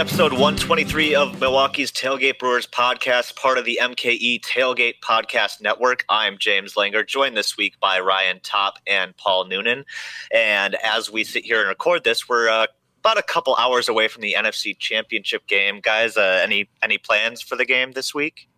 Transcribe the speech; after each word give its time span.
episode 0.00 0.32
123 0.32 1.14
of 1.14 1.38
Milwaukee's 1.40 1.92
Tailgate 1.92 2.38
Brewers 2.38 2.66
podcast, 2.66 3.36
part 3.36 3.58
of 3.58 3.66
the 3.66 3.78
MKE 3.82 4.40
Tailgate 4.40 4.94
Podcast 5.04 5.60
Network. 5.60 6.06
I'm 6.08 6.38
James 6.38 6.72
Langer, 6.72 7.06
joined 7.06 7.36
this 7.36 7.58
week 7.58 7.78
by 7.80 8.00
Ryan 8.00 8.40
Top 8.42 8.78
and 8.86 9.14
Paul 9.18 9.44
Noonan. 9.44 9.84
And 10.32 10.74
as 10.76 11.12
we 11.12 11.22
sit 11.22 11.44
here 11.44 11.60
and 11.60 11.68
record 11.68 12.04
this, 12.04 12.26
we're 12.30 12.48
uh, 12.48 12.66
about 13.00 13.18
a 13.18 13.22
couple 13.22 13.54
hours 13.56 13.90
away 13.90 14.08
from 14.08 14.22
the 14.22 14.34
NFC 14.38 14.74
Championship 14.78 15.46
game. 15.46 15.80
Guys, 15.82 16.16
uh, 16.16 16.40
any 16.42 16.70
any 16.82 16.96
plans 16.96 17.42
for 17.42 17.56
the 17.56 17.66
game 17.66 17.92
this 17.92 18.14
week? 18.14 18.48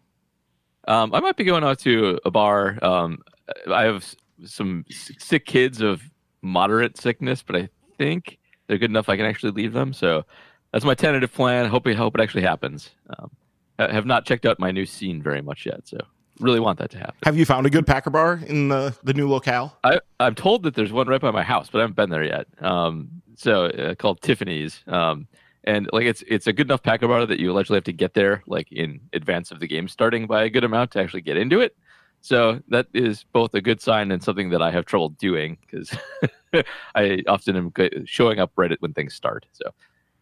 Um, 0.86 1.12
I 1.12 1.18
might 1.18 1.34
be 1.34 1.42
going 1.42 1.64
out 1.64 1.80
to 1.80 2.20
a 2.24 2.30
bar. 2.30 2.78
Um, 2.82 3.18
I 3.66 3.82
have 3.82 4.14
some 4.44 4.84
sick 4.90 5.46
kids 5.46 5.80
of 5.80 6.02
moderate 6.40 6.96
sickness, 6.98 7.42
but 7.42 7.56
I 7.56 7.68
think 7.98 8.38
they're 8.68 8.78
good 8.78 8.90
enough 8.90 9.08
I 9.08 9.16
can 9.16 9.26
actually 9.26 9.50
leave 9.50 9.72
them. 9.72 9.92
So 9.92 10.24
that's 10.72 10.84
my 10.84 10.94
tentative 10.94 11.32
plan. 11.32 11.66
Hope 11.66 11.86
I 11.86 11.92
hope 11.92 12.14
it 12.16 12.20
actually 12.20 12.42
happens. 12.42 12.90
Um, 13.10 13.30
I 13.78 13.92
have 13.92 14.06
not 14.06 14.24
checked 14.24 14.46
out 14.46 14.58
my 14.58 14.70
new 14.70 14.86
scene 14.86 15.22
very 15.22 15.42
much 15.42 15.66
yet, 15.66 15.86
so 15.86 15.98
really 16.40 16.60
want 16.60 16.78
that 16.78 16.90
to 16.90 16.98
happen. 16.98 17.14
Have 17.24 17.36
you 17.36 17.44
found 17.44 17.66
a 17.66 17.70
good 17.70 17.86
Packer 17.86 18.10
bar 18.10 18.40
in 18.46 18.68
the 18.68 18.96
the 19.02 19.14
new 19.14 19.28
locale? 19.28 19.76
I 19.84 20.00
I'm 20.20 20.34
told 20.34 20.62
that 20.64 20.74
there's 20.74 20.92
one 20.92 21.08
right 21.08 21.20
by 21.20 21.30
my 21.30 21.42
house, 21.42 21.68
but 21.70 21.78
I 21.78 21.82
haven't 21.82 21.96
been 21.96 22.10
there 22.10 22.24
yet. 22.24 22.46
Um, 22.60 23.22
so 23.36 23.66
uh, 23.66 23.94
called 23.94 24.20
Tiffany's. 24.20 24.82
Um, 24.86 25.26
and 25.64 25.88
like 25.92 26.06
it's 26.06 26.22
it's 26.26 26.46
a 26.46 26.52
good 26.52 26.66
enough 26.66 26.82
Packer 26.82 27.08
bar 27.08 27.24
that 27.24 27.38
you 27.38 27.52
allegedly 27.52 27.76
have 27.76 27.84
to 27.84 27.92
get 27.92 28.14
there 28.14 28.42
like 28.46 28.70
in 28.72 29.00
advance 29.12 29.50
of 29.50 29.60
the 29.60 29.68
game 29.68 29.88
starting 29.88 30.26
by 30.26 30.44
a 30.44 30.50
good 30.50 30.64
amount 30.64 30.90
to 30.92 31.00
actually 31.00 31.22
get 31.22 31.36
into 31.36 31.60
it. 31.60 31.76
So 32.20 32.60
that 32.68 32.86
is 32.94 33.24
both 33.32 33.52
a 33.54 33.60
good 33.60 33.80
sign 33.80 34.12
and 34.12 34.22
something 34.22 34.50
that 34.50 34.62
I 34.62 34.70
have 34.70 34.86
trouble 34.86 35.10
doing 35.10 35.58
because 35.60 35.96
I 36.94 37.22
often 37.26 37.56
am 37.56 37.72
showing 38.04 38.38
up 38.38 38.52
right 38.56 38.70
when 38.80 38.92
things 38.92 39.14
start. 39.14 39.46
So 39.52 39.64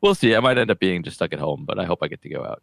we'll 0.00 0.14
see. 0.14 0.34
I 0.34 0.40
might 0.40 0.58
end 0.58 0.70
up 0.70 0.78
being 0.78 1.02
just 1.02 1.16
stuck 1.16 1.32
at 1.32 1.38
home, 1.38 1.64
but 1.64 1.78
I 1.78 1.84
hope 1.84 2.00
I 2.02 2.08
get 2.08 2.22
to 2.22 2.28
go 2.28 2.44
out. 2.44 2.62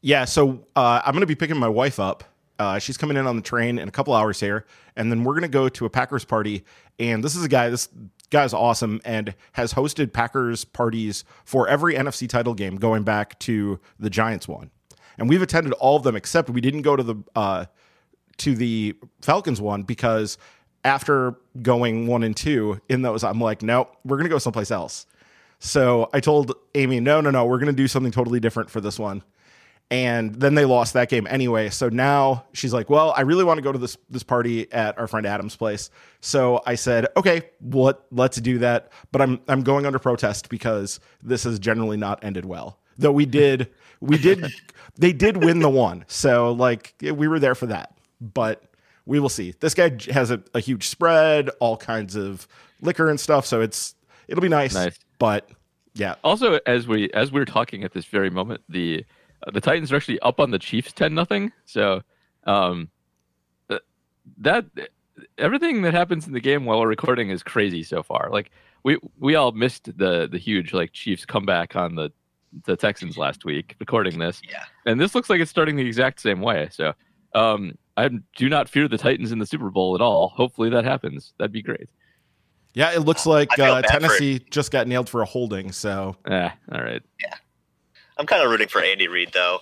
Yeah, 0.00 0.24
so 0.26 0.60
uh, 0.76 1.00
I'm 1.04 1.12
going 1.12 1.22
to 1.22 1.26
be 1.26 1.34
picking 1.34 1.56
my 1.56 1.68
wife 1.68 1.98
up. 1.98 2.24
Uh, 2.58 2.78
she's 2.78 2.96
coming 2.96 3.16
in 3.16 3.26
on 3.26 3.36
the 3.36 3.42
train 3.42 3.78
in 3.78 3.88
a 3.88 3.90
couple 3.90 4.14
hours 4.14 4.38
here, 4.38 4.64
and 4.96 5.10
then 5.10 5.24
we're 5.24 5.32
going 5.32 5.42
to 5.42 5.48
go 5.48 5.68
to 5.68 5.86
a 5.86 5.90
Packers 5.90 6.24
party. 6.24 6.64
And 6.98 7.24
this 7.24 7.34
is 7.34 7.44
a 7.44 7.48
guy. 7.48 7.68
This 7.68 7.88
guy's 8.30 8.52
awesome 8.52 9.00
and 9.04 9.34
has 9.52 9.72
hosted 9.74 10.12
Packers 10.12 10.64
parties 10.64 11.24
for 11.44 11.68
every 11.68 11.94
NFC 11.94 12.28
title 12.28 12.54
game 12.54 12.76
going 12.76 13.02
back 13.02 13.38
to 13.40 13.80
the 13.98 14.10
Giants 14.10 14.46
one. 14.46 14.70
And 15.18 15.28
we've 15.28 15.42
attended 15.42 15.72
all 15.74 15.96
of 15.96 16.02
them 16.02 16.16
except 16.16 16.50
we 16.50 16.60
didn't 16.60 16.82
go 16.82 16.96
to 16.96 17.02
the 17.02 17.16
uh, 17.34 17.64
to 18.38 18.54
the 18.54 18.96
Falcons 19.20 19.60
one 19.60 19.82
because 19.82 20.38
after 20.84 21.36
going 21.62 22.06
one 22.06 22.22
and 22.22 22.36
two 22.36 22.80
in 22.88 23.02
those, 23.02 23.24
I'm 23.24 23.40
like, 23.40 23.62
no, 23.62 23.88
we're 24.04 24.16
gonna 24.16 24.28
go 24.28 24.38
someplace 24.38 24.70
else. 24.70 25.06
So 25.64 26.10
I 26.12 26.20
told 26.20 26.52
Amy, 26.74 27.00
no, 27.00 27.22
no, 27.22 27.30
no, 27.30 27.46
we're 27.46 27.56
going 27.56 27.72
to 27.72 27.72
do 27.72 27.88
something 27.88 28.12
totally 28.12 28.38
different 28.38 28.68
for 28.68 28.82
this 28.82 28.98
one. 28.98 29.22
And 29.90 30.34
then 30.34 30.54
they 30.54 30.66
lost 30.66 30.92
that 30.92 31.08
game 31.08 31.26
anyway. 31.26 31.70
So 31.70 31.88
now 31.88 32.44
she's 32.52 32.74
like, 32.74 32.90
well, 32.90 33.14
I 33.16 33.22
really 33.22 33.44
want 33.44 33.56
to 33.56 33.62
go 33.62 33.72
to 33.72 33.78
this 33.78 33.96
this 34.10 34.22
party 34.22 34.70
at 34.72 34.98
our 34.98 35.06
friend 35.06 35.24
Adam's 35.24 35.56
place. 35.56 35.88
So 36.20 36.60
I 36.66 36.74
said, 36.74 37.06
okay, 37.16 37.48
what 37.60 38.06
let's 38.10 38.38
do 38.42 38.58
that. 38.58 38.92
But 39.10 39.22
I'm 39.22 39.40
I'm 39.48 39.62
going 39.62 39.86
under 39.86 39.98
protest 39.98 40.50
because 40.50 41.00
this 41.22 41.44
has 41.44 41.58
generally 41.58 41.96
not 41.96 42.22
ended 42.22 42.44
well. 42.44 42.78
Though 42.98 43.12
we 43.12 43.24
did 43.24 43.70
we 44.00 44.18
did 44.18 44.44
they 44.96 45.14
did 45.14 45.42
win 45.42 45.60
the 45.60 45.70
one. 45.70 46.04
So 46.08 46.52
like 46.52 46.94
we 47.00 47.26
were 47.26 47.38
there 47.38 47.54
for 47.54 47.66
that. 47.66 47.96
But 48.20 48.62
we 49.06 49.18
will 49.18 49.30
see. 49.30 49.54
This 49.60 49.72
guy 49.72 49.96
has 50.12 50.30
a, 50.30 50.42
a 50.52 50.60
huge 50.60 50.88
spread, 50.88 51.48
all 51.58 51.78
kinds 51.78 52.16
of 52.16 52.46
liquor 52.82 53.08
and 53.08 53.18
stuff. 53.18 53.46
So 53.46 53.62
it's 53.62 53.94
it'll 54.28 54.42
be 54.42 54.48
nice. 54.48 54.74
Nice. 54.74 54.98
But 55.24 55.48
yeah. 55.94 56.16
Also, 56.22 56.60
as 56.66 56.86
we 56.86 57.10
as 57.12 57.32
we're 57.32 57.46
talking 57.46 57.82
at 57.82 57.92
this 57.92 58.04
very 58.04 58.28
moment, 58.28 58.60
the 58.68 59.06
uh, 59.46 59.52
the 59.52 59.60
Titans 59.62 59.90
are 59.90 59.96
actually 59.96 60.20
up 60.20 60.38
on 60.38 60.50
the 60.50 60.58
Chiefs 60.58 60.92
ten 60.92 61.14
nothing. 61.14 61.50
So, 61.64 62.02
um, 62.44 62.90
that 64.36 64.66
everything 65.38 65.80
that 65.80 65.94
happens 65.94 66.26
in 66.26 66.34
the 66.34 66.40
game 66.40 66.66
while 66.66 66.78
we're 66.78 66.88
recording 66.88 67.30
is 67.30 67.42
crazy 67.42 67.82
so 67.82 68.02
far. 68.02 68.28
Like 68.30 68.50
we 68.82 68.98
we 69.18 69.34
all 69.34 69.52
missed 69.52 69.96
the 69.96 70.28
the 70.30 70.36
huge 70.36 70.74
like 70.74 70.92
Chiefs 70.92 71.24
comeback 71.24 71.74
on 71.74 71.94
the 71.94 72.12
the 72.66 72.76
Texans 72.76 73.16
last 73.16 73.46
week 73.46 73.76
recording 73.80 74.18
this. 74.18 74.42
Yeah. 74.46 74.64
And 74.84 75.00
this 75.00 75.14
looks 75.14 75.30
like 75.30 75.40
it's 75.40 75.50
starting 75.50 75.76
the 75.76 75.86
exact 75.86 76.20
same 76.20 76.42
way. 76.42 76.68
So, 76.70 76.92
um, 77.34 77.78
I 77.96 78.10
do 78.36 78.50
not 78.50 78.68
fear 78.68 78.88
the 78.88 78.98
Titans 78.98 79.32
in 79.32 79.38
the 79.38 79.46
Super 79.46 79.70
Bowl 79.70 79.94
at 79.94 80.02
all. 80.02 80.28
Hopefully 80.28 80.68
that 80.68 80.84
happens. 80.84 81.32
That'd 81.38 81.50
be 81.50 81.62
great. 81.62 81.88
Yeah, 82.74 82.92
it 82.92 83.00
looks 83.00 83.24
like 83.24 83.56
uh, 83.58 83.82
Tennessee 83.82 84.40
just 84.50 84.70
got 84.72 84.88
nailed 84.88 85.08
for 85.08 85.22
a 85.22 85.24
holding. 85.24 85.72
So 85.72 86.16
yeah, 86.28 86.52
all 86.72 86.82
right. 86.82 87.02
Yeah, 87.20 87.34
I'm 88.18 88.26
kind 88.26 88.42
of 88.42 88.50
rooting 88.50 88.68
for 88.68 88.82
Andy 88.82 89.08
Reid 89.08 89.30
though. 89.32 89.60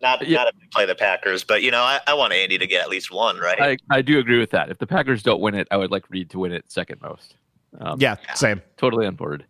Not 0.00 0.26
yeah. 0.26 0.44
not 0.44 0.54
to 0.54 0.68
play 0.72 0.86
the 0.86 0.94
Packers, 0.94 1.44
but 1.44 1.62
you 1.62 1.70
know 1.70 1.82
I, 1.82 2.00
I 2.06 2.14
want 2.14 2.32
Andy 2.32 2.56
to 2.56 2.66
get 2.66 2.82
at 2.82 2.88
least 2.88 3.12
one, 3.12 3.38
right? 3.38 3.60
I, 3.60 3.76
I 3.90 4.00
do 4.00 4.18
agree 4.18 4.38
with 4.38 4.50
that. 4.50 4.70
If 4.70 4.78
the 4.78 4.86
Packers 4.86 5.22
don't 5.22 5.40
win 5.40 5.54
it, 5.54 5.68
I 5.70 5.76
would 5.76 5.90
like 5.90 6.08
Reid 6.08 6.30
to 6.30 6.38
win 6.38 6.52
it 6.52 6.64
second 6.68 7.02
most. 7.02 7.36
Um, 7.78 8.00
yeah, 8.00 8.16
same. 8.34 8.62
Totally 8.76 9.06
on 9.06 9.16
board. 9.16 9.44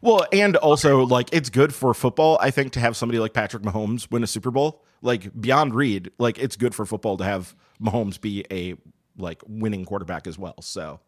Well, 0.00 0.26
and 0.32 0.56
also 0.56 1.04
like 1.04 1.28
it's 1.32 1.50
good 1.50 1.74
for 1.74 1.92
football. 1.94 2.38
I 2.40 2.50
think 2.50 2.72
to 2.74 2.80
have 2.80 2.96
somebody 2.96 3.18
like 3.18 3.32
Patrick 3.32 3.64
Mahomes 3.64 4.10
win 4.10 4.22
a 4.22 4.26
Super 4.26 4.52
Bowl, 4.52 4.84
like 5.02 5.38
beyond 5.38 5.74
Reid, 5.74 6.12
like 6.18 6.38
it's 6.38 6.56
good 6.56 6.74
for 6.74 6.86
football 6.86 7.16
to 7.16 7.24
have 7.24 7.54
Mahomes 7.82 8.20
be 8.20 8.44
a 8.50 8.74
like 9.16 9.42
winning 9.46 9.84
quarterback 9.84 10.26
as 10.26 10.38
well. 10.38 10.62
So 10.62 11.00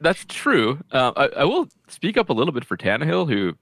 that's 0.00 0.24
true. 0.26 0.78
Uh, 0.92 1.12
I, 1.16 1.26
I, 1.40 1.44
will 1.44 1.68
speak 1.88 2.16
up 2.16 2.30
a 2.30 2.32
little 2.32 2.52
bit 2.52 2.64
for 2.64 2.76
Tannehill, 2.76 3.28
who 3.28 3.54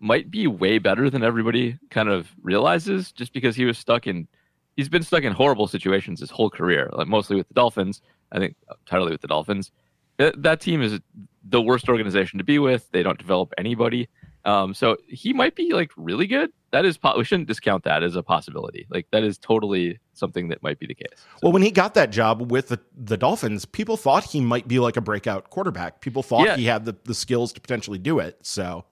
might 0.00 0.30
be 0.30 0.46
way 0.46 0.78
better 0.78 1.08
than 1.10 1.22
everybody 1.22 1.78
kind 1.90 2.08
of 2.08 2.28
realizes, 2.42 3.12
just 3.12 3.32
because 3.32 3.56
he 3.56 3.64
was 3.64 3.78
stuck 3.78 4.06
in. 4.06 4.28
He's 4.76 4.88
been 4.90 5.02
stuck 5.02 5.22
in 5.22 5.32
horrible 5.32 5.68
situations 5.68 6.20
his 6.20 6.30
whole 6.30 6.50
career, 6.50 6.90
like 6.92 7.08
mostly 7.08 7.36
with 7.36 7.48
the 7.48 7.54
Dolphins. 7.54 8.02
I 8.32 8.38
think 8.38 8.56
entirely 8.68 9.12
with 9.12 9.22
the 9.22 9.28
Dolphins. 9.28 9.70
That, 10.18 10.42
that 10.42 10.60
team 10.60 10.82
is 10.82 10.98
the 11.44 11.62
worst 11.62 11.88
organization 11.88 12.38
to 12.38 12.44
be 12.44 12.58
with. 12.58 12.90
They 12.90 13.02
don't 13.02 13.18
develop 13.18 13.52
anybody. 13.56 14.08
Um, 14.44 14.74
so 14.74 14.96
he 15.08 15.32
might 15.32 15.54
be 15.54 15.72
like 15.72 15.90
really 15.96 16.26
good. 16.26 16.50
That 16.76 16.84
is, 16.84 16.98
po- 16.98 17.16
we 17.16 17.24
shouldn't 17.24 17.48
discount 17.48 17.84
that 17.84 18.02
as 18.02 18.16
a 18.16 18.22
possibility. 18.22 18.86
Like 18.90 19.06
that 19.10 19.24
is 19.24 19.38
totally 19.38 19.98
something 20.12 20.48
that 20.48 20.62
might 20.62 20.78
be 20.78 20.86
the 20.86 20.94
case. 20.94 21.08
So. 21.16 21.38
Well, 21.44 21.52
when 21.52 21.62
he 21.62 21.70
got 21.70 21.94
that 21.94 22.10
job 22.10 22.50
with 22.50 22.68
the, 22.68 22.78
the 22.94 23.16
Dolphins, 23.16 23.64
people 23.64 23.96
thought 23.96 24.24
he 24.24 24.42
might 24.42 24.68
be 24.68 24.78
like 24.78 24.98
a 24.98 25.00
breakout 25.00 25.48
quarterback. 25.48 26.02
People 26.02 26.22
thought 26.22 26.44
yeah. 26.44 26.56
he 26.56 26.66
had 26.66 26.84
the, 26.84 26.94
the 27.04 27.14
skills 27.14 27.54
to 27.54 27.62
potentially 27.62 27.96
do 27.96 28.18
it. 28.18 28.36
So, 28.42 28.84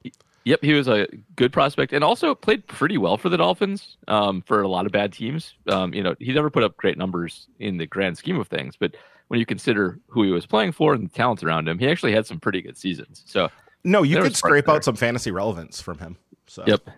yep, 0.45 0.61
he 0.63 0.73
was 0.73 0.89
a 0.89 1.07
good 1.37 1.53
prospect 1.53 1.93
and 1.93 2.03
also 2.03 2.35
played 2.35 2.67
pretty 2.67 2.97
well 2.97 3.19
for 3.19 3.29
the 3.29 3.37
Dolphins 3.37 3.99
um, 4.09 4.41
for 4.47 4.63
a 4.63 4.69
lot 4.69 4.87
of 4.87 4.93
bad 4.93 5.13
teams. 5.13 5.53
Um, 5.69 5.93
you 5.93 6.03
know, 6.03 6.15
he 6.19 6.33
never 6.33 6.49
put 6.49 6.63
up 6.63 6.79
great 6.79 6.97
numbers 6.97 7.49
in 7.59 7.77
the 7.77 7.87
grand 7.87 8.17
scheme 8.17 8.41
of 8.41 8.49
things, 8.49 8.77
but 8.81 8.97
when 9.29 9.41
you 9.41 9.45
consider 9.45 10.01
who 10.09 10.23
he 10.23 10.31
was 10.31 10.47
playing 10.47 10.73
for 10.73 10.95
and 10.95 11.05
the 11.05 11.15
talent 11.15 11.45
around 11.45 11.69
him, 11.69 11.79
he 11.79 11.87
actually 11.87 12.13
had 12.13 12.27
some 12.27 12.41
pretty 12.41 12.63
good 12.63 12.79
seasons. 12.79 13.25
So, 13.27 13.51
no, 13.85 14.03
you 14.03 14.23
could 14.23 14.35
scrape 14.35 14.71
out 14.71 14.85
some 14.85 14.97
fantasy 14.97 15.31
relevance 15.31 15.83
from 15.83 15.99
him. 15.99 16.17
So. 16.47 16.65
Yep. 16.67 16.89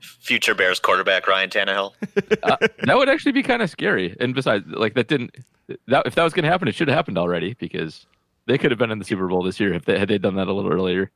Future 0.00 0.54
Bears 0.54 0.80
quarterback 0.80 1.26
Ryan 1.26 1.50
Tannehill. 1.50 1.92
uh, 2.42 2.56
that 2.84 2.96
would 2.96 3.08
actually 3.08 3.32
be 3.32 3.42
kind 3.42 3.62
of 3.62 3.70
scary. 3.70 4.16
And 4.20 4.34
besides, 4.34 4.66
like 4.66 4.94
that 4.94 5.08
didn't 5.08 5.36
that 5.86 6.06
if 6.06 6.14
that 6.14 6.24
was 6.24 6.32
going 6.32 6.44
to 6.44 6.50
happen, 6.50 6.68
it 6.68 6.74
should 6.74 6.88
have 6.88 6.96
happened 6.96 7.18
already 7.18 7.54
because 7.54 8.06
they 8.46 8.58
could 8.58 8.70
have 8.70 8.78
been 8.78 8.90
in 8.90 8.98
the 8.98 9.04
Super 9.04 9.26
Bowl 9.28 9.42
this 9.42 9.60
year 9.60 9.72
if 9.72 9.84
they 9.84 9.98
had 9.98 10.08
they 10.08 10.18
done 10.18 10.36
that 10.36 10.48
a 10.48 10.52
little 10.52 10.72
earlier. 10.72 11.10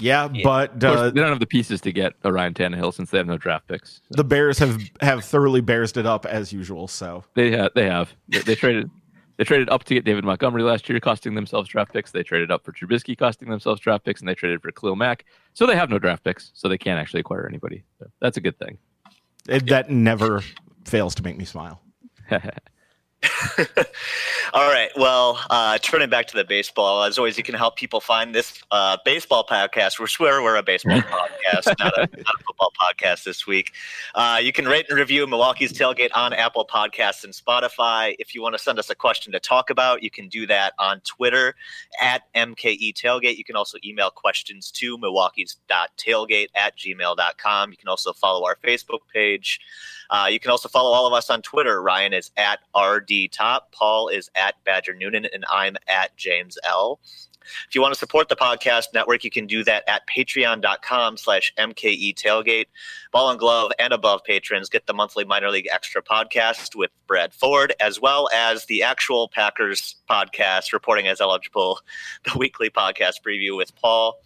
Yeah, 0.00 0.28
yeah. 0.32 0.42
but 0.42 0.82
uh, 0.82 1.10
they 1.10 1.20
don't 1.20 1.30
have 1.30 1.38
the 1.38 1.46
pieces 1.46 1.80
to 1.82 1.92
get 1.92 2.14
a 2.24 2.32
Ryan 2.32 2.54
Tannehill 2.54 2.92
since 2.92 3.10
they 3.10 3.18
have 3.18 3.26
no 3.26 3.36
draft 3.36 3.68
picks. 3.68 4.00
So. 4.08 4.16
The 4.16 4.24
Bears 4.24 4.58
have 4.58 4.82
have 5.00 5.24
thoroughly 5.24 5.60
bearsed 5.60 5.96
it 5.96 6.06
up 6.06 6.26
as 6.26 6.52
usual. 6.52 6.88
So 6.88 7.24
they 7.34 7.52
have 7.52 7.72
they 7.74 7.84
have 7.84 8.12
they, 8.28 8.40
they 8.40 8.54
traded 8.54 8.90
they 9.36 9.44
traded 9.44 9.68
up 9.70 9.84
to 9.84 9.94
get 9.94 10.04
David 10.04 10.24
Montgomery 10.24 10.62
last 10.62 10.88
year, 10.88 11.00
costing 11.00 11.34
themselves 11.34 11.68
draft 11.68 11.92
picks. 11.92 12.10
They 12.10 12.22
traded 12.22 12.50
up 12.50 12.64
for 12.64 12.72
Trubisky, 12.72 13.16
costing 13.16 13.48
themselves 13.50 13.80
draft 13.80 14.04
picks, 14.04 14.20
and 14.20 14.28
they 14.28 14.34
traded 14.34 14.62
for 14.62 14.70
Khalil 14.72 14.96
Mack. 14.96 15.24
So 15.54 15.66
they 15.66 15.76
have 15.76 15.90
no 15.90 15.98
draft 15.98 16.24
picks, 16.24 16.50
so 16.54 16.68
they 16.68 16.78
can't 16.78 17.00
actually 17.00 17.20
acquire 17.20 17.46
anybody. 17.46 17.84
So 17.98 18.10
that's 18.20 18.36
a 18.36 18.40
good 18.40 18.58
thing. 18.58 18.78
It, 19.48 19.66
that 19.68 19.90
never 19.90 20.42
fails 20.84 21.14
to 21.16 21.22
make 21.22 21.36
me 21.36 21.44
smile. 21.44 21.80
All 24.54 24.70
right. 24.70 24.90
Well, 24.96 25.40
uh, 25.48 25.78
turning 25.78 26.10
back 26.10 26.26
to 26.26 26.36
the 26.36 26.44
baseball, 26.44 27.04
as 27.04 27.16
always, 27.16 27.38
you 27.38 27.42
can 27.42 27.54
help 27.54 27.76
people 27.76 28.02
find 28.02 28.34
this 28.34 28.62
uh, 28.70 28.98
baseball 29.02 29.46
podcast. 29.50 29.98
We 29.98 30.06
swear 30.08 30.42
we're 30.42 30.56
a 30.56 30.62
baseball 30.62 31.00
podcast, 31.00 31.74
not 31.78 31.96
a, 31.96 32.00
not 32.00 32.34
a, 32.34 32.44
football 32.44 32.70
podcast 32.78 33.24
this 33.24 33.46
week. 33.46 33.72
Uh, 34.14 34.38
you 34.42 34.52
can 34.52 34.66
rate 34.66 34.84
and 34.90 34.98
review 34.98 35.26
Milwaukee's 35.26 35.72
Tailgate 35.72 36.10
on 36.14 36.34
Apple 36.34 36.66
Podcasts 36.66 37.24
and 37.24 37.32
Spotify. 37.32 38.14
If 38.18 38.34
you 38.34 38.42
want 38.42 38.54
to 38.54 38.58
send 38.58 38.78
us 38.78 38.90
a 38.90 38.94
question 38.94 39.32
to 39.32 39.40
talk 39.40 39.70
about, 39.70 40.02
you 40.02 40.10
can 40.10 40.28
do 40.28 40.46
that 40.48 40.74
on 40.78 41.00
Twitter 41.00 41.54
at 41.98 42.30
MKE 42.34 42.92
Tailgate. 42.92 43.38
You 43.38 43.44
can 43.44 43.56
also 43.56 43.78
email 43.82 44.10
questions 44.10 44.70
to 44.72 44.98
Milwaukee's.tailgate 44.98 46.48
at 46.54 46.76
gmail.com. 46.76 47.70
You 47.70 47.76
can 47.78 47.88
also 47.88 48.12
follow 48.12 48.44
our 48.44 48.56
Facebook 48.62 49.00
page. 49.14 49.60
Uh, 50.12 50.26
you 50.30 50.38
can 50.38 50.50
also 50.50 50.68
follow 50.68 50.92
all 50.92 51.06
of 51.06 51.14
us 51.14 51.30
on 51.30 51.40
Twitter. 51.40 51.82
Ryan 51.82 52.12
is 52.12 52.30
at 52.36 52.60
RDTop, 52.76 53.60
Paul 53.72 54.08
is 54.08 54.30
at 54.36 54.62
Badger 54.62 54.94
Noonan, 54.94 55.26
and 55.32 55.44
I'm 55.50 55.76
at 55.88 56.14
James 56.16 56.58
L. 56.64 57.00
If 57.68 57.74
you 57.74 57.80
want 57.80 57.94
to 57.94 57.98
support 57.98 58.28
the 58.28 58.36
podcast 58.36 58.86
network, 58.94 59.24
you 59.24 59.30
can 59.30 59.46
do 59.46 59.64
that 59.64 59.84
at 59.88 60.02
patreon.com 60.06 61.16
slash 61.16 61.52
MKE 61.58 62.14
tailgate. 62.14 62.66
Ball 63.10 63.30
and 63.30 63.38
glove 63.38 63.72
and 63.78 63.92
above 63.92 64.22
patrons 64.24 64.68
get 64.68 64.86
the 64.86 64.94
monthly 64.94 65.24
minor 65.24 65.50
league 65.50 65.68
extra 65.72 66.02
podcast 66.02 66.76
with 66.76 66.90
Brad 67.06 67.32
Ford, 67.32 67.74
as 67.80 68.00
well 68.00 68.28
as 68.32 68.66
the 68.66 68.82
actual 68.82 69.28
Packers 69.28 69.96
podcast, 70.08 70.72
reporting 70.72 71.08
as 71.08 71.20
eligible, 71.20 71.80
the 72.24 72.38
weekly 72.38 72.70
podcast 72.70 73.22
preview 73.26 73.56
with 73.56 73.74
Paul. 73.76 74.20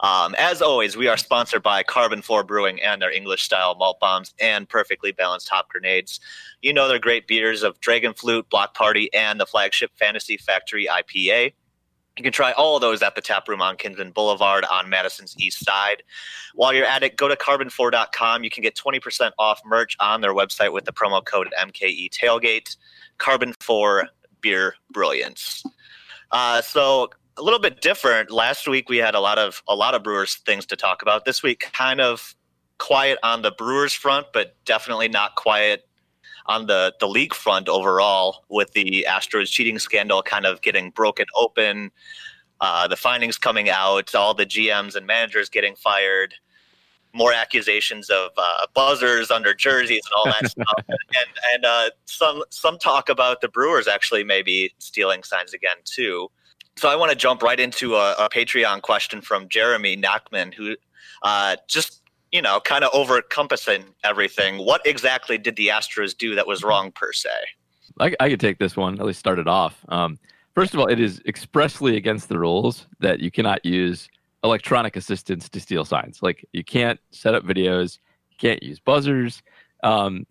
Um, 0.00 0.34
as 0.38 0.60
always, 0.60 0.96
we 0.96 1.08
are 1.08 1.16
sponsored 1.16 1.62
by 1.62 1.82
Karben4 1.82 2.46
Brewing 2.46 2.82
and 2.82 3.00
their 3.00 3.12
English 3.12 3.42
style 3.42 3.74
malt 3.76 3.98
bombs 4.00 4.34
and 4.40 4.68
perfectly 4.68 5.12
balanced 5.12 5.48
hop 5.48 5.68
grenades. 5.68 6.20
You 6.62 6.72
know 6.72 6.88
their 6.88 6.98
great 6.98 7.26
beers 7.26 7.62
of 7.62 7.80
Dragon 7.80 8.14
Flute, 8.14 8.48
Block 8.50 8.74
Party, 8.74 9.12
and 9.14 9.40
the 9.40 9.46
flagship 9.46 9.92
Fantasy 9.96 10.36
Factory 10.36 10.86
IPA. 10.86 11.52
You 12.16 12.22
can 12.22 12.32
try 12.32 12.52
all 12.52 12.76
of 12.76 12.80
those 12.80 13.02
at 13.02 13.16
the 13.16 13.20
tap 13.20 13.48
room 13.48 13.60
on 13.60 13.76
Kinsman 13.76 14.12
Boulevard 14.12 14.64
on 14.70 14.88
Madison's 14.88 15.34
east 15.36 15.64
side. 15.64 16.04
While 16.54 16.72
you're 16.72 16.86
at 16.86 17.02
it, 17.02 17.16
go 17.16 17.26
to 17.26 17.34
karben4.com. 17.34 18.44
You 18.44 18.50
can 18.50 18.62
get 18.62 18.76
20% 18.76 19.32
off 19.38 19.60
merch 19.64 19.96
on 19.98 20.20
their 20.20 20.32
website 20.32 20.72
with 20.72 20.84
the 20.84 20.92
promo 20.92 21.24
code 21.24 21.52
MKE 21.60 22.10
Tailgate. 22.10 22.76
Karben4 23.18 24.06
Beer 24.40 24.76
Brilliance. 24.92 25.64
Uh, 26.30 26.60
so 26.60 27.10
a 27.36 27.42
little 27.42 27.58
bit 27.58 27.80
different. 27.80 28.30
Last 28.30 28.68
week 28.68 28.88
we 28.88 28.98
had 28.98 29.14
a 29.14 29.20
lot 29.20 29.38
of 29.38 29.62
a 29.68 29.74
lot 29.74 29.94
of 29.94 30.02
Brewers 30.02 30.36
things 30.46 30.66
to 30.66 30.76
talk 30.76 31.02
about. 31.02 31.24
This 31.24 31.42
week 31.42 31.70
kind 31.72 32.00
of 32.00 32.34
quiet 32.78 33.18
on 33.22 33.42
the 33.42 33.50
Brewers 33.50 33.92
front, 33.92 34.26
but 34.32 34.56
definitely 34.64 35.08
not 35.08 35.34
quiet 35.34 35.86
on 36.46 36.66
the 36.66 36.94
the 37.00 37.08
league 37.08 37.34
front 37.34 37.68
overall, 37.68 38.44
with 38.48 38.72
the 38.72 39.06
Astros 39.08 39.48
cheating 39.48 39.78
scandal 39.78 40.22
kind 40.22 40.46
of 40.46 40.60
getting 40.60 40.90
broken 40.90 41.26
open, 41.34 41.90
uh, 42.60 42.86
the 42.86 42.96
findings 42.96 43.38
coming 43.38 43.68
out, 43.68 44.14
all 44.14 44.34
the 44.34 44.46
GMs 44.46 44.94
and 44.94 45.06
managers 45.06 45.48
getting 45.48 45.74
fired, 45.74 46.34
more 47.12 47.32
accusations 47.32 48.10
of 48.10 48.30
uh, 48.36 48.66
buzzers 48.74 49.30
under 49.30 49.54
jerseys 49.54 50.02
and 50.04 50.12
all 50.16 50.40
that 50.40 50.50
stuff, 50.50 50.84
and 50.88 51.28
and 51.54 51.64
uh, 51.64 51.90
some 52.04 52.44
some 52.50 52.78
talk 52.78 53.08
about 53.08 53.40
the 53.40 53.48
Brewers 53.48 53.88
actually 53.88 54.22
maybe 54.22 54.74
stealing 54.78 55.22
signs 55.22 55.52
again 55.52 55.76
too. 55.84 56.30
So 56.76 56.88
I 56.88 56.96
want 56.96 57.10
to 57.10 57.16
jump 57.16 57.42
right 57.42 57.58
into 57.58 57.94
a, 57.94 58.14
a 58.18 58.28
Patreon 58.28 58.82
question 58.82 59.20
from 59.20 59.48
Jeremy 59.48 59.96
Nachman, 59.96 60.52
who 60.52 60.76
uh, 61.22 61.56
just 61.68 62.02
you 62.34 62.42
know, 62.42 62.58
kind 62.58 62.82
of 62.82 62.90
over 62.92 63.18
encompassing 63.18 63.84
everything. 64.02 64.58
What 64.58 64.84
exactly 64.84 65.38
did 65.38 65.54
the 65.54 65.68
Astros 65.68 66.18
do 66.18 66.34
that 66.34 66.48
was 66.48 66.64
wrong 66.64 66.90
per 66.90 67.12
se? 67.12 67.30
I, 68.00 68.12
I 68.18 68.28
could 68.28 68.40
take 68.40 68.58
this 68.58 68.76
one, 68.76 68.98
at 68.98 69.06
least 69.06 69.20
start 69.20 69.38
it 69.38 69.46
off. 69.46 69.84
Um, 69.88 70.18
first 70.52 70.74
of 70.74 70.80
all, 70.80 70.86
it 70.88 70.98
is 70.98 71.22
expressly 71.28 71.96
against 71.96 72.28
the 72.28 72.36
rules 72.36 72.88
that 72.98 73.20
you 73.20 73.30
cannot 73.30 73.64
use 73.64 74.08
electronic 74.42 74.96
assistance 74.96 75.48
to 75.48 75.60
steal 75.60 75.84
signs. 75.84 76.24
Like 76.24 76.44
you 76.52 76.64
can't 76.64 76.98
set 77.12 77.36
up 77.36 77.44
videos, 77.44 77.98
you 78.30 78.36
can't 78.38 78.60
use 78.64 78.80
buzzers. 78.80 79.40
Um, 79.84 80.26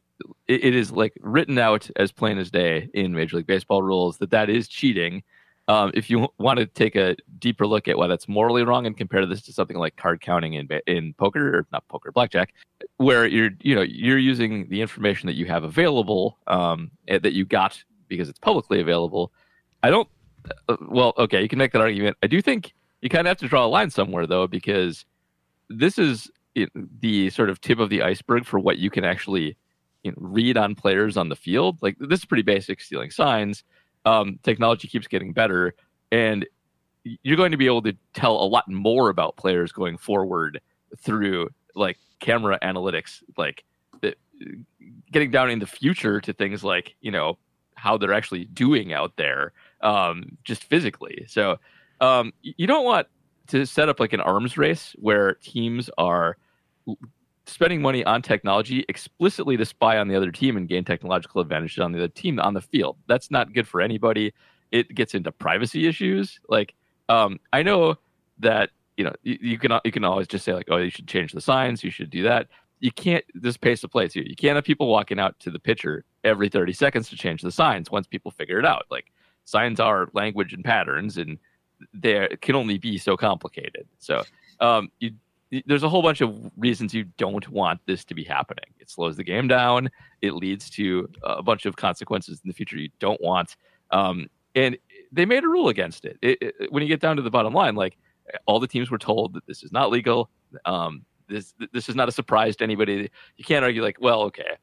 it, 0.50 0.62
it 0.66 0.76
is 0.76 0.92
like 0.92 1.14
written 1.22 1.58
out 1.58 1.90
as 1.96 2.12
plain 2.12 2.38
as 2.38 2.52
day 2.52 2.90
in 2.94 3.14
Major 3.14 3.38
League 3.38 3.48
Baseball 3.48 3.82
rules 3.82 4.18
that 4.18 4.32
that 4.32 4.50
is 4.50 4.68
cheating 4.68 5.24
um, 5.68 5.92
if 5.94 6.10
you 6.10 6.28
want 6.40 6.60
to 6.60 6.66
take 6.66 6.96
a 6.96 7.16
deeper 7.40 7.66
look 7.66 7.88
at 7.88 7.98
why 7.98 8.08
that's 8.08 8.28
morally 8.28 8.64
wrong 8.64 8.86
and 8.86 8.98
compare 8.98 9.26
this 9.26 9.42
to 9.44 9.54
something 9.54 9.78
like 9.78 9.96
card 9.96 10.20
counting 10.22 10.54
in 10.54 10.68
in 10.88 11.14
poker 11.14 11.58
or 11.58 11.68
not 11.72 11.88
poker 11.88 12.12
blackjack, 12.12 12.54
where 12.98 13.26
you're 13.26 13.52
you 13.62 13.74
know 13.74 13.82
you're 13.82 14.18
using 14.18 14.68
the 14.70 14.82
information 14.82 15.28
that 15.28 15.36
you 15.36 15.46
have 15.46 15.64
available 15.64 16.38
um, 16.48 16.92
eh, 17.08 17.18
that 17.18 17.34
you 17.34 17.46
got 17.46 17.82
because 18.10 18.28
it's 18.28 18.40
publicly 18.40 18.82
available. 18.82 19.32
I 19.84 19.90
don't. 19.90 20.10
Uh, 20.68 20.76
well, 20.90 21.14
okay, 21.18 21.42
you 21.42 21.48
can 21.48 21.60
make 21.60 21.72
that 21.72 21.82
argument. 21.82 22.18
I 22.22 22.28
do 22.28 22.42
think 22.42 22.74
you 23.02 23.10
kind 23.10 23.26
of 23.26 23.32
have 23.32 23.38
to 23.38 23.48
draw 23.48 23.66
a 23.66 23.68
line 23.68 23.90
somewhere 23.90 24.28
though, 24.28 24.48
because 24.48 25.06
this 25.70 25.98
is 25.98 26.30
the 27.00 27.30
sort 27.30 27.50
of 27.50 27.62
tip 27.62 27.80
of 27.80 27.90
the 27.90 28.04
iceberg 28.04 28.46
for 28.46 28.60
what 28.60 28.78
you 28.78 28.90
can 28.90 29.06
actually 29.06 29.58
you 30.04 30.12
know, 30.12 30.18
read 30.20 30.58
on 30.58 30.76
players 30.76 31.16
on 31.16 31.30
the 31.30 31.36
field. 31.38 31.78
Like 31.82 31.96
this 32.00 32.20
is 32.20 32.26
pretty 32.26 32.44
basic 32.44 32.82
stealing 32.82 33.12
signs 33.12 33.64
um, 34.06 34.40
technology 34.44 34.88
keeps 34.88 35.08
getting 35.08 35.34
better, 35.34 35.76
and 36.12 36.46
you're 37.04 37.38
going 37.38 37.52
to 37.52 37.58
be 37.58 37.66
able 37.66 37.82
to 37.82 37.94
tell 38.14 38.36
a 38.36 38.48
lot 38.48 38.70
more 38.70 39.10
about 39.10 39.36
players 39.36 39.72
going 39.72 39.98
forward 39.98 40.62
through 40.98 41.50
like 41.76 41.98
camera 42.20 42.58
analytics, 42.62 43.22
like 43.38 43.64
getting 45.12 45.32
down 45.32 45.50
in 45.50 45.60
the 45.60 45.68
future 45.68 46.20
to 46.22 46.34
things 46.34 46.64
like 46.64 46.96
you 47.02 47.12
know 47.12 47.38
how 47.76 47.98
they're 47.98 48.14
actually 48.14 48.46
doing 48.46 48.94
out 48.94 49.16
there, 49.18 49.52
um, 49.82 50.38
just 50.44 50.64
physically. 50.64 51.26
So 51.28 51.60
um, 52.02 52.34
you 52.42 52.68
don't 52.68 52.86
want 52.86 53.08
to 53.48 53.66
set 53.66 53.90
up 53.90 54.00
like 54.00 54.14
an 54.14 54.22
arms 54.22 54.58
race 54.58 54.96
where 55.00 55.36
teams 55.36 55.90
are 55.98 56.38
spending 57.46 57.82
money 57.82 58.04
on 58.06 58.22
technology 58.22 58.86
explicitly 58.88 59.58
to 59.58 59.66
spy 59.66 59.98
on 59.98 60.08
the 60.08 60.16
other 60.16 60.32
team 60.32 60.58
and 60.58 60.68
gain 60.68 60.84
technological 60.84 61.42
advantages 61.42 61.80
on 61.80 61.92
the 61.92 62.00
other 62.00 62.08
team 62.08 62.40
on 62.40 62.54
the 62.54 62.62
field. 62.62 62.98
That's 63.08 63.30
not 63.30 63.54
good 63.54 63.68
for 63.68 63.82
anybody. 63.82 64.34
It 64.72 64.94
gets 64.96 65.14
into 65.14 65.32
privacy 65.32 65.88
issues. 65.88 66.40
Like, 66.48 66.74
um, 67.10 67.40
I 67.52 67.64
know 67.64 67.98
that 68.40 68.70
you 68.98 69.04
know 69.04 69.14
you, 69.24 69.38
you, 69.42 69.58
can 69.58 69.80
you 69.84 69.92
can 69.92 70.04
always 70.04 70.28
just 70.28 70.46
say 70.46 70.54
like, 70.54 70.68
oh, 70.70 70.78
you 70.78 70.90
should 70.90 71.08
change 71.08 71.34
the 71.34 71.42
signs, 71.42 71.84
you 71.84 71.92
should 71.92 72.10
do 72.10 72.24
that. 72.24 72.48
You 72.80 72.92
can't 72.92 73.24
this 73.34 73.58
pace 73.58 73.84
of 73.84 73.92
play 73.92 74.08
too. 74.08 74.24
You 74.26 74.36
can't 74.36 74.56
have 74.56 74.66
people 74.66 74.88
walking 74.88 75.20
out 75.20 75.40
to 75.42 75.52
the 75.52 75.60
pitcher 75.60 76.06
every 76.24 76.50
30 76.50 76.74
seconds 76.74 77.10
to 77.10 77.18
change 77.18 77.42
the 77.42 77.52
signs 77.52 77.92
once 77.92 78.08
people 78.08 78.32
figure 78.32 78.60
it 78.60 78.66
out. 78.66 78.86
Like 78.90 79.12
signs 79.46 79.80
are 79.80 80.10
language 80.14 80.54
and 80.54 80.64
patterns, 80.64 81.18
and 81.18 81.38
they 81.94 82.28
can 82.42 82.56
only 82.56 82.78
be 82.78 82.98
so 82.98 83.16
complicated. 83.18 83.88
So 84.00 84.24
um, 84.60 84.90
you 85.00 85.12
there's 85.66 85.84
a 85.84 85.90
whole 85.90 86.02
bunch 86.02 86.22
of 86.22 86.52
reasons 86.58 86.94
you 86.94 87.06
don't 87.18 87.48
want 87.50 87.80
this 87.86 88.04
to 88.06 88.14
be 88.14 88.24
happening. 88.24 88.66
It 88.80 88.90
slows 88.90 89.18
the 89.18 89.24
game 89.24 89.48
down. 89.48 89.90
It 90.22 90.34
leads 90.34 90.70
to 90.72 91.10
a 91.24 91.44
bunch 91.44 91.66
of 91.66 91.76
consequences 91.76 92.42
in 92.44 92.48
the 92.48 92.54
future 92.54 92.78
you 92.78 92.90
don't 93.00 93.22
want. 93.22 93.56
Um, 93.92 94.28
and 94.56 94.78
they 95.12 95.26
made 95.26 95.44
a 95.44 95.48
rule 95.48 95.70
against 95.70 96.06
it. 96.06 96.18
It, 96.22 96.38
it. 96.42 96.72
When 96.72 96.84
you 96.84 96.90
get 96.90 97.00
down 97.00 97.16
to 97.18 97.22
the 97.22 97.30
bottom 97.30 97.54
line, 97.54 97.76
like 97.76 97.98
all 98.46 98.60
the 98.60 98.68
teams 98.68 98.90
were 98.90 98.98
told 98.98 99.34
that 99.34 99.46
this 99.48 99.64
is 99.64 99.72
not 99.72 99.90
legal. 99.90 100.30
Um, 100.66 101.06
this 101.28 101.54
this 101.72 101.90
is 101.90 101.96
not 101.96 102.10
a 102.10 102.12
surprise 102.12 102.56
to 102.58 102.64
anybody. 102.64 103.10
You 103.38 103.44
can't 103.44 103.64
argue 103.64 103.82
like, 103.82 103.98
well, 104.00 104.22
okay, 104.24 104.58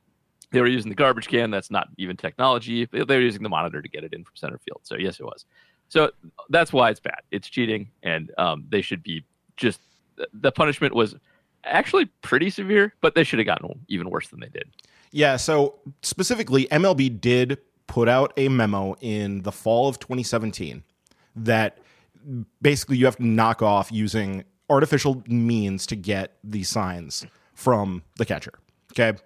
they 0.52 0.60
were 0.60 0.66
using 0.66 0.88
the 0.88 0.96
garbage 0.96 1.28
can. 1.28 1.50
That's 1.50 1.70
not 1.70 1.88
even 1.98 2.16
technology. 2.16 2.86
They 2.86 3.04
were 3.04 3.20
using 3.20 3.43
the 3.43 3.48
monitor 3.48 3.82
to 3.82 3.88
get 3.88 4.04
it 4.04 4.12
in 4.12 4.25
from 4.25 4.36
center 4.36 4.58
field. 4.58 4.81
So 4.82 4.96
yes, 4.96 5.20
it 5.20 5.24
was. 5.24 5.44
So 5.88 6.10
that's 6.50 6.72
why 6.72 6.91
it's 6.91 7.00
bad. 7.00 7.20
It's 7.31 7.48
cheating, 7.48 7.91
and 8.03 8.31
um, 8.38 8.65
they 8.69 8.81
should 8.81 9.03
be 9.03 9.24
just 9.56 9.81
the 10.32 10.53
punishment 10.53 10.94
was 10.94 11.15
actually 11.65 12.06
pretty 12.22 12.50
severe, 12.50 12.94
but 13.00 13.15
they 13.15 13.24
should 13.24 13.39
have 13.39 13.46
gotten 13.46 13.84
even 13.89 14.10
worse 14.10 14.29
than 14.29 14.41
they 14.41 14.48
did. 14.48 14.69
Yeah. 15.12 15.36
So 15.36 15.79
specifically, 16.03 16.67
MLB 16.67 17.20
did 17.20 17.58
put 17.86 18.08
out 18.08 18.32
a 18.36 18.48
memo 18.48 18.94
in 19.00 19.43
the 19.43 19.53
fall 19.53 19.89
of 19.89 19.98
2017 19.98 20.82
that 21.36 21.79
basically 22.62 22.96
you 22.96 23.05
have 23.05 23.17
to 23.17 23.27
knock 23.27 23.62
off 23.62 23.91
using 23.91 24.44
artificial 24.69 25.22
means 25.27 25.86
to 25.86 25.96
get 25.96 26.36
these 26.44 26.69
signs 26.69 27.27
from 27.55 28.03
the 28.17 28.24
catcher. 28.24 28.53
Okay. 28.93 29.19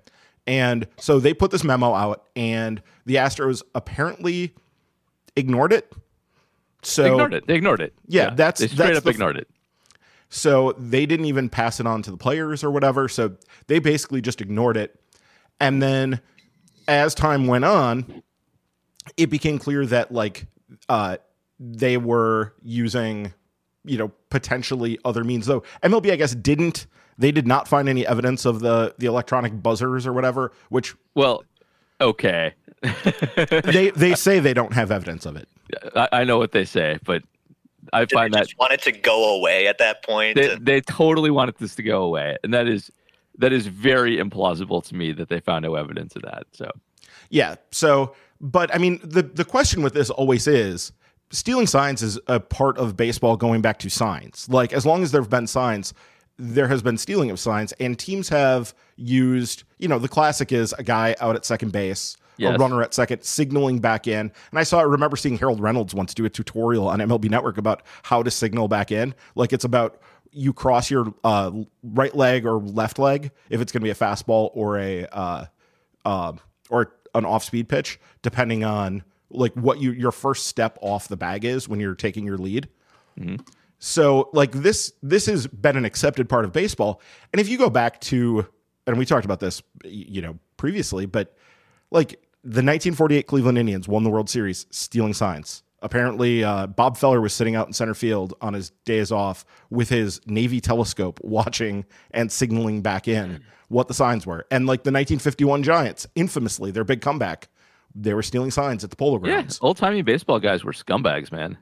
And 0.46 0.86
so 0.98 1.20
they 1.20 1.32
put 1.32 1.50
this 1.50 1.64
memo 1.64 1.94
out, 1.94 2.26
and 2.36 2.82
the 3.06 3.14
Astros 3.16 3.62
apparently 3.74 4.54
ignored 5.36 5.72
it. 5.72 5.92
So 6.82 7.02
they 7.02 7.10
ignored 7.10 7.34
it. 7.34 7.46
They 7.46 7.54
ignored 7.54 7.80
it. 7.80 7.94
Yeah, 8.06 8.24
yeah 8.24 8.34
that's 8.34 8.60
they 8.60 8.66
straight 8.66 8.86
that's 8.88 8.98
up 8.98 9.04
the, 9.04 9.10
ignored 9.10 9.36
it. 9.38 9.48
So 10.34 10.72
they 10.72 11.06
didn't 11.06 11.26
even 11.26 11.48
pass 11.48 11.78
it 11.78 11.86
on 11.86 12.02
to 12.02 12.10
the 12.10 12.16
players 12.16 12.64
or 12.64 12.70
whatever. 12.72 13.08
So 13.08 13.36
they 13.68 13.78
basically 13.78 14.20
just 14.20 14.40
ignored 14.40 14.76
it. 14.76 14.98
And 15.60 15.80
then 15.80 16.20
as 16.88 17.14
time 17.14 17.46
went 17.46 17.64
on, 17.64 18.24
it 19.16 19.30
became 19.30 19.60
clear 19.60 19.86
that 19.86 20.10
like 20.10 20.48
uh, 20.88 21.18
they 21.60 21.96
were 21.98 22.52
using, 22.64 23.32
you 23.84 23.96
know, 23.96 24.10
potentially 24.28 24.98
other 25.04 25.22
means. 25.22 25.46
Though 25.46 25.62
MLB, 25.84 26.10
I 26.10 26.16
guess, 26.16 26.34
didn't 26.34 26.88
they 27.16 27.30
did 27.30 27.46
not 27.46 27.68
find 27.68 27.88
any 27.88 28.04
evidence 28.04 28.44
of 28.44 28.58
the 28.58 28.92
the 28.98 29.06
electronic 29.06 29.62
buzzers 29.62 30.04
or 30.04 30.12
whatever. 30.12 30.50
Which 30.68 30.96
well, 31.14 31.44
okay, 32.00 32.54
they 32.82 33.90
they 33.90 34.14
say 34.16 34.40
they 34.40 34.54
don't 34.54 34.72
have 34.72 34.90
evidence 34.90 35.26
of 35.26 35.36
it. 35.36 35.48
I, 35.94 36.08
I 36.12 36.24
know 36.24 36.38
what 36.38 36.50
they 36.50 36.64
say, 36.64 36.98
but 37.04 37.22
I 37.92 38.00
Did 38.00 38.12
find 38.12 38.34
that 38.34 38.48
wanted 38.58 38.82
to 38.82 38.92
go 38.92 39.36
away 39.36 39.66
at 39.66 39.78
that 39.78 40.04
point. 40.04 40.36
They, 40.36 40.56
they 40.56 40.80
totally 40.80 41.30
wanted 41.30 41.56
this 41.58 41.74
to 41.76 41.82
go 41.82 42.02
away, 42.02 42.36
and 42.42 42.52
that 42.54 42.66
is 42.66 42.90
that 43.38 43.52
is 43.52 43.66
very 43.66 44.16
implausible 44.16 44.84
to 44.84 44.94
me 44.94 45.12
that 45.12 45.28
they 45.28 45.40
found 45.40 45.64
no 45.64 45.74
evidence 45.74 46.14
of 46.16 46.22
that. 46.22 46.44
So, 46.52 46.70
yeah. 47.30 47.56
So, 47.72 48.14
but 48.40 48.74
I 48.74 48.78
mean, 48.78 49.00
the 49.02 49.22
the 49.22 49.44
question 49.44 49.82
with 49.82 49.94
this 49.94 50.10
always 50.10 50.46
is 50.46 50.92
stealing 51.30 51.66
signs 51.66 52.02
is 52.02 52.18
a 52.28 52.40
part 52.40 52.78
of 52.78 52.96
baseball 52.96 53.36
going 53.36 53.60
back 53.60 53.78
to 53.80 53.90
signs. 53.90 54.48
Like 54.48 54.72
as 54.72 54.86
long 54.86 55.02
as 55.02 55.12
there 55.12 55.20
have 55.20 55.30
been 55.30 55.46
signs, 55.46 55.94
there 56.38 56.68
has 56.68 56.82
been 56.82 56.98
stealing 56.98 57.30
of 57.30 57.38
signs, 57.38 57.72
and 57.72 57.98
teams 57.98 58.28
have 58.28 58.74
used. 58.96 59.64
You 59.78 59.88
know, 59.88 59.98
the 59.98 60.08
classic 60.08 60.52
is 60.52 60.72
a 60.78 60.82
guy 60.82 61.16
out 61.20 61.36
at 61.36 61.44
second 61.44 61.72
base 61.72 62.16
Yes. 62.36 62.54
a 62.54 62.58
runner 62.58 62.82
at 62.82 62.94
second, 62.94 63.22
signaling 63.22 63.78
back 63.78 64.06
in. 64.08 64.32
And 64.50 64.58
I 64.58 64.64
saw, 64.64 64.80
I 64.80 64.82
remember 64.82 65.16
seeing 65.16 65.38
Harold 65.38 65.60
Reynolds 65.60 65.94
once 65.94 66.14
do 66.14 66.24
a 66.24 66.30
tutorial 66.30 66.88
on 66.88 66.98
MLB 66.98 67.30
Network 67.30 67.58
about 67.58 67.82
how 68.02 68.22
to 68.22 68.30
signal 68.30 68.68
back 68.68 68.90
in. 68.90 69.14
Like 69.34 69.52
it's 69.52 69.64
about 69.64 70.00
you 70.32 70.52
cross 70.52 70.90
your 70.90 71.14
uh, 71.22 71.52
right 71.82 72.14
leg 72.14 72.44
or 72.44 72.54
left 72.54 72.98
leg 72.98 73.30
if 73.50 73.60
it's 73.60 73.70
going 73.70 73.80
to 73.80 73.84
be 73.84 73.90
a 73.90 73.94
fastball 73.94 74.50
or 74.54 74.78
a 74.78 75.06
uh, 75.06 75.44
uh, 76.04 76.32
or 76.70 76.94
an 77.14 77.24
off 77.24 77.44
speed 77.44 77.68
pitch, 77.68 78.00
depending 78.22 78.64
on 78.64 79.04
like 79.30 79.52
what 79.54 79.80
you 79.80 79.92
your 79.92 80.12
first 80.12 80.46
step 80.46 80.76
off 80.80 81.08
the 81.08 81.16
bag 81.16 81.44
is 81.44 81.68
when 81.68 81.80
you're 81.80 81.94
taking 81.94 82.26
your 82.26 82.38
lead. 82.38 82.68
So 83.78 84.30
like 84.32 84.52
this 84.52 84.92
this 85.02 85.26
has 85.26 85.46
been 85.46 85.76
an 85.76 85.84
accepted 85.84 86.28
part 86.28 86.44
of 86.44 86.52
baseball. 86.52 87.00
And 87.32 87.40
if 87.40 87.48
you 87.48 87.58
go 87.58 87.70
back 87.70 88.00
to 88.02 88.46
and 88.86 88.98
we 88.98 89.06
talked 89.06 89.24
about 89.24 89.40
this 89.40 89.62
you 89.84 90.20
know 90.20 90.38
previously, 90.56 91.06
but 91.06 91.36
like 91.90 92.20
the 92.44 92.60
1948 92.60 93.26
Cleveland 93.26 93.56
Indians 93.56 93.88
won 93.88 94.04
the 94.04 94.10
World 94.10 94.28
Series 94.28 94.66
stealing 94.70 95.14
signs. 95.14 95.62
Apparently, 95.80 96.44
uh, 96.44 96.66
Bob 96.66 96.96
Feller 96.96 97.20
was 97.20 97.32
sitting 97.32 97.56
out 97.56 97.66
in 97.66 97.72
center 97.72 97.94
field 97.94 98.34
on 98.42 98.52
his 98.52 98.70
days 98.84 99.10
off 99.10 99.46
with 99.70 99.88
his 99.88 100.20
Navy 100.26 100.60
telescope, 100.60 101.20
watching 101.24 101.86
and 102.10 102.30
signaling 102.30 102.82
back 102.82 103.08
in 103.08 103.42
what 103.68 103.88
the 103.88 103.94
signs 103.94 104.26
were. 104.26 104.46
And 104.50 104.66
like 104.66 104.84
the 104.84 104.90
1951 104.90 105.62
Giants, 105.62 106.06
infamously, 106.14 106.70
their 106.70 106.84
big 106.84 107.00
comeback, 107.00 107.48
they 107.94 108.12
were 108.12 108.22
stealing 108.22 108.50
signs 108.50 108.84
at 108.84 108.90
the 108.90 108.96
Polo 108.96 109.18
Grounds. 109.18 109.58
Yeah, 109.60 109.66
old 109.66 109.78
timey 109.78 110.02
baseball 110.02 110.38
guys 110.38 110.64
were 110.64 110.72
scumbags, 110.72 111.32
man. 111.32 111.56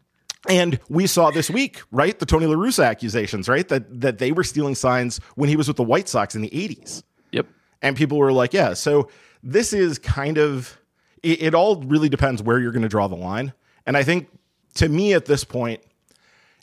And 0.48 0.80
we 0.88 1.06
saw 1.06 1.30
this 1.30 1.48
week, 1.48 1.80
right, 1.92 2.18
the 2.18 2.26
Tony 2.26 2.46
La 2.46 2.56
Russa 2.56 2.84
accusations, 2.84 3.48
right, 3.48 3.68
that 3.68 4.00
that 4.00 4.18
they 4.18 4.32
were 4.32 4.42
stealing 4.42 4.74
signs 4.74 5.18
when 5.36 5.48
he 5.48 5.54
was 5.54 5.68
with 5.68 5.76
the 5.76 5.84
White 5.84 6.08
Sox 6.08 6.34
in 6.34 6.42
the 6.42 6.50
80s. 6.50 7.04
Yep. 7.30 7.46
And 7.80 7.96
people 7.96 8.18
were 8.18 8.32
like, 8.32 8.52
yeah, 8.52 8.74
so 8.74 9.08
this 9.42 9.72
is 9.72 9.98
kind 9.98 10.38
of, 10.38 10.78
it, 11.22 11.42
it 11.42 11.54
all 11.54 11.76
really 11.82 12.08
depends 12.08 12.42
where 12.42 12.58
you're 12.58 12.72
going 12.72 12.82
to 12.82 12.88
draw 12.88 13.08
the 13.08 13.16
line. 13.16 13.52
And 13.86 13.96
I 13.96 14.02
think 14.02 14.28
to 14.74 14.88
me 14.88 15.12
at 15.14 15.26
this 15.26 15.44
point, 15.44 15.82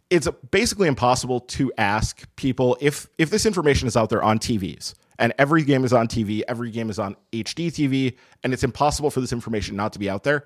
it's 0.09 0.27
basically 0.49 0.87
impossible 0.87 1.39
to 1.39 1.71
ask 1.77 2.23
people 2.35 2.77
if 2.81 3.07
if 3.17 3.29
this 3.29 3.45
information 3.45 3.87
is 3.87 3.95
out 3.95 4.09
there 4.09 4.23
on 4.23 4.39
TVs 4.39 4.95
and 5.19 5.33
every 5.37 5.63
game 5.63 5.83
is 5.83 5.93
on 5.93 6.07
TV, 6.07 6.41
every 6.47 6.71
game 6.71 6.89
is 6.89 6.97
on 6.97 7.15
HD 7.31 7.67
TV, 7.67 8.15
and 8.43 8.53
it's 8.53 8.63
impossible 8.63 9.11
for 9.11 9.21
this 9.21 9.33
information 9.33 9.75
not 9.75 9.93
to 9.93 9.99
be 9.99 10.09
out 10.09 10.23
there. 10.23 10.45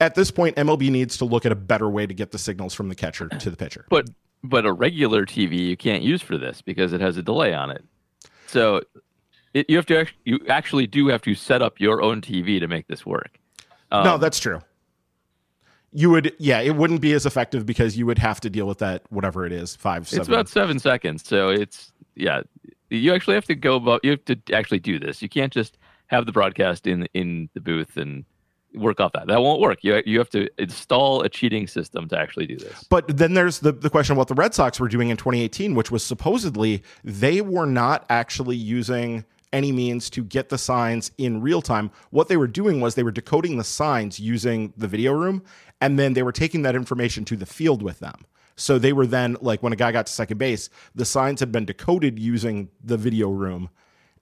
At 0.00 0.14
this 0.14 0.30
point, 0.30 0.56
MLB 0.56 0.90
needs 0.90 1.16
to 1.18 1.24
look 1.24 1.46
at 1.46 1.52
a 1.52 1.56
better 1.56 1.88
way 1.88 2.06
to 2.06 2.14
get 2.14 2.32
the 2.32 2.38
signals 2.38 2.74
from 2.74 2.88
the 2.88 2.94
catcher 2.94 3.28
to 3.28 3.50
the 3.50 3.56
pitcher. 3.56 3.86
But 3.88 4.10
but 4.42 4.66
a 4.66 4.72
regular 4.72 5.26
TV 5.26 5.58
you 5.58 5.76
can't 5.76 6.02
use 6.02 6.22
for 6.22 6.36
this 6.36 6.60
because 6.62 6.92
it 6.92 7.00
has 7.00 7.16
a 7.16 7.22
delay 7.22 7.54
on 7.54 7.70
it. 7.70 7.84
So 8.46 8.82
it, 9.56 9.70
you 9.70 9.76
have 9.76 9.86
to 9.86 10.00
act- 10.00 10.14
you 10.24 10.38
actually 10.48 10.86
do 10.86 11.08
have 11.08 11.22
to 11.22 11.34
set 11.34 11.62
up 11.62 11.80
your 11.80 12.02
own 12.02 12.20
TV 12.20 12.60
to 12.60 12.68
make 12.68 12.86
this 12.88 13.06
work. 13.06 13.38
Um, 13.90 14.04
no, 14.04 14.18
that's 14.18 14.38
true. 14.38 14.60
You 15.92 16.10
would, 16.10 16.34
yeah, 16.38 16.60
it 16.60 16.76
wouldn't 16.76 17.00
be 17.00 17.14
as 17.14 17.24
effective 17.24 17.64
because 17.64 17.96
you 17.96 18.04
would 18.04 18.18
have 18.18 18.38
to 18.40 18.50
deal 18.50 18.66
with 18.66 18.78
that, 18.78 19.02
whatever 19.08 19.46
it 19.46 19.52
is, 19.52 19.74
five, 19.74 20.06
seven. 20.06 20.20
it's 20.20 20.28
about 20.28 20.48
seven 20.48 20.78
seconds. 20.78 21.26
So 21.26 21.48
it's 21.48 21.90
yeah, 22.14 22.42
you 22.90 23.14
actually 23.14 23.34
have 23.34 23.46
to 23.46 23.54
go 23.54 23.76
about. 23.76 24.04
You 24.04 24.10
have 24.10 24.24
to 24.26 24.38
actually 24.52 24.80
do 24.80 24.98
this. 24.98 25.22
You 25.22 25.30
can't 25.30 25.52
just 25.52 25.78
have 26.08 26.26
the 26.26 26.32
broadcast 26.32 26.86
in 26.86 27.08
in 27.14 27.48
the 27.54 27.60
booth 27.60 27.96
and 27.96 28.26
work 28.74 29.00
off 29.00 29.12
that. 29.12 29.26
That 29.26 29.40
won't 29.40 29.60
work. 29.60 29.78
You 29.82 30.02
you 30.04 30.18
have 30.18 30.28
to 30.30 30.50
install 30.58 31.22
a 31.22 31.30
cheating 31.30 31.66
system 31.66 32.08
to 32.08 32.18
actually 32.18 32.46
do 32.46 32.58
this. 32.58 32.84
But 32.90 33.16
then 33.16 33.32
there's 33.32 33.60
the, 33.60 33.72
the 33.72 33.88
question 33.88 34.12
of 34.12 34.18
what 34.18 34.28
the 34.28 34.34
Red 34.34 34.52
Sox 34.52 34.78
were 34.78 34.88
doing 34.88 35.08
in 35.08 35.16
2018, 35.16 35.74
which 35.74 35.90
was 35.90 36.04
supposedly 36.04 36.82
they 37.04 37.40
were 37.40 37.66
not 37.66 38.04
actually 38.10 38.56
using 38.56 39.24
any 39.52 39.72
means 39.72 40.10
to 40.10 40.24
get 40.24 40.48
the 40.48 40.58
signs 40.58 41.10
in 41.18 41.40
real 41.40 41.62
time. 41.62 41.90
What 42.10 42.28
they 42.28 42.36
were 42.36 42.46
doing 42.46 42.80
was 42.80 42.94
they 42.94 43.02
were 43.02 43.10
decoding 43.10 43.56
the 43.56 43.64
signs 43.64 44.18
using 44.20 44.72
the 44.76 44.88
video 44.88 45.12
room, 45.12 45.42
and 45.80 45.98
then 45.98 46.14
they 46.14 46.22
were 46.22 46.32
taking 46.32 46.62
that 46.62 46.76
information 46.76 47.24
to 47.26 47.36
the 47.36 47.46
field 47.46 47.82
with 47.82 47.98
them. 48.00 48.24
So 48.56 48.78
they 48.78 48.92
were 48.92 49.06
then 49.06 49.36
like 49.40 49.62
when 49.62 49.72
a 49.72 49.76
guy 49.76 49.92
got 49.92 50.06
to 50.06 50.12
second 50.12 50.38
base, 50.38 50.70
the 50.94 51.04
signs 51.04 51.40
had 51.40 51.52
been 51.52 51.66
decoded 51.66 52.18
using 52.18 52.70
the 52.82 52.96
video 52.96 53.28
room. 53.28 53.68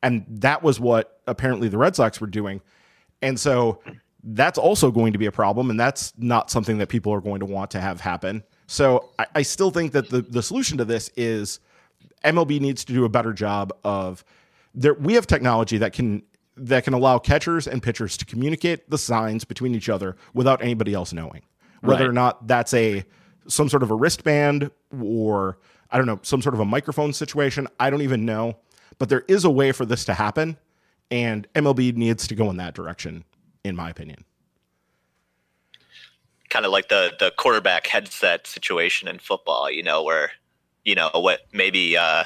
And 0.02 0.24
that 0.28 0.62
was 0.62 0.78
what 0.78 1.20
apparently 1.26 1.68
the 1.68 1.78
Red 1.78 1.96
Sox 1.96 2.20
were 2.20 2.26
doing. 2.26 2.60
And 3.22 3.38
so 3.38 3.80
that's 4.22 4.58
also 4.58 4.90
going 4.90 5.12
to 5.12 5.18
be 5.18 5.26
a 5.26 5.32
problem. 5.32 5.70
And 5.70 5.78
that's 5.78 6.12
not 6.18 6.50
something 6.50 6.78
that 6.78 6.88
people 6.88 7.12
are 7.12 7.20
going 7.20 7.40
to 7.40 7.46
want 7.46 7.70
to 7.72 7.80
have 7.80 8.00
happen. 8.00 8.42
So 8.66 9.10
I, 9.18 9.26
I 9.36 9.42
still 9.42 9.70
think 9.70 9.92
that 9.92 10.10
the, 10.10 10.22
the 10.22 10.42
solution 10.42 10.78
to 10.78 10.84
this 10.84 11.10
is 11.16 11.60
MLB 12.24 12.60
needs 12.60 12.84
to 12.86 12.92
do 12.92 13.04
a 13.04 13.08
better 13.08 13.32
job 13.32 13.72
of 13.84 14.24
there. 14.74 14.94
We 14.94 15.14
have 15.14 15.26
technology 15.26 15.78
that 15.78 15.92
can 15.92 16.22
that 16.56 16.84
can 16.84 16.94
allow 16.94 17.18
catchers 17.18 17.66
and 17.66 17.82
pitchers 17.82 18.16
to 18.16 18.24
communicate 18.24 18.88
the 18.90 18.98
signs 18.98 19.44
between 19.44 19.74
each 19.74 19.88
other 19.88 20.16
without 20.34 20.62
anybody 20.62 20.94
else 20.94 21.12
knowing. 21.12 21.42
Whether 21.80 22.08
or 22.08 22.12
not 22.12 22.46
that's 22.46 22.72
a 22.74 23.04
some 23.46 23.68
sort 23.68 23.82
of 23.82 23.90
a 23.90 23.94
wristband 23.94 24.70
or 25.02 25.58
I 25.90 25.98
don't 25.98 26.06
know, 26.06 26.18
some 26.22 26.42
sort 26.42 26.54
of 26.54 26.60
a 26.60 26.64
microphone 26.64 27.12
situation, 27.12 27.68
I 27.78 27.90
don't 27.90 28.02
even 28.02 28.24
know. 28.24 28.56
But 28.98 29.08
there 29.08 29.24
is 29.28 29.44
a 29.44 29.50
way 29.50 29.72
for 29.72 29.84
this 29.84 30.04
to 30.06 30.14
happen, 30.14 30.56
and 31.10 31.46
MLB 31.54 31.96
needs 31.96 32.26
to 32.28 32.34
go 32.34 32.50
in 32.50 32.56
that 32.58 32.74
direction, 32.74 33.24
in 33.64 33.76
my 33.76 33.90
opinion. 33.90 34.24
kind 36.48 36.64
of 36.64 36.72
like 36.72 36.88
the 36.88 37.12
the 37.18 37.32
quarterback 37.36 37.86
headset 37.88 38.46
situation 38.46 39.08
in 39.08 39.18
football, 39.18 39.70
you 39.70 39.82
know, 39.82 40.02
where 40.02 40.30
you 40.84 40.94
know 40.94 41.10
what 41.14 41.40
maybe 41.52 41.96
uh, 41.96 42.24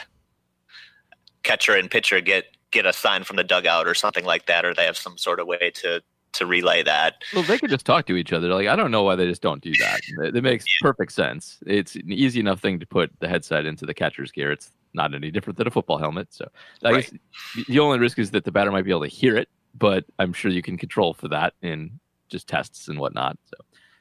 catcher 1.43 1.75
and 1.75 1.91
pitcher 1.91 2.21
get 2.21 2.45
get 2.71 2.85
a 2.87 2.93
sign 2.93 3.25
from 3.25 3.37
the 3.37 3.45
dugout 3.45 3.87
or 3.87 3.95
something 3.95 4.25
like 4.25 4.47
that, 4.47 4.65
or 4.65 4.75
they 4.75 4.85
have 4.85 4.97
some 4.97 5.17
sort 5.19 5.41
of 5.41 5.47
way 5.47 5.71
to 5.75 6.03
to 6.35 6.45
relay 6.47 6.83
that. 6.83 7.23
Well, 7.33 7.43
they 7.43 7.57
could 7.59 7.71
just 7.71 7.87
talk 7.87 8.07
to 8.07 8.17
each 8.17 8.33
other. 8.33 8.49
Like 8.49 8.69
I 8.69 8.77
don't 8.77 8.91
know 8.91 9.03
why 9.03 9.17
they 9.17 9.27
just 9.27 9.41
don't 9.43 9.63
do 9.63 9.73
that. 9.81 10.01
It, 10.25 10.37
it 10.37 10.43
makes 10.43 10.65
perfect 10.81 11.13
sense. 11.13 11.59
It's 11.67 11.95
an 11.97 12.13
easy 12.13 12.41
enough 12.41 12.61
thing 12.61 12.79
to 12.81 12.87
put 12.87 13.11
the 13.21 13.29
headset 13.29 13.65
into 13.65 13.87
the 13.87 13.95
catcher's 13.95 14.31
gear. 14.31 14.53
It's 14.53 14.71
not 14.95 15.15
any 15.15 15.31
different 15.31 15.57
than 15.59 15.67
a 15.67 15.71
football 15.71 15.99
helmet. 15.99 16.29
So 16.31 16.47
I 16.85 16.91
Right. 16.91 17.01
guess 17.03 17.11
the- 17.55 17.65
the 17.75 17.79
only 17.79 17.99
risk 17.99 18.19
is 18.19 18.31
that 18.33 18.45
the 18.45 18.53
batter 18.53 18.71
might 18.71 18.85
be 18.85 18.91
able 18.91 19.03
to 19.03 19.09
hear 19.09 19.37
it, 19.37 19.49
but 19.75 20.05
I'm 20.19 20.33
sure 20.33 20.51
you 20.51 20.63
can 20.63 20.77
control 20.77 21.15
for 21.15 21.29
that 21.29 21.55
in 21.63 21.99
just 22.29 22.47
tests 22.47 22.89
and 22.89 22.99
whatnot. 22.99 23.39
So, 23.47 23.57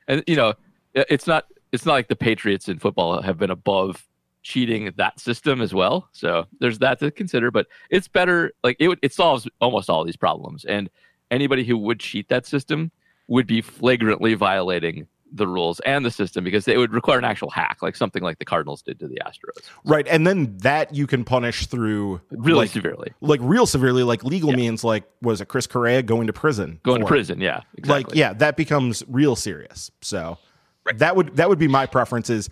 and 0.10 0.24
you 0.28 0.36
know, 0.36 0.54
it's 0.94 1.28
not 1.28 1.46
it's 1.72 1.86
not 1.86 1.94
like 1.94 2.08
the 2.10 2.16
Patriots 2.16 2.68
in 2.70 2.80
football 2.80 3.22
have 3.22 3.38
been 3.38 3.52
above 3.52 4.06
cheating 4.48 4.92
that 4.96 5.20
system 5.20 5.62
as 5.62 5.74
well. 5.74 6.08
So 6.14 6.46
there's 6.60 6.80
that 6.80 7.00
to 7.00 7.12
consider. 7.12 7.52
But 7.52 7.68
it's 7.90 8.08
better. 8.08 8.54
Like 8.64 8.78
it 8.80 8.98
it 9.02 9.14
solves 9.14 9.48
almost 9.60 9.90
all 9.90 10.06
these 10.06 10.16
problems. 10.16 10.64
And 10.66 10.90
anybody 11.32 11.66
who 11.66 11.78
would 11.78 12.00
cheat 12.00 12.30
that 12.30 12.46
system 12.46 12.92
would 13.28 13.46
be 13.46 13.62
flagrantly 13.62 14.34
violating 14.36 15.08
the 15.34 15.46
rules 15.46 15.82
and 15.82 16.06
the 16.06 16.10
system 16.12 16.42
because 16.46 16.66
it 16.70 16.78
would 16.78 16.94
require 16.94 17.18
an 17.18 17.26
actual 17.26 17.50
hack, 17.50 17.80
like 17.82 17.98
something 17.98 18.24
like 18.24 18.40
the 18.40 18.46
Cardinals 18.46 18.82
did 18.82 18.98
to 19.00 19.10
the 19.10 19.20
Astros, 19.26 19.62
Right. 19.84 20.08
And 20.08 20.26
then 20.26 20.56
that 20.60 20.96
you 20.96 21.06
can 21.06 21.26
punish 21.26 21.66
through 21.68 22.22
really 22.32 22.60
like, 22.60 22.70
severely. 22.70 23.12
like 23.20 23.42
real 23.44 23.66
severely, 23.66 24.04
like 24.04 24.24
legal 24.24 24.52
Yeah. 24.52 24.56
means 24.56 24.86
like 24.86 25.04
was 25.22 25.42
it 25.42 25.50
Chris 25.50 25.68
Correa 25.68 26.02
going 26.02 26.28
to 26.28 26.34
prison? 26.34 26.80
Going 26.84 27.02
to 27.02 27.06
it? 27.06 27.10
prison, 27.10 27.42
yeah, 27.42 27.60
exactly. 27.78 28.12
Like, 28.12 28.16
yeah, 28.18 28.32
that 28.36 28.56
becomes 28.56 29.04
real 29.10 29.36
serious. 29.36 29.92
So 30.02 30.38
Right. 30.86 30.98
that 31.00 31.18
would 31.18 31.36
that 31.36 31.50
would 31.50 31.60
be 31.60 31.68
my 31.68 31.86
preference 31.86 32.30
is 32.30 32.50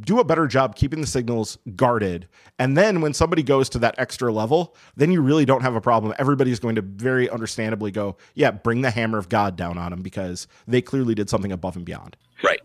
do 0.00 0.20
a 0.20 0.24
better 0.24 0.46
job 0.46 0.76
keeping 0.76 1.00
the 1.00 1.06
signals 1.06 1.58
guarded. 1.74 2.28
And 2.58 2.76
then 2.76 3.00
when 3.00 3.14
somebody 3.14 3.42
goes 3.42 3.68
to 3.70 3.78
that 3.80 3.94
extra 3.98 4.32
level, 4.32 4.76
then 4.96 5.10
you 5.10 5.20
really 5.20 5.44
don't 5.44 5.62
have 5.62 5.74
a 5.74 5.80
problem. 5.80 6.14
Everybody's 6.18 6.60
going 6.60 6.76
to 6.76 6.82
very 6.82 7.28
understandably 7.28 7.90
go, 7.90 8.16
yeah, 8.34 8.52
bring 8.52 8.82
the 8.82 8.90
hammer 8.90 9.18
of 9.18 9.28
God 9.28 9.56
down 9.56 9.78
on 9.78 9.90
them 9.90 10.02
because 10.02 10.46
they 10.68 10.82
clearly 10.82 11.14
did 11.14 11.28
something 11.28 11.52
above 11.52 11.76
and 11.76 11.84
beyond. 11.84 12.16
Right. 12.44 12.60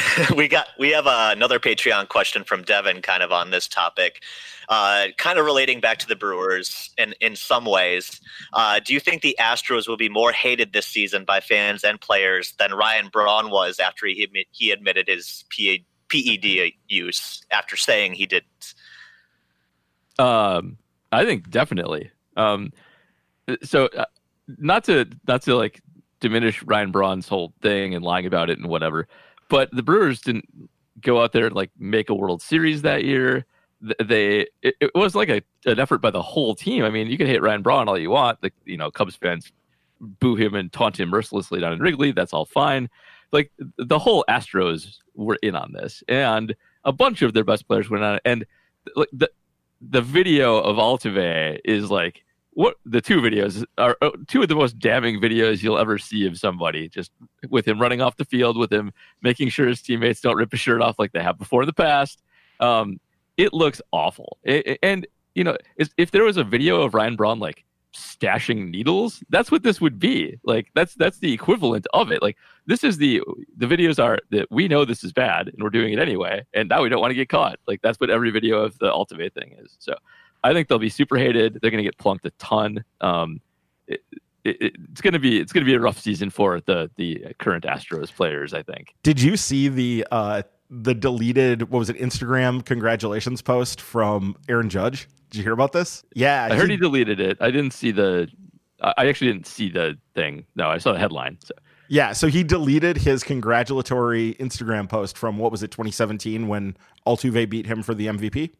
we 0.36 0.48
got 0.48 0.68
we 0.78 0.90
have 0.90 1.06
uh, 1.06 1.30
another 1.32 1.58
Patreon 1.58 2.08
question 2.08 2.44
from 2.44 2.62
Devin, 2.62 3.02
kind 3.02 3.22
of 3.22 3.32
on 3.32 3.50
this 3.50 3.68
topic, 3.68 4.22
uh, 4.68 5.08
kind 5.18 5.38
of 5.38 5.44
relating 5.44 5.80
back 5.80 5.98
to 5.98 6.08
the 6.08 6.16
Brewers 6.16 6.90
in 6.98 7.14
in 7.20 7.36
some 7.36 7.64
ways. 7.64 8.20
Uh, 8.52 8.80
do 8.82 8.94
you 8.94 9.00
think 9.00 9.22
the 9.22 9.36
Astros 9.38 9.88
will 9.88 9.96
be 9.96 10.08
more 10.08 10.32
hated 10.32 10.72
this 10.72 10.86
season 10.86 11.24
by 11.24 11.40
fans 11.40 11.84
and 11.84 12.00
players 12.00 12.52
than 12.58 12.72
Ryan 12.72 13.08
Braun 13.08 13.50
was 13.50 13.78
after 13.78 14.06
he 14.06 14.46
he 14.50 14.70
admitted 14.70 15.08
his 15.08 15.44
PA, 15.54 15.82
PED 16.12 16.72
use 16.88 17.42
after 17.50 17.76
saying 17.76 18.12
he 18.12 18.26
didn't? 18.26 18.74
Um, 20.18 20.76
I 21.10 21.24
think 21.24 21.50
definitely. 21.50 22.10
Um, 22.36 22.72
so 23.62 23.86
uh, 23.86 24.04
not 24.58 24.84
to 24.84 25.06
not 25.26 25.42
to 25.42 25.56
like 25.56 25.80
diminish 26.20 26.62
Ryan 26.62 26.90
Braun's 26.90 27.28
whole 27.28 27.52
thing 27.62 27.94
and 27.94 28.04
lying 28.04 28.26
about 28.26 28.50
it 28.50 28.58
and 28.58 28.68
whatever, 28.68 29.08
but 29.48 29.70
the 29.72 29.82
Brewers 29.82 30.20
didn't 30.20 30.48
go 31.00 31.22
out 31.22 31.32
there 31.32 31.46
and 31.46 31.54
like 31.54 31.70
make 31.78 32.10
a 32.10 32.14
World 32.14 32.42
Series 32.42 32.82
that 32.82 33.04
year. 33.04 33.46
They 34.02 34.46
it, 34.62 34.74
it 34.80 34.94
was 34.94 35.14
like 35.14 35.28
a 35.28 35.42
an 35.64 35.80
effort 35.80 35.98
by 35.98 36.10
the 36.10 36.22
whole 36.22 36.54
team. 36.54 36.84
I 36.84 36.90
mean, 36.90 37.08
you 37.08 37.18
can 37.18 37.26
hate 37.26 37.42
Ryan 37.42 37.62
Braun 37.62 37.88
all 37.88 37.98
you 37.98 38.10
want. 38.10 38.40
The 38.40 38.52
you 38.64 38.76
know 38.76 38.90
Cubs 38.90 39.16
fans 39.16 39.50
boo 40.00 40.36
him 40.36 40.54
and 40.54 40.72
taunt 40.72 40.98
him 40.98 41.08
mercilessly 41.08 41.60
down 41.60 41.72
in 41.72 41.80
Wrigley. 41.80 42.12
That's 42.12 42.32
all 42.32 42.44
fine. 42.44 42.88
Like 43.32 43.50
the 43.78 43.98
whole 43.98 44.24
Astros 44.28 44.98
were 45.14 45.38
in 45.42 45.56
on 45.56 45.72
this, 45.72 46.02
and 46.08 46.54
a 46.84 46.92
bunch 46.92 47.22
of 47.22 47.32
their 47.34 47.44
best 47.44 47.66
players 47.66 47.88
went 47.88 48.04
on. 48.04 48.20
And 48.24 48.44
like 48.94 49.08
the 49.12 49.30
the 49.80 50.02
video 50.02 50.58
of 50.58 50.76
Altuve 50.76 51.58
is 51.64 51.90
like 51.90 52.24
what 52.54 52.76
the 52.84 53.00
two 53.00 53.20
videos 53.20 53.64
are 53.78 53.96
uh, 54.02 54.10
two 54.28 54.42
of 54.42 54.48
the 54.48 54.54
most 54.54 54.78
damning 54.78 55.20
videos 55.20 55.62
you'll 55.62 55.78
ever 55.78 55.98
see 55.98 56.26
of 56.26 56.38
somebody. 56.38 56.88
Just 56.88 57.10
with 57.48 57.66
him 57.66 57.80
running 57.80 58.00
off 58.00 58.16
the 58.16 58.24
field, 58.24 58.58
with 58.58 58.72
him 58.72 58.92
making 59.22 59.48
sure 59.48 59.66
his 59.66 59.80
teammates 59.80 60.20
don't 60.20 60.36
rip 60.36 60.50
his 60.50 60.60
shirt 60.60 60.82
off 60.82 60.98
like 60.98 61.12
they 61.12 61.22
have 61.22 61.38
before 61.38 61.62
in 61.62 61.66
the 61.66 61.72
past. 61.72 62.22
Um, 62.60 63.00
it 63.36 63.52
looks 63.52 63.80
awful. 63.92 64.38
It, 64.44 64.78
and 64.82 65.06
you 65.34 65.44
know, 65.44 65.56
if 65.96 66.10
there 66.10 66.24
was 66.24 66.36
a 66.36 66.44
video 66.44 66.82
of 66.82 66.92
Ryan 66.94 67.16
Braun 67.16 67.38
like 67.38 67.64
stashing 67.94 68.70
needles, 68.70 69.22
that's 69.30 69.50
what 69.50 69.62
this 69.62 69.80
would 69.80 69.98
be. 69.98 70.38
Like 70.44 70.70
that's 70.74 70.94
that's 70.94 71.18
the 71.18 71.32
equivalent 71.32 71.86
of 71.92 72.10
it. 72.10 72.22
Like 72.22 72.36
this 72.66 72.84
is 72.84 72.98
the 72.98 73.22
the 73.56 73.66
videos 73.66 74.02
are 74.02 74.18
that 74.30 74.50
we 74.50 74.68
know 74.68 74.84
this 74.84 75.04
is 75.04 75.12
bad 75.12 75.48
and 75.48 75.62
we're 75.62 75.70
doing 75.70 75.92
it 75.92 75.98
anyway, 75.98 76.44
and 76.54 76.68
now 76.68 76.82
we 76.82 76.88
don't 76.88 77.00
want 77.00 77.10
to 77.10 77.16
get 77.16 77.28
caught. 77.28 77.58
Like 77.66 77.82
that's 77.82 77.98
what 78.00 78.10
every 78.10 78.30
video 78.30 78.58
of 78.60 78.78
the 78.78 78.90
Altuve 78.90 79.32
thing 79.32 79.56
is. 79.58 79.76
So 79.78 79.94
I 80.44 80.52
think 80.52 80.68
they'll 80.68 80.78
be 80.78 80.88
super 80.88 81.16
hated. 81.16 81.58
They're 81.60 81.70
going 81.70 81.82
to 81.82 81.88
get 81.88 81.98
plunked 81.98 82.26
a 82.26 82.30
ton. 82.32 82.84
Um, 83.00 83.40
it, 83.86 84.02
it, 84.44 84.74
it's 84.90 85.00
going 85.00 85.12
to 85.12 85.20
be 85.20 85.38
it's 85.40 85.52
going 85.52 85.64
to 85.64 85.70
be 85.70 85.74
a 85.74 85.80
rough 85.80 85.98
season 85.98 86.30
for 86.30 86.60
the 86.60 86.90
the 86.96 87.26
current 87.38 87.64
Astros 87.64 88.12
players. 88.12 88.54
I 88.54 88.62
think. 88.62 88.94
Did 89.02 89.20
you 89.20 89.36
see 89.36 89.68
the 89.68 90.06
uh, 90.10 90.42
the 90.72 90.94
deleted 90.94 91.70
what 91.70 91.78
was 91.78 91.90
it 91.90 91.98
Instagram 91.98 92.64
congratulations 92.64 93.42
post 93.42 93.80
from 93.80 94.34
Aaron 94.48 94.70
Judge? 94.70 95.06
Did 95.30 95.38
you 95.38 95.44
hear 95.44 95.52
about 95.52 95.72
this? 95.72 96.02
Yeah, 96.14 96.48
I 96.50 96.56
heard 96.56 96.70
he, 96.70 96.76
he 96.76 96.80
deleted 96.80 97.20
it. 97.20 97.36
I 97.40 97.50
didn't 97.50 97.72
see 97.72 97.90
the. 97.90 98.28
I 98.80 99.06
actually 99.06 99.32
didn't 99.32 99.46
see 99.46 99.70
the 99.70 99.96
thing. 100.14 100.44
No, 100.56 100.68
I 100.68 100.78
saw 100.78 100.92
the 100.92 100.98
headline. 100.98 101.38
So. 101.44 101.54
Yeah, 101.88 102.12
so 102.12 102.26
he 102.26 102.42
deleted 102.42 102.96
his 102.96 103.22
congratulatory 103.22 104.34
Instagram 104.40 104.88
post 104.88 105.16
from 105.16 105.38
what 105.38 105.52
was 105.52 105.62
it 105.62 105.70
2017 105.70 106.48
when 106.48 106.76
Altuve 107.06 107.48
beat 107.48 107.66
him 107.66 107.82
for 107.82 107.94
the 107.94 108.06
MVP. 108.06 108.50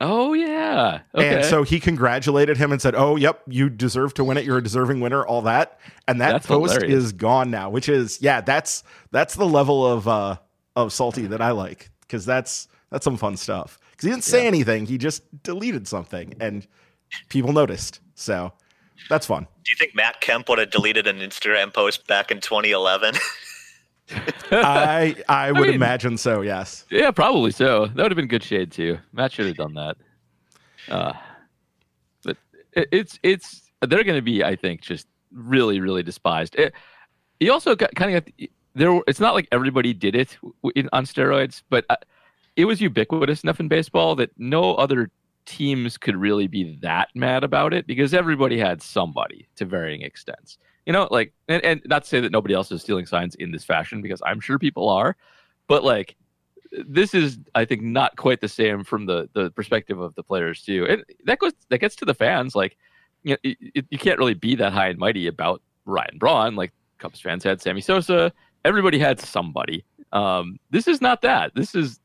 Oh 0.00 0.34
yeah. 0.34 1.00
Okay. 1.14 1.36
And 1.36 1.44
so 1.44 1.62
he 1.62 1.80
congratulated 1.80 2.56
him 2.58 2.72
and 2.72 2.82
said, 2.82 2.94
"Oh, 2.94 3.16
yep, 3.16 3.40
you 3.46 3.70
deserve 3.70 4.12
to 4.14 4.24
win 4.24 4.36
it. 4.36 4.44
You're 4.44 4.58
a 4.58 4.62
deserving 4.62 5.00
winner." 5.00 5.24
All 5.24 5.42
that, 5.42 5.78
and 6.06 6.20
that 6.20 6.32
that's 6.32 6.46
post 6.46 6.74
hilarious. 6.74 7.04
is 7.04 7.12
gone 7.12 7.50
now. 7.50 7.70
Which 7.70 7.88
is, 7.88 8.20
yeah, 8.20 8.42
that's 8.42 8.82
that's 9.12 9.34
the 9.34 9.46
level 9.46 9.86
of 9.86 10.06
uh 10.06 10.36
of 10.76 10.92
salty 10.92 11.26
that 11.26 11.40
I 11.40 11.50
like 11.50 11.90
because 12.00 12.24
that's 12.24 12.68
that's 12.90 13.04
some 13.04 13.16
fun 13.16 13.36
stuff. 13.36 13.78
Because 13.90 14.04
he 14.04 14.10
didn't 14.10 14.24
say 14.24 14.42
yeah. 14.42 14.48
anything, 14.48 14.86
he 14.86 14.98
just 14.98 15.22
deleted 15.42 15.86
something, 15.88 16.34
and 16.40 16.66
people 17.28 17.52
noticed. 17.52 18.00
So 18.14 18.52
that's 19.08 19.26
fun. 19.26 19.44
Do 19.64 19.70
you 19.70 19.76
think 19.78 19.94
Matt 19.94 20.20
Kemp 20.20 20.48
would 20.48 20.58
have 20.58 20.70
deleted 20.70 21.06
an 21.06 21.18
Instagram 21.18 21.72
post 21.72 22.06
back 22.06 22.30
in 22.30 22.40
2011? 22.40 23.14
I 24.50 25.16
I 25.28 25.52
would 25.52 25.62
I 25.62 25.66
mean, 25.66 25.74
imagine 25.74 26.16
so. 26.16 26.42
Yes. 26.42 26.84
Yeah, 26.90 27.10
probably 27.10 27.50
so. 27.50 27.86
That 27.86 28.02
would 28.02 28.12
have 28.12 28.16
been 28.16 28.28
good 28.28 28.42
shade 28.42 28.72
too. 28.72 28.98
Matt 29.12 29.32
should 29.32 29.46
have 29.46 29.56
done 29.56 29.74
that. 29.74 29.96
Uh, 30.88 31.12
but 32.22 32.36
it, 32.72 32.88
it's 32.92 33.18
it's 33.22 33.70
they're 33.80 34.04
going 34.04 34.18
to 34.18 34.22
be, 34.22 34.44
I 34.44 34.56
think, 34.56 34.82
just 34.82 35.06
really 35.32 35.80
really 35.80 36.02
despised. 36.02 36.54
It, 36.56 36.74
he 37.40 37.50
also 37.50 37.74
got 37.74 37.94
kind 37.94 38.16
of 38.16 38.24
got 38.24 38.48
there. 38.74 39.00
It's 39.06 39.20
not 39.20 39.34
like 39.34 39.48
everybody 39.52 39.92
did 39.92 40.14
it 40.14 40.36
in, 40.74 40.88
on 40.92 41.04
steroids, 41.04 41.62
but 41.70 41.84
uh, 41.90 41.96
it 42.56 42.64
was 42.64 42.80
ubiquitous 42.80 43.42
enough 43.42 43.60
in 43.60 43.68
baseball 43.68 44.14
that 44.16 44.30
no 44.38 44.74
other 44.74 45.10
teams 45.46 45.98
could 45.98 46.16
really 46.16 46.46
be 46.46 46.78
that 46.80 47.08
mad 47.14 47.44
about 47.44 47.74
it 47.74 47.86
because 47.86 48.14
everybody 48.14 48.58
had 48.58 48.80
somebody 48.80 49.46
to 49.56 49.64
varying 49.64 50.02
extents 50.02 50.58
you 50.86 50.92
know 50.92 51.06
like 51.10 51.32
and, 51.48 51.62
and 51.64 51.82
not 51.84 52.02
to 52.02 52.08
say 52.08 52.20
that 52.20 52.32
nobody 52.32 52.54
else 52.54 52.72
is 52.72 52.80
stealing 52.80 53.06
signs 53.06 53.34
in 53.34 53.50
this 53.50 53.64
fashion 53.64 54.00
because 54.00 54.22
i'm 54.24 54.40
sure 54.40 54.58
people 54.58 54.88
are 54.88 55.16
but 55.66 55.84
like 55.84 56.16
this 56.88 57.14
is 57.14 57.38
i 57.54 57.64
think 57.64 57.82
not 57.82 58.16
quite 58.16 58.40
the 58.40 58.48
same 58.48 58.84
from 58.84 59.06
the 59.06 59.28
the 59.34 59.50
perspective 59.50 60.00
of 60.00 60.14
the 60.14 60.22
players 60.22 60.62
too 60.62 60.86
and 60.88 61.04
that 61.24 61.38
goes 61.38 61.52
that 61.68 61.78
gets 61.78 61.94
to 61.96 62.06
the 62.06 62.14
fans 62.14 62.54
like 62.54 62.76
you 63.22 63.32
know 63.32 63.36
it, 63.42 63.58
it, 63.74 63.86
you 63.90 63.98
can't 63.98 64.18
really 64.18 64.34
be 64.34 64.54
that 64.54 64.72
high 64.72 64.88
and 64.88 64.98
mighty 64.98 65.26
about 65.26 65.60
ryan 65.84 66.16
braun 66.18 66.56
like 66.56 66.72
cubs 66.98 67.20
fans 67.20 67.44
had 67.44 67.60
sammy 67.60 67.82
sosa 67.82 68.32
everybody 68.64 68.98
had 68.98 69.20
somebody 69.20 69.84
um 70.12 70.58
this 70.70 70.86
is 70.88 71.00
not 71.00 71.22
that 71.22 71.54
this 71.54 71.74
is 71.74 72.00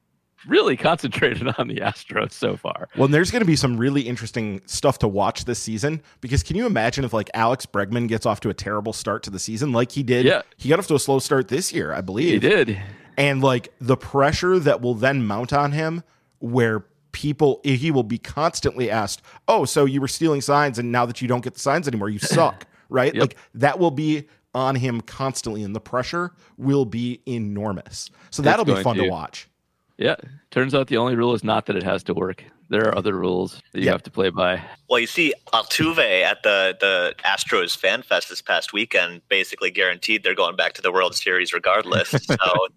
really 0.48 0.78
concentrated 0.78 1.48
on 1.58 1.68
the 1.68 1.76
Astros 1.78 2.32
so 2.32 2.56
far. 2.56 2.88
Well, 2.96 3.08
there's 3.08 3.32
going 3.32 3.42
to 3.42 3.48
be 3.48 3.56
some 3.56 3.78
really 3.78 4.02
interesting 4.02 4.62
stuff 4.66 5.00
to 5.00 5.08
watch 5.08 5.46
this 5.46 5.60
season 5.60 6.02
because 6.22 6.44
can 6.44 6.56
you 6.56 6.66
imagine 6.66 7.04
if 7.04 7.14
like 7.14 7.30
Alex 7.34 7.66
Bregman 7.66 8.08
gets 8.08 8.26
off 8.26 8.40
to 8.42 8.50
a 8.50 8.54
terrible 8.54 8.94
start 8.94 9.24
to 9.24 9.30
the 9.30 9.40
season 9.40 9.72
like 9.72 9.92
he 9.92 10.04
did? 10.04 10.26
Yeah. 10.26 10.42
He 10.58 10.70
got 10.70 10.80
off 10.80 10.88
to 10.88 10.96
a 10.96 11.00
slow 11.00 11.20
start 11.20 11.48
this 11.48 11.74
year, 11.74 11.94
I 11.94 12.02
believe. 12.02 12.42
He 12.42 12.50
did. 12.50 12.82
And 13.18 13.42
like 13.42 13.74
the 13.80 13.98
pressure 13.98 14.60
that 14.60 14.82
will 14.82 14.96
then 14.96 15.26
mount 15.26 15.52
on 15.52 15.74
him 15.74 16.04
where 16.40 16.86
people 17.12 17.60
he 17.64 17.92
will 17.92 18.04
be 18.04 18.18
constantly 18.18 18.90
asked, 18.90 19.22
"Oh, 19.48 19.66
so 19.66 19.84
you 19.84 20.00
were 20.00 20.08
stealing 20.08 20.42
signs 20.42 20.80
and 20.80 20.92
now 20.92 21.06
that 21.06 21.22
you 21.22 21.28
don't 21.28 21.44
get 21.44 21.56
the 21.56 21.60
signs 21.60 21.88
anymore, 21.88 22.10
you 22.10 22.20
suck." 22.20 22.66
right? 22.90 23.14
Yep. 23.14 23.22
Like 23.22 23.38
that 23.56 23.80
will 23.80 23.92
be 23.92 24.28
on 24.54 24.76
him 24.76 25.02
constantly 25.02 25.64
and 25.64 25.76
the 25.76 25.82
pressure 25.82 26.32
will 26.58 26.86
be 26.86 27.22
enormous. 27.28 28.10
So 28.32 28.42
that'll 28.42 28.66
be 28.66 28.82
fun 28.82 28.96
to, 28.98 29.04
to 29.04 29.10
watch. 29.10 29.50
Yeah. 29.98 30.16
Turns 30.52 30.74
out 30.74 30.88
the 30.88 30.98
only 30.98 31.16
rule 31.16 31.34
is 31.34 31.44
not 31.44 31.66
that 31.68 31.76
it 31.76 31.84
has 31.84 32.04
to 32.04 32.14
work. 32.14 32.44
There 32.70 32.88
are 32.88 32.98
other 32.98 33.14
rules 33.14 33.62
that 33.74 33.80
you 33.80 33.86
yep. 33.86 33.96
have 33.96 34.04
to 34.04 34.12
play 34.12 34.30
by. 34.30 34.62
Well, 34.90 35.00
you 35.00 35.08
see, 35.08 35.34
Altuve 35.54 36.22
at 36.22 36.44
the 36.44 36.78
the 36.80 37.16
Astros 37.26 37.76
Fan 37.76 38.04
Fest 38.04 38.30
this 38.30 38.42
past 38.44 38.74
weekend 38.74 39.22
basically 39.28 39.72
guaranteed 39.72 40.24
they're 40.24 40.36
going 40.36 40.56
back 40.56 40.74
to 40.74 40.82
the 40.82 40.92
World 40.92 41.16
Series 41.16 41.52
regardless. 41.52 42.10
so 42.24 42.68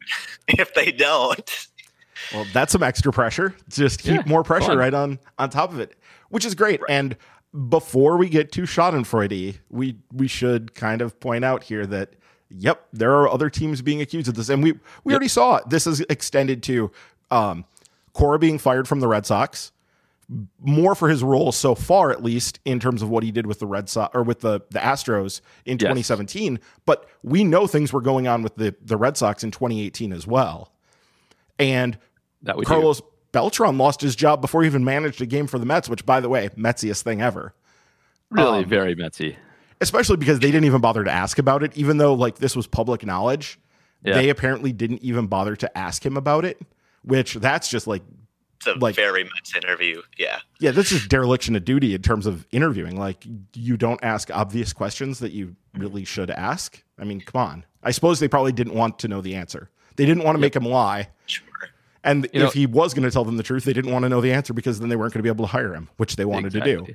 if 0.49 0.73
they 0.73 0.93
don't, 0.93 1.69
well, 2.33 2.47
that's 2.53 2.73
some 2.73 2.83
extra 2.83 3.13
pressure. 3.13 3.55
Just 3.69 4.01
keep 4.01 4.15
yeah, 4.15 4.23
more 4.27 4.43
pressure 4.43 4.69
fun. 4.69 4.79
right 4.79 4.95
on 4.95 5.19
on 5.39 5.51
top 5.51 5.73
of 5.73 5.81
it, 5.81 5.95
which 6.31 6.45
is 6.45 6.55
great. 6.55 6.81
Right. 6.81 6.91
And 6.91 7.17
before 7.69 8.17
we 8.17 8.29
get 8.29 8.53
too 8.53 8.63
Schadenfreude, 8.63 9.59
we 9.71 9.97
we 10.13 10.27
should 10.27 10.75
kind 10.75 11.03
of 11.03 11.19
point 11.21 11.45
out 11.45 11.65
here 11.65 11.87
that 11.87 12.15
yep, 12.49 12.87
there 12.93 13.13
are 13.13 13.29
other 13.29 13.51
teams 13.51 13.83
being 13.83 14.01
accused 14.01 14.29
of 14.29 14.35
this, 14.35 14.49
and 14.49 14.63
we 14.63 14.73
we 14.73 15.13
yep. 15.13 15.13
already 15.13 15.29
saw 15.29 15.57
it. 15.57 15.69
This 15.69 15.87
is 15.87 16.01
extended 16.03 16.63
to 16.65 16.91
um, 17.31 17.65
Cora 18.15 18.39
being 18.39 18.59
fired 18.59 18.89
from 18.89 19.01
the 19.01 19.09
Red 19.09 19.27
Sox, 19.27 19.73
more 20.61 20.95
for 20.95 21.09
his 21.09 21.23
role 21.23 21.53
so 21.53 21.75
far, 21.75 22.11
at 22.11 22.23
least 22.23 22.61
in 22.65 22.81
terms 22.81 23.03
of 23.03 23.11
what 23.11 23.23
he 23.23 23.31
did 23.31 23.47
with 23.47 23.59
the 23.59 23.67
Red 23.67 23.89
Sox 23.89 24.15
or 24.15 24.23
with 24.23 24.41
the 24.41 24.63
the 24.71 24.79
Astros 24.79 25.41
in 25.67 25.75
yes. 25.75 25.83
2017. 25.83 26.59
But 26.87 27.09
we 27.23 27.45
know 27.45 27.67
things 27.67 27.93
were 27.93 28.01
going 28.01 28.27
on 28.27 28.43
with 28.43 28.57
the 28.57 28.75
the 28.83 28.97
Red 28.97 29.17
Sox 29.17 29.45
in 29.45 29.51
2018 29.51 30.13
as 30.13 30.27
well, 30.27 30.73
and 31.59 31.99
that 32.43 32.57
Carlos 32.65 33.01
do. 33.01 33.07
Beltran 33.33 33.79
lost 33.79 34.01
his 34.01 34.15
job 34.15 34.41
before 34.41 34.63
he 34.63 34.67
even 34.67 34.85
managed 34.85 35.21
a 35.21 35.27
game 35.27 35.47
for 35.47 35.59
the 35.59 35.67
Mets, 35.67 35.89
which, 35.89 36.05
by 36.05 36.21
the 36.21 36.29
way, 36.29 36.49
Metsiest 36.51 37.03
thing 37.03 37.23
ever. 37.23 37.55
Really, 38.31 38.61
um, 38.61 38.69
very 38.69 38.95
Metsy. 38.95 39.37
Especially 39.81 40.17
because 40.17 40.39
they 40.39 40.51
didn't 40.51 40.65
even 40.65 40.81
bother 40.81 41.03
to 41.05 41.11
ask 41.11 41.39
about 41.39 41.63
it, 41.63 41.77
even 41.77 41.97
though 41.97 42.15
like 42.15 42.37
this 42.37 42.55
was 42.55 42.67
public 42.67 43.05
knowledge. 43.05 43.59
Yeah. 44.05 44.15
They 44.15 44.29
apparently 44.29 44.73
didn't 44.73 45.03
even 45.03 45.27
bother 45.27 45.57
to 45.57 45.79
ask 45.79 46.05
him 46.05 46.17
about 46.17 46.45
it 46.45 46.61
which 47.05 47.35
that's 47.35 47.69
just 47.69 47.87
like 47.87 48.03
it's 48.59 48.67
a 48.67 48.75
like, 48.75 48.95
very 48.95 49.25
much 49.25 49.57
interview. 49.57 50.03
Yeah. 50.17 50.39
Yeah, 50.61 50.71
this 50.71 50.93
is 50.93 51.07
dereliction 51.09 51.57
of 51.57 51.65
duty 51.65 51.95
in 51.95 52.03
terms 52.03 52.27
of 52.27 52.47
interviewing. 52.53 52.97
Like 52.97 53.25
you 53.55 53.77
don't 53.77 54.03
ask 54.05 54.31
obvious 54.31 54.73
questions 54.73 55.19
that 55.19 55.33
you 55.33 55.57
really 55.77 56.05
should 56.05 56.31
ask. 56.31 56.83
I 56.99 57.05
mean, 57.05 57.21
come 57.21 57.41
on. 57.41 57.65
I 57.83 57.91
suppose 57.91 58.21
they 58.21 58.29
probably 58.29 58.53
didn't 58.53 58.75
want 58.75 59.01
to 59.01 59.09
know 59.09 59.21
the 59.21 59.35
answer. 59.35 59.71
They 59.97 60.07
didn't 60.07 60.23
want 60.23 60.37
to 60.37 60.39
yep. 60.39 60.55
make 60.55 60.57
him 60.57 60.71
lie. 60.71 61.09
Sure. 61.27 61.45
And 62.05 62.25
you 62.33 62.41
if 62.41 62.43
know, 62.43 62.51
he 62.51 62.67
was 62.67 62.95
going 62.95 63.05
to 63.05 63.11
tell 63.11 63.25
them 63.25 63.37
the 63.37 63.43
truth, 63.43 63.65
they 63.65 63.73
didn't 63.73 63.93
want 63.93 64.05
to 64.05 64.09
know 64.09 64.21
the 64.21 64.33
answer 64.33 64.53
because 64.53 64.81
then 64.81 64.89
they 64.89 64.97
weren't 64.97 65.13
going 65.13 65.21
to 65.21 65.23
be 65.23 65.29
able 65.29 65.45
to 65.45 65.53
hire 65.53 65.73
him, 65.73 65.89
which 65.97 66.17
they 66.17 66.25
wanted 66.25 66.47
exactly. 66.47 66.77
to 66.77 66.85
do. 66.85 66.95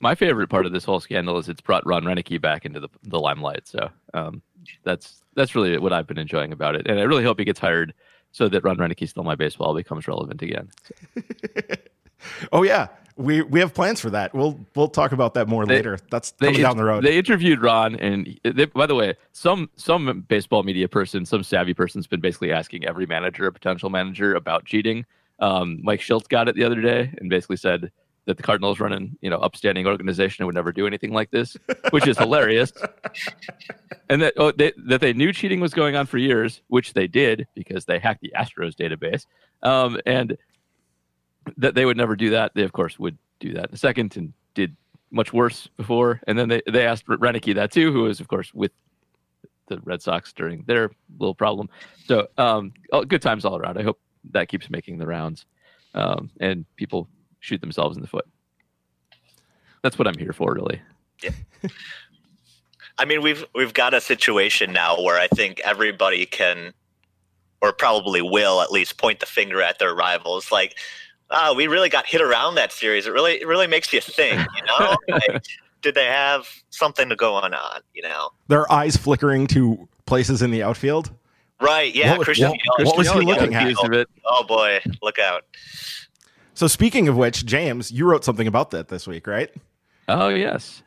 My 0.00 0.14
favorite 0.14 0.48
part 0.48 0.66
of 0.66 0.72
this 0.72 0.84
whole 0.84 1.00
scandal 1.00 1.38
is 1.38 1.48
it's 1.48 1.60
brought 1.60 1.86
Ron 1.86 2.04
Roenicke 2.04 2.40
back 2.40 2.64
into 2.64 2.80
the, 2.80 2.88
the 3.02 3.18
limelight. 3.18 3.66
So 3.66 3.90
um, 4.14 4.42
that's 4.84 5.22
that's 5.34 5.54
really 5.54 5.78
what 5.78 5.92
I've 5.92 6.06
been 6.06 6.18
enjoying 6.18 6.52
about 6.52 6.76
it, 6.76 6.86
and 6.86 7.00
I 7.00 7.04
really 7.04 7.24
hope 7.24 7.38
he 7.38 7.44
gets 7.44 7.58
hired 7.58 7.94
so 8.32 8.48
that 8.48 8.62
Ron 8.62 8.76
Roenicke 8.76 9.08
Still 9.08 9.24
My 9.24 9.34
Baseball 9.34 9.74
becomes 9.74 10.06
relevant 10.06 10.42
again. 10.42 10.68
oh 12.52 12.62
yeah, 12.62 12.88
we 13.18 13.42
we 13.42 13.58
have 13.60 13.74
plans 13.74 14.00
for 14.00 14.10
that. 14.10 14.32
We'll 14.32 14.58
we'll 14.76 14.88
talk 14.88 15.12
about 15.12 15.34
that 15.34 15.48
more 15.48 15.66
they, 15.66 15.74
later. 15.74 15.98
That's 16.10 16.32
coming 16.32 16.54
they, 16.54 16.62
down 16.62 16.76
the 16.76 16.84
road. 16.84 17.04
They 17.04 17.18
interviewed 17.18 17.60
Ron, 17.60 17.96
and 17.96 18.38
they, 18.44 18.66
by 18.66 18.86
the 18.86 18.94
way, 18.94 19.16
some 19.32 19.68
some 19.76 20.24
baseball 20.28 20.62
media 20.62 20.88
person, 20.88 21.26
some 21.26 21.42
savvy 21.42 21.74
person's 21.74 22.06
been 22.06 22.20
basically 22.20 22.52
asking 22.52 22.86
every 22.86 23.06
manager, 23.06 23.46
a 23.46 23.52
potential 23.52 23.90
manager, 23.90 24.34
about 24.34 24.64
cheating. 24.64 25.04
Um, 25.40 25.80
Mike 25.82 26.00
Shildt 26.00 26.28
got 26.28 26.48
it 26.48 26.54
the 26.54 26.64
other 26.64 26.80
day 26.80 27.12
and 27.18 27.28
basically 27.28 27.56
said 27.56 27.90
that 28.26 28.36
the 28.36 28.42
Cardinals 28.42 28.78
run 28.78 28.92
an 28.92 29.18
you 29.20 29.30
know 29.30 29.38
upstanding 29.38 29.86
organization 29.86 30.42
and 30.42 30.46
would 30.46 30.54
never 30.54 30.70
do 30.70 30.86
anything 30.86 31.12
like 31.12 31.32
this, 31.32 31.56
which 31.90 32.06
is 32.06 32.16
hilarious. 32.16 32.72
And 34.10 34.22
that 34.22 34.32
oh, 34.38 34.52
they, 34.52 34.72
that 34.86 35.02
they 35.02 35.12
knew 35.12 35.34
cheating 35.34 35.60
was 35.60 35.74
going 35.74 35.94
on 35.94 36.06
for 36.06 36.16
years, 36.16 36.62
which 36.68 36.94
they 36.94 37.06
did 37.06 37.46
because 37.54 37.84
they 37.84 37.98
hacked 37.98 38.22
the 38.22 38.32
Astros 38.34 38.74
database, 38.74 39.26
um, 39.62 40.00
and 40.06 40.38
that 41.56 41.74
they 41.74 41.84
would 41.84 41.96
never 41.96 42.16
do 42.16 42.30
that. 42.30 42.52
They 42.54 42.62
of 42.62 42.72
course 42.72 42.98
would 42.98 43.18
do 43.40 43.52
that 43.54 43.68
in 43.68 43.74
a 43.74 43.78
second 43.78 44.16
and 44.16 44.32
did 44.54 44.76
much 45.10 45.32
worse 45.32 45.68
before. 45.76 46.20
And 46.26 46.38
then 46.38 46.48
they 46.48 46.62
they 46.70 46.86
asked 46.86 47.06
Roenicke 47.06 47.54
that 47.54 47.72
too, 47.72 47.92
who 47.92 48.02
was 48.02 48.20
of 48.20 48.28
course 48.28 48.52
with 48.54 48.72
the 49.68 49.80
Red 49.80 50.02
Sox 50.02 50.32
during 50.32 50.62
their 50.66 50.90
little 51.18 51.34
problem. 51.34 51.68
So 52.06 52.28
um, 52.38 52.72
good 53.06 53.22
times 53.22 53.44
all 53.44 53.56
around. 53.56 53.78
I 53.78 53.82
hope 53.82 54.00
that 54.32 54.48
keeps 54.48 54.70
making 54.70 54.98
the 54.98 55.06
rounds, 55.06 55.46
um, 55.94 56.30
and 56.40 56.64
people 56.76 57.08
shoot 57.40 57.60
themselves 57.60 57.96
in 57.96 58.02
the 58.02 58.08
foot. 58.08 58.26
that's 59.82 59.98
what 59.98 60.08
I'm 60.08 60.18
here 60.18 60.32
for, 60.32 60.52
really. 60.52 60.80
Yeah. 61.22 61.30
I 62.98 63.04
mean, 63.04 63.22
we've 63.22 63.44
we've 63.54 63.74
got 63.74 63.94
a 63.94 64.00
situation 64.00 64.72
now 64.72 65.00
where 65.00 65.18
I 65.18 65.28
think 65.28 65.60
everybody 65.64 66.26
can, 66.26 66.72
or 67.62 67.72
probably 67.72 68.22
will, 68.22 68.60
at 68.60 68.72
least 68.72 68.98
point 68.98 69.20
the 69.20 69.26
finger 69.26 69.62
at 69.62 69.78
their 69.78 69.94
rivals. 69.94 70.50
Like, 70.50 70.76
oh, 71.30 71.54
we 71.54 71.66
really 71.66 71.88
got 71.88 72.06
hit 72.06 72.20
around 72.20 72.54
that 72.56 72.72
series. 72.72 73.06
It 73.06 73.12
really 73.12 73.40
it 73.40 73.46
really 73.46 73.66
makes 73.66 73.92
you 73.92 74.00
think, 74.00 74.40
you 74.56 74.62
know. 74.66 74.96
like, 75.08 75.44
did 75.82 75.94
they 75.94 76.06
have 76.06 76.48
something 76.70 77.08
to 77.08 77.16
go 77.16 77.34
on 77.34 77.54
on? 77.54 77.80
You 77.94 78.02
know, 78.02 78.30
their 78.48 78.70
eyes 78.70 78.96
flickering 78.96 79.46
to 79.48 79.88
places 80.06 80.42
in 80.42 80.50
the 80.50 80.62
outfield. 80.62 81.10
Right. 81.60 81.94
Yeah. 81.94 82.16
What, 82.16 82.24
Christian. 82.24 82.50
what, 82.50 82.86
what 82.86 82.98
was 82.98 83.10
he 83.10 83.20
looking 83.20 83.54
at? 83.54 84.06
Oh 84.26 84.44
boy, 84.44 84.80
look 85.02 85.18
out. 85.18 85.44
So 86.54 86.66
speaking 86.66 87.08
of 87.08 87.16
which, 87.16 87.44
James, 87.46 87.90
you 87.90 88.04
wrote 88.04 88.24
something 88.24 88.46
about 88.46 88.70
that 88.70 88.88
this 88.88 89.06
week, 89.06 89.26
right? 89.26 89.50
Oh 90.08 90.28
yes. 90.28 90.82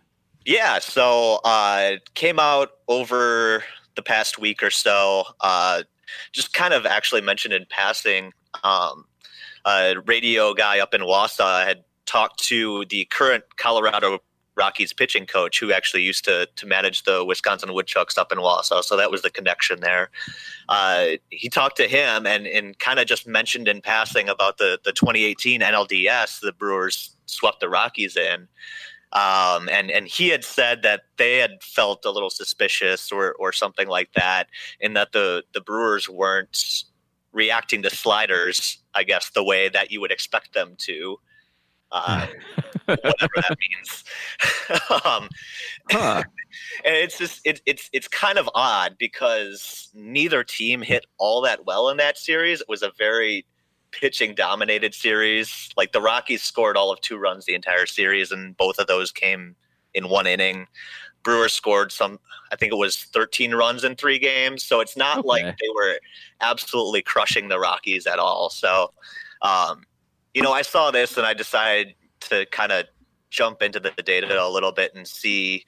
Yeah. 0.45 0.80
So 0.80 1.39
uh, 1.43 1.93
came 2.13 2.39
out 2.39 2.71
over 2.88 3.63
the 3.95 4.01
past 4.01 4.39
week 4.39 4.63
or 4.63 4.71
so. 4.71 5.25
Uh, 5.41 5.84
just 6.32 6.54
kind 6.54 6.73
of 6.73 6.86
actually 6.86 7.21
mentioned 7.21 7.54
in 7.54 7.65
passing. 7.69 8.34
Um, 8.63 9.06
a 9.65 9.95
radio 10.06 10.54
guy 10.54 10.80
up 10.80 10.93
in 10.93 11.02
Wausau 11.02 11.65
had 11.65 11.84
talked 12.06 12.43
to 12.45 12.86
the 12.89 13.06
current 13.06 13.43
Colorado 13.58 14.19
Rockies 14.56 14.91
pitching 14.91 15.26
coach 15.26 15.60
who 15.60 15.71
actually 15.71 16.04
used 16.04 16.26
to 16.26 16.47
to 16.56 16.65
manage 16.65 17.04
the 17.04 17.24
Wisconsin 17.24 17.74
Woodchucks 17.74 18.17
up 18.17 18.32
in 18.32 18.38
Wausau. 18.38 18.84
So 18.84 18.97
that 18.97 19.10
was 19.10 19.21
the 19.21 19.30
connection 19.30 19.80
there. 19.80 20.10
Uh, 20.67 21.12
he 21.30 21.50
talked 21.50 21.78
to 21.78 21.88
him 21.88 22.28
and 22.28 22.45
and 22.45 22.78
kind 22.80 23.00
of 23.00 23.08
just 23.08 23.26
mentioned 23.28 23.67
in 23.67 23.82
passing 23.82 24.30
about 24.30 24.58
the 24.58 24.80
the 24.84 24.91
2018 24.91 25.62
NLDS 25.62 26.41
the 26.41 26.52
Brewers 26.52 27.15
swept 27.26 27.60
the 27.60 27.69
Rockies 27.69 28.17
in. 28.17 28.47
Um, 29.13 29.67
and 29.69 29.91
and 29.91 30.08
he 30.08 30.30
had 30.30 30.43
said 30.43 30.84
that 30.84 31.02
they 31.17 31.38
had 31.38 31.62
felt 31.62 32.06
a 32.06 32.12
little 32.12 32.30
suspicious 32.30 33.12
or 33.12 33.34
or 33.34 33.52
something 33.52 33.88
like 33.88 34.13
that, 34.13 34.47
in 34.80 34.93
that 34.93 35.12
the 35.12 35.43
the 35.54 35.62
Brewers 35.62 36.08
weren't 36.08 36.86
reacting 37.32 37.82
to 37.84 37.89
sliders, 37.89 38.80
I 38.94 39.04
guess, 39.04 39.30
the 39.30 39.44
way 39.44 39.70
that 39.70 39.91
you 39.91 40.02
would 40.02 40.12
expect 40.12 40.54
them 40.54 40.76
to 40.80 41.17
uh, 41.91 42.28
whatever 42.86 43.30
that 43.36 43.58
means. 43.60 44.04
um, 45.06 45.30
huh. 45.89 46.24
and 46.86 46.96
it's 46.96 47.17
just 47.17 47.41
it, 47.46 47.62
it's 47.65 47.89
it's 47.94 48.08
kind 48.08 48.38
of 48.38 48.50
odd 48.56 48.96
because 48.98 49.89
neither 49.94 50.44
team 50.44 50.82
hit 50.82 51.06
all 51.17 51.41
that 51.41 51.65
well 51.65 51.89
in 51.89 51.98
that 51.98 52.17
series. 52.17 52.62
It 52.62 52.70
was 52.70 52.84
a 52.84 52.91
very 52.98 53.46
pitching 53.91 54.34
dominated 54.36 54.94
series. 54.94 55.70
Like 55.76 55.91
the 55.91 56.02
Rockies 56.02 56.44
scored 56.44 56.78
all 56.78 56.91
of 56.91 57.02
two 57.02 57.17
runs 57.17 57.46
the 57.46 57.56
entire 57.56 57.86
series, 57.86 58.32
and 58.32 58.56
both 58.58 58.80
of 58.80 58.88
those 58.88 59.12
came 59.12 59.56
in 59.94 60.10
one 60.10 60.28
inning. 60.28 60.67
Brewers 61.23 61.53
scored 61.53 61.91
some, 61.91 62.19
I 62.51 62.55
think 62.55 62.71
it 62.71 62.77
was 62.77 63.03
13 63.03 63.53
runs 63.53 63.84
in 63.84 63.95
three 63.95 64.19
games. 64.19 64.63
So 64.63 64.79
it's 64.79 64.97
not 64.97 65.19
okay. 65.19 65.27
like 65.27 65.43
they 65.45 65.69
were 65.75 65.99
absolutely 66.41 67.01
crushing 67.01 67.47
the 67.47 67.60
Rockies 67.60 68.07
at 68.07 68.19
all. 68.19 68.49
So, 68.49 68.91
um, 69.41 69.84
you 70.34 70.41
know, 70.41 70.51
I 70.51 70.62
saw 70.62 70.91
this 70.91 71.17
and 71.17 71.25
I 71.25 71.34
decided 71.34 71.95
to 72.21 72.45
kind 72.47 72.71
of 72.71 72.86
jump 73.29 73.62
into 73.62 73.79
the 73.79 73.91
data 74.03 74.41
a 74.41 74.49
little 74.49 74.71
bit 74.71 74.93
and 74.95 75.07
see 75.07 75.65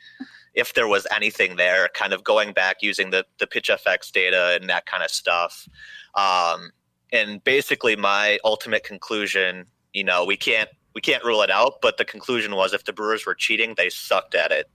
if 0.53 0.73
there 0.73 0.87
was 0.87 1.07
anything 1.15 1.55
there, 1.55 1.89
kind 1.93 2.13
of 2.13 2.23
going 2.23 2.53
back 2.53 2.77
using 2.81 3.09
the, 3.09 3.25
the 3.39 3.47
PitchFX 3.47 4.11
data 4.11 4.57
and 4.59 4.69
that 4.69 4.85
kind 4.85 5.03
of 5.03 5.09
stuff. 5.09 5.67
Um, 6.15 6.71
and 7.11 7.43
basically, 7.43 7.95
my 7.95 8.39
ultimate 8.43 8.83
conclusion, 8.83 9.65
you 9.93 10.03
know, 10.03 10.25
we 10.25 10.37
can't 10.37 10.69
we 10.95 11.01
can't 11.01 11.23
rule 11.23 11.41
it 11.41 11.49
out, 11.49 11.81
but 11.81 11.97
the 11.97 12.05
conclusion 12.05 12.55
was 12.55 12.73
if 12.73 12.83
the 12.85 12.93
Brewers 12.93 13.25
were 13.25 13.33
cheating, 13.33 13.73
they 13.77 13.89
sucked 13.89 14.35
at 14.35 14.51
it. 14.51 14.69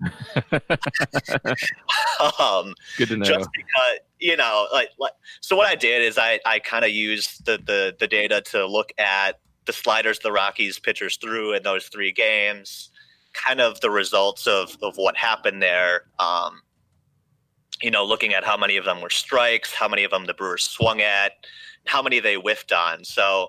um, 2.40 2.74
Good 2.96 3.08
to 3.08 3.16
know. 3.16 3.24
Just 3.24 3.48
because, 3.54 3.98
you 4.18 4.36
know, 4.36 4.66
like, 4.72 4.90
like 4.98 5.12
so 5.40 5.54
what 5.54 5.68
I 5.68 5.76
did 5.76 6.02
is 6.02 6.18
I, 6.18 6.40
I 6.44 6.58
kind 6.58 6.84
of 6.84 6.90
used 6.90 7.46
the, 7.46 7.58
the, 7.64 7.94
the 7.98 8.08
data 8.08 8.40
to 8.46 8.66
look 8.66 8.92
at 8.98 9.38
the 9.66 9.72
sliders 9.72 10.18
the 10.18 10.32
Rockies 10.32 10.78
pitchers 10.78 11.16
threw 11.18 11.52
in 11.52 11.62
those 11.62 11.86
three 11.86 12.10
games, 12.10 12.90
kind 13.32 13.60
of 13.60 13.80
the 13.80 13.90
results 13.90 14.46
of, 14.46 14.76
of 14.82 14.96
what 14.96 15.16
happened 15.16 15.62
there. 15.62 16.06
Um, 16.18 16.62
you 17.80 17.92
know, 17.92 18.04
looking 18.04 18.34
at 18.34 18.42
how 18.42 18.56
many 18.56 18.76
of 18.76 18.84
them 18.84 19.00
were 19.00 19.10
strikes, 19.10 19.72
how 19.72 19.86
many 19.86 20.02
of 20.02 20.10
them 20.10 20.26
the 20.26 20.34
Brewers 20.34 20.64
swung 20.64 21.00
at, 21.00 21.32
how 21.86 22.02
many 22.02 22.18
they 22.18 22.34
whiffed 22.34 22.72
on. 22.72 23.04
So, 23.04 23.48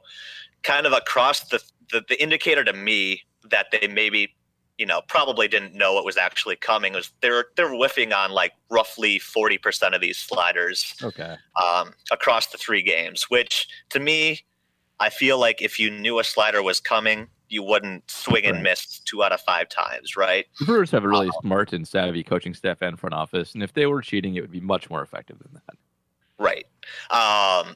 kind 0.62 0.86
of 0.86 0.94
across 0.94 1.48
the, 1.48 1.64
the, 1.92 2.04
the 2.08 2.22
indicator 2.22 2.64
to 2.64 2.74
me 2.74 3.24
that 3.50 3.68
they 3.72 3.88
maybe 3.88 4.36
you 4.78 4.86
know 4.86 5.02
probably 5.08 5.48
didn't 5.48 5.74
know 5.74 5.94
what 5.94 6.06
was 6.06 6.18
actually 6.18 6.56
coming 6.56 6.94
was 6.94 7.12
they're 7.22 7.46
they're 7.56 7.74
whiffing 7.74 8.14
on 8.14 8.32
like 8.32 8.54
roughly 8.70 9.20
40% 9.20 9.94
of 9.94 10.02
these 10.02 10.18
sliders 10.18 10.96
okay 11.04 11.36
um, 11.64 11.94
across 12.12 12.48
the 12.48 12.58
three 12.58 12.82
games 12.82 13.24
which 13.30 13.68
to 13.90 14.00
me 14.00 14.42
I 15.00 15.10
feel 15.10 15.40
like 15.40 15.62
if 15.62 15.80
you 15.80 15.90
knew 15.90 16.20
a 16.20 16.24
slider 16.24 16.62
was 16.62 16.80
coming, 16.80 17.28
you 17.48 17.64
wouldn't 17.64 18.10
swing 18.12 18.46
and 18.46 18.62
miss 18.62 19.00
two 19.00 19.24
out 19.24 19.32
of 19.32 19.42
five 19.42 19.70
times, 19.70 20.16
right? 20.16 20.46
The 20.60 20.66
Brewers 20.66 20.92
have 20.92 21.04
a 21.04 21.08
really 21.08 21.30
uh, 21.30 21.42
smart 21.42 21.74
and 21.74 21.88
savvy 21.88 22.24
coaching 22.24 22.54
staff 22.54 22.82
and 22.82 23.00
front 23.00 23.14
office, 23.14 23.54
and 23.54 23.64
if 23.64 23.74
they 23.74 23.86
were 23.86 24.02
cheating, 24.02 24.36
it 24.36 24.42
would 24.42 24.52
be 24.52 24.60
much 24.60 24.90
more 24.90 25.02
effective 25.02 25.40
than 25.40 25.54
that. 25.54 25.78
Right. 26.38 26.66
Um, 27.10 27.76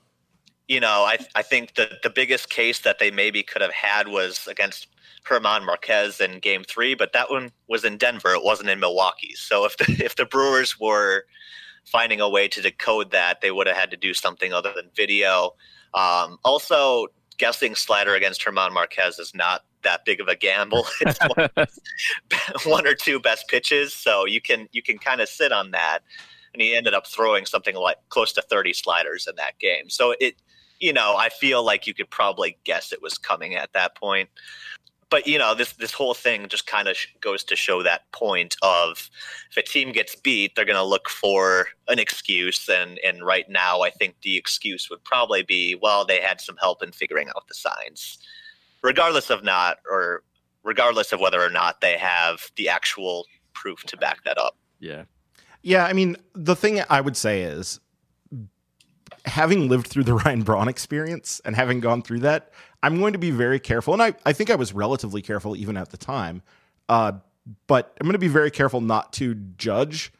you 0.74 0.80
know, 0.80 1.04
I 1.04 1.20
I 1.36 1.44
think 1.44 1.76
the 1.76 2.00
the 2.02 2.10
biggest 2.10 2.50
case 2.50 2.80
that 2.80 2.98
they 3.00 3.12
maybe 3.12 3.44
could 3.44 3.62
have 3.62 3.74
had 3.74 4.08
was 4.08 4.48
against 4.48 4.88
Germán 5.24 5.68
Márquez 5.68 6.20
in 6.20 6.40
Game 6.40 6.64
Three, 6.64 6.96
but 6.96 7.14
that 7.14 7.30
one 7.30 7.52
was 7.68 7.86
in 7.86 7.98
Denver. 7.98 8.34
It 8.34 8.44
wasn't 8.44 8.70
in 8.70 8.80
Milwaukee. 8.80 9.36
So 9.36 9.66
if 9.66 9.78
the 9.78 10.04
if 10.04 10.16
the 10.16 10.26
Brewers 10.26 10.80
were 10.80 11.26
finding 11.86 12.20
a 12.20 12.30
way 12.30 12.48
to 12.48 12.62
decode 12.62 13.12
that, 13.12 13.42
they 13.42 13.52
would 13.52 13.68
have 13.68 13.76
had 13.76 13.92
to 13.92 13.98
do 13.98 14.14
something 14.14 14.52
other 14.52 14.74
than 14.76 14.90
video. 14.96 15.52
Um, 15.94 16.40
also, 16.44 17.08
guessing 17.38 17.76
slider 17.76 18.16
against 18.16 18.44
Germán 18.44 18.72
Márquez 18.72 19.20
is 19.20 19.34
not 19.36 19.66
that 19.84 20.06
big 20.06 20.20
of 20.20 20.28
a 20.28 20.36
gamble. 20.36 20.88
It's 21.02 21.20
one, 21.36 21.50
one 22.66 22.88
or 22.88 22.96
two 22.96 23.20
best 23.20 23.48
pitches, 23.48 23.94
so 23.94 24.26
you 24.26 24.42
can 24.42 24.68
you 24.72 24.82
can 24.82 24.98
kind 24.98 25.22
of 25.22 25.30
sit 25.30 25.52
on 25.52 25.72
that. 25.72 26.00
And 26.54 26.62
he 26.62 26.76
ended 26.76 26.94
up 26.94 27.08
throwing 27.08 27.46
something 27.46 27.76
like 27.76 27.98
close 28.10 28.32
to 28.34 28.42
30 28.44 28.74
sliders 28.74 29.28
in 29.28 29.36
that 29.38 29.58
game. 29.58 29.90
So 29.90 30.14
it, 30.20 30.36
you 30.84 30.92
know, 30.92 31.16
I 31.16 31.30
feel 31.30 31.64
like 31.64 31.88
you 31.88 31.94
could 31.94 32.10
probably 32.10 32.58
guess 32.66 32.92
it 32.92 33.02
was 33.02 33.18
coming 33.18 33.56
at 33.56 33.72
that 33.72 33.96
point. 33.96 34.28
But 35.10 35.26
you 35.26 35.38
know 35.38 35.56
this 35.56 35.74
this 35.74 35.94
whole 35.94 36.14
thing 36.14 36.50
just 36.50 36.68
kind 36.68 36.90
of 36.90 36.98
sh- 36.98 37.08
goes 37.22 37.44
to 37.46 37.56
show 37.56 37.84
that 37.84 38.12
point 38.12 38.58
of 38.62 39.10
if 39.50 39.56
a 39.58 39.62
team 39.62 39.92
gets 39.94 40.16
beat 40.16 40.56
they're 40.56 40.66
going 40.66 40.76
to 40.76 40.84
look 40.84 41.08
for 41.08 41.68
an 41.88 42.00
excuse. 42.00 42.68
And 42.68 43.00
and 43.08 43.24
right 43.24 43.48
now 43.48 43.82
i 43.82 43.92
think 43.92 44.16
the 44.24 44.36
excuse 44.36 44.90
would 44.90 45.04
probably 45.04 45.44
be 45.44 45.76
well 45.76 46.04
they 46.04 46.20
had 46.20 46.42
some 46.42 46.58
help 46.58 46.84
in 46.84 46.92
figuring 46.92 47.30
out 47.30 47.48
the 47.48 47.54
signs. 47.54 48.18
Regardless 48.82 49.30
of 49.30 49.44
not 49.44 49.78
or 49.90 50.24
regardless 50.64 51.14
of 51.14 51.20
whether 51.22 51.42
or 51.42 51.50
not 51.50 51.80
they 51.80 51.98
have 51.98 52.52
the 52.58 52.68
actual 52.68 53.26
proof 53.54 53.84
to 53.84 53.96
back 53.96 54.24
that 54.26 54.38
up. 54.38 54.58
Yeah. 54.80 55.04
Yeah 55.62 55.86
i 55.86 55.94
mean 55.94 56.18
the 56.34 56.56
thing 56.56 56.82
i 56.90 57.00
would 57.00 57.16
say 57.16 57.44
is 57.44 57.80
having 59.26 59.70
lived 59.70 59.88
through 59.88 60.04
the 60.04 60.14
Ryan 60.26 60.44
Braun 60.44 60.68
experience 60.68 61.42
and 61.46 61.56
having 61.56 61.80
gone 61.80 62.02
through 62.02 62.20
that, 62.20 62.52
I'm 62.82 63.00
going 63.00 63.14
to 63.14 63.20
be 63.20 63.32
very 63.32 63.60
careful. 63.60 63.94
And 63.94 64.02
I, 64.02 64.14
I 64.26 64.34
think 64.34 64.50
I 64.50 64.56
was 64.56 64.74
relatively 64.74 65.22
careful 65.22 65.56
even 65.56 65.78
at 65.78 65.90
the 65.90 65.98
time. 65.98 66.42
Uh, 66.90 67.14
but 67.68 67.96
I'm 68.00 68.06
going 68.06 68.14
to 68.14 68.20
be 68.20 68.28
very 68.28 68.52
careful 68.52 68.82
not 68.82 69.14
to 69.14 69.36
judge 69.36 70.12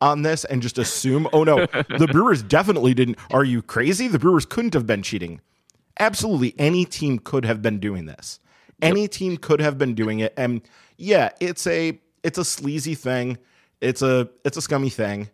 on 0.00 0.22
this 0.22 0.44
and 0.44 0.62
just 0.62 0.78
assume, 0.78 1.28
oh 1.32 1.44
no, 1.44 1.66
the 1.98 2.08
Brewers 2.10 2.42
definitely 2.42 2.94
didn't. 2.94 3.18
Are 3.30 3.44
you 3.44 3.62
crazy? 3.62 4.08
The 4.08 4.18
Brewers 4.18 4.46
couldn't 4.46 4.74
have 4.74 4.86
been 4.86 5.02
cheating. 5.02 5.40
Absolutely, 5.98 6.54
any 6.58 6.84
team 6.84 7.18
could 7.18 7.44
have 7.44 7.60
been 7.60 7.78
doing 7.78 8.06
this. 8.06 8.40
Any 8.80 9.08
team 9.08 9.36
could 9.36 9.60
have 9.60 9.76
been 9.76 9.94
doing 9.94 10.20
it. 10.20 10.32
And 10.38 10.62
yeah, 10.96 11.30
it's 11.40 11.66
a 11.66 12.00
it's 12.22 12.38
a 12.38 12.44
sleazy 12.44 12.94
thing. 12.94 13.36
It's 13.82 14.00
a 14.00 14.30
it's 14.44 14.56
a 14.56 14.62
scummy 14.62 14.88
thing. 14.88 15.28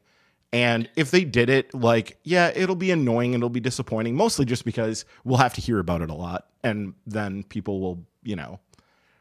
And 0.52 0.88
if 0.96 1.10
they 1.10 1.24
did 1.24 1.50
it, 1.50 1.74
like, 1.74 2.18
yeah, 2.22 2.52
it'll 2.54 2.76
be 2.76 2.90
annoying 2.90 3.34
and 3.34 3.42
it'll 3.42 3.50
be 3.50 3.60
disappointing, 3.60 4.14
mostly 4.14 4.44
just 4.44 4.64
because 4.64 5.04
we'll 5.24 5.38
have 5.38 5.54
to 5.54 5.60
hear 5.60 5.78
about 5.78 6.02
it 6.02 6.10
a 6.10 6.14
lot. 6.14 6.46
And 6.62 6.94
then 7.06 7.42
people 7.44 7.80
will, 7.80 8.06
you 8.22 8.36
know, 8.36 8.60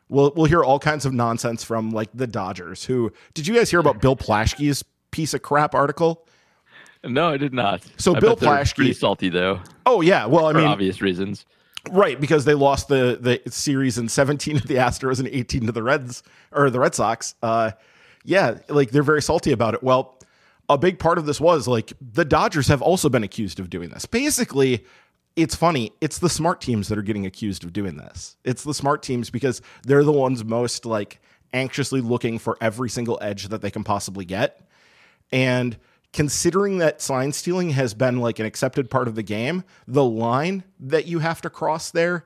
we'll, 0.09 0.31
we'll 0.35 0.45
hear 0.45 0.63
all 0.63 0.79
kinds 0.79 1.05
of 1.05 1.13
nonsense 1.13 1.63
from 1.63 1.91
like 1.91 2.09
the 2.13 2.27
Dodgers, 2.27 2.85
who 2.85 3.11
did 3.33 3.47
you 3.47 3.55
guys 3.55 3.69
hear 3.69 3.79
about 3.79 4.01
Bill 4.01 4.15
Plaschke's 4.15 4.83
piece 5.11 5.33
of 5.33 5.41
crap 5.41 5.73
article? 5.73 6.27
No, 7.03 7.29
I 7.29 7.37
did 7.37 7.53
not. 7.53 7.83
So 7.97 8.15
I 8.15 8.19
Bill 8.19 8.35
Plaschke, 8.35 8.75
pretty 8.75 8.93
salty 8.93 9.29
though. 9.29 9.59
Oh 9.85 10.01
yeah, 10.01 10.25
well, 10.25 10.47
I 10.47 10.53
for 10.53 10.59
mean, 10.59 10.67
obvious 10.67 11.01
reasons, 11.01 11.45
right? 11.91 12.19
Because 12.19 12.45
they 12.45 12.55
lost 12.55 12.87
the 12.87 13.17
the 13.21 13.51
series 13.51 13.97
in 13.97 14.09
17 14.09 14.59
to 14.59 14.67
the 14.67 14.75
Astros 14.75 15.19
and 15.19 15.27
18 15.27 15.67
to 15.67 15.71
the 15.71 15.83
Reds 15.83 16.23
or 16.51 16.69
the 16.69 16.79
Red 16.79 16.95
Sox. 16.95 17.35
Uh, 17.43 17.71
yeah, 18.23 18.57
like 18.69 18.89
they're 18.89 19.03
very 19.03 19.21
salty 19.21 19.51
about 19.51 19.75
it. 19.75 19.83
Well, 19.83 20.14
a 20.69 20.77
big 20.77 20.99
part 20.99 21.17
of 21.17 21.25
this 21.25 21.39
was 21.39 21.67
like 21.67 21.93
the 22.01 22.25
Dodgers 22.25 22.67
have 22.67 22.81
also 22.81 23.09
been 23.09 23.23
accused 23.23 23.59
of 23.59 23.69
doing 23.69 23.89
this. 23.89 24.05
Basically, 24.05 24.85
it's 25.35 25.55
funny. 25.55 25.91
It's 26.01 26.19
the 26.19 26.29
smart 26.29 26.61
teams 26.61 26.87
that 26.87 26.97
are 26.97 27.03
getting 27.03 27.25
accused 27.25 27.63
of 27.63 27.73
doing 27.73 27.97
this. 27.97 28.37
It's 28.43 28.63
the 28.63 28.73
smart 28.73 29.03
teams 29.03 29.29
because 29.29 29.61
they're 29.83 30.03
the 30.03 30.11
ones 30.11 30.43
most 30.43 30.85
like 30.85 31.21
anxiously 31.53 32.01
looking 32.01 32.39
for 32.39 32.57
every 32.61 32.89
single 32.89 33.17
edge 33.21 33.49
that 33.49 33.61
they 33.61 33.71
can 33.71 33.83
possibly 33.83 34.25
get. 34.25 34.61
And 35.31 35.77
considering 36.13 36.77
that 36.77 37.01
sign 37.01 37.31
stealing 37.31 37.71
has 37.71 37.93
been 37.93 38.19
like 38.19 38.39
an 38.39 38.45
accepted 38.45 38.89
part 38.89 39.07
of 39.07 39.15
the 39.15 39.23
game, 39.23 39.63
the 39.87 40.03
line 40.03 40.63
that 40.79 41.05
you 41.05 41.19
have 41.19 41.41
to 41.41 41.49
cross 41.49 41.91
there 41.91 42.25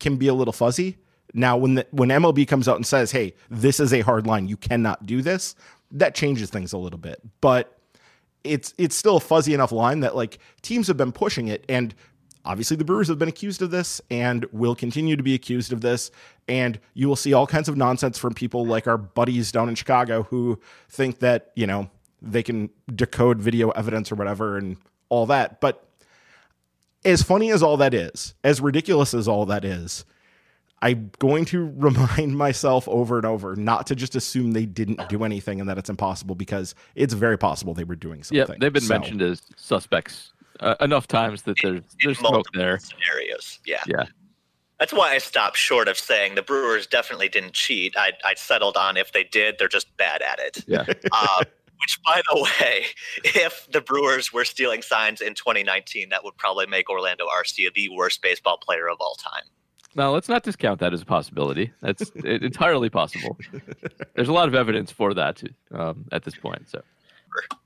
can 0.00 0.16
be 0.16 0.28
a 0.28 0.34
little 0.34 0.52
fuzzy. 0.52 0.96
Now, 1.34 1.56
when 1.58 1.74
the, 1.74 1.86
when 1.90 2.08
MLB 2.08 2.48
comes 2.48 2.66
out 2.66 2.76
and 2.76 2.86
says, 2.86 3.10
"Hey, 3.10 3.34
this 3.50 3.78
is 3.78 3.92
a 3.92 4.00
hard 4.00 4.26
line. 4.26 4.48
You 4.48 4.56
cannot 4.56 5.04
do 5.04 5.20
this," 5.20 5.54
that 5.90 6.14
changes 6.14 6.48
things 6.48 6.72
a 6.72 6.78
little 6.78 6.98
bit. 6.98 7.20
But 7.40 7.75
it's 8.46 8.74
it's 8.78 8.96
still 8.96 9.16
a 9.16 9.20
fuzzy 9.20 9.54
enough 9.54 9.72
line 9.72 10.00
that 10.00 10.16
like 10.16 10.38
teams 10.62 10.86
have 10.88 10.96
been 10.96 11.12
pushing 11.12 11.48
it 11.48 11.64
and 11.68 11.94
obviously 12.44 12.76
the 12.76 12.84
Brewers 12.84 13.08
have 13.08 13.18
been 13.18 13.28
accused 13.28 13.60
of 13.60 13.70
this 13.70 14.00
and 14.10 14.46
will 14.52 14.74
continue 14.74 15.16
to 15.16 15.22
be 15.22 15.34
accused 15.34 15.72
of 15.72 15.80
this 15.80 16.10
and 16.48 16.78
you 16.94 17.08
will 17.08 17.16
see 17.16 17.32
all 17.32 17.46
kinds 17.46 17.68
of 17.68 17.76
nonsense 17.76 18.18
from 18.18 18.34
people 18.34 18.64
like 18.64 18.86
our 18.86 18.96
buddies 18.96 19.50
down 19.50 19.68
in 19.68 19.74
Chicago 19.74 20.22
who 20.24 20.58
think 20.88 21.18
that, 21.18 21.50
you 21.56 21.66
know, 21.66 21.90
they 22.22 22.42
can 22.42 22.70
decode 22.94 23.40
video 23.40 23.70
evidence 23.70 24.10
or 24.10 24.14
whatever 24.14 24.56
and 24.56 24.76
all 25.08 25.26
that. 25.26 25.60
But 25.60 25.86
as 27.04 27.22
funny 27.22 27.50
as 27.50 27.62
all 27.62 27.76
that 27.78 27.94
is, 27.94 28.34
as 28.44 28.60
ridiculous 28.60 29.12
as 29.12 29.28
all 29.28 29.46
that 29.46 29.64
is, 29.64 30.04
I'm 30.82 31.10
going 31.18 31.44
to 31.46 31.64
remind 31.76 32.36
myself 32.36 32.88
over 32.88 33.16
and 33.16 33.26
over 33.26 33.56
not 33.56 33.86
to 33.88 33.94
just 33.94 34.14
assume 34.14 34.52
they 34.52 34.66
didn't 34.66 35.08
do 35.08 35.24
anything 35.24 35.60
and 35.60 35.68
that 35.68 35.78
it's 35.78 35.90
impossible 35.90 36.34
because 36.34 36.74
it's 36.94 37.14
very 37.14 37.38
possible 37.38 37.74
they 37.74 37.84
were 37.84 37.96
doing 37.96 38.22
something. 38.22 38.46
Yeah, 38.48 38.56
they've 38.58 38.72
been 38.72 38.82
so, 38.82 38.94
mentioned 38.94 39.22
as 39.22 39.42
suspects 39.56 40.32
uh, 40.60 40.76
enough 40.80 41.06
times 41.06 41.42
that 41.42 41.56
there's 41.62 41.82
there's 42.02 42.18
smoke 42.18 42.46
there. 42.54 42.78
Scenarios, 42.78 43.60
yeah, 43.66 43.82
yeah. 43.86 44.04
That's 44.78 44.92
why 44.92 45.12
I 45.12 45.18
stopped 45.18 45.56
short 45.56 45.88
of 45.88 45.98
saying 45.98 46.34
the 46.34 46.42
Brewers 46.42 46.86
definitely 46.86 47.28
didn't 47.28 47.54
cheat. 47.54 47.96
I 47.96 48.12
I 48.24 48.34
settled 48.34 48.76
on 48.76 48.96
if 48.96 49.12
they 49.12 49.24
did, 49.24 49.56
they're 49.58 49.68
just 49.68 49.94
bad 49.96 50.22
at 50.22 50.38
it. 50.38 50.64
Yeah. 50.66 50.84
Uh, 51.12 51.44
which, 51.80 52.00
by 52.04 52.22
the 52.32 52.42
way, 52.42 52.86
if 53.24 53.66
the 53.70 53.80
Brewers 53.80 54.32
were 54.32 54.44
stealing 54.44 54.82
signs 54.82 55.20
in 55.20 55.34
2019, 55.34 56.08
that 56.10 56.24
would 56.24 56.36
probably 56.36 56.66
make 56.66 56.88
Orlando 56.88 57.26
Arcia 57.26 57.72
the 57.74 57.88
worst 57.90 58.22
baseball 58.22 58.58
player 58.58 58.88
of 58.88 58.96
all 59.00 59.14
time. 59.14 59.44
Now, 59.96 60.10
let's 60.10 60.28
not 60.28 60.42
discount 60.42 60.78
that 60.80 60.92
as 60.92 61.00
a 61.00 61.06
possibility. 61.06 61.72
That's 61.80 62.10
entirely 62.24 62.90
possible. 62.90 63.38
There's 64.14 64.28
a 64.28 64.32
lot 64.32 64.46
of 64.46 64.54
evidence 64.54 64.92
for 64.92 65.14
that 65.14 65.42
um, 65.72 66.04
at 66.12 66.22
this 66.22 66.36
point. 66.36 66.68
So, 66.68 66.82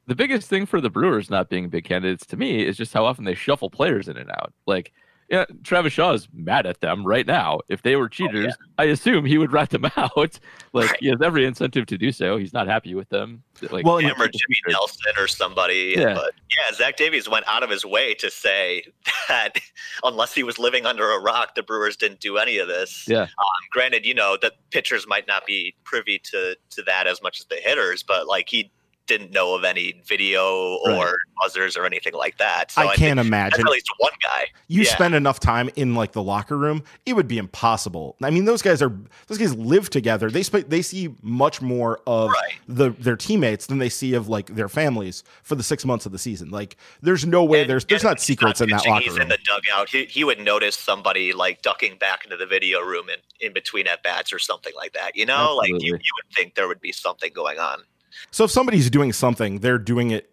the 0.06 0.14
biggest 0.14 0.48
thing 0.48 0.64
for 0.64 0.80
the 0.80 0.90
Brewers 0.90 1.28
not 1.28 1.48
being 1.48 1.68
big 1.68 1.84
candidates 1.84 2.24
to 2.26 2.36
me 2.36 2.64
is 2.64 2.76
just 2.76 2.94
how 2.94 3.04
often 3.04 3.24
they 3.24 3.34
shuffle 3.34 3.68
players 3.68 4.06
in 4.08 4.16
and 4.16 4.30
out. 4.30 4.52
Like, 4.66 4.92
yeah, 5.30 5.44
Travis 5.62 5.92
Shaw 5.92 6.12
is 6.12 6.28
mad 6.32 6.66
at 6.66 6.80
them 6.80 7.06
right 7.06 7.24
now. 7.24 7.60
If 7.68 7.82
they 7.82 7.94
were 7.94 8.08
cheaters, 8.08 8.46
oh, 8.46 8.64
yeah. 8.68 8.74
I 8.78 8.84
assume 8.86 9.24
he 9.24 9.38
would 9.38 9.52
rat 9.52 9.70
them 9.70 9.84
out. 9.96 10.16
like 10.72 10.90
right. 10.90 10.96
he 10.98 11.06
has 11.08 11.22
every 11.22 11.44
incentive 11.44 11.86
to 11.86 11.96
do 11.96 12.10
so. 12.10 12.36
He's 12.36 12.52
not 12.52 12.66
happy 12.66 12.94
with 12.96 13.08
them. 13.10 13.44
Like, 13.70 13.86
well, 13.86 13.98
him 13.98 14.20
or 14.20 14.26
Jimmy 14.26 14.56
Nelson 14.68 15.12
or 15.16 15.28
somebody. 15.28 15.94
Yeah. 15.96 16.14
But 16.14 16.34
yeah, 16.56 16.74
Zach 16.74 16.96
Davies 16.96 17.28
went 17.28 17.46
out 17.46 17.62
of 17.62 17.70
his 17.70 17.84
way 17.84 18.14
to 18.14 18.28
say 18.30 18.82
that 19.28 19.58
unless 20.02 20.34
he 20.34 20.42
was 20.42 20.58
living 20.58 20.84
under 20.84 21.12
a 21.12 21.20
rock, 21.20 21.54
the 21.54 21.62
Brewers 21.62 21.96
didn't 21.96 22.20
do 22.20 22.36
any 22.36 22.58
of 22.58 22.66
this. 22.66 23.04
Yeah. 23.06 23.22
Um, 23.22 23.28
granted, 23.70 24.04
you 24.04 24.14
know 24.14 24.36
that 24.42 24.54
pitchers 24.70 25.06
might 25.06 25.28
not 25.28 25.46
be 25.46 25.74
privy 25.84 26.18
to 26.30 26.56
to 26.70 26.82
that 26.82 27.06
as 27.06 27.22
much 27.22 27.38
as 27.38 27.46
the 27.46 27.56
hitters, 27.56 28.02
but 28.02 28.26
like 28.26 28.48
he 28.48 28.70
didn't 29.10 29.32
know 29.32 29.56
of 29.56 29.64
any 29.64 30.00
video 30.06 30.78
or 30.84 30.90
right. 30.92 31.14
buzzers 31.42 31.76
or 31.76 31.84
anything 31.84 32.14
like 32.14 32.38
that. 32.38 32.70
So 32.70 32.82
I, 32.82 32.90
I 32.90 32.94
can't 32.94 33.18
imagine. 33.18 33.60
At 33.60 33.66
least 33.66 33.90
one 33.98 34.12
guy. 34.22 34.46
You 34.68 34.82
yeah. 34.82 34.94
spend 34.94 35.16
enough 35.16 35.40
time 35.40 35.68
in 35.74 35.96
like 35.96 36.12
the 36.12 36.22
locker 36.22 36.56
room, 36.56 36.84
it 37.06 37.14
would 37.14 37.26
be 37.26 37.36
impossible. 37.36 38.14
I 38.22 38.30
mean, 38.30 38.44
those 38.44 38.62
guys 38.62 38.80
are 38.80 38.96
those 39.26 39.38
guys 39.38 39.54
live 39.56 39.90
together. 39.90 40.30
They 40.30 40.44
sp- 40.46 40.68
they 40.68 40.80
see 40.80 41.12
much 41.22 41.60
more 41.60 42.00
of 42.06 42.30
right. 42.30 42.52
the 42.68 42.90
their 42.90 43.16
teammates 43.16 43.66
than 43.66 43.78
they 43.78 43.88
see 43.88 44.14
of 44.14 44.28
like 44.28 44.54
their 44.54 44.68
families 44.68 45.24
for 45.42 45.56
the 45.56 45.64
six 45.64 45.84
months 45.84 46.06
of 46.06 46.12
the 46.12 46.18
season. 46.18 46.50
Like, 46.50 46.76
there's 47.02 47.26
no 47.26 47.42
way 47.42 47.62
and, 47.62 47.70
there's 47.70 47.84
there's 47.84 48.04
not 48.04 48.20
secrets 48.20 48.60
not 48.60 48.68
in 48.68 48.76
that 48.76 48.86
locker 48.86 49.02
he's 49.02 49.12
room. 49.14 49.22
in 49.22 49.28
the 49.28 49.38
dugout. 49.44 49.88
He, 49.88 50.04
he 50.04 50.22
would 50.22 50.38
notice 50.38 50.76
somebody 50.76 51.32
like 51.32 51.62
ducking 51.62 51.98
back 51.98 52.24
into 52.24 52.36
the 52.36 52.46
video 52.46 52.80
room 52.80 53.08
in, 53.08 53.18
in 53.44 53.52
between 53.52 53.88
at 53.88 54.04
bats 54.04 54.32
or 54.32 54.38
something 54.38 54.72
like 54.76 54.92
that. 54.92 55.16
You 55.16 55.26
know, 55.26 55.58
Absolutely. 55.58 55.72
like 55.72 55.82
you, 55.82 55.92
you 55.94 56.12
would 56.16 56.32
think 56.32 56.54
there 56.54 56.68
would 56.68 56.80
be 56.80 56.92
something 56.92 57.32
going 57.32 57.58
on. 57.58 57.82
So 58.30 58.44
if 58.44 58.50
somebody's 58.50 58.90
doing 58.90 59.12
something, 59.12 59.58
they're 59.58 59.78
doing 59.78 60.10
it 60.10 60.30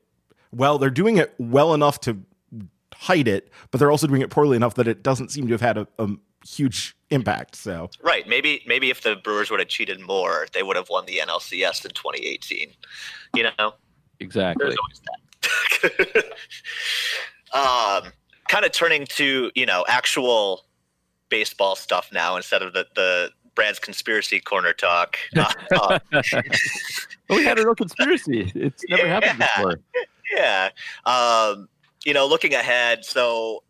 well, 0.52 0.78
they're 0.78 0.90
doing 0.90 1.18
it 1.18 1.34
well 1.38 1.74
enough 1.74 2.00
to 2.02 2.20
hide 2.94 3.28
it, 3.28 3.52
but 3.72 3.80
they're 3.80 3.92
also 3.92 4.08
doing 4.08 4.22
it 4.22 4.30
poorly 4.30 4.56
enough 4.56 4.76
that 4.76 4.88
it 4.88 5.04
doesn't 5.04 5.30
seem 5.30 5.48
to 5.48 5.54
have 5.54 5.62
had 5.62 5.78
a, 5.78 5.88
a 6.00 6.10
huge 6.46 6.96
impact. 7.10 7.56
So 7.56 7.90
right, 8.02 8.28
maybe 8.28 8.63
maybe 8.66 8.90
if 8.90 9.02
the 9.02 9.16
Brewers 9.16 9.52
would 9.52 9.60
have 9.60 9.70
cheated 9.70 10.00
more, 10.00 10.48
they 10.54 10.63
would 10.63 10.76
have 10.76 10.90
won 10.90 11.06
the 11.06 11.22
NLCS 11.26 11.86
in 11.86 11.92
2018. 11.92 12.72
You 13.36 13.44
know, 13.58 13.74
exactly. 14.20 14.76
um, 17.54 18.12
kind 18.48 18.66
of 18.66 18.72
turning 18.72 19.06
to 19.06 19.52
you 19.56 19.66
know 19.66 19.86
actual 19.88 20.66
baseball 21.30 21.76
stuff 21.76 22.10
now 22.12 22.36
instead 22.36 22.62
of 22.62 22.74
the 22.74 22.88
the 22.96 23.32
Brad's 23.56 23.80
conspiracy 23.80 24.40
corner 24.40 24.74
talk. 24.74 25.18
Uh, 25.76 26.00
we 27.30 27.44
had 27.44 27.60
a 27.60 27.66
real 27.66 27.76
conspiracy. 27.76 28.52
It's 28.56 28.84
never 28.90 29.06
yeah, 29.06 29.20
happened 29.20 29.40
before. 29.40 29.80
Yeah. 30.36 30.70
Um, 31.06 31.70
you 32.06 32.13
know, 32.13 32.28
looking 32.28 32.54
ahead, 32.54 33.06
so 33.06 33.63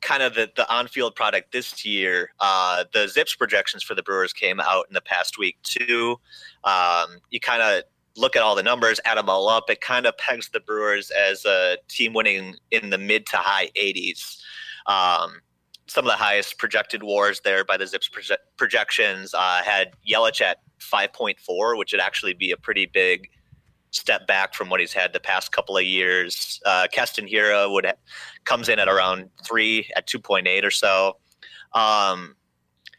kind 0.00 0.22
of 0.22 0.34
the, 0.34 0.50
the 0.56 0.70
on-field 0.70 1.14
product 1.14 1.52
this 1.52 1.84
year, 1.84 2.30
uh, 2.40 2.84
the 2.92 3.06
ZiPS 3.06 3.38
projections 3.38 3.82
for 3.82 3.94
the 3.94 4.02
Brewers 4.02 4.32
came 4.32 4.60
out 4.60 4.86
in 4.88 4.94
the 4.94 5.00
past 5.00 5.38
week 5.38 5.56
too. 5.62 6.16
Um, 6.64 7.20
you 7.30 7.40
kind 7.40 7.62
of 7.62 7.84
look 8.16 8.36
at 8.36 8.42
all 8.42 8.54
the 8.54 8.62
numbers, 8.62 9.00
add 9.04 9.16
them 9.16 9.28
all 9.28 9.48
up. 9.48 9.70
It 9.70 9.80
kind 9.80 10.06
of 10.06 10.16
pegs 10.18 10.50
the 10.50 10.60
Brewers 10.60 11.10
as 11.10 11.44
a 11.44 11.78
team 11.88 12.12
winning 12.12 12.56
in 12.70 12.90
the 12.90 12.98
mid 12.98 13.26
to 13.26 13.36
high 13.36 13.68
80s. 13.76 14.38
Um, 14.86 15.40
some 15.86 16.04
of 16.04 16.10
the 16.10 16.16
highest 16.16 16.58
projected 16.58 17.02
WARs 17.02 17.40
there 17.40 17.64
by 17.64 17.76
the 17.76 17.84
ZiPS 17.84 18.10
proje- 18.10 18.36
projections 18.56 19.34
uh, 19.34 19.62
had 19.62 19.92
Yelich 20.08 20.40
at 20.40 20.58
5.4, 20.82 21.78
which 21.78 21.92
would 21.92 22.00
actually 22.00 22.34
be 22.34 22.50
a 22.50 22.56
pretty 22.56 22.86
big 22.86 23.28
step 23.90 24.26
back 24.26 24.54
from 24.54 24.70
what 24.70 24.80
he's 24.80 24.92
had 24.92 25.12
the 25.12 25.20
past 25.20 25.52
couple 25.52 25.76
of 25.76 25.84
years. 25.84 26.60
Uh, 26.64 26.86
Keston 26.90 27.26
Hiura 27.26 27.70
would 27.70 27.86
ha- 27.86 27.92
comes 28.44 28.68
in 28.68 28.78
at 28.78 28.88
around 28.88 29.28
three 29.46 29.90
at 29.96 30.06
2.8 30.06 30.64
or 30.64 30.70
so. 30.70 31.18
Um, 31.74 32.36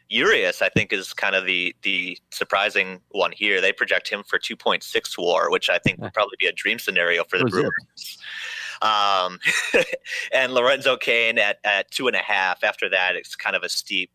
Urias, 0.08 0.62
I 0.62 0.68
think, 0.68 0.92
is 0.92 1.12
kind 1.12 1.34
of 1.34 1.46
the 1.46 1.74
the 1.82 2.18
surprising 2.30 3.00
one 3.10 3.32
here. 3.32 3.60
They 3.60 3.72
project 3.72 4.08
him 4.08 4.22
for 4.22 4.38
2.6 4.38 5.18
WAR, 5.18 5.50
which 5.50 5.70
I 5.70 5.78
think 5.78 6.00
would 6.00 6.12
probably 6.12 6.36
be 6.38 6.46
a 6.46 6.52
dream 6.52 6.78
scenario 6.78 7.24
for 7.24 7.38
the 7.38 7.46
Brewers. 7.46 8.18
Um, 8.82 9.38
and 10.32 10.52
Lorenzo 10.52 10.96
Cain 10.96 11.38
at, 11.38 11.58
at 11.64 11.90
two 11.90 12.06
and 12.06 12.14
a 12.14 12.20
half. 12.20 12.62
After 12.62 12.88
that, 12.90 13.16
it's 13.16 13.34
kind 13.34 13.56
of 13.56 13.62
a 13.62 13.68
steep 13.68 14.10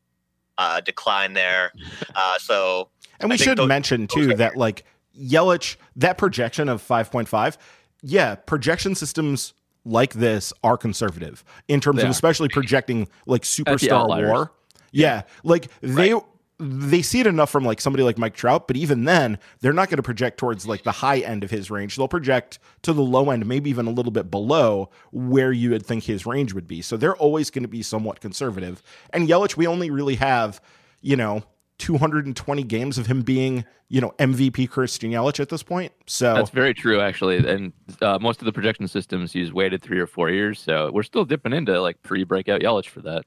uh, 0.58 0.82
decline 0.82 1.34
there. 1.34 1.72
Uh, 2.16 2.38
so, 2.38 2.90
and 3.20 3.30
we 3.30 3.38
should 3.38 3.58
those, 3.58 3.68
mention 3.68 4.08
too 4.08 4.36
that 4.36 4.56
like 4.56 4.84
Yelich, 5.20 5.78
that 5.98 6.18
projection 6.18 6.70
of 6.70 6.82
five 6.82 7.12
point 7.12 7.28
five, 7.28 7.58
yeah, 8.02 8.36
projection 8.36 8.96
systems 8.96 9.54
like 9.86 10.14
this 10.14 10.54
are 10.64 10.78
conservative 10.78 11.44
in 11.68 11.80
terms 11.80 12.04
of 12.04 12.10
especially 12.10 12.50
projecting 12.50 13.08
like 13.26 13.44
superstar 13.44 14.08
WAR. 14.08 14.52
Yeah, 14.92 15.16
yeah. 15.16 15.22
like 15.44 15.70
they 15.82 16.14
right 16.14 16.24
they 16.60 17.02
see 17.02 17.22
it 17.22 17.28
enough 17.28 17.50
from 17.50 17.64
like 17.64 17.80
somebody 17.80 18.04
like 18.04 18.18
Mike 18.18 18.36
Trout, 18.36 18.68
but 18.68 18.76
even 18.76 19.06
then, 19.06 19.40
they're 19.62 19.74
not 19.74 19.90
going 19.90 19.98
to 19.98 20.04
project 20.04 20.38
towards 20.38 20.68
like 20.68 20.84
the 20.84 20.92
high 20.92 21.20
end 21.20 21.46
of 21.46 21.50
his 21.50 21.72
range. 21.72 21.96
They'll 21.96 22.10
project 22.10 22.60
to 22.82 22.92
the 22.92 23.02
low 23.02 23.30
end, 23.30 23.46
maybe 23.46 23.70
even 23.70 23.88
a 23.88 23.92
little 23.92 24.12
bit 24.12 24.30
below 24.30 24.90
where 25.12 25.54
you 25.54 25.70
would 25.70 25.86
think 25.86 26.04
his 26.04 26.26
range 26.26 26.54
would 26.54 26.68
be. 26.68 26.82
So 26.82 26.98
they're 26.98 27.16
always 27.16 27.50
going 27.50 27.64
to 27.64 27.70
be 27.70 27.82
somewhat 27.82 28.20
conservative. 28.20 28.84
And 29.12 29.30
Yelich, 29.30 29.56
we 29.56 29.68
only 29.68 29.90
really 29.90 30.16
have, 30.16 30.60
you 31.02 31.16
know, 31.16 31.44
220 31.80 32.64
games 32.64 32.98
of 32.98 33.08
him 33.08 33.24
being, 33.24 33.66
you 33.88 34.00
know, 34.00 34.14
MVP 34.20 34.70
Christian 34.70 35.12
Yelich 35.12 35.40
at 35.40 35.50
this 35.50 35.64
point. 35.64 35.92
So 36.06 36.34
that's 36.34 36.52
very 36.52 36.74
true, 36.74 37.02
actually. 37.02 37.38
And 37.38 37.74
uh, 38.02 38.20
most 38.20 38.40
of 38.40 38.46
the 38.46 38.54
projection 38.54 38.88
systems 38.88 39.34
use 39.34 39.52
weighted 39.52 39.82
three 39.82 40.00
or 40.00 40.08
four 40.08 40.30
years. 40.30 40.60
So 40.60 40.92
we're 40.94 41.04
still 41.04 41.26
dipping 41.26 41.54
into 41.54 41.82
like 41.82 42.02
pre 42.04 42.24
breakout 42.24 42.62
Yelich 42.62 42.88
for 42.88 43.02
that 43.02 43.26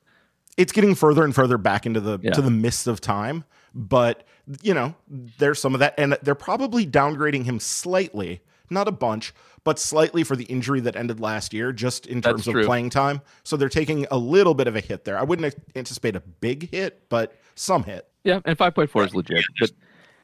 it's 0.57 0.73
getting 0.73 0.95
further 0.95 1.25
and 1.25 1.35
further 1.35 1.59
back 1.59 1.87
into 1.87 2.01
the 2.01 2.19
yeah. 2.23 2.33
to 2.33 2.43
the 2.43 2.51
mists 2.51 2.87
of 2.87 3.01
time. 3.01 3.45
But 3.75 4.25
you 4.63 4.75
know, 4.75 4.95
there's 5.09 5.61
some 5.61 5.75
of 5.75 5.81
that, 5.81 5.95
and 5.97 6.17
they're 6.23 6.35
probably 6.35 6.87
downgrading 6.87 7.45
him 7.45 7.59
slightly, 7.59 8.43
not 8.69 8.87
a 8.87 8.93
bunch, 8.93 9.33
but 9.65 9.79
slightly 9.79 10.25
for 10.25 10.37
the 10.37 10.45
injury 10.45 10.81
that 10.81 10.97
ended 10.97 11.21
last 11.21 11.55
year, 11.55 11.73
just 11.73 12.07
in 12.07 12.21
terms 12.21 12.47
of 12.47 12.55
playing 12.65 12.91
time. 12.91 13.23
So 13.45 13.57
they're 13.57 13.69
taking 13.69 14.07
a 14.11 14.19
little 14.19 14.55
bit 14.55 14.67
of 14.67 14.77
a 14.77 14.81
hit 14.81 15.05
there. 15.05 15.19
I 15.19 15.23
wouldn't 15.23 15.55
anticipate 15.75 16.17
a 16.17 16.21
big 16.21 16.71
hit, 16.71 17.09
but 17.09 17.35
some 17.55 17.85
hit. 17.85 18.09
Yeah, 18.25 18.41
and 18.45 18.57
five 18.57 18.75
point 18.75 18.91
four 18.91 19.05
is 19.05 19.15
legit, 19.15 19.45
but. 19.61 19.71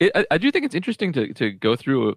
It, 0.01 0.13
I, 0.15 0.25
I, 0.31 0.39
do 0.39 0.53
think 0.53 0.65
it's 0.65 0.77
interesting 0.77 1.13
to, 1.15 1.35
to 1.35 1.51
go 1.51 1.75
through 1.75 2.15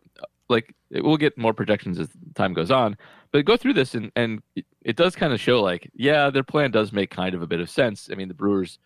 like 0.50 0.76
we'll 0.92 1.18
get 1.18 1.36
more 1.36 1.52
projections 1.52 1.98
as 1.98 2.10
time 2.36 2.54
goes 2.54 2.70
on 2.70 2.96
but 3.32 3.44
go 3.44 3.58
through 3.58 3.74
this 3.74 3.96
and 3.96 4.12
and 4.16 4.44
it 4.84 4.96
does 4.96 5.16
kind 5.16 5.34
of 5.34 5.40
show 5.40 5.64
like 5.64 5.90
yeah 5.96 6.30
their 6.30 6.44
plan 6.44 6.70
does 6.70 6.92
make 6.92 7.10
kind 7.10 7.34
of 7.34 7.42
a 7.42 7.48
bit 7.48 7.60
of 7.60 7.72
sense 7.72 8.08
i 8.12 8.16
mean 8.16 8.28
the 8.28 8.36
brewers 8.36 8.78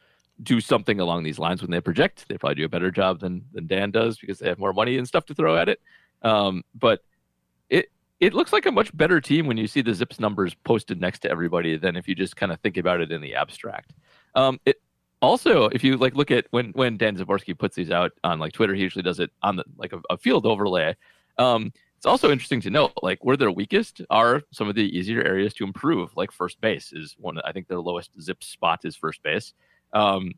do 0.44 0.60
something 0.60 1.00
along 1.00 1.24
these 1.24 1.40
lines 1.40 1.62
when 1.62 1.72
they 1.72 1.80
project. 1.80 2.26
They 2.28 2.38
probably 2.38 2.56
do 2.56 2.66
a 2.66 2.70
better 2.70 2.92
job 2.92 3.20
than 3.20 3.46
than 3.54 3.68
Dan 3.68 3.92
does 3.92 4.18
because 4.18 4.40
they 4.40 4.50
have 4.50 4.60
more 4.60 4.74
money 4.74 4.98
and 4.98 5.08
stuff 5.08 5.26
to 5.28 5.34
throw 5.34 5.58
at 5.58 5.70
it. 5.70 5.82
Um, 6.22 6.64
but 6.74 7.02
it 7.70 7.92
it 8.20 8.34
looks 8.34 8.52
like 8.52 8.66
a 8.66 8.72
much 8.72 8.96
better 8.96 9.22
team 9.22 9.48
when 9.48 9.58
you 9.58 9.68
see 9.68 9.82
the 9.82 9.92
ZiPS 9.92 10.20
numbers 10.20 10.54
posted 10.64 11.00
next 11.00 11.20
to 11.20 11.32
everybody 11.32 11.78
than 11.78 11.96
if 11.96 12.08
you 12.08 12.16
just 12.16 12.36
kind 12.36 12.52
of 12.52 12.60
think 12.60 12.78
about 12.78 13.02
it 13.02 13.12
in 13.12 13.22
the 13.22 13.36
abstract. 13.36 13.94
Um, 14.36 14.60
it 14.66 14.82
also, 15.26 15.66
if 15.66 15.84
you 15.84 15.98
like 15.98 16.16
look 16.16 16.32
at 16.32 16.48
when 16.52 16.72
when 16.72 16.98
Dan 16.98 17.18
Szymborski 17.18 17.58
puts 17.58 17.76
these 17.76 17.92
out 17.92 18.12
on 18.24 18.40
like 18.40 18.54
Twitter, 18.54 18.74
he 18.74 18.82
usually 18.82 19.04
does 19.04 19.20
it 19.20 19.32
on 19.42 19.56
the 19.56 19.64
like 19.78 19.94
a, 19.94 20.02
a 20.10 20.18
field 20.18 20.46
overlay. 20.46 20.96
Um, 21.38 21.72
it's 21.98 22.06
also 22.06 22.32
interesting 22.32 22.62
to 22.62 22.70
note, 22.70 22.94
like 23.02 23.24
where 23.24 23.36
they're 23.36 23.52
weakest 23.52 24.02
are 24.10 24.42
some 24.52 24.70
of 24.70 24.76
the 24.76 24.98
easier 24.98 25.24
areas 25.24 25.54
to 25.56 25.64
improve. 25.64 26.16
Like 26.16 26.32
first 26.32 26.62
base 26.62 26.94
is 26.94 27.16
one. 27.18 27.40
I 27.44 27.52
think 27.52 27.68
their 27.68 27.80
lowest 27.80 28.18
ZiPS 28.20 28.44
spot 28.44 28.82
is 28.84 28.96
first 28.96 29.24
base. 29.24 29.54
Um, 29.94 30.34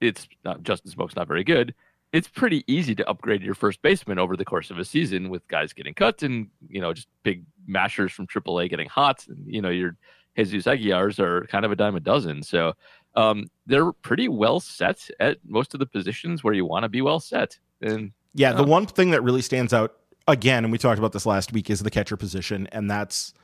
it's 0.00 0.28
not 0.44 0.62
Justin 0.62 0.92
Smoak's 0.92 1.16
not 1.16 1.28
very 1.28 1.44
good. 1.44 1.74
It's 2.12 2.28
pretty 2.28 2.64
easy 2.66 2.94
to 2.96 3.08
upgrade 3.08 3.42
your 3.42 3.54
first 3.54 3.82
baseman 3.82 4.18
over 4.18 4.36
the 4.36 4.44
course 4.44 4.70
of 4.70 4.78
a 4.78 4.84
season 4.84 5.30
with 5.30 5.46
guys 5.48 5.72
getting 5.72 5.94
cut 5.94 6.22
and 6.22 6.48
you 6.68 6.80
know 6.80 6.92
just 6.92 7.08
big 7.22 7.44
mashers 7.66 8.12
from 8.12 8.26
AAA 8.26 8.70
getting 8.70 8.88
hot. 8.88 9.26
And 9.28 9.52
you 9.52 9.62
know 9.62 9.70
your 9.70 9.96
Jesus 10.36 10.66
Aguilars 10.66 11.18
are 11.18 11.46
kind 11.46 11.64
of 11.64 11.72
a 11.72 11.76
dime 11.76 11.96
a 11.96 12.00
dozen. 12.00 12.42
So 12.42 12.74
um, 13.14 13.50
they're 13.66 13.92
pretty 13.92 14.28
well 14.28 14.60
set 14.60 15.08
at 15.18 15.38
most 15.44 15.74
of 15.74 15.80
the 15.80 15.86
positions 15.86 16.44
where 16.44 16.54
you 16.54 16.64
want 16.64 16.84
to 16.84 16.88
be 16.88 17.02
well 17.02 17.20
set. 17.20 17.58
And 17.80 18.12
yeah, 18.34 18.52
the 18.52 18.62
um, 18.62 18.68
one 18.68 18.86
thing 18.86 19.10
that 19.10 19.22
really 19.22 19.42
stands 19.42 19.72
out 19.72 19.96
again, 20.28 20.64
and 20.64 20.72
we 20.72 20.78
talked 20.78 20.98
about 20.98 21.12
this 21.12 21.26
last 21.26 21.52
week, 21.52 21.70
is 21.70 21.80
the 21.80 21.90
catcher 21.90 22.16
position, 22.16 22.68
and 22.72 22.90
that's 22.90 23.34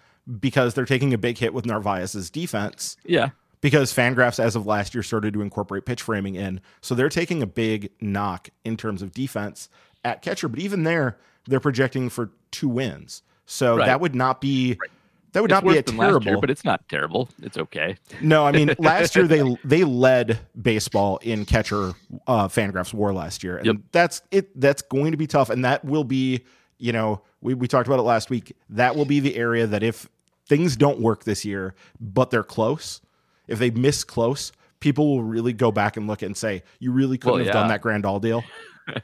because 0.41 0.75
they're 0.75 0.85
taking 0.85 1.15
a 1.15 1.19
big 1.19 1.39
hit 1.39 1.55
with 1.55 1.65
Narvaez's 1.65 2.31
defense. 2.31 2.97
Yeah. 3.05 3.31
Because 3.61 3.93
Fangraphs, 3.93 4.39
as 4.39 4.55
of 4.55 4.67
last 4.67 4.95
year, 4.95 5.03
started 5.03 5.35
to 5.35 5.41
incorporate 5.41 5.87
pitch 5.87 6.03
framing 6.03 6.35
in. 6.35 6.61
So 6.83 6.95
they're 6.95 7.09
taking 7.09 7.43
a 7.43 7.47
big 7.47 7.91
knock 8.01 8.51
in 8.65 8.77
terms 8.77 9.03
of 9.03 9.13
defense 9.13 9.69
at 10.05 10.23
catcher. 10.23 10.49
But 10.49 10.61
even 10.61 10.85
there, 10.85 11.19
they're 11.47 11.59
projecting 11.59 12.09
for 12.11 12.31
two 12.51 12.69
wins. 12.69 13.23
So 13.47 13.79
right. 13.79 13.87
that 13.87 14.01
would 14.01 14.15
not 14.15 14.41
be 14.41 14.77
right. 14.81 14.91
That 15.37 15.43
would 15.43 15.53
it's 15.53 15.63
not 15.63 15.71
be 15.71 15.77
a 15.77 15.83
terrible, 15.83 16.27
year, 16.29 16.41
but 16.41 16.49
it's 16.49 16.65
not 16.65 16.89
terrible. 16.89 17.29
It's 17.43 17.59
okay. 17.59 17.99
No, 18.23 18.47
I 18.47 18.53
mean 18.53 18.75
last 18.79 19.15
year 19.15 19.27
they 19.27 19.43
they 19.65 19.85
led 19.85 20.39
baseball 20.63 21.19
in 21.19 21.45
catcher 21.45 21.93
uh, 22.27 22.49
Fangraphs 22.49 22.95
WAR 22.95 23.13
last 23.13 23.45
year, 23.45 23.59
and 23.59 23.67
yep. 23.67 23.77
that's 23.93 24.23
it. 24.31 24.59
That's 24.59 24.81
going 24.81 25.11
to 25.11 25.19
be 25.19 25.27
tough, 25.27 25.51
and 25.51 25.63
that 25.63 25.85
will 25.85 26.05
be 26.05 26.47
you 26.79 26.91
know 26.91 27.21
we 27.43 27.53
we 27.53 27.69
talked 27.69 27.87
about 27.87 27.99
it 27.99 28.05
last 28.05 28.31
week. 28.31 28.57
That 28.71 28.97
will 28.97 29.05
be 29.05 29.21
the 29.21 29.37
area 29.37 29.67
that 29.67 29.83
if 29.83 30.09
things 30.47 30.75
don't 30.75 31.01
work 31.01 31.25
this 31.25 31.45
year, 31.45 31.75
but 32.01 32.31
they're 32.31 32.43
close, 32.43 33.03
if 33.47 33.59
they 33.59 33.69
miss 33.69 34.05
close, 34.05 34.53
people 34.81 35.07
will 35.07 35.23
really 35.23 35.53
go 35.53 35.71
back 35.71 35.99
and 35.99 36.07
look 36.07 36.23
and 36.23 36.35
say 36.35 36.63
you 36.79 36.93
really 36.93 37.19
couldn't 37.19 37.41
well, 37.41 37.45
have 37.45 37.49
yeah. 37.49 37.53
done 37.53 37.69
that 37.69 37.83
Grandal 37.83 38.23
deal. 38.23 38.43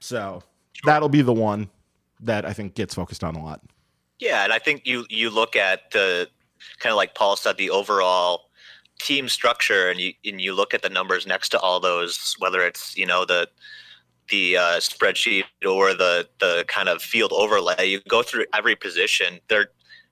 so 0.00 0.42
that'll 0.82 1.08
be 1.08 1.22
the 1.22 1.32
one 1.32 1.70
that 2.18 2.44
I 2.44 2.52
think 2.52 2.74
gets 2.74 2.96
focused 2.96 3.22
on 3.22 3.36
a 3.36 3.44
lot. 3.44 3.60
Yeah, 4.20 4.44
and 4.44 4.52
I 4.52 4.58
think 4.58 4.86
you 4.86 5.06
you 5.08 5.30
look 5.30 5.56
at 5.56 5.90
the 5.90 6.28
kind 6.78 6.92
of 6.92 6.96
like 6.96 7.14
Paul 7.14 7.36
said, 7.36 7.56
the 7.56 7.70
overall 7.70 8.50
team 8.98 9.28
structure, 9.28 9.88
and 9.88 9.98
you 9.98 10.12
and 10.24 10.40
you 10.40 10.54
look 10.54 10.74
at 10.74 10.82
the 10.82 10.90
numbers 10.90 11.26
next 11.26 11.48
to 11.50 11.58
all 11.58 11.80
those, 11.80 12.36
whether 12.38 12.60
it's 12.60 12.96
you 12.96 13.06
know 13.06 13.24
the 13.24 13.48
the 14.28 14.58
uh, 14.58 14.76
spreadsheet 14.78 15.44
or 15.66 15.94
the 15.94 16.28
the 16.38 16.64
kind 16.68 16.88
of 16.88 17.02
field 17.02 17.32
overlay. 17.32 17.86
You 17.86 18.00
go 18.08 18.22
through 18.22 18.44
every 18.54 18.76
position; 18.76 19.40
they're 19.48 19.70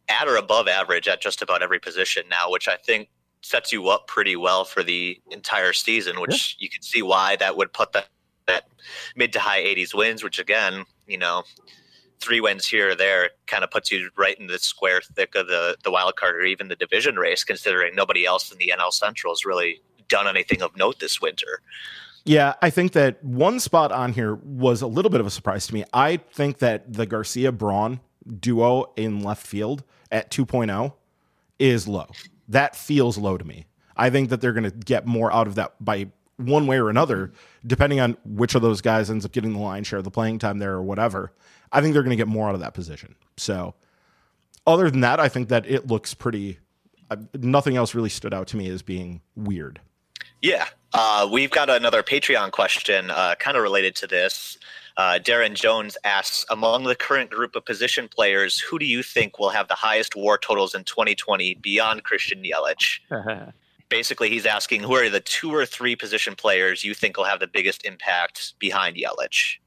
at 0.09 0.27
or 0.27 0.37
above 0.37 0.68
average 0.68 1.07
at 1.07 1.21
just 1.21 1.42
about 1.42 1.62
every 1.62 1.79
position 1.79 2.25
now, 2.31 2.51
which 2.51 2.66
I 2.66 2.77
think 2.77 3.11
sets 3.42 3.73
you 3.73 3.88
up 3.88 4.09
pretty 4.09 4.37
well 4.37 4.64
for 4.64 4.83
the 4.83 5.21
entire 5.31 5.75
season. 5.75 6.18
Which 6.18 6.57
yeah. 6.59 6.64
you 6.64 6.71
can 6.71 6.83
see 6.83 7.03
why 7.03 7.37
that 7.37 7.59
would 7.59 7.75
put 7.75 7.92
that 7.92 8.09
that 8.47 8.64
mid 9.16 9.35
to 9.35 9.38
high 9.38 9.62
80s 9.62 9.94
wins, 9.94 10.25
which 10.25 10.38
again, 10.38 10.85
you 11.07 11.18
know, 11.18 11.42
three 12.20 12.40
wins 12.40 12.66
here 12.66 12.90
or 12.90 12.94
there 12.94 13.31
kind 13.46 13.64
of 13.64 13.70
puts 13.70 13.90
you 13.90 14.11
right 14.16 14.38
in 14.38 14.46
the 14.46 14.59
square 14.59 15.00
thick 15.14 15.35
of 15.35 15.46
the 15.46 15.76
the 15.85 15.90
wild 15.90 16.16
card 16.16 16.37
or 16.37 16.42
even 16.42 16.68
the 16.68 16.76
division 16.76 17.16
race, 17.16 17.44
considering 17.44 17.94
nobody 17.94 18.26
else 18.26 18.50
in 18.52 18.59
the 18.59 18.72
NL 18.76 18.92
Central 18.92 19.33
has 19.33 19.44
really 19.44 19.81
done 20.09 20.26
anything 20.26 20.62
of 20.62 20.76
note 20.76 20.98
this 21.00 21.20
winter. 21.20 21.61
Yeah, 22.24 22.54
I 22.61 22.70
think 22.70 22.92
that 22.92 23.22
one 23.24 23.59
spot 23.61 23.90
on 23.90 24.12
here 24.12 24.35
was 24.35 24.83
a 24.83 24.87
little 24.87 25.11
bit 25.11 25.20
of 25.20 25.26
a 25.26 25.31
surprise 25.31 25.66
to 25.68 25.74
me. 25.74 25.85
I 25.94 26.18
think 26.18 26.59
that 26.59 26.92
the 26.92 27.07
Garcia 27.07 27.52
Braun 27.52 28.00
duo 28.38 28.92
in 28.96 29.22
left 29.22 29.46
field 29.46 29.83
at 30.11 30.31
2.0 30.31 30.92
is 31.59 31.88
low. 31.88 32.07
That 32.48 32.76
feels 32.76 33.16
low 33.16 33.38
to 33.38 33.44
me. 33.44 33.66
I 33.96 34.11
think 34.11 34.28
that 34.28 34.40
they're 34.40 34.52
going 34.52 34.70
to 34.70 34.76
get 34.76 35.07
more 35.07 35.33
out 35.33 35.46
of 35.46 35.54
that 35.57 35.72
by 35.83 36.09
one 36.37 36.66
way 36.66 36.78
or 36.78 36.88
another, 36.88 37.33
depending 37.66 37.98
on 38.00 38.16
which 38.24 38.54
of 38.54 38.62
those 38.62 38.81
guys 38.81 39.11
ends 39.11 39.24
up 39.24 39.33
getting 39.33 39.52
the 39.54 39.59
line 39.59 39.85
share, 39.85 39.98
of 39.98 40.04
the 40.04 40.11
playing 40.11 40.38
time 40.38 40.59
there, 40.59 40.74
or 40.74 40.83
whatever. 40.83 41.33
I 41.72 41.81
think 41.81 41.94
they're 41.94 42.02
going 42.02 42.11
to 42.11 42.16
get 42.16 42.28
more 42.28 42.48
out 42.48 42.54
of 42.54 42.61
that 42.61 42.74
position. 42.74 43.14
So, 43.37 43.74
other 44.66 44.90
than 44.90 45.00
that, 45.00 45.20
I 45.20 45.28
think 45.28 45.48
that 45.48 45.66
it 45.66 45.87
looks 45.87 46.14
pretty. 46.14 46.59
Uh, 47.11 47.16
nothing 47.35 47.76
else 47.76 47.94
really 47.94 48.11
stood 48.11 48.35
out 48.35 48.46
to 48.48 48.57
me 48.57 48.68
as 48.68 48.83
being 48.83 49.22
weird. 49.35 49.81
Yeah, 50.42 50.66
uh, 50.92 51.28
we've 51.31 51.50
got 51.50 51.68
another 51.68 52.02
Patreon 52.02 52.52
question, 52.52 53.11
uh, 53.11 53.35
kind 53.38 53.57
of 53.57 53.62
related 53.62 53.96
to 53.96 54.07
this. 54.07 54.59
Uh, 54.96 55.18
Darren 55.22 55.54
Jones 55.54 55.96
asks, 56.04 56.44
among 56.50 56.85
the 56.85 56.94
current 56.94 57.31
group 57.31 57.54
of 57.54 57.64
position 57.64 58.09
players, 58.09 58.59
who 58.59 58.78
do 58.78 58.85
you 58.85 59.02
think 59.02 59.38
will 59.38 59.50
have 59.50 59.68
the 59.68 59.74
highest 59.74 60.16
WAR 60.16 60.38
totals 60.38 60.74
in 60.74 60.85
2020 60.85 61.54
beyond 61.54 62.04
Christian 62.04 62.42
Yelich? 62.42 62.98
Basically, 63.88 64.28
he's 64.28 64.44
asking, 64.44 64.83
who 64.83 64.94
are 64.94 65.09
the 65.09 65.20
two 65.20 65.54
or 65.54 65.64
three 65.64 65.96
position 65.96 66.35
players 66.35 66.85
you 66.85 66.94
think 66.94 67.16
will 67.16 67.24
have 67.24 67.40
the 67.40 67.46
biggest 67.46 67.85
impact 67.87 68.54
behind 68.59 68.96
Yelich? 68.96 69.59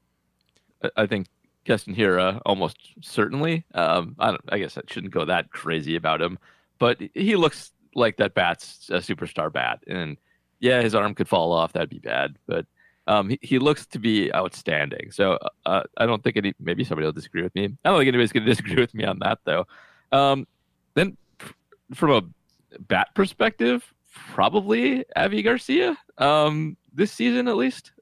I 0.96 1.06
think 1.06 1.28
Keston 1.64 1.94
Hiura 1.94 2.40
almost 2.44 2.78
certainly. 3.00 3.64
Um, 3.74 4.16
I, 4.18 4.36
I, 4.48 4.58
guess 4.58 4.76
I 4.76 4.82
shouldn't 4.86 5.12
go 5.12 5.24
that 5.24 5.50
crazy 5.50 5.96
about 5.96 6.20
him, 6.20 6.38
but 6.78 7.00
he 7.14 7.36
looks 7.36 7.72
like 7.94 8.16
that 8.16 8.34
bat's 8.34 8.88
a 8.90 8.98
superstar 8.98 9.52
bat. 9.52 9.82
And 9.86 10.16
yeah, 10.60 10.82
his 10.82 10.94
arm 10.94 11.14
could 11.14 11.28
fall 11.28 11.52
off. 11.52 11.72
That'd 11.72 11.90
be 11.90 11.98
bad. 11.98 12.36
But 12.46 12.66
um, 13.06 13.30
he, 13.30 13.38
he 13.42 13.58
looks 13.58 13.86
to 13.86 13.98
be 13.98 14.32
outstanding. 14.34 15.10
So 15.10 15.38
uh, 15.66 15.82
I 15.96 16.06
don't 16.06 16.22
think 16.22 16.36
any, 16.36 16.54
maybe 16.60 16.84
somebody 16.84 17.04
will 17.04 17.12
disagree 17.12 17.42
with 17.42 17.54
me. 17.54 17.64
I 17.84 17.90
don't 17.90 17.98
think 17.98 18.08
anybody's 18.08 18.32
going 18.32 18.46
to 18.46 18.50
disagree 18.50 18.80
with 18.80 18.94
me 18.94 19.04
on 19.04 19.18
that, 19.20 19.38
though. 19.44 19.66
Um, 20.10 20.46
then 20.94 21.16
from 21.94 22.10
a 22.10 22.22
bat 22.80 23.08
perspective, 23.14 23.92
probably 24.12 25.04
Avi 25.16 25.42
Garcia 25.42 25.96
um, 26.18 26.76
this 26.92 27.12
season 27.12 27.48
at 27.48 27.56
least. 27.56 27.92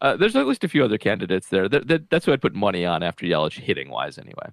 Uh, 0.00 0.16
there's 0.16 0.36
at 0.36 0.46
least 0.46 0.64
a 0.64 0.68
few 0.68 0.84
other 0.84 0.98
candidates 0.98 1.48
there. 1.48 1.68
That, 1.68 1.88
that, 1.88 2.10
that's 2.10 2.26
who 2.26 2.32
I'd 2.32 2.42
put 2.42 2.54
money 2.54 2.84
on 2.86 3.02
after 3.02 3.26
Yelich 3.26 3.58
hitting 3.58 3.90
wise, 3.90 4.18
anyway. 4.18 4.52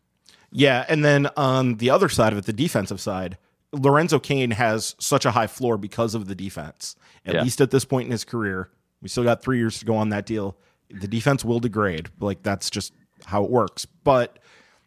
Yeah, 0.52 0.86
and 0.88 1.04
then 1.04 1.28
on 1.38 1.76
the 1.76 1.90
other 1.90 2.10
side 2.10 2.34
of 2.34 2.40
it, 2.40 2.46
the 2.46 2.54
defensive 2.54 3.00
side, 3.00 3.38
Lorenzo 3.72 4.20
Cain 4.20 4.52
has 4.52 4.96
such 5.00 5.26
a 5.26 5.32
high 5.32 5.48
floor 5.48 5.78
because 5.78 6.16
of 6.16 6.28
the 6.28 6.36
defense. 6.36 6.96
At 7.26 7.36
yeah. 7.36 7.44
least 7.44 7.62
at 7.62 7.72
this 7.72 7.86
point 7.86 8.06
in 8.06 8.12
his 8.12 8.24
career, 8.24 8.70
we 9.02 9.10
still 9.10 9.24
got 9.24 9.42
three 9.42 9.58
years 9.58 9.80
to 9.80 9.86
go 9.86 9.96
on 9.96 10.10
that 10.10 10.26
deal. 10.26 10.58
The 10.90 11.08
defense 11.08 11.44
will 11.44 11.60
degrade, 11.60 12.10
like 12.20 12.42
that's 12.44 12.70
just 12.70 12.94
how 13.26 13.44
it 13.44 13.52
works. 13.52 13.86
But 13.86 14.40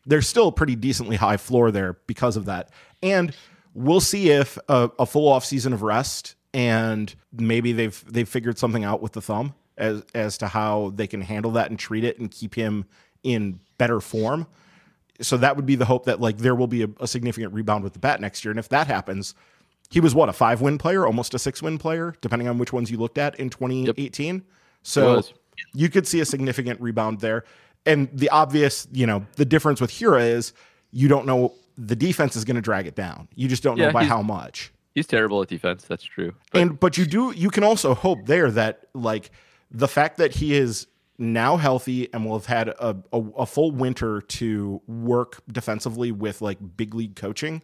there's 0.07 0.27
still 0.29 0.49
a 0.49 0.53
pretty 0.53 0.75
decently 0.75 1.17
high 1.17 1.37
floor 1.37 1.71
there 1.71 1.99
because 2.07 2.37
of 2.37 2.47
that. 2.47 2.71
And 3.03 3.35
we'll 3.75 4.01
see 4.01 4.31
if 4.31 4.59
a, 4.69 4.91
a 4.99 5.07
full 5.07 5.29
off 5.29 5.45
season 5.45 5.73
of 5.73 5.83
rest 5.83 6.35
and 6.55 7.15
maybe 7.33 7.73
they've 7.73 8.03
they've 8.11 8.29
figured 8.29 8.59
something 8.59 8.85
out 8.85 9.03
with 9.03 9.13
the 9.13 9.21
thumb 9.21 9.55
as 9.79 10.03
as 10.15 10.39
to 10.39 10.49
how 10.49 10.93
they 10.95 11.07
can 11.07 11.21
handle 11.21 11.51
that 11.53 11.71
and 11.71 11.79
treat 11.79 12.05
it 12.05 12.19
and 12.19 12.31
keep 12.31 12.55
him 12.55 12.85
in 13.23 13.61
better 13.79 14.01
form. 14.01 14.47
So 15.21 15.37
that 15.39 15.57
would 15.57 15.67
be 15.67 15.75
the 15.75 15.85
hope 15.85 16.05
that 16.05 16.21
like 16.21 16.39
there 16.39 16.55
will 16.55 16.67
be 16.67 16.85
a, 16.85 16.89
a 17.01 17.09
significant 17.09 17.53
rebound 17.53 17.85
with 17.85 17.93
the 17.93 17.99
bat 17.99 18.21
next 18.21 18.45
year. 18.45 18.51
And 18.51 18.59
if 18.59 18.69
that 18.69 18.87
happens, 18.87 19.35
he 19.91 20.01
was 20.01 20.15
what 20.15 20.29
a 20.29 20.33
five 20.33 20.61
win 20.61 20.79
player, 20.79 21.07
almost 21.07 21.35
a 21.35 21.39
six 21.39 21.63
win 21.63 21.79
player, 21.79 22.15
depending 22.21 22.49
on 22.49 22.59
which 22.59 22.73
ones 22.73 22.91
you 22.91 22.99
looked 22.99 23.19
at 23.19 23.39
in 23.41 23.51
2018. 23.51 24.35
Yep. 24.35 24.45
So 24.83 25.23
you 25.75 25.89
could 25.89 26.07
see 26.07 26.21
a 26.21 26.25
significant 26.25 26.81
rebound 26.81 27.21
there. 27.21 27.45
And 27.87 28.09
the 28.13 28.29
obvious, 28.31 28.87
you 28.93 29.07
know, 29.07 29.27
the 29.37 29.45
difference 29.45 29.81
with 29.81 29.91
Hiura 29.91 30.29
is 30.29 30.53
you 30.91 31.09
don't 31.09 31.27
know 31.27 31.55
the 31.77 31.97
defense 31.97 32.37
is 32.37 32.45
going 32.45 32.57
to 32.57 32.63
drag 32.63 32.87
it 32.87 32.95
down. 32.95 33.29
You 33.35 33.49
just 33.49 33.63
don't 33.63 33.77
yeah, 33.77 33.87
know 33.87 33.93
by 33.93 34.05
how 34.05 34.23
much. 34.23 34.73
He's 34.95 35.07
terrible 35.07 35.41
at 35.43 35.49
defense. 35.49 35.85
That's 35.85 36.03
true. 36.03 36.35
But, 36.51 36.61
and 36.61 36.81
but 36.81 36.99
you 36.99 37.07
do 37.07 37.33
you 37.37 37.51
can 37.51 37.65
also 37.65 37.95
hope 37.95 38.27
there 38.27 38.51
that 38.51 38.81
like 38.95 39.31
the 39.71 39.89
fact 39.89 40.17
that 40.19 40.37
he 40.37 40.55
is 40.55 40.87
now 41.19 41.57
healthy 41.57 42.13
and 42.13 42.25
will 42.25 42.39
have 42.39 42.47
had 42.47 42.69
a, 42.69 42.97
a, 43.13 43.21
a, 43.39 43.47
full 43.47 43.73
winter 43.73 44.21
to 44.21 44.81
work 44.87 45.43
defensively 45.51 46.13
with 46.13 46.41
like 46.41 46.59
big 46.77 46.95
league 46.95 47.17
coaching, 47.17 47.63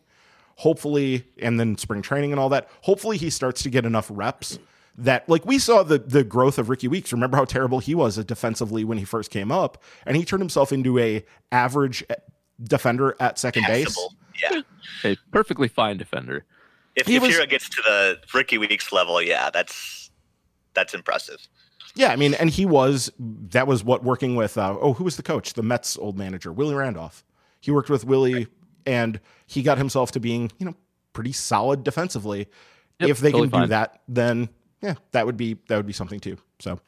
hopefully, 0.57 1.25
and 1.41 1.59
then 1.59 1.79
spring 1.79 2.03
training 2.03 2.33
and 2.33 2.41
all 2.41 2.49
that. 2.49 2.69
Hopefully, 2.83 3.17
he 3.17 3.31
starts 3.31 3.63
to 3.63 3.71
get 3.71 3.87
enough 3.87 4.11
reps 4.13 4.59
that 4.97 5.29
like 5.29 5.45
we 5.45 5.59
saw 5.59 5.83
the 5.83 5.99
the 5.99 6.25
growth 6.25 6.59
of 6.59 6.69
Rickie 6.69 6.89
Weeks. 6.89 7.13
Remember 7.13 7.37
how 7.37 7.45
terrible 7.45 7.79
he 7.79 7.95
was 7.95 8.17
defensively 8.25 8.85
when 8.85 8.99
he 8.99 9.05
first 9.05 9.31
came 9.31 9.53
up, 9.53 9.83
and 10.07 10.17
he 10.17 10.25
turned 10.25 10.43
himself 10.43 10.73
into 10.73 10.99
a 10.99 11.25
average 11.53 12.05
eh, 12.11 12.15
defender 12.63 13.17
at 13.21 13.39
second 13.39 13.65
Passable. 13.65 14.15
base. 14.43 14.63
Yeah, 15.05 15.11
a 15.13 15.17
perfectly 15.31 15.69
fine 15.69 15.97
defender. 15.97 16.45
If, 16.97 17.07
he 17.07 17.17
if 17.17 17.23
was, 17.23 17.39
gets 17.47 17.69
to 17.71 17.83
the 17.83 18.19
Rickie 18.33 18.59
Weeks 18.59 18.93
level, 18.93 19.21
yeah, 19.23 19.51
that's 19.51 20.11
that's 20.75 20.95
impressive. 20.95 21.39
Yeah, 21.95 22.09
I 22.09 22.17
mean, 22.17 22.35
and 22.35 22.51
he 22.51 22.67
was 22.67 23.11
that 23.19 23.67
was 23.67 23.85
what 23.85 24.03
working 24.03 24.35
with 24.35 24.59
uh, 24.59 24.77
oh, 24.81 24.95
who 24.95 25.05
was 25.05 25.17
the 25.17 25.23
coach? 25.23 25.55
The 25.55 25.63
Mets 25.63 25.97
old 25.97 26.19
manager, 26.19 26.53
Willie 26.53 26.75
Randolph. 26.75 27.25
He 27.61 27.71
worked 27.71 27.89
with 27.89 28.05
Willie, 28.05 28.49
and 28.85 29.21
he 29.47 29.63
got 29.63 29.79
himself 29.79 30.13
to 30.13 30.21
being 30.21 30.51
you 30.59 30.67
know 30.67 30.75
pretty 31.13 31.33
solid 31.33 31.85
defensively. 31.85 32.49
Yep, 33.01 33.11
if 33.11 33.19
they 33.19 33.31
totally 33.31 33.49
can 33.49 33.59
do 33.59 33.63
fine. 33.63 33.69
that, 33.71 34.03
then 34.09 34.49
yeah, 34.83 34.95
that 35.13 35.25
would 35.25 35.37
be 35.37 35.57
that 35.69 35.77
would 35.77 35.87
be 35.87 35.93
something 35.93 36.21
too. 36.21 36.37
So 36.59 36.81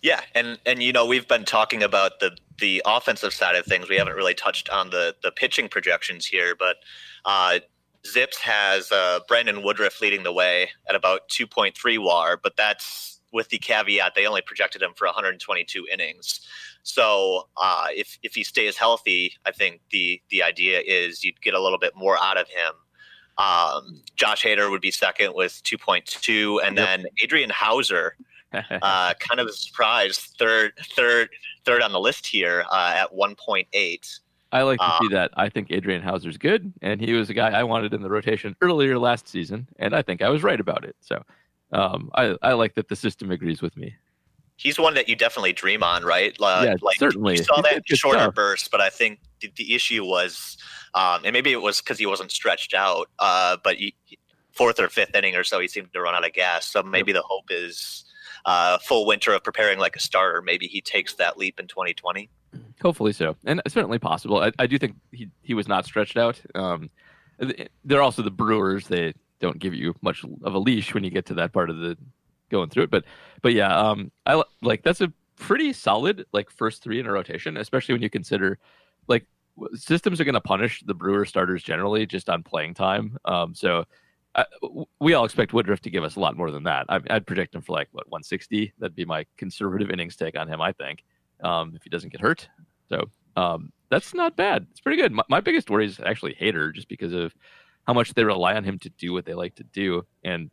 Yeah, 0.00 0.20
and 0.34 0.58
and 0.64 0.82
you 0.82 0.92
know 0.92 1.06
we've 1.06 1.28
been 1.28 1.44
talking 1.44 1.82
about 1.82 2.20
the 2.20 2.36
the 2.60 2.82
offensive 2.86 3.32
side 3.32 3.56
of 3.56 3.66
things. 3.66 3.88
We 3.88 3.96
haven't 3.96 4.14
really 4.14 4.34
touched 4.34 4.70
on 4.70 4.90
the 4.90 5.14
the 5.22 5.32
pitching 5.32 5.68
projections 5.68 6.26
here, 6.26 6.54
but 6.56 6.76
uh, 7.24 7.58
ZiPS 8.06 8.38
has 8.38 8.92
uh, 8.92 9.20
Brandon 9.28 9.62
Woodruff 9.62 10.00
leading 10.00 10.22
the 10.22 10.32
way 10.32 10.70
at 10.88 10.94
about 10.94 11.28
2.3 11.28 12.02
WAR, 12.02 12.36
but 12.36 12.56
that's 12.56 13.11
with 13.32 13.48
the 13.48 13.58
caveat 13.58 14.14
they 14.14 14.26
only 14.26 14.42
projected 14.42 14.82
him 14.82 14.92
for 14.94 15.06
122 15.06 15.86
innings. 15.92 16.40
So 16.82 17.48
uh, 17.56 17.86
if 17.90 18.18
if 18.22 18.34
he 18.34 18.44
stays 18.44 18.76
healthy, 18.76 19.34
I 19.46 19.52
think 19.52 19.80
the 19.90 20.20
the 20.30 20.42
idea 20.42 20.80
is 20.84 21.22
you'd 21.24 21.40
get 21.40 21.54
a 21.54 21.60
little 21.60 21.78
bit 21.78 21.94
more 21.96 22.16
out 22.22 22.36
of 22.36 22.48
him. 22.48 22.72
Um, 23.38 24.02
Josh 24.14 24.44
Hader 24.44 24.70
would 24.70 24.82
be 24.82 24.90
second 24.90 25.32
with 25.34 25.62
2.2, 25.64 26.60
and 26.64 26.76
Yep. 26.76 26.86
then 26.86 27.06
Adrian 27.22 27.50
Houser 27.50 28.16
uh, 28.52 29.14
kind 29.18 29.40
of 29.40 29.46
a 29.46 29.52
surprise. 29.52 30.18
Third, 30.38 30.72
third, 30.94 31.30
third 31.64 31.80
on 31.82 31.92
the 31.92 32.00
list 32.00 32.26
here 32.26 32.64
uh, 32.70 32.94
at 32.96 33.12
1.8. 33.14 34.18
I 34.52 34.62
like 34.62 34.78
to 34.80 34.84
Uh, 34.84 34.98
see 35.00 35.08
that. 35.08 35.30
I 35.34 35.48
think 35.48 35.68
Adrian 35.70 36.02
Houser's 36.02 36.36
good, 36.36 36.74
and 36.82 37.00
he 37.00 37.14
was 37.14 37.30
a 37.30 37.34
guy 37.34 37.58
I 37.58 37.62
wanted 37.62 37.94
in 37.94 38.02
the 38.02 38.10
rotation 38.10 38.54
earlier 38.60 38.98
last 38.98 39.26
season, 39.28 39.66
and 39.78 39.96
I 39.96 40.02
think 40.02 40.20
I 40.20 40.28
was 40.28 40.42
right 40.42 40.60
about 40.60 40.84
it. 40.84 40.94
So 41.00 41.24
um, 41.72 42.10
I, 42.14 42.36
I 42.42 42.52
like 42.52 42.74
that 42.74 42.88
the 42.88 42.96
system 42.96 43.30
agrees 43.30 43.62
with 43.62 43.76
me. 43.76 43.94
He's 44.56 44.78
one 44.78 44.94
that 44.94 45.08
you 45.08 45.16
definitely 45.16 45.52
dream 45.52 45.82
on, 45.82 46.04
right? 46.04 46.36
Uh, 46.40 46.62
Yeah, 46.64 46.74
like 46.82 46.96
certainly. 46.96 47.38
You 47.38 47.42
saw 47.44 47.56
He's 47.56 47.64
that 47.64 47.82
shorter 47.88 48.18
stuff. 48.20 48.34
burst, 48.34 48.70
but 48.70 48.80
I 48.80 48.90
think 48.90 49.20
the, 49.40 49.50
the 49.56 49.74
issue 49.74 50.04
was, 50.04 50.56
um, 50.94 51.22
and 51.24 51.32
maybe 51.32 51.50
it 51.52 51.60
was 51.60 51.80
because 51.80 51.98
he 51.98 52.06
wasn't 52.06 52.30
stretched 52.30 52.74
out, 52.74 53.08
uh, 53.18 53.56
but 53.64 53.76
he, 53.76 53.94
fourth 54.52 54.78
or 54.78 54.88
fifth 54.88 55.14
inning 55.14 55.34
or 55.34 55.42
so, 55.42 55.58
he 55.58 55.66
seemed 55.66 55.92
to 55.92 56.00
run 56.00 56.14
out 56.14 56.24
of 56.24 56.32
gas. 56.32 56.66
So 56.66 56.82
maybe 56.82 57.12
the 57.12 57.22
hope 57.22 57.46
is 57.50 58.04
uh, 58.44 58.78
full 58.78 59.06
winter 59.06 59.32
of 59.32 59.42
preparing 59.42 59.78
like 59.78 59.96
a 59.96 60.00
starter. 60.00 60.42
Maybe 60.42 60.66
he 60.66 60.80
takes 60.80 61.14
that 61.14 61.38
leap 61.38 61.58
in 61.58 61.66
2020. 61.66 62.28
Hopefully 62.82 63.12
so, 63.12 63.36
and 63.44 63.62
certainly 63.66 63.98
possible. 63.98 64.38
I, 64.38 64.52
I 64.58 64.66
do 64.66 64.78
think 64.78 64.96
he 65.12 65.30
he 65.40 65.54
was 65.54 65.66
not 65.68 65.86
stretched 65.86 66.16
out. 66.18 66.40
Um, 66.54 66.90
they're 67.84 68.02
also 68.02 68.22
the 68.22 68.30
Brewers. 68.30 68.88
They 68.88 69.14
don't 69.42 69.58
give 69.58 69.74
you 69.74 69.94
much 70.00 70.24
of 70.42 70.54
a 70.54 70.58
leash 70.58 70.94
when 70.94 71.04
you 71.04 71.10
get 71.10 71.26
to 71.26 71.34
that 71.34 71.52
part 71.52 71.68
of 71.68 71.76
the 71.78 71.98
going 72.50 72.70
through 72.70 72.84
it. 72.84 72.90
But 72.90 73.04
but 73.42 73.52
yeah, 73.52 73.76
um, 73.76 74.10
I 74.24 74.42
like 74.62 74.82
that's 74.82 75.02
a 75.02 75.12
pretty 75.36 75.74
solid 75.74 76.24
like 76.32 76.50
first 76.50 76.82
three 76.82 76.98
in 76.98 77.06
a 77.06 77.12
rotation, 77.12 77.58
especially 77.58 77.94
when 77.94 78.02
you 78.02 78.08
consider 78.08 78.58
like 79.08 79.26
systems 79.74 80.20
are 80.20 80.24
going 80.24 80.34
to 80.34 80.40
punish 80.40 80.82
the 80.86 80.94
Brewer 80.94 81.26
starters 81.26 81.62
generally 81.62 82.06
just 82.06 82.30
on 82.30 82.42
playing 82.42 82.72
time. 82.72 83.18
Um, 83.26 83.54
so. 83.54 83.84
I, 84.34 84.46
we 84.98 85.12
all 85.12 85.26
expect 85.26 85.52
Woodruff 85.52 85.82
to 85.82 85.90
give 85.90 86.04
us 86.04 86.16
a 86.16 86.20
lot 86.20 86.38
more 86.38 86.50
than 86.50 86.62
that. 86.62 86.86
I, 86.88 87.00
I'd 87.10 87.26
predict 87.26 87.54
him 87.54 87.60
for 87.60 87.72
like 87.72 87.88
what 87.92 88.08
160. 88.08 88.72
That'd 88.78 88.96
be 88.96 89.04
my 89.04 89.26
conservative 89.36 89.90
innings 89.90 90.16
take 90.16 90.38
on 90.38 90.48
him. 90.48 90.58
I 90.62 90.72
think 90.72 91.04
um, 91.42 91.74
if 91.76 91.82
he 91.82 91.90
doesn't 91.90 92.08
get 92.08 92.22
hurt. 92.22 92.48
So 92.88 93.10
um, 93.36 93.72
that's 93.90 94.14
not 94.14 94.34
bad. 94.34 94.66
It's 94.70 94.80
pretty 94.80 95.00
good. 95.00 95.12
My, 95.12 95.22
my 95.28 95.40
biggest 95.40 95.68
worry 95.68 95.84
is 95.84 96.00
actually 96.00 96.34
Hader, 96.40 96.74
just 96.74 96.88
because 96.88 97.12
of 97.12 97.34
how 97.86 97.92
much 97.92 98.14
they 98.14 98.24
rely 98.24 98.54
on 98.54 98.64
him 98.64 98.78
to 98.80 98.88
do 98.90 99.12
what 99.12 99.24
they 99.24 99.34
like 99.34 99.54
to 99.56 99.64
do, 99.64 100.04
and 100.24 100.50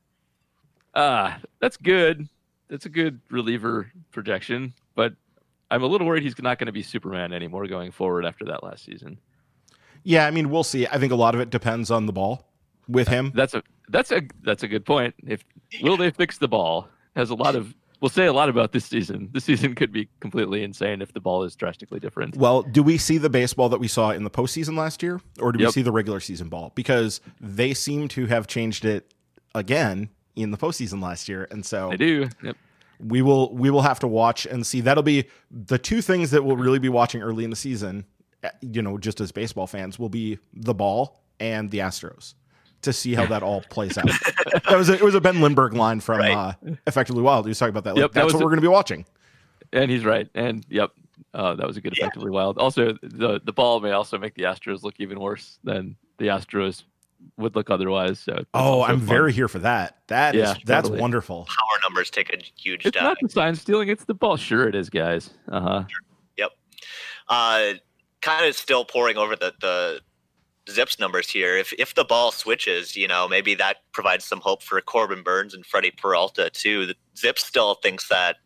uh 0.94 1.36
that's 1.60 1.78
good. 1.78 2.28
That's 2.70 2.86
a 2.86 2.90
good 2.90 3.20
reliever 3.30 3.92
projection, 4.12 4.74
but 4.96 5.14
I'm 5.72 5.84
a 5.84 5.88
little 5.88 6.06
worried 6.08 6.24
he's 6.24 6.38
not 6.42 6.58
going 6.60 6.68
to 6.68 6.72
be 6.72 6.84
Superman 6.84 7.34
anymore 7.34 7.68
going 7.68 7.92
forward 7.92 8.26
after 8.26 8.46
that 8.46 8.64
last 8.64 8.86
season. 8.86 9.20
yeah, 10.04 10.26
I 10.26 10.32
mean, 10.32 10.50
we'll 10.50 10.64
see. 10.64 10.88
I 10.88 10.98
think 10.98 11.12
a 11.12 11.16
lot 11.16 11.36
of 11.36 11.42
it 11.42 11.50
depends 11.50 11.92
on 11.92 12.06
the 12.06 12.14
ball 12.14 12.48
with 12.88 13.08
him. 13.08 13.32
That's 13.36 13.54
a 13.54 13.64
that's 13.90 14.12
a 14.12 14.22
that's 14.44 14.64
a 14.64 14.68
good 14.68 14.86
point. 14.86 15.16
If 15.26 15.44
will 15.82 15.98
they 15.98 16.12
fix 16.12 16.38
the 16.38 16.48
ball 16.48 16.88
has 17.16 17.30
a 17.30 17.36
lot 17.36 17.56
of 17.56 17.74
will 18.02 18.10
say 18.10 18.26
a 18.26 18.34
lot 18.34 18.50
about 18.50 18.72
this 18.72 18.86
season. 18.86 19.30
This 19.32 19.44
season 19.46 19.76
could 19.76 19.92
be 19.92 20.10
completely 20.20 20.64
insane 20.64 21.02
if 21.02 21.14
the 21.14 21.20
ball 21.20 21.44
is 21.44 21.56
drastically 21.56 22.00
different. 22.00 22.36
Well, 22.36 22.62
do 22.62 22.82
we 22.84 22.98
see 22.98 23.18
the 23.18 23.30
baseball 23.30 23.70
that 23.70 23.80
we 23.80 23.88
saw 23.88 24.12
in 24.12 24.24
the 24.24 24.30
postseason 24.30 24.78
last 24.78 25.04
year, 25.04 25.22
or 25.40 25.52
do 25.52 25.64
we 25.66 25.72
see 25.72 25.82
the 25.82 25.92
regular 25.92 26.20
season 26.20 26.50
ball? 26.50 26.72
Because 26.76 27.22
they 27.40 27.74
seem 27.74 28.08
to 28.10 28.26
have 28.28 28.48
changed 28.48 28.86
it 28.86 29.14
again 29.56 30.10
in 30.36 30.52
the 30.52 30.58
postseason 30.58 31.02
last 31.02 31.28
year, 31.28 31.48
and 31.52 31.66
so 31.66 31.90
They 31.90 31.98
do. 31.98 32.30
Yep. 32.44 32.56
we 33.00 33.22
will 33.22 33.54
we 33.54 33.70
will 33.70 33.82
have 33.82 34.00
to 34.00 34.08
watch 34.08 34.46
and 34.46 34.66
see. 34.66 34.82
That'll 34.82 35.04
be 35.04 35.26
the 35.52 35.78
two 35.78 36.02
things 36.02 36.32
that 36.32 36.44
we'll 36.44 36.58
really 36.58 36.80
be 36.80 36.90
watching 36.90 37.22
early 37.22 37.44
in 37.44 37.50
the 37.50 37.56
season. 37.56 38.06
uh, 38.44 38.50
You 38.62 38.82
know, 38.82 38.98
just 38.98 39.20
as 39.20 39.32
baseball 39.32 39.68
fans, 39.68 40.00
will 40.00 40.10
be 40.10 40.40
the 40.54 40.74
ball 40.74 41.22
and 41.40 41.72
the 41.72 41.80
Astros 41.80 42.36
to 42.82 42.94
see 42.94 43.14
how 43.14 43.26
that 43.28 43.44
all 43.44 43.62
plays 43.70 43.98
out. 43.98 44.06
that 44.68 44.78
was 44.78 44.90
a, 44.90 44.94
it 44.94 45.02
was 45.04 45.16
a 45.16 45.22
Ben 45.22 45.42
Lindbergh 45.42 45.74
line 45.74 46.00
from 46.00 46.20
Right. 46.20 46.32
uh, 46.36 46.54
Effectively 46.88 47.22
Wild. 47.22 47.46
He 47.46 47.50
was 47.50 47.60
talking 47.60 47.72
about 47.76 47.84
that. 47.84 47.96
Like, 47.96 48.02
Yep, 48.02 48.12
that 48.14 48.22
that's 48.22 48.34
what 48.34 48.42
a- 48.42 48.46
we're 48.46 48.50
going 48.52 48.58
to 48.58 48.62
be 48.62 48.68
watching. 48.68 49.06
And 49.74 49.92
he's 49.92 50.04
right. 50.06 50.28
And 50.34 50.66
yep, 50.70 50.92
uh, 51.34 51.56
that 51.56 51.68
was 51.68 51.78
a 51.78 51.82
good, 51.82 51.94
Yeah. 51.98 52.06
effectively 52.06 52.32
wild. 52.32 52.58
Also, 52.58 52.94
the 53.04 53.40
the 53.44 53.54
ball 53.54 53.80
may 53.82 53.92
also 53.92 54.18
make 54.18 54.34
the 54.36 54.44
Astros 54.44 54.82
look 54.84 54.96
even 55.00 55.20
worse 55.20 55.60
than 55.64 55.96
the 56.18 56.26
Astros 56.28 56.84
would 57.38 57.56
look 57.56 57.70
otherwise. 57.70 58.20
So 58.20 58.46
Oh, 58.54 58.82
I'm 58.82 59.00
fun. 59.00 59.08
very 59.08 59.34
here 59.34 59.48
for 59.48 59.60
that. 59.60 59.98
That 60.08 60.34
is 60.36 60.42
Yeah, 60.42 60.54
that's 60.66 60.88
totally. 60.88 61.02
wonderful. 61.02 61.46
Power 61.46 61.80
numbers 61.84 62.10
take 62.10 62.34
a 62.34 62.38
huge 62.60 62.86
It's 62.86 62.96
dive. 62.96 63.04
not 63.04 63.18
the 63.22 63.30
sign 63.30 63.56
stealing; 63.56 63.90
it's 63.90 64.06
the 64.06 64.14
ball. 64.16 64.38
Sure, 64.38 64.68
it 64.68 64.74
is, 64.74 64.90
guys. 64.90 65.30
Uh 65.52 65.62
huh. 65.62 65.84
Yep. 66.38 66.52
Uh, 67.28 67.74
kind 68.22 68.46
of 68.48 68.56
still 68.56 68.86
pouring 68.86 69.18
over 69.18 69.36
the, 69.36 69.54
the 69.62 70.02
ZiPS 70.70 71.00
numbers 71.00 71.30
here. 71.30 71.58
If 71.58 71.74
if 71.74 71.96
the 71.96 72.06
ball 72.06 72.32
switches, 72.32 72.96
you 72.96 73.08
know, 73.08 73.28
maybe 73.28 73.56
that 73.56 73.78
provides 73.92 74.26
some 74.26 74.40
hope 74.40 74.64
for 74.64 74.80
Corbin 74.82 75.24
Burnes 75.24 75.54
and 75.54 75.66
Freddie 75.66 75.92
Peralta 75.92 76.50
too. 76.50 76.86
The 76.86 76.96
ZiPS 77.16 77.40
still 77.40 77.76
thinks 77.76 78.08
that 78.10 78.38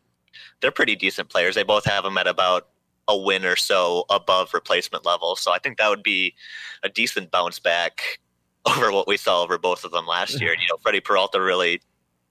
they're 0.62 0.72
pretty 0.72 0.96
decent 0.96 1.30
players. 1.30 1.56
They 1.56 1.64
both 1.64 1.86
have 1.86 2.04
them 2.04 2.18
at 2.18 2.28
about 2.28 2.70
a 3.08 3.18
win 3.18 3.46
or 3.46 3.56
so 3.56 4.06
above 4.10 4.54
replacement 4.54 5.06
level. 5.06 5.36
So 5.36 5.52
I 5.52 5.60
think 5.60 5.78
that 5.78 5.90
would 5.90 6.04
be 6.04 6.36
a 6.84 6.90
decent 6.90 7.32
bounce 7.32 7.60
back 7.60 8.02
over 8.66 8.92
what 8.92 9.08
we 9.08 9.18
saw 9.18 9.44
over 9.44 9.58
both 9.58 9.84
of 9.84 9.92
them 9.92 10.08
last 10.08 10.40
year. 10.40 10.54
You 10.54 10.68
know, 10.70 10.78
Freddie 10.82 11.02
Peralta 11.02 11.42
really 11.42 11.82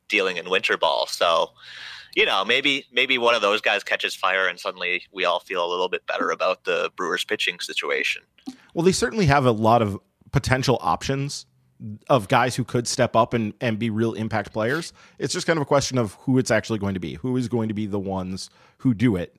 dealing 0.08 0.36
in 0.36 0.48
winter 0.48 0.76
ball. 0.76 1.06
So 1.06 1.50
you 2.14 2.26
know, 2.26 2.44
maybe 2.44 2.84
maybe 2.92 3.18
one 3.18 3.34
of 3.34 3.42
those 3.42 3.60
guys 3.60 3.82
catches 3.82 4.14
fire 4.14 4.46
and 4.46 4.58
suddenly 4.58 5.04
we 5.12 5.24
all 5.24 5.40
feel 5.40 5.64
a 5.64 5.68
little 5.68 5.88
bit 5.88 6.06
better 6.06 6.30
about 6.30 6.64
the 6.64 6.90
Brewers 6.96 7.24
pitching 7.24 7.58
situation. 7.60 8.22
Well, 8.74 8.84
they 8.84 8.92
certainly 8.92 9.26
have 9.26 9.46
a 9.46 9.50
lot 9.52 9.82
of 9.82 9.98
potential 10.30 10.78
options 10.80 11.46
of 12.08 12.28
guys 12.28 12.54
who 12.54 12.64
could 12.64 12.86
step 12.86 13.16
up 13.16 13.34
and, 13.34 13.54
and 13.60 13.78
be 13.78 13.90
real 13.90 14.12
impact 14.12 14.52
players. 14.52 14.92
It's 15.18 15.32
just 15.34 15.46
kind 15.46 15.56
of 15.58 15.62
a 15.62 15.66
question 15.66 15.98
of 15.98 16.14
who 16.20 16.38
it's 16.38 16.50
actually 16.50 16.78
going 16.78 16.94
to 16.94 17.00
be. 17.00 17.14
Who 17.14 17.36
is 17.36 17.48
going 17.48 17.68
to 17.68 17.74
be 17.74 17.86
the 17.86 17.98
ones 17.98 18.50
who 18.78 18.94
do 18.94 19.16
it? 19.16 19.36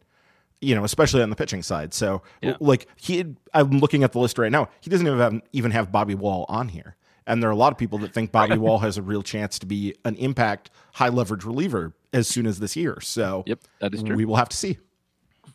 You 0.59 0.75
know, 0.75 0.83
especially 0.83 1.21
on 1.21 1.29
the 1.29 1.35
pitching 1.35 1.63
side. 1.63 1.93
So, 1.93 2.21
Yeah. 2.41 2.55
like 2.59 2.87
he, 2.95 3.25
I'm 3.53 3.79
looking 3.79 4.03
at 4.03 4.11
the 4.11 4.19
list 4.19 4.37
right 4.37 4.51
now. 4.51 4.69
He 4.81 4.89
doesn't 4.89 5.05
even 5.07 5.19
have, 5.19 5.41
even 5.53 5.71
have 5.71 5.91
Bobby 5.91 6.15
Wahl 6.15 6.45
on 6.49 6.69
here, 6.69 6.95
and 7.27 7.41
there 7.41 7.49
are 7.49 7.53
a 7.53 7.57
lot 7.57 7.71
of 7.71 7.77
people 7.77 7.97
that 7.99 8.13
think 8.13 8.31
Bobby 8.31 8.57
Wahl 8.57 8.79
has 8.79 8.97
a 8.97 9.01
real 9.01 9.23
chance 9.23 9.57
to 9.59 9.65
be 9.65 9.95
an 10.05 10.15
impact, 10.17 10.69
high 10.93 11.09
leverage 11.09 11.43
reliever 11.45 11.93
as 12.13 12.27
soon 12.27 12.45
as 12.45 12.59
this 12.59 12.75
year. 12.75 12.99
So, 13.01 13.43
Yep, 13.47 13.59
that 13.79 13.93
is 13.93 14.03
true. 14.03 14.15
we 14.15 14.25
will 14.25 14.35
have 14.37 14.49
to 14.49 14.57
see. 14.57 14.77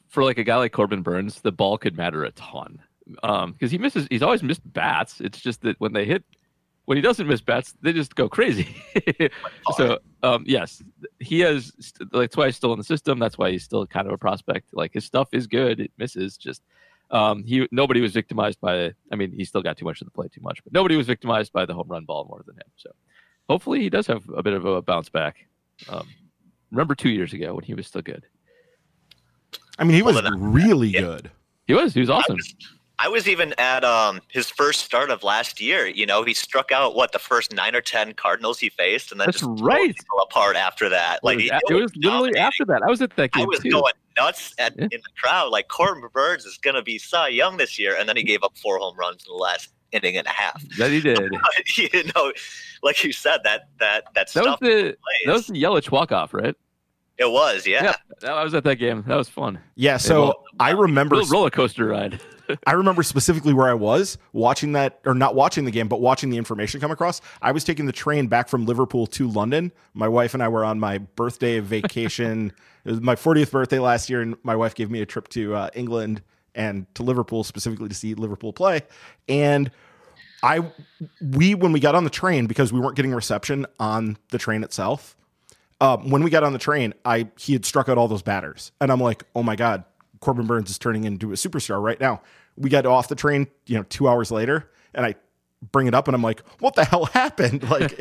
For 0.08 0.24
like 0.24 0.38
a 0.38 0.44
guy 0.44 0.56
like 0.56 0.72
Corbin 0.72 1.02
Burnes, 1.02 1.40
the 1.40 1.52
ball 1.52 1.78
could 1.78 1.96
matter 1.96 2.24
a 2.24 2.30
ton 2.32 2.80
because 3.06 3.70
he 3.70 3.78
misses. 3.78 4.06
He's 4.10 4.22
always 4.22 4.42
missed 4.42 4.60
bats. 4.72 5.20
It's 5.20 5.40
just 5.40 5.62
that 5.62 5.78
when 5.80 5.92
they 5.92 6.04
hit, 6.04 6.24
when 6.86 6.96
he 6.96 7.02
doesn't 7.02 7.26
miss 7.26 7.40
bats, 7.40 7.74
they 7.82 7.92
just 7.92 8.14
go 8.14 8.28
crazy. 8.28 8.74
so 9.76 9.98
um, 10.22 10.44
yes, 10.46 10.82
he 11.20 11.40
has. 11.40 11.72
st- 11.80 12.10
That's 12.12 12.36
why 12.36 12.46
he's 12.46 12.56
still 12.56 12.72
in 12.72 12.78
the 12.78 12.84
system. 12.84 13.18
That's 13.18 13.36
why 13.38 13.50
he's 13.50 13.64
still 13.64 13.86
kind 13.86 14.06
of 14.06 14.12
a 14.12 14.18
prospect. 14.18 14.68
Like 14.72 14.92
his 14.94 15.04
stuff 15.04 15.28
is 15.32 15.46
good. 15.46 15.80
It 15.80 15.92
misses 15.98 16.36
just. 16.36 16.62
Um, 17.10 17.42
he 17.44 17.66
nobody 17.70 18.00
was 18.00 18.12
victimized 18.12 18.60
by. 18.60 18.92
I 19.12 19.16
mean, 19.16 19.32
he 19.32 19.44
still 19.44 19.62
got 19.62 19.76
too 19.78 19.84
much 19.86 20.00
of 20.00 20.06
the 20.06 20.10
play, 20.10 20.28
too 20.28 20.42
much, 20.42 20.62
but 20.64 20.72
nobody 20.72 20.96
was 20.96 21.06
victimized 21.06 21.52
by 21.52 21.64
the 21.66 21.74
home 21.74 21.88
run 21.88 22.04
ball 22.04 22.26
more 22.28 22.42
than 22.46 22.56
him. 22.56 22.70
So 22.76 22.90
hopefully 23.48 23.80
he 23.80 23.88
does 23.90 24.06
have 24.06 24.28
a 24.36 24.42
bit 24.42 24.52
of 24.54 24.64
a 24.66 24.82
bounce 24.82 25.08
back. 25.08 25.36
Um, 25.88 26.06
remember 26.70 26.94
two 26.94 27.10
years 27.10 27.32
ago 27.32 27.54
when 27.54 27.64
he 27.64 27.74
was 27.74 27.86
still 27.86 28.02
good. 28.02 28.24
I 29.78 29.84
mean, 29.84 29.94
he 29.94 30.02
was 30.02 30.20
Well, 30.20 30.32
really 30.38 30.88
yeah. 30.88 31.00
good. 31.00 31.30
He 31.66 31.74
was. 31.74 31.94
He 31.94 32.00
was 32.00 32.10
I 32.10 32.14
awesome. 32.16 32.36
was, 32.36 32.54
I 32.98 33.08
was 33.08 33.28
even 33.28 33.54
at 33.58 33.84
um, 33.84 34.20
his 34.28 34.50
first 34.50 34.80
start 34.80 35.10
of 35.10 35.22
last 35.22 35.60
year. 35.60 35.86
You 35.86 36.04
know, 36.06 36.24
he 36.24 36.34
struck 36.34 36.72
out 36.72 36.96
what 36.96 37.12
the 37.12 37.18
first 37.20 37.52
nine 37.52 37.76
or 37.76 37.80
ten 37.80 38.12
Cardinals 38.14 38.58
he 38.58 38.70
faced, 38.70 39.12
and 39.12 39.20
then 39.20 39.26
That's 39.26 39.38
just 39.40 39.44
tore 39.56 39.66
right. 39.66 39.94
people 39.94 40.18
apart 40.20 40.56
after 40.56 40.88
that. 40.88 41.22
Like 41.22 41.34
it 41.34 41.36
was, 41.36 41.44
he- 41.44 41.50
a- 41.50 41.78
it 41.78 41.80
was 41.82 41.92
literally 41.96 42.32
dominating. 42.32 42.40
after 42.42 42.64
that. 42.64 42.82
I 42.82 42.86
was 42.90 43.00
at 43.02 43.14
that 43.16 43.30
I 43.34 43.44
was 43.44 43.60
too. 43.60 43.70
going 43.70 43.92
nuts 44.16 44.52
at, 44.58 44.74
Yeah. 44.76 44.84
in 44.84 45.00
the 45.00 45.12
crowd. 45.22 45.50
Like 45.52 45.68
Corbin 45.68 46.08
Burnes 46.12 46.44
is 46.44 46.58
going 46.58 46.74
to 46.74 46.82
be 46.82 46.98
Cy 46.98 47.28
Young 47.28 47.56
this 47.56 47.78
year, 47.78 47.94
and 47.96 48.08
then 48.08 48.16
he 48.16 48.24
gave 48.24 48.42
up 48.42 48.56
four 48.58 48.78
home 48.78 48.96
runs 48.98 49.24
in 49.26 49.32
the 49.32 49.38
last 49.38 49.68
inning 49.92 50.16
and 50.16 50.26
a 50.26 50.30
half. 50.30 50.62
that 50.78 50.90
he 50.90 51.00
did. 51.00 51.18
you 51.76 52.04
know, 52.14 52.32
like 52.82 53.02
you 53.04 53.12
said, 53.12 53.40
that 53.44 53.68
that 53.78 54.04
that 54.14 54.32
That 54.32 54.44
was 54.44 54.56
the 54.60 54.96
that 55.26 55.32
was 55.32 55.46
the 55.46 55.62
Yelich 55.62 55.90
walk 55.90 56.12
off, 56.12 56.34
right? 56.34 56.54
It 57.18 57.30
was, 57.30 57.66
yeah. 57.66 57.94
yeah. 58.22 58.32
I 58.32 58.44
was 58.44 58.54
at 58.54 58.62
that 58.62 58.76
game. 58.76 59.04
That 59.08 59.16
was 59.16 59.28
fun. 59.28 59.58
Yeah, 59.74 59.96
so 59.96 60.44
I 60.60 60.70
remember 60.70 61.16
Real 61.16 61.26
roller 61.26 61.50
coaster 61.50 61.86
ride. 61.86 62.20
I 62.66 62.72
remember 62.72 63.02
specifically 63.02 63.52
where 63.52 63.68
I 63.68 63.74
was 63.74 64.18
watching 64.32 64.72
that, 64.72 65.00
or 65.04 65.14
not 65.14 65.34
watching 65.34 65.64
the 65.64 65.72
game, 65.72 65.88
but 65.88 66.00
watching 66.00 66.30
the 66.30 66.38
information 66.38 66.80
come 66.80 66.92
across. 66.92 67.20
I 67.42 67.50
was 67.50 67.64
taking 67.64 67.86
the 67.86 67.92
train 67.92 68.28
back 68.28 68.48
from 68.48 68.66
Liverpool 68.66 69.06
to 69.08 69.28
London. 69.28 69.72
My 69.94 70.08
wife 70.08 70.32
and 70.32 70.42
I 70.42 70.48
were 70.48 70.64
on 70.64 70.78
my 70.78 70.98
birthday 70.98 71.58
vacation. 71.58 72.52
it 72.84 72.90
was 72.90 73.00
my 73.00 73.16
40th 73.16 73.50
birthday 73.50 73.80
last 73.80 74.08
year, 74.08 74.22
and 74.22 74.36
my 74.44 74.54
wife 74.54 74.76
gave 74.76 74.88
me 74.88 75.02
a 75.02 75.06
trip 75.06 75.28
to 75.30 75.54
uh, 75.54 75.70
England 75.74 76.22
and 76.58 76.92
to 76.96 77.02
Liverpool 77.02 77.44
specifically 77.44 77.88
to 77.88 77.94
see 77.94 78.14
Liverpool 78.14 78.52
play. 78.52 78.82
And 79.28 79.70
I, 80.42 80.70
we, 81.22 81.54
when 81.54 81.72
we 81.72 81.80
got 81.80 81.94
on 81.94 82.04
the 82.04 82.10
train, 82.10 82.46
because 82.46 82.72
we 82.72 82.80
weren't 82.80 82.96
getting 82.96 83.14
reception 83.14 83.64
on 83.80 84.18
the 84.30 84.38
train 84.38 84.62
itself, 84.62 85.16
um, 85.80 86.10
when 86.10 86.22
we 86.22 86.30
got 86.30 86.42
on 86.42 86.52
the 86.52 86.58
train, 86.58 86.92
I 87.04 87.28
he 87.38 87.52
had 87.52 87.64
struck 87.64 87.88
out 87.88 87.96
all 87.96 88.08
those 88.08 88.22
batters, 88.22 88.72
and 88.80 88.90
I'm 88.90 89.00
like, 89.00 89.22
oh 89.36 89.44
my 89.44 89.54
god, 89.54 89.84
Corbin 90.20 90.46
Burnes 90.46 90.70
is 90.70 90.78
turning 90.78 91.04
into 91.04 91.30
a 91.30 91.36
superstar 91.36 91.80
right 91.80 92.00
now. 92.00 92.20
We 92.56 92.68
got 92.68 92.84
off 92.84 93.06
the 93.06 93.14
train, 93.14 93.46
you 93.66 93.76
know, 93.76 93.84
two 93.84 94.08
hours 94.08 94.32
later, 94.32 94.68
and 94.92 95.06
I 95.06 95.14
bring 95.60 95.86
it 95.86 95.94
up, 95.94 96.08
and 96.08 96.14
I'm 96.14 96.22
like, 96.22 96.40
what 96.60 96.74
the 96.74 96.84
hell 96.84 97.04
happened? 97.12 97.68
Like, 97.68 97.92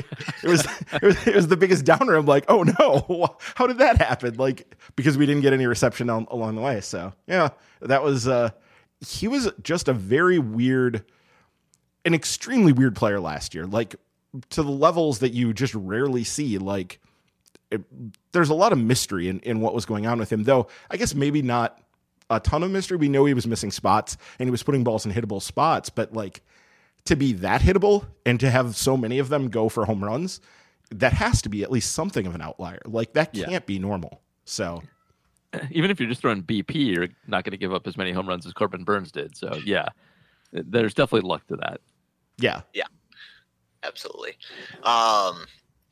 it 0.43 0.49
was 0.49 0.66
it 0.93 1.03
was, 1.03 1.28
it 1.28 1.36
was 1.36 1.47
the 1.47 1.58
biggest 1.58 1.86
downer. 1.86 2.16
I'm 2.16 2.26
like, 2.26 2.45
oh 2.47 2.64
no, 2.64 3.38
how 3.55 3.68
did 3.68 3.80
that 3.80 3.97
happen? 3.97 4.36
Like, 4.36 4.76
because 4.95 5.18
we 5.18 5.26
didn't 5.26 5.41
get 5.41 5.53
any 5.53 5.68
reception 5.68 6.10
on, 6.10 6.28
along 6.30 6.55
the 6.55 6.62
way. 6.62 6.82
So 6.82 7.14
yeah, 7.28 7.49
that 7.82 8.03
was 8.03 8.28
uh, 8.28 8.51
he 9.05 9.28
was 9.28 9.49
just 9.62 9.88
a 9.88 9.93
very 9.93 10.39
weird, 10.39 11.03
an 12.05 12.14
extremely 12.14 12.72
weird 12.72 12.95
player 12.95 13.20
last 13.20 13.53
year. 13.53 13.66
Like 13.66 13.95
to 14.49 14.64
the 14.64 14.72
levels 14.72 15.20
that 15.20 15.34
you 15.34 15.53
just 15.53 15.74
rarely 15.74 16.24
see. 16.24 16.58
Like 16.58 16.99
it, 17.72 17.82
there's 18.32 18.49
a 18.49 18.53
lot 18.53 18.72
of 18.72 18.80
mystery 18.80 19.30
in, 19.30 19.39
in 19.41 19.60
what 19.60 19.74
was 19.74 19.86
going 19.86 20.05
on 20.05 20.20
with 20.20 20.32
him, 20.32 20.43
though 20.43 20.68
I 20.89 20.97
guess 20.97 21.14
maybe 21.14 21.41
not 21.41 21.80
a 22.30 22.39
ton 22.39 22.64
of 22.64 22.72
mystery. 22.72 22.97
We 22.97 23.10
know 23.10 23.26
he 23.26 23.34
was 23.34 23.47
missing 23.47 23.72
spots 23.72 24.18
and 24.39 24.47
he 24.47 24.51
was 24.51 24.64
putting 24.64 24.84
balls 24.84 25.05
in 25.05 25.12
hittable 25.12 25.41
spots, 25.41 25.89
but 25.89 26.14
like 26.14 26.41
to 27.08 27.16
be 27.16 27.34
that 27.34 27.62
hittable 27.62 28.05
and 28.26 28.39
to 28.39 28.49
have 28.49 28.76
so 28.76 28.95
many 28.95 29.20
of 29.20 29.30
them 29.30 29.49
go 29.49 29.70
for 29.70 29.86
home 29.86 30.03
runs, 30.03 30.41
that 30.91 31.14
has 31.14 31.41
to 31.41 31.49
be 31.49 31.64
at 31.64 31.72
least 31.72 31.91
something 31.91 32.26
of 32.26 32.36
an 32.36 32.41
outlier. 32.41 32.80
Like 32.86 33.14
that 33.14 33.34
can't 33.34 33.51
yeah. 33.51 33.60
be 33.60 33.80
normal. 33.80 34.22
So 34.45 34.82
even 35.72 35.91
if 35.91 35.99
you're 35.99 36.10
just 36.10 36.22
throwing 36.22 36.43
BP, 36.43 36.76
you're 36.76 37.10
not 37.28 37.43
going 37.43 37.51
to 37.51 37.58
give 37.58 37.74
up 37.74 37.88
as 37.88 37.97
many 37.97 38.12
home 38.12 38.28
runs 38.28 38.45
as 38.45 38.53
Corbin 38.53 38.84
Burnes 38.84 39.12
did. 39.12 39.36
So 39.36 39.60
yeah, 39.66 39.89
there's 40.51 40.93
definitely 40.93 41.28
luck 41.28 41.45
to 41.47 41.58
that. 41.58 41.82
Yeah. 42.38 42.62
Yeah. 42.74 42.86
Absolutely. 43.84 44.38
Um, 44.84 45.45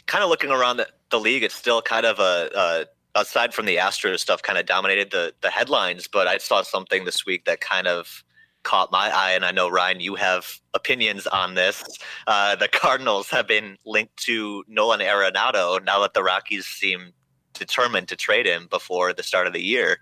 kind 0.05 0.23
of 0.23 0.29
looking 0.29 0.51
around 0.51 0.77
the, 0.77 0.87
the 1.09 1.19
league, 1.19 1.43
it's 1.43 1.55
still 1.55 1.81
kind 1.81 2.05
of 2.05 2.19
a, 2.19 2.49
a 2.55 2.85
aside 3.19 3.53
from 3.53 3.65
the 3.65 3.77
Astros 3.77 4.19
stuff, 4.19 4.41
kind 4.41 4.59
of 4.59 4.65
dominated 4.65 5.11
the 5.11 5.33
the 5.41 5.49
headlines. 5.49 6.07
But 6.07 6.27
I 6.27 6.37
saw 6.37 6.61
something 6.61 7.05
this 7.05 7.25
week 7.25 7.45
that 7.45 7.61
kind 7.61 7.87
of 7.87 8.23
caught 8.65 8.91
my 8.91 9.09
eye, 9.09 9.31
and 9.31 9.45
I 9.45 9.51
know 9.51 9.69
Ryan, 9.69 10.01
you 10.01 10.15
have 10.15 10.59
opinions 10.73 11.25
on 11.27 11.53
this. 11.53 11.83
Uh, 12.27 12.57
the 12.57 12.67
Cardinals 12.67 13.29
have 13.29 13.47
been 13.47 13.77
linked 13.85 14.17
to 14.25 14.65
Nolan 14.67 14.99
Arenado 14.99 15.81
now 15.85 16.01
that 16.01 16.13
the 16.13 16.23
Rockies 16.23 16.65
seem 16.65 17.13
determined 17.53 18.09
to 18.09 18.17
trade 18.17 18.45
him 18.45 18.67
before 18.69 19.13
the 19.13 19.23
start 19.23 19.47
of 19.47 19.53
the 19.53 19.63
year. 19.63 19.99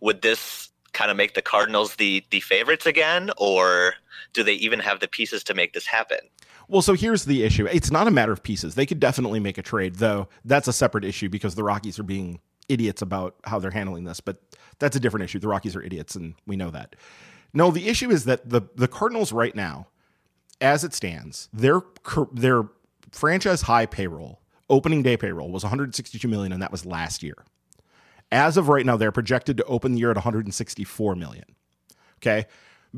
Would 0.00 0.22
this 0.22 0.68
kind 0.92 1.10
of 1.10 1.16
make 1.16 1.34
the 1.34 1.42
Cardinals 1.42 1.96
the 1.96 2.24
the 2.30 2.40
favorites 2.40 2.86
again, 2.86 3.30
or 3.36 3.94
do 4.32 4.44
they 4.44 4.54
even 4.54 4.78
have 4.78 5.00
the 5.00 5.08
pieces 5.08 5.42
to 5.44 5.54
make 5.54 5.72
this 5.72 5.86
happen? 5.86 6.18
Well, 6.68 6.82
so 6.82 6.92
here's 6.92 7.24
the 7.24 7.44
issue. 7.44 7.66
It's 7.66 7.90
not 7.90 8.06
a 8.06 8.10
matter 8.10 8.32
of 8.32 8.42
pieces. 8.42 8.74
They 8.74 8.84
could 8.86 9.00
definitely 9.00 9.40
make 9.40 9.56
a 9.56 9.62
trade, 9.62 9.96
though 9.96 10.28
that's 10.44 10.68
a 10.68 10.72
separate 10.72 11.04
issue 11.04 11.28
because 11.28 11.54
the 11.54 11.64
Rockies 11.64 11.98
are 11.98 12.04
being 12.04 12.40
idiots 12.68 13.00
about 13.00 13.36
how 13.44 13.58
they're 13.58 13.70
handling 13.70 14.04
this, 14.04 14.20
but 14.20 14.42
that's 14.78 14.94
a 14.94 15.00
different 15.00 15.24
issue. 15.24 15.38
The 15.38 15.48
Rockies 15.48 15.74
are 15.74 15.82
idiots, 15.82 16.14
and 16.14 16.34
we 16.46 16.56
know 16.56 16.70
that. 16.70 16.94
No, 17.58 17.72
the 17.72 17.88
issue 17.88 18.10
is 18.10 18.24
that 18.26 18.48
the 18.48 18.62
the 18.76 18.86
Cardinals 18.86 19.32
right 19.32 19.52
now, 19.52 19.88
as 20.60 20.84
it 20.84 20.94
stands, 20.94 21.48
their 21.52 21.82
their 22.32 22.62
franchise 23.10 23.62
high 23.62 23.84
payroll, 23.84 24.40
opening 24.70 25.02
day 25.02 25.16
payroll 25.16 25.50
was 25.50 25.64
162 25.64 26.28
million, 26.28 26.52
and 26.52 26.62
that 26.62 26.70
was 26.70 26.86
last 26.86 27.20
year. 27.24 27.34
As 28.30 28.56
of 28.56 28.68
right 28.68 28.86
now, 28.86 28.96
they're 28.96 29.10
projected 29.10 29.56
to 29.56 29.64
open 29.64 29.92
the 29.92 29.98
year 29.98 30.12
at 30.12 30.16
164 30.16 31.16
million. 31.16 31.46
Okay 32.18 32.46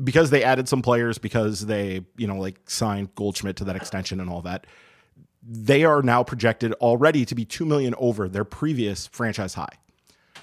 because 0.01 0.29
they 0.29 0.43
added 0.43 0.69
some 0.69 0.81
players 0.81 1.17
because 1.17 1.65
they 1.65 2.01
you 2.17 2.27
know 2.27 2.37
like 2.37 2.57
signed 2.69 3.13
Goldschmidt 3.15 3.57
to 3.57 3.65
that 3.65 3.75
extension 3.75 4.19
and 4.19 4.29
all 4.29 4.41
that. 4.43 4.67
They 5.43 5.83
are 5.83 6.01
now 6.01 6.23
projected 6.23 6.73
already 6.73 7.25
to 7.25 7.35
be 7.35 7.45
two 7.45 7.65
million 7.65 7.95
over 7.97 8.29
their 8.29 8.45
previous 8.45 9.07
franchise 9.07 9.55
high. 9.55 9.73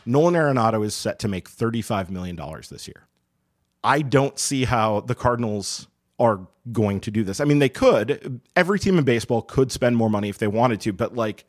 Nolan 0.05 0.35
Arenado 0.35 0.85
is 0.85 0.95
set 0.95 1.19
to 1.21 1.29
make 1.29 1.49
$35 1.49 2.11
million 2.11 2.37
this 2.71 2.89
year. 2.89 3.08
I 3.83 4.03
don't 4.03 4.39
see 4.39 4.65
how 4.65 5.01
the 5.01 5.15
Cardinals 5.15 5.87
are 6.19 6.47
going 6.73 7.01
to 7.01 7.11
do 7.11 7.25
this. 7.25 7.41
I 7.41 7.45
mean, 7.45 7.59
they 7.59 7.69
could. 7.69 8.41
Every 8.57 8.79
team 8.79 8.99
in 8.99 9.05
baseball 9.05 9.43
could 9.43 9.71
spend 9.71 9.97
more 9.97 10.11
money 10.11 10.29
if 10.29 10.39
they 10.39 10.49
wanted 10.49 10.81
to, 10.83 10.93
but 10.93 11.15
like, 11.15 11.45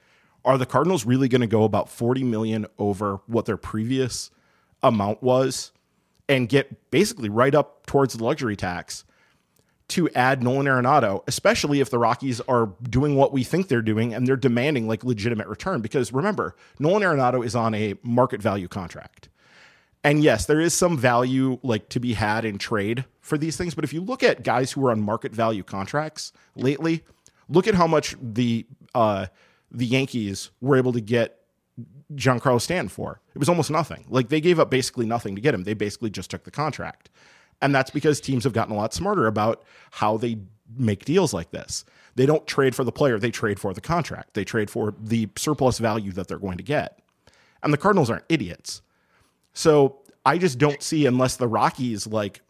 are 0.46 0.58
the 0.58 0.66
Cardinals 0.66 1.06
really 1.06 1.28
going 1.28 1.42
to 1.42 1.48
go 1.48 1.64
about 1.64 1.90
40 1.90 2.24
million 2.24 2.66
over 2.78 3.20
what 3.28 3.46
their 3.46 3.58
previous 3.58 4.32
amount 4.82 5.22
was? 5.22 5.72
and 6.30 6.48
get 6.48 6.92
basically 6.92 7.28
right 7.28 7.54
up 7.54 7.86
towards 7.88 8.14
the 8.14 8.24
luxury 8.24 8.56
tax 8.56 9.04
to 9.90 10.08
add 10.12 10.44
Nolan 10.44 10.68
Arenado, 10.68 11.24
especially 11.28 11.80
if 11.80 11.90
the 11.90 11.98
Rockies 11.98 12.40
are 12.42 12.72
doing 12.88 13.16
what 13.16 13.34
we 13.34 13.44
think 13.44 13.68
they're 13.68 13.82
doing 13.82 14.14
and 14.14 14.28
they're 14.28 14.38
demanding 14.38 14.88
like 14.88 15.04
legitimate 15.04 15.48
return. 15.48 15.82
Because 15.82 16.14
remember, 16.14 16.56
Nolan 16.78 17.02
Arenado 17.02 17.44
is 17.44 17.56
on 17.56 17.74
a 17.74 17.96
market 18.04 18.40
value 18.40 18.68
contract. 18.68 19.30
And 20.04 20.24
yes, 20.24 20.46
there 20.46 20.62
is 20.62 20.74
some 20.74 20.98
value 20.98 21.60
like 21.62 21.90
to 21.90 22.00
be 22.00 22.14
had 22.14 22.46
in 22.46 22.58
trade 22.58 23.06
for 23.22 23.38
these 23.38 23.58
things. 23.58 23.76
But 23.76 23.84
if 23.84 23.94
you 23.94 24.02
look 24.02 24.24
at 24.24 24.44
guys 24.44 24.72
who 24.72 24.86
are 24.86 24.92
on 24.92 25.02
market 25.02 25.34
value 25.34 25.64
contracts 25.64 26.32
lately, 26.56 27.04
look 27.50 27.68
at 27.68 27.76
how 27.76 27.88
much 27.88 28.16
the 28.22 28.66
uh, 28.96 29.28
the 29.72 29.86
Yankees 29.86 30.52
were 30.62 30.78
able 30.78 30.94
to 30.94 31.02
get 31.02 31.40
Giancarlo 32.16 32.62
Stanton 32.62 32.90
for. 32.90 33.22
It 33.36 33.40
was 33.40 33.50
almost 33.50 33.70
nothing. 33.70 34.06
Like 34.10 34.30
they 34.30 34.42
gave 34.42 34.60
up 34.60 34.70
basically 34.70 35.06
nothing 35.06 35.36
to 35.36 35.42
get 35.42 35.54
him. 35.54 35.64
They 35.64 35.74
basically 35.74 36.10
just 36.10 36.32
took 36.32 36.44
the 36.44 36.52
contract. 36.52 37.10
And 37.62 37.76
that's 37.76 37.92
because 37.92 38.22
teams 38.22 38.46
have 38.46 38.54
gotten 38.54 38.74
a 38.74 38.78
lot 38.78 38.94
smarter 38.94 39.28
about 39.28 39.64
how 39.92 40.18
they 40.18 40.38
make 40.78 41.06
deals 41.06 41.34
like 41.34 41.52
this. 41.52 41.84
They 42.16 42.26
don't 42.26 42.48
trade 42.48 42.74
for 42.74 42.84
the 42.84 42.92
player, 42.92 43.20
they 43.20 43.32
trade 43.32 43.60
for 43.60 43.74
the 43.74 43.82
contract. 43.82 44.34
They 44.34 44.44
trade 44.44 44.70
for 44.70 44.94
the 45.00 45.30
surplus 45.36 45.78
value 45.78 46.12
that 46.14 46.28
they're 46.28 46.40
going 46.40 46.58
to 46.58 46.64
get. 46.64 47.00
And 47.62 47.74
the 47.74 47.78
Cardinals 47.78 48.10
aren't 48.10 48.26
idiots. 48.30 48.82
So 49.54 50.00
I 50.26 50.38
just 50.38 50.58
don't 50.58 50.82
see 50.82 51.06
unless 51.06 51.38
the 51.38 51.48
Rockies 51.48 52.08
like 52.08 52.42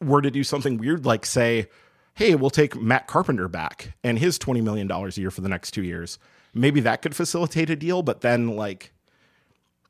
were 0.00 0.22
to 0.22 0.30
do 0.30 0.44
something 0.44 0.78
weird 0.78 1.06
like 1.06 1.24
say, 1.26 1.68
"Hey, 2.14 2.34
we'll 2.34 2.50
take 2.50 2.80
Matt 2.80 3.06
Carpenter 3.06 3.48
back 3.48 3.94
and 4.02 4.18
his 4.18 4.38
20 4.38 4.60
million 4.60 4.86
dollars 4.86 5.16
a 5.16 5.20
year 5.20 5.30
for 5.30 5.40
the 5.40 5.48
next 5.48 5.72
2 5.72 5.82
years." 5.82 6.18
maybe 6.54 6.80
that 6.80 7.02
could 7.02 7.14
facilitate 7.14 7.68
a 7.68 7.76
deal, 7.76 8.02
but 8.02 8.20
then 8.20 8.48
like 8.56 8.92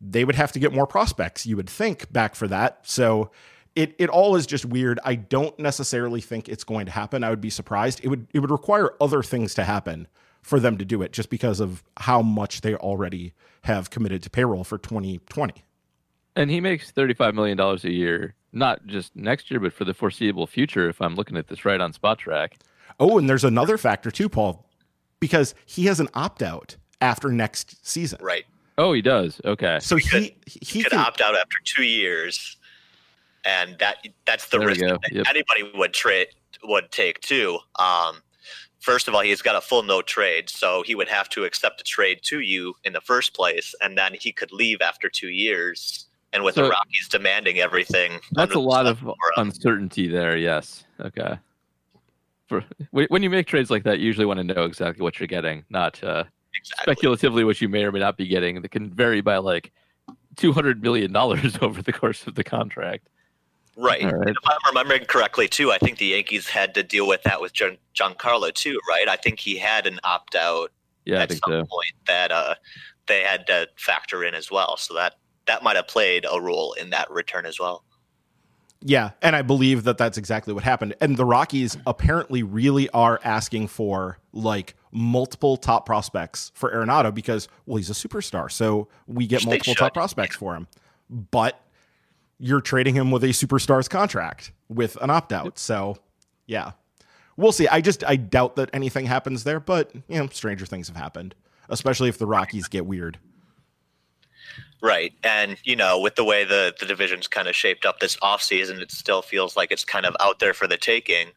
they 0.00 0.24
would 0.24 0.34
have 0.34 0.52
to 0.52 0.58
get 0.58 0.72
more 0.72 0.86
prospects, 0.86 1.46
you 1.46 1.56
would 1.56 1.70
think, 1.70 2.12
back 2.12 2.34
for 2.34 2.48
that. 2.48 2.80
So 2.82 3.30
it 3.76 3.94
it 3.98 4.08
all 4.08 4.34
is 4.34 4.46
just 4.46 4.64
weird. 4.64 4.98
I 5.04 5.14
don't 5.14 5.56
necessarily 5.58 6.20
think 6.20 6.48
it's 6.48 6.64
going 6.64 6.86
to 6.86 6.92
happen. 6.92 7.22
I 7.22 7.30
would 7.30 7.40
be 7.40 7.50
surprised. 7.50 8.00
It 8.02 8.08
would 8.08 8.26
it 8.32 8.40
would 8.40 8.50
require 8.50 8.94
other 9.00 9.22
things 9.22 9.54
to 9.54 9.64
happen 9.64 10.08
for 10.44 10.60
them 10.60 10.78
to 10.78 10.84
do 10.84 11.02
it 11.02 11.12
just 11.12 11.30
because 11.30 11.58
of 11.58 11.82
how 11.96 12.22
much 12.22 12.60
they 12.60 12.74
already 12.76 13.32
have 13.62 13.90
committed 13.90 14.22
to 14.22 14.30
payroll 14.30 14.62
for 14.62 14.78
2020. 14.78 15.64
And 16.36 16.50
he 16.50 16.60
makes 16.60 16.92
$35 16.92 17.34
million 17.34 17.58
a 17.58 17.76
year, 17.88 18.34
not 18.52 18.86
just 18.86 19.16
next 19.16 19.50
year, 19.50 19.58
but 19.58 19.72
for 19.72 19.84
the 19.84 19.94
foreseeable 19.94 20.46
future, 20.46 20.88
if 20.88 21.00
I'm 21.00 21.14
looking 21.14 21.36
at 21.36 21.48
this 21.48 21.64
right 21.64 21.80
on 21.80 21.92
Spotrac. 21.92 22.52
Oh, 23.00 23.18
and 23.18 23.28
there's 23.28 23.44
another 23.44 23.78
factor 23.78 24.10
too, 24.10 24.28
Paul 24.28 24.64
because 25.24 25.54
he 25.64 25.86
has 25.86 26.00
an 26.00 26.08
opt 26.12 26.42
out 26.42 26.76
after 27.00 27.30
next 27.30 27.86
season. 27.86 28.18
Right. 28.20 28.44
Oh, 28.76 28.92
he 28.92 29.00
does. 29.00 29.40
Okay. 29.42 29.78
So 29.80 29.96
he 29.96 30.06
he, 30.06 30.36
he, 30.44 30.60
he 30.80 30.84
can 30.84 30.98
opt 30.98 31.22
out 31.22 31.34
after 31.34 31.56
two 31.64 31.84
years, 31.84 32.58
and 33.42 33.78
that 33.78 34.06
that's 34.26 34.48
the 34.50 34.58
there 34.58 34.68
risk 34.68 34.80
that 34.80 35.00
yep. 35.10 35.26
anybody 35.26 35.70
would 35.74 35.94
trade 35.94 36.28
would 36.64 36.90
take 36.90 37.20
too. 37.20 37.58
Um, 37.78 38.16
first 38.84 39.08
of 39.08 39.14
all, 39.14 39.22
he's 39.22 39.42
got 39.42 39.56
a 39.56 39.60
full 39.60 39.82
no 39.82 40.02
trade, 40.02 40.48
so 40.48 40.82
he 40.82 40.94
would 40.94 41.08
have 41.08 41.28
to 41.30 41.44
accept 41.44 41.80
a 41.80 41.84
trade 41.84 42.20
to 42.24 42.40
you 42.40 42.74
in 42.84 42.92
the 42.92 43.00
first 43.00 43.34
place, 43.34 43.74
and 43.80 43.98
then 43.98 44.12
he 44.18 44.32
could 44.32 44.52
leave 44.52 44.80
after 44.80 45.08
two 45.08 45.28
years. 45.28 46.06
And 46.32 46.44
with 46.44 46.56
so, 46.56 46.64
the 46.64 46.70
Rockies 46.70 47.08
demanding 47.08 47.58
everything, 47.58 48.20
that's 48.32 48.54
a 48.54 48.60
lot 48.60 48.86
of 48.86 48.98
uncertainty 49.36 50.08
there. 50.08 50.36
Yes. 50.36 50.84
Okay 51.00 51.38
for 52.46 52.64
when 52.90 53.22
you 53.22 53.30
make 53.30 53.46
trades 53.46 53.70
like 53.70 53.84
that, 53.84 53.98
you 53.98 54.06
usually 54.06 54.26
want 54.26 54.38
to 54.38 54.44
know 54.44 54.64
exactly 54.64 55.02
what 55.02 55.18
you're 55.18 55.26
getting, 55.26 55.64
not 55.70 56.02
uh, 56.02 56.24
exactly. 56.54 56.92
speculatively 56.92 57.44
what 57.44 57.60
you 57.60 57.68
may 57.68 57.84
or 57.84 57.92
may 57.92 58.00
not 58.00 58.16
be 58.16 58.26
getting. 58.26 58.60
That 58.60 58.70
can 58.70 58.92
vary 58.92 59.20
by 59.20 59.38
like 59.38 59.72
two 60.36 60.52
hundred 60.52 60.82
million 60.82 61.12
dollars 61.12 61.58
over 61.62 61.82
the 61.82 61.92
course 61.92 62.26
of 62.26 62.34
the 62.34 62.44
contract. 62.44 63.08
Right. 63.76 64.04
right. 64.04 64.28
If 64.28 64.36
I'm 64.44 64.58
remembering 64.68 65.04
correctly, 65.06 65.48
too, 65.48 65.72
I 65.72 65.78
think 65.78 65.98
the 65.98 66.06
Yankees 66.06 66.48
had 66.48 66.74
to 66.74 66.82
deal 66.82 67.08
with 67.08 67.22
that 67.24 67.40
with 67.40 67.52
John, 67.52 67.76
Giancarlo 67.94 68.52
too, 68.52 68.78
right? 68.88 69.08
I 69.08 69.16
think 69.16 69.40
he 69.40 69.58
had 69.58 69.86
an 69.86 69.98
opt 70.04 70.36
out 70.36 70.70
yeah, 71.04 71.22
at 71.22 71.30
some 71.30 71.40
so. 71.48 71.64
point 71.64 71.94
that 72.06 72.30
uh, 72.30 72.54
they 73.06 73.22
had 73.22 73.46
to 73.48 73.68
factor 73.76 74.24
in 74.24 74.34
as 74.34 74.50
well. 74.50 74.76
So 74.76 74.94
that 74.94 75.14
that 75.46 75.62
might 75.62 75.76
have 75.76 75.88
played 75.88 76.24
a 76.30 76.40
role 76.40 76.72
in 76.74 76.90
that 76.90 77.10
return 77.10 77.46
as 77.46 77.58
well. 77.58 77.84
Yeah, 78.86 79.12
and 79.22 79.34
I 79.34 79.42
believe 79.42 79.84
that 79.84 79.96
that's 79.96 80.18
exactly 80.18 80.52
what 80.52 80.62
happened. 80.62 80.94
And 81.00 81.16
the 81.16 81.24
Rockies 81.24 81.78
apparently 81.86 82.42
really 82.42 82.90
are 82.90 83.18
asking 83.24 83.68
for 83.68 84.18
like 84.32 84.74
multiple 84.92 85.56
top 85.56 85.86
prospects 85.86 86.52
for 86.54 86.70
Arenado 86.70 87.12
because 87.12 87.48
well, 87.66 87.78
he's 87.78 87.90
a 87.90 87.94
superstar, 87.94 88.52
so 88.52 88.88
we 89.06 89.26
get 89.26 89.40
Which 89.40 89.46
multiple 89.46 89.74
top 89.74 89.88
should. 89.88 89.94
prospects 89.94 90.36
for 90.36 90.54
him. 90.54 90.68
But 91.08 91.60
you're 92.44 92.60
trading 92.60 92.94
him 92.94 93.10
with 93.10 93.24
a 93.24 93.28
superstar's 93.28 93.88
contract 93.88 94.52
with 94.68 94.96
an 94.96 95.08
opt 95.08 95.32
out. 95.32 95.58
So 95.58 95.96
yeah, 96.46 96.72
we'll 97.38 97.52
see. 97.52 97.66
I 97.68 97.80
just 97.80 98.04
I 98.04 98.16
doubt 98.16 98.56
that 98.56 98.68
anything 98.74 99.06
happens 99.06 99.44
there, 99.44 99.60
but 99.60 99.94
you 99.94 100.18
know, 100.18 100.28
stranger 100.28 100.66
things 100.66 100.88
have 100.88 100.96
happened, 100.96 101.34
especially 101.70 102.10
if 102.10 102.18
the 102.18 102.26
Rockies 102.26 102.68
get 102.68 102.84
weird. 102.84 103.18
Right. 104.82 105.14
And, 105.22 105.56
you 105.64 105.74
know, 105.74 105.98
with 105.98 106.16
the 106.16 106.24
way 106.24 106.44
the, 106.44 106.74
the 106.78 106.84
division's 106.84 107.26
kind 107.26 107.48
of 107.48 107.56
shaped 107.56 107.86
up 107.86 108.00
this 108.00 108.16
offseason, 108.16 108.82
it 108.82 108.92
still 108.92 109.22
feels 109.22 109.56
like 109.56 109.72
it's 109.72 109.84
kind 109.86 110.04
of 110.04 110.14
out 110.20 110.40
there 110.40 110.52
for 110.52 110.66
the 110.66 110.76
taking. 110.76 111.28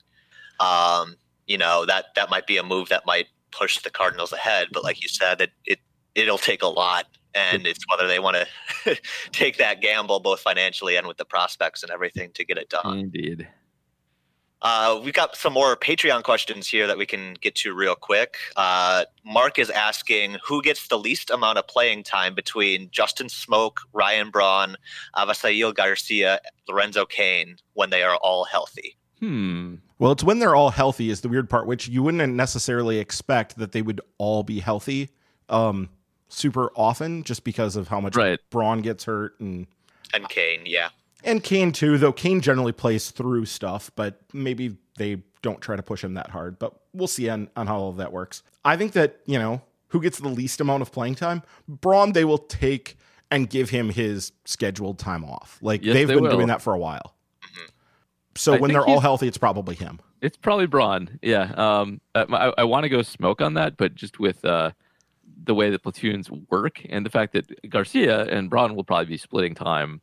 Um, 0.59 1.15
you 1.45 1.57
know, 1.57 1.85
that 1.85 2.07
that 2.15 2.29
might 2.29 2.45
be 2.45 2.57
a 2.57 2.63
move 2.63 2.89
that 2.89 3.05
might 3.05 3.27
push 3.51 3.79
the 3.79 3.89
Cardinals 3.89 4.33
ahead. 4.33 4.67
But 4.73 4.83
like 4.83 5.01
you 5.01 5.07
said, 5.07 5.39
it, 5.39 5.51
it 5.65 5.79
it'll 6.15 6.37
take 6.37 6.61
a 6.61 6.67
lot. 6.67 7.05
And 7.37 7.67
it's 7.67 7.85
whether 7.89 8.07
they 8.07 8.19
want 8.19 8.37
to 8.85 8.97
take 9.31 9.57
that 9.57 9.81
gamble 9.81 10.19
both 10.19 10.39
financially 10.39 10.95
and 10.95 11.07
with 11.07 11.17
the 11.17 11.25
prospects 11.25 11.83
and 11.83 11.91
everything 11.91 12.31
to 12.33 12.45
get 12.45 12.57
it 12.57 12.69
done. 12.69 12.99
Indeed. 12.99 13.47
Uh, 14.61 14.99
we've 15.03 15.13
got 15.13 15.35
some 15.35 15.53
more 15.53 15.75
Patreon 15.75 16.23
questions 16.23 16.67
here 16.67 16.87
that 16.87 16.97
we 16.97 17.05
can 17.05 17.35
get 17.41 17.53
to 17.55 17.73
real 17.73 17.93
quick. 17.93 18.37
Uh, 18.55 19.05
Mark 19.23 19.59
is 19.59 19.69
asking 19.69 20.37
who 20.43 20.63
gets 20.63 20.87
the 20.87 20.97
least 20.97 21.29
amount 21.29 21.59
of 21.59 21.67
playing 21.67 22.03
time 22.03 22.33
between 22.33 22.89
Justin 22.91 23.27
Smoak, 23.27 23.77
Ryan 23.93 24.31
Braun, 24.31 24.75
Avisaíl 25.15 25.75
Garcia, 25.75 26.39
Lorenzo 26.67 27.05
Cain 27.05 27.57
when 27.73 27.91
they 27.91 28.01
are 28.01 28.15
all 28.17 28.45
healthy. 28.45 28.97
Hmm. 29.19 29.75
Well, 29.99 30.11
it's 30.11 30.23
when 30.23 30.39
they're 30.39 30.55
all 30.55 30.71
healthy 30.71 31.09
is 31.09 31.21
the 31.21 31.29
weird 31.29 31.49
part, 31.49 31.67
which 31.67 31.87
you 31.87 32.03
wouldn't 32.03 32.33
necessarily 32.33 32.99
expect 32.99 33.57
that 33.57 33.71
they 33.71 33.81
would 33.81 34.01
all 34.17 34.43
be 34.43 34.59
healthy 34.59 35.09
um, 35.49 35.89
super 36.29 36.71
often 36.75 37.23
just 37.23 37.43
because 37.43 37.75
of 37.75 37.87
how 37.87 37.99
much 38.01 38.15
Right. 38.15 38.39
Braun 38.49 38.81
gets 38.81 39.05
hurt 39.05 39.39
and 39.39 39.67
And 40.13 40.27
Cain, 40.29 40.61
yeah. 40.65 40.89
and 41.23 41.43
Cain 41.43 41.71
too, 41.71 41.97
though 41.97 42.13
Cain 42.13 42.41
generally 42.41 42.71
plays 42.71 43.11
through 43.11 43.45
stuff, 43.45 43.91
but 43.95 44.21
maybe 44.33 44.77
they 44.97 45.23
don't 45.41 45.61
try 45.61 45.75
to 45.75 45.83
push 45.83 46.03
him 46.03 46.15
that 46.15 46.29
hard. 46.31 46.57
But 46.59 46.73
we'll 46.93 47.07
see 47.07 47.29
on, 47.29 47.49
on 47.55 47.67
how 47.67 47.77
all 47.77 47.89
of 47.89 47.97
that 47.97 48.11
works. 48.11 48.43
I 48.65 48.75
think 48.77 48.93
that, 48.93 49.19
you 49.25 49.37
know, 49.39 49.61
who 49.89 50.01
gets 50.01 50.19
the 50.19 50.27
least 50.29 50.59
amount 50.59 50.81
of 50.81 50.91
playing 50.91 51.15
time? 51.15 51.43
Braun, 51.67 52.11
they 52.13 52.25
will 52.25 52.37
take 52.39 52.97
and 53.31 53.49
give 53.49 53.69
him 53.69 53.89
his 53.89 54.31
scheduled 54.45 54.99
time 54.99 55.23
off. 55.25 55.59
Like 55.61 55.83
Yes, 55.83 55.93
they've 55.93 56.07
they 56.07 56.13
been 56.15 56.23
will. 56.23 56.31
doing 56.31 56.47
that 56.47 56.61
for 56.61 56.73
a 56.73 56.79
while. 56.79 57.13
So 58.35 58.53
I 58.53 58.57
when 58.59 58.71
they're 58.71 58.85
all 58.85 58.99
healthy, 58.99 59.27
it's 59.27 59.37
probably 59.37 59.73
him. 59.75 59.99
It's 60.21 60.37
probably 60.37 60.67
Braun. 60.67 61.19
Yeah. 61.23 61.51
Um. 61.57 62.01
I, 62.13 62.53
I 62.57 62.63
want 62.65 62.83
to 62.83 62.89
go 62.89 62.99
Smoak 62.99 63.41
on 63.41 63.55
that, 63.55 63.77
but 63.77 63.95
just 63.95 64.19
with 64.19 64.45
uh, 64.45 64.71
the 65.47 65.55
way 65.55 65.69
the 65.69 65.79
platoons 65.79 66.29
work 66.49 66.81
and 66.89 67.05
the 67.05 67.09
fact 67.09 67.33
that 67.33 67.69
Garcia 67.69 68.25
and 68.25 68.49
Braun 68.49 68.75
will 68.75 68.83
probably 68.83 69.05
be 69.05 69.17
splitting 69.17 69.55
time, 69.55 70.01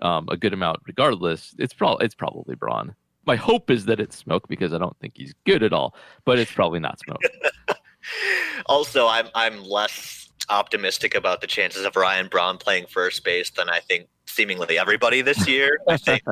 um, 0.00 0.26
a 0.30 0.36
good 0.36 0.54
amount 0.54 0.80
regardless. 0.86 1.54
It's 1.58 1.74
probably 1.74 2.06
it's 2.06 2.14
probably 2.14 2.54
Braun. 2.54 2.94
My 3.26 3.36
hope 3.36 3.70
is 3.70 3.84
that 3.86 4.00
it's 4.00 4.22
Smoak 4.22 4.48
because 4.48 4.72
I 4.72 4.78
don't 4.78 4.98
think 5.00 5.14
he's 5.16 5.34
good 5.44 5.62
at 5.62 5.72
all, 5.72 5.94
but 6.24 6.38
it's 6.38 6.52
probably 6.52 6.80
not 6.80 6.98
Smoak. 7.06 7.18
Also, 8.66 9.06
I'm 9.06 9.28
I'm 9.34 9.64
less 9.64 10.30
optimistic 10.48 11.14
about 11.14 11.40
the 11.40 11.46
chances 11.46 11.84
of 11.84 11.96
Ryan 11.96 12.28
Braun 12.28 12.58
playing 12.58 12.86
first 12.86 13.24
base 13.24 13.50
than 13.50 13.70
I 13.70 13.80
think 13.80 14.08
seemingly 14.26 14.78
everybody 14.78 15.22
this 15.22 15.48
year. 15.48 15.78
I 15.88 15.96
think 15.96 16.22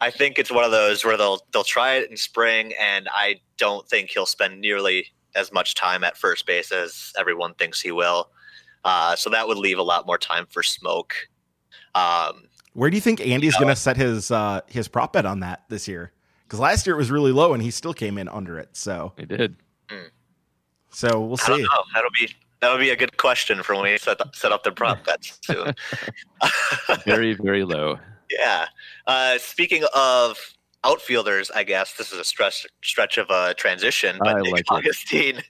I 0.00 0.10
think 0.10 0.38
it's 0.38 0.50
one 0.50 0.64
of 0.64 0.70
those 0.70 1.04
where 1.04 1.16
they'll 1.16 1.40
they'll 1.52 1.64
try 1.64 1.94
it 1.94 2.10
in 2.10 2.16
spring, 2.16 2.72
and 2.80 3.08
I 3.10 3.40
don't 3.56 3.88
think 3.88 4.10
he'll 4.10 4.26
spend 4.26 4.60
nearly 4.60 5.12
as 5.36 5.52
much 5.52 5.74
time 5.74 6.02
at 6.02 6.16
first 6.16 6.46
base 6.46 6.72
as 6.72 7.12
everyone 7.18 7.54
thinks 7.54 7.80
he 7.80 7.92
will. 7.92 8.30
Uh, 8.84 9.14
so 9.16 9.30
that 9.30 9.46
would 9.46 9.58
leave 9.58 9.78
a 9.78 9.82
lot 9.82 10.06
more 10.06 10.18
time 10.18 10.46
for 10.48 10.62
Smoak. 10.62 11.12
Um, 11.94 12.44
Where 12.72 12.90
do 12.90 12.96
you 12.96 13.00
think 13.00 13.20
Andy's 13.20 13.54
going 13.56 13.68
to 13.68 13.76
set 13.76 13.96
his 13.96 14.30
uh, 14.30 14.60
his 14.66 14.88
prop 14.88 15.12
bet 15.12 15.26
on 15.26 15.40
that 15.40 15.64
this 15.68 15.86
year? 15.88 16.12
Because 16.44 16.60
last 16.60 16.86
year 16.86 16.94
it 16.94 16.98
was 16.98 17.10
really 17.10 17.32
low 17.32 17.52
and 17.54 17.62
he 17.62 17.70
still 17.70 17.94
came 17.94 18.18
in 18.18 18.28
under 18.28 18.58
it. 18.58 18.70
So 18.76 19.12
He 19.18 19.24
did. 19.26 19.56
so 20.90 21.20
we'll 21.20 21.36
I 21.44 21.48
don't 21.48 21.56
see. 21.58 21.62
know. 21.62 21.82
That'll 21.94 22.10
be 22.18 22.30
that'll 22.60 22.78
be 22.78 22.90
a 22.90 22.96
good 22.96 23.16
question 23.16 23.62
for 23.62 23.74
when 23.74 23.84
we 23.84 23.98
set 23.98 24.18
set 24.34 24.52
up 24.52 24.62
the 24.62 24.72
prop 24.72 25.04
bets 25.06 25.38
soon. 25.42 25.74
Very 27.04 27.34
very 27.34 27.64
low. 27.64 27.98
Yeah. 28.28 28.66
Uh, 29.06 29.38
speaking 29.38 29.84
of 29.94 30.36
outfielders, 30.86 31.50
I 31.50 31.64
guess 31.64 31.94
this 31.94 32.12
is 32.12 32.18
a 32.18 32.24
stretch 32.24 32.66
stretch 32.82 33.18
of 33.18 33.28
a 33.30 33.54
transition. 33.54 34.16
But 34.18 34.36
I 34.36 34.40
Nick 34.40 34.52
like. 34.52 34.64
Augustine, 34.70 35.42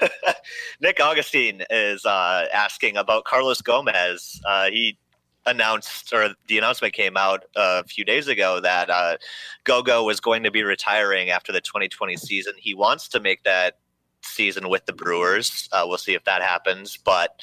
Nick 0.80 1.00
Augustine 1.00 1.62
is 1.70 2.04
uh, 2.04 2.46
asking 2.52 2.96
about 2.96 3.24
Carlos 3.24 3.62
Gomez. 3.62 4.40
Uh, 4.46 4.70
he 4.70 4.98
announced, 5.46 6.12
or 6.12 6.30
the 6.46 6.58
announcement 6.58 6.94
came 6.94 7.16
out 7.16 7.44
a 7.56 7.84
few 7.84 8.04
days 8.04 8.28
ago 8.28 8.60
that 8.60 8.90
uh, 8.90 9.16
Gogo 9.64 10.04
was 10.04 10.20
going 10.20 10.42
to 10.44 10.50
be 10.50 10.62
retiring 10.62 11.30
after 11.30 11.52
the 11.52 11.60
2020 11.60 12.16
season. 12.16 12.52
He 12.56 12.74
wants 12.74 13.08
to 13.08 13.20
make 13.20 13.42
that 13.44 13.78
season 14.22 14.68
with 14.68 14.86
the 14.86 14.92
Brewers. 14.92 15.68
Uh, 15.72 15.84
we'll 15.86 15.98
see 15.98 16.14
if 16.14 16.24
that 16.24 16.42
happens, 16.42 16.96
but. 16.96 17.40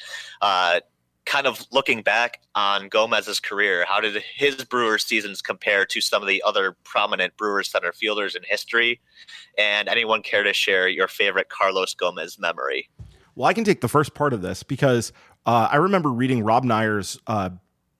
Kind 1.30 1.46
of 1.46 1.64
looking 1.70 2.02
back 2.02 2.40
on 2.56 2.88
Gomez's 2.88 3.38
career, 3.38 3.84
how 3.86 4.00
did 4.00 4.20
his 4.34 4.64
Brewers 4.64 5.04
seasons 5.04 5.40
compare 5.40 5.86
to 5.86 6.00
some 6.00 6.22
of 6.22 6.28
the 6.28 6.42
other 6.44 6.76
prominent 6.82 7.36
Brewers 7.36 7.70
center 7.70 7.92
fielders 7.92 8.34
in 8.34 8.42
history? 8.44 9.00
And 9.56 9.88
anyone 9.88 10.22
care 10.22 10.42
to 10.42 10.52
share 10.52 10.88
your 10.88 11.06
favorite 11.06 11.48
Carlos 11.48 11.94
Gomez 11.94 12.36
memory? 12.36 12.88
Well, 13.36 13.48
I 13.48 13.52
can 13.52 13.62
take 13.62 13.80
the 13.80 13.88
first 13.88 14.12
part 14.12 14.32
of 14.32 14.42
this 14.42 14.64
because 14.64 15.12
uh, 15.46 15.68
I 15.70 15.76
remember 15.76 16.08
reading 16.08 16.42
Rob 16.42 16.64
Neyer's. 16.64 17.16
Uh, 17.28 17.50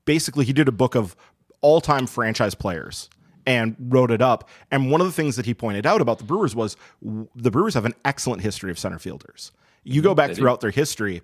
basically, 0.03 0.43
he 0.43 0.51
did 0.51 0.67
a 0.67 0.73
book 0.73 0.95
of 0.95 1.15
all 1.61 1.79
time 1.79 2.07
franchise 2.07 2.53
players 2.53 3.09
and 3.45 3.77
wrote 3.79 4.11
it 4.11 4.21
up. 4.21 4.49
And 4.71 4.91
one 4.91 4.99
of 4.99 5.07
the 5.07 5.13
things 5.13 5.37
that 5.37 5.45
he 5.45 5.53
pointed 5.53 5.85
out 5.85 6.01
about 6.01 6.17
the 6.17 6.25
Brewers 6.25 6.53
was 6.53 6.75
w- 7.01 7.29
the 7.33 7.49
Brewers 7.49 7.75
have 7.75 7.85
an 7.85 7.93
excellent 8.03 8.41
history 8.41 8.71
of 8.71 8.77
center 8.77 8.99
fielders. 8.99 9.53
You 9.85 10.01
go 10.01 10.13
back 10.13 10.33
throughout 10.33 10.59
their 10.59 10.71
history, 10.71 11.21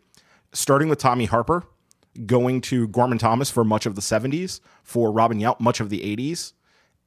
starting 0.53 0.87
with 0.87 0.99
Tommy 0.99 1.25
Harper, 1.25 1.63
going 2.25 2.61
to 2.61 2.87
Gorman 2.87 3.17
Thomas 3.17 3.49
for 3.49 3.63
much 3.63 3.85
of 3.85 3.95
the 3.95 4.01
70s, 4.01 4.59
for 4.83 5.11
Robin 5.11 5.39
Yount 5.39 5.59
much 5.59 5.79
of 5.79 5.89
the 5.89 5.99
80s, 5.99 6.53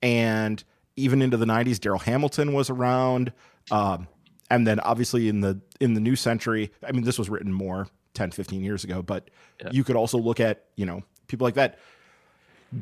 and 0.02 0.62
even 0.96 1.22
into 1.22 1.36
the 1.36 1.46
90s, 1.46 1.76
Darryl 1.78 2.00
Hamilton 2.02 2.52
was 2.52 2.70
around. 2.70 3.32
Um, 3.70 4.06
and 4.50 4.66
then 4.66 4.80
obviously 4.80 5.28
in 5.28 5.40
the 5.40 5.60
in 5.80 5.94
the 5.94 6.00
new 6.00 6.16
century, 6.16 6.70
I 6.86 6.92
mean, 6.92 7.04
this 7.04 7.18
was 7.18 7.30
written 7.30 7.52
more 7.52 7.88
10, 8.14 8.30
15 8.32 8.62
years 8.62 8.84
ago, 8.84 9.02
but 9.02 9.30
Yeah. 9.62 9.70
you 9.72 9.84
could 9.84 9.96
also 9.96 10.18
look 10.18 10.40
at, 10.40 10.64
you 10.76 10.84
know, 10.86 11.02
people 11.28 11.44
like 11.46 11.54
that. 11.54 11.78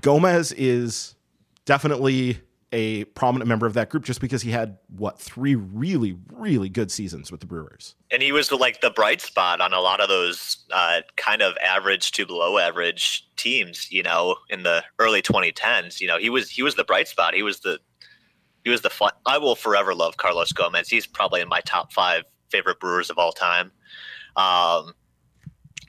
Gomez 0.01 0.53
is 0.53 1.15
definitely 1.65 2.41
a 2.73 3.05
prominent 3.05 3.49
member 3.49 3.67
of 3.67 3.75
that 3.75 3.89
group 3.89 4.05
just 4.05 4.21
because 4.21 4.43
he 4.43 4.51
had 4.51 4.79
what 4.95 5.19
three 5.19 5.55
really 5.55 6.17
really 6.33 6.69
good 6.69 6.91
seasons 6.91 7.31
with 7.31 7.41
the 7.41 7.47
Brewers. 7.47 7.95
And 8.11 8.23
he 8.23 8.33
was 8.33 8.53
like 8.53 8.81
the 8.81 8.91
bright 8.91 9.21
spot 9.21 9.61
on 9.61 9.73
a 9.73 9.81
lot 9.81 10.01
of 10.01 10.09
those 10.09 10.65
uh, 10.73 11.01
kind 11.17 11.43
of 11.43 11.57
average 11.59 12.13
to 12.13 12.27
below 12.27 12.59
average 12.59 13.27
teams. 13.37 13.91
You 13.91 14.03
know, 14.03 14.37
in 14.51 14.63
the 14.63 14.85
early 14.99 15.23
2010s, 15.23 16.01
you 16.01 16.07
know, 16.07 16.19
he 16.19 16.31
was 16.31 16.51
he 16.51 16.63
was 16.63 16.75
the 16.75 16.85
bright 16.85 17.09
spot. 17.09 17.35
He 17.35 17.43
was 17.43 17.61
the 17.61 17.79
he 18.65 18.71
was 18.71 18.83
the 18.83 18.91
fun. 18.91 19.13
I 19.25 19.39
will 19.39 19.55
forever 19.55 19.95
love 19.95 20.17
Carlos 20.17 20.53
Gomez. 20.53 20.89
He's 20.89 21.07
probably 21.07 21.41
in 21.41 21.49
my 21.49 21.61
top 21.61 21.93
five 21.93 22.25
favorite 22.51 22.81
Brewers 22.81 23.11
of 23.11 23.19
all 23.19 23.33
time. 23.33 23.73
Um, 24.37 24.93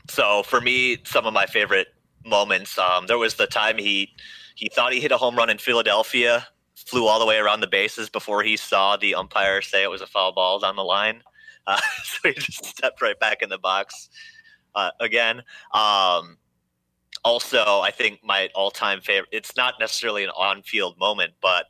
so 0.09 0.43
for 0.43 0.61
me, 0.61 0.97
some 1.03 1.25
of 1.25 1.33
my 1.33 1.45
favorite 1.45 1.87
moments. 2.25 2.77
Um, 2.77 3.07
there 3.07 3.17
was 3.17 3.35
the 3.35 3.47
time 3.47 3.77
he 3.77 4.13
he 4.55 4.69
thought 4.69 4.93
he 4.93 4.99
hit 4.99 5.11
a 5.11 5.17
home 5.17 5.35
run 5.35 5.49
in 5.49 5.57
Philadelphia, 5.57 6.45
flew 6.89 7.07
all 7.07 7.19
the 7.19 7.25
way 7.25 7.37
around 7.37 7.59
the 7.59 7.67
bases 7.67 8.09
before 8.09 8.43
he 8.43 8.57
saw 8.57 8.97
the 8.97 9.15
umpire 9.15 9.61
say 9.61 9.83
it 9.83 9.89
was 9.89 10.01
a 10.01 10.07
foul 10.07 10.31
ball 10.31 10.59
down 10.59 10.75
the 10.75 10.83
line. 10.83 11.21
Uh, 11.67 11.79
so 12.03 12.29
he 12.29 12.33
just 12.33 12.65
stepped 12.65 13.01
right 13.01 13.19
back 13.19 13.41
in 13.41 13.49
the 13.49 13.57
box 13.57 14.09
uh, 14.75 14.91
again. 14.99 15.43
Um, 15.73 16.37
also, 17.23 17.81
I 17.81 17.91
think 17.91 18.19
my 18.23 18.49
all-time 18.55 19.01
favorite. 19.01 19.29
It's 19.31 19.55
not 19.55 19.75
necessarily 19.79 20.23
an 20.23 20.29
on-field 20.31 20.97
moment, 20.97 21.33
but 21.41 21.65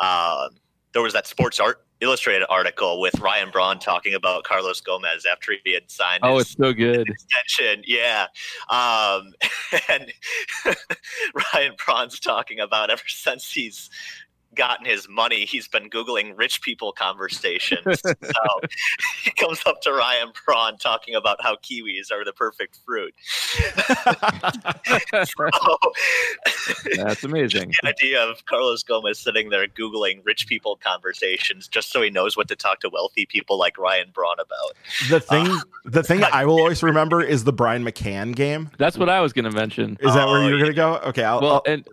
um, 0.00 0.50
there 0.92 1.02
was 1.02 1.12
that 1.12 1.26
Sports 1.26 1.60
Art 1.60 1.84
Illustrated 2.02 2.44
article 2.50 3.00
with 3.00 3.16
Ryan 3.20 3.50
Braun 3.52 3.78
talking 3.78 4.14
about 4.14 4.42
Carlos 4.42 4.80
Gomez 4.80 5.24
after 5.24 5.54
he 5.62 5.72
had 5.72 5.88
signed. 5.88 6.18
Oh, 6.24 6.38
his, 6.38 6.46
it's 6.46 6.56
so 6.56 6.72
good. 6.72 7.08
extension. 7.08 7.84
Yeah. 7.86 8.26
Um, 8.68 9.32
and 9.88 10.12
Ryan 11.54 11.74
Braun's 11.86 12.18
talking 12.18 12.58
about 12.58 12.90
ever 12.90 13.04
since 13.06 13.52
he's 13.52 13.88
gotten 14.54 14.86
his 14.86 15.08
money, 15.08 15.44
he's 15.44 15.68
been 15.68 15.88
Googling 15.90 16.36
rich 16.36 16.62
people 16.62 16.92
conversations. 16.92 18.00
so 18.02 18.60
he 19.24 19.30
comes 19.32 19.60
up 19.66 19.80
to 19.82 19.92
Ryan 19.92 20.28
Braun 20.44 20.76
talking 20.78 21.14
about 21.14 21.42
how 21.42 21.56
kiwis 21.56 22.10
are 22.12 22.24
the 22.24 22.32
perfect 22.32 22.78
fruit. 22.84 23.14
so, 25.24 25.48
That's 26.96 27.24
amazing. 27.24 27.72
the 27.82 27.88
idea 27.88 28.22
of 28.22 28.44
Carlos 28.46 28.82
Gomez 28.82 29.18
sitting 29.18 29.50
there 29.50 29.66
Googling 29.66 30.20
rich 30.24 30.46
people 30.46 30.78
conversations 30.82 31.68
just 31.68 31.90
so 31.90 32.02
he 32.02 32.10
knows 32.10 32.36
what 32.36 32.48
to 32.48 32.56
talk 32.56 32.80
to 32.80 32.90
wealthy 32.92 33.26
people 33.26 33.58
like 33.58 33.78
Ryan 33.78 34.10
Braun 34.12 34.36
about. 34.38 34.72
The 35.08 35.20
thing, 35.20 35.48
the 35.84 36.02
thing 36.02 36.24
I 36.24 36.44
will 36.44 36.58
always 36.58 36.82
remember 36.82 37.22
is 37.22 37.44
the 37.44 37.52
Brian 37.52 37.84
McCann 37.84 38.34
game. 38.34 38.70
That's 38.78 38.98
what 38.98 39.08
I 39.08 39.20
was 39.20 39.32
going 39.32 39.44
to 39.44 39.50
mention. 39.52 39.96
Is 40.00 40.14
that 40.14 40.26
where 40.26 40.42
Oh, 40.42 40.48
you're 40.48 40.58
yeah. 40.58 40.72
gonna 40.72 40.98
go? 41.00 41.08
Okay, 41.08 41.24
I'll, 41.24 41.40
Well, 41.40 41.52
I'll- 41.54 41.62
and 41.66 41.86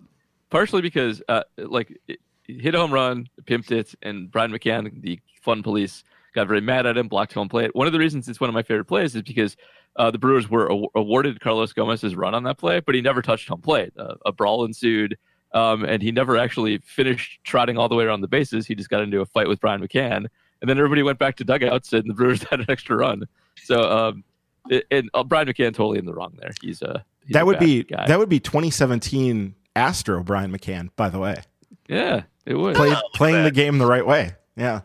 partially 0.50 0.82
because, 0.82 1.22
uh, 1.30 1.44
like, 1.58 1.92
it- 2.08 2.08
it 2.08 2.20
hit 2.58 2.76
a 2.76 2.80
home 2.80 2.94
run, 2.94 3.28
pimped 3.44 3.72
it, 3.72 3.94
and 4.02 4.32
Brian 4.32 4.52
McCann, 4.52 5.02
the 5.02 5.20
fun 5.42 5.64
police, 5.64 6.04
got 6.34 6.48
very 6.48 6.62
mad 6.62 6.86
at 6.86 6.98
him, 6.98 7.08
blocked 7.08 7.34
home 7.34 7.50
plate. 7.50 7.76
One 7.76 7.88
of 7.88 7.94
the 7.94 8.00
reasons 8.00 8.28
it's 8.28 8.40
one 8.40 8.50
of 8.50 8.54
my 8.54 8.64
favorite 8.64 8.86
plays 8.86 9.16
is 9.16 9.22
because 9.22 9.58
uh, 9.96 10.12
the 10.12 10.18
Brewers 10.18 10.50
were 10.50 10.72
aw- 10.72 10.88
awarded 10.96 11.40
Carlos 11.40 11.74
Gomez's 11.74 12.16
run 12.16 12.34
on 12.34 12.44
that 12.44 12.58
play, 12.58 12.80
but 12.80 12.96
he 12.96 13.02
never 13.02 13.22
touched 13.22 13.48
home 13.50 13.62
plate. 13.62 13.92
Uh, 13.98 14.16
a 14.26 14.32
brawl 14.32 14.66
ensued, 14.66 15.18
um, 15.54 15.84
and 15.84 16.02
he 16.02 16.12
never 16.12 16.38
actually 16.38 16.78
finished 16.80 17.40
trotting 17.44 17.78
all 17.78 17.90
the 17.90 17.96
way 17.96 18.06
around 18.06 18.22
the 18.22 18.28
bases. 18.28 18.68
He 18.68 18.76
just 18.76 18.90
got 18.90 19.02
into 19.02 19.22
a 19.22 19.26
fight 19.26 19.48
with 19.48 19.60
Brian 19.60 19.82
McCann, 19.82 20.28
and 20.62 20.70
then 20.70 20.78
everybody 20.78 21.04
went 21.04 21.20
back 21.20 21.36
to 21.38 21.44
dugouts, 21.44 21.94
and 21.94 22.10
the 22.10 22.14
Brewers 22.14 22.44
had 22.50 22.60
an 22.60 22.68
extra 22.70 22.96
run. 22.96 23.28
So, 23.64 23.82
um, 23.82 24.24
it, 24.70 24.86
and 24.92 25.10
uh, 25.14 25.24
Brian 25.24 25.48
McCann 25.48 25.74
totally 25.74 26.00
in 26.00 26.06
the 26.06 26.14
wrong 26.14 26.34
there. 26.40 26.52
He's 26.62 26.82
a 26.82 27.04
he's 27.26 27.34
that 27.34 27.44
a 27.44 27.46
would 27.46 27.60
be 27.60 27.84
guy. 27.84 28.06
that 28.08 28.20
would 28.20 28.30
be 28.30 28.40
2017 28.40 29.56
Astro 29.76 30.24
Brian 30.24 30.52
McCann. 30.52 30.90
By 30.96 31.10
the 31.10 31.20
way, 31.20 31.42
yeah, 31.90 32.24
it 32.46 32.54
would. 32.54 32.76
played 32.76 32.92
look 32.92 32.98
at 32.98 33.14
playing 33.14 33.44
the 33.44 33.52
game 33.52 33.78
the 33.78 33.86
right 33.86 34.06
way. 34.06 34.36
Yeah. 34.56 34.82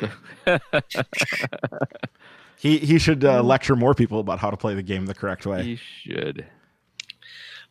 He 2.58 2.78
he 2.78 2.98
should 2.98 3.24
uh, 3.24 3.42
lecture 3.42 3.76
more 3.76 3.94
people 3.94 4.18
about 4.18 4.40
how 4.40 4.50
to 4.50 4.56
play 4.56 4.74
the 4.74 4.82
game 4.82 5.06
the 5.06 5.14
correct 5.14 5.46
way. 5.46 5.62
He 5.62 5.76
should. 5.76 6.44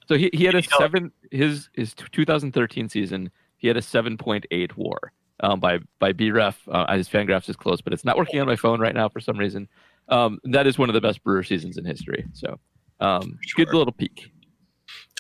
So 0.08 0.16
he, 0.16 0.30
he 0.34 0.46
had 0.46 0.56
a 0.56 0.64
seven 0.64 1.12
his 1.30 1.70
his 1.74 1.94
2013 1.94 2.88
season. 2.88 3.30
He 3.58 3.68
had 3.68 3.76
a 3.76 3.82
7.8 3.82 4.72
WAR 4.78 4.98
um, 5.42 5.60
by 5.60 5.80
by 6.00 6.14
BREF. 6.14 6.56
Uh, 6.72 6.96
his 6.96 7.10
Fangraphs 7.10 7.50
is 7.50 7.58
close, 7.58 7.82
but 7.82 7.92
it's 7.92 8.06
not 8.06 8.18
working 8.18 8.40
on 8.40 8.48
my 8.48 8.56
phone 8.56 8.80
right 8.80 8.96
now 8.96 9.10
for 9.10 9.20
some 9.20 9.38
reason. 9.38 9.68
Um, 10.08 10.40
that 10.46 10.66
is 10.68 10.78
one 10.78 10.90
of 10.90 10.94
the 10.94 11.02
best 11.02 11.22
Brewer 11.22 11.44
seasons 11.44 11.78
in 11.78 11.84
history. 11.84 12.26
So 12.32 12.58
um, 13.02 13.38
good 13.58 13.74
little 13.74 13.92
peak. 13.92 14.32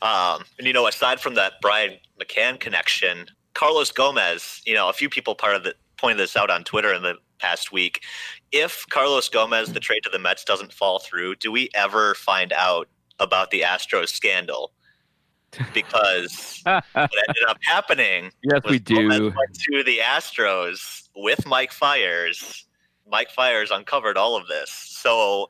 Um, 0.01 0.43
and 0.57 0.67
you 0.67 0.73
know, 0.73 0.87
aside 0.87 1.19
from 1.19 1.35
that 1.35 1.53
Brian 1.61 1.97
McCann 2.21 2.59
connection, 2.59 3.27
Carlos 3.53 3.91
Gomez, 3.91 4.61
you 4.65 4.73
know, 4.73 4.89
a 4.89 4.93
few 4.93 5.09
people 5.09 5.35
part 5.35 5.55
of 5.55 5.63
the 5.63 5.73
pointed 5.97 6.19
this 6.19 6.35
out 6.35 6.49
on 6.49 6.63
Twitter 6.63 6.93
in 6.93 7.01
the 7.01 7.15
past 7.39 7.71
week. 7.71 8.03
If 8.51 8.85
Carlos 8.89 9.29
Gomez, 9.29 9.73
the 9.73 9.79
trade 9.79 10.01
to 10.03 10.09
the 10.09 10.19
Mets, 10.19 10.43
doesn't 10.43 10.73
fall 10.73 10.99
through, 10.99 11.35
do 11.35 11.51
we 11.51 11.69
ever 11.73 12.13
find 12.15 12.53
out 12.53 12.87
about 13.19 13.51
the 13.51 13.61
Astros 13.61 14.09
scandal? 14.09 14.71
Because 15.73 16.61
what 16.63 16.83
ended 16.93 17.43
up 17.47 17.57
happening 17.63 18.31
yes, 18.43 18.61
we 18.69 18.79
do. 18.79 19.31
to 19.31 19.83
the 19.83 19.99
Astros 20.03 21.09
with 21.15 21.45
Mike 21.47 21.71
Fiers. 21.71 22.65
Mike 23.09 23.31
Fiers 23.31 23.71
uncovered 23.71 24.17
all 24.17 24.35
of 24.35 24.47
this. 24.47 24.69
So 24.69 25.49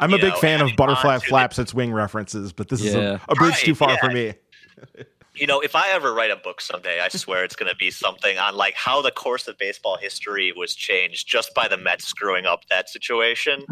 I'm 0.00 0.12
a 0.12 0.16
you 0.16 0.22
big 0.22 0.32
know, 0.32 0.40
fan 0.40 0.60
of 0.60 0.74
Butterfly 0.76 1.14
on 1.14 1.20
to 1.20 1.26
flaps 1.26 1.58
its 1.58 1.74
wing 1.74 1.92
references, 1.92 2.52
but 2.52 2.68
this 2.68 2.84
is 2.84 2.94
a, 2.94 3.20
a 3.28 3.34
bridge 3.34 3.52
Right, 3.52 3.58
too 3.58 3.74
far 3.74 3.90
yeah. 3.90 4.00
for 4.00 4.10
me. 4.10 4.34
you 5.34 5.46
know, 5.46 5.60
if 5.60 5.74
I 5.74 5.90
ever 5.90 6.12
write 6.12 6.30
a 6.30 6.36
book 6.36 6.60
someday, 6.60 7.00
I 7.00 7.08
swear 7.08 7.44
it's 7.44 7.56
going 7.56 7.70
to 7.70 7.76
be 7.76 7.90
something 7.90 8.36
on 8.38 8.56
like 8.56 8.74
how 8.74 9.00
the 9.00 9.10
course 9.10 9.46
of 9.48 9.56
baseball 9.58 9.96
history 9.96 10.52
was 10.56 10.74
changed 10.74 11.28
just 11.28 11.54
by 11.54 11.68
the 11.68 11.76
Mets 11.76 12.06
screwing 12.06 12.46
up 12.46 12.66
that 12.68 12.88
situation. 12.88 13.64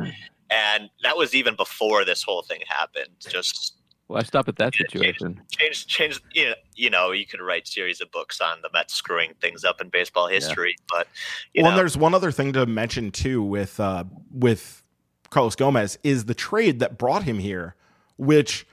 And 0.50 0.88
that 1.02 1.16
was 1.16 1.34
even 1.34 1.56
before 1.56 2.04
this 2.04 2.22
whole 2.22 2.42
thing 2.42 2.60
happened. 2.66 3.10
Just 3.28 3.74
Well, 4.08 4.18
I 4.18 4.22
stop 4.22 4.48
at 4.48 4.56
that 4.56 4.74
situation. 4.74 5.42
change, 5.50 5.86
change. 5.86 6.22
You 6.32 6.46
know, 6.46 6.54
you 6.74 6.90
know, 6.90 7.10
you 7.10 7.26
could 7.26 7.40
write 7.40 7.66
series 7.66 8.00
of 8.00 8.10
books 8.12 8.40
on 8.40 8.62
the 8.62 8.70
Mets 8.72 8.94
screwing 8.94 9.34
things 9.40 9.64
up 9.64 9.80
in 9.80 9.90
baseball 9.90 10.26
history. 10.28 10.76
But 10.88 11.06
you 11.52 11.62
well, 11.62 11.72
and 11.72 11.78
there's 11.78 11.98
one 11.98 12.14
other 12.14 12.30
thing 12.30 12.52
to 12.54 12.64
mention 12.66 13.10
too 13.10 13.42
with 13.42 13.78
uh, 13.78 14.04
with 14.32 14.82
Carlos 15.30 15.56
Gomez 15.56 15.98
is 16.02 16.24
the 16.24 16.34
trade 16.34 16.80
that 16.80 16.98
brought 16.98 17.24
him 17.24 17.38
here, 17.38 17.74
which 18.16 18.66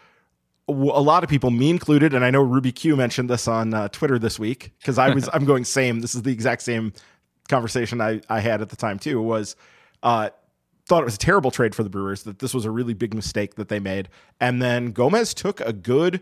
a 0.68 0.72
lot 0.72 1.24
of 1.24 1.30
people, 1.30 1.51
me 1.51 1.70
included, 1.70 2.14
and 2.14 2.26
I 2.26 2.32
know 2.32 2.41
Ruby 2.41 2.72
Q 2.72 2.95
mentioned 2.95 3.30
this 3.30 3.47
on 3.47 3.74
uh, 3.74 3.88
Twitter 3.89 4.18
this 4.18 4.39
week 4.39 4.72
because 4.80 4.97
I 4.97 5.14
was 5.14 5.30
I'm 5.34 5.45
going 5.45 5.64
same. 5.64 5.99
This 5.99 6.16
is 6.16 6.24
the 6.24 6.32
exact 6.32 6.64
same 6.64 6.93
conversation 7.47 8.01
I 8.01 8.22
I 8.30 8.39
had 8.39 8.62
at 8.62 8.70
the 8.70 8.76
time 8.76 8.97
too. 8.97 9.22
Was 9.22 9.56
uh, 10.01 10.30
thought 10.88 11.01
it 11.01 11.06
was 11.06 11.16
a 11.16 11.20
terrible 11.20 11.51
trade 11.51 11.76
for 11.76 11.84
the 11.84 11.89
Brewers. 11.89 12.24
That 12.24 12.39
this 12.39 12.53
was 12.53 12.66
a 12.66 12.72
really 12.72 12.93
big 12.93 13.14
mistake 13.14 13.56
that 13.56 13.70
they 13.70 13.80
made, 13.80 14.10
and 14.39 14.62
then 14.62 14.91
Gomez 14.91 15.34
took 15.34 15.62
a 15.62 15.74
good 15.74 16.22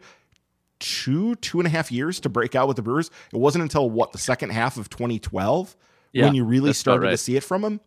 two 0.79 1.35
two 1.35 1.59
and 1.59 1.67
a 1.67 1.69
half 1.69 1.91
years 1.91 2.19
to 2.19 2.29
break 2.29 2.53
out 2.53 2.67
with 2.67 2.75
the 2.75 2.83
Brewers. 2.83 3.09
It 3.31 3.37
wasn't 3.37 3.61
until 3.61 3.89
what 3.89 4.11
the 4.11 4.17
second 4.17 4.49
half 4.51 4.75
of 4.77 4.89
2012 4.89 5.75
Yeah, 6.11 6.25
when 6.25 6.35
you 6.35 6.43
really 6.43 6.73
started 6.73 7.09
to 7.09 7.17
see 7.17 7.37
it 7.37 7.43
from 7.43 7.63
him. 7.63 7.79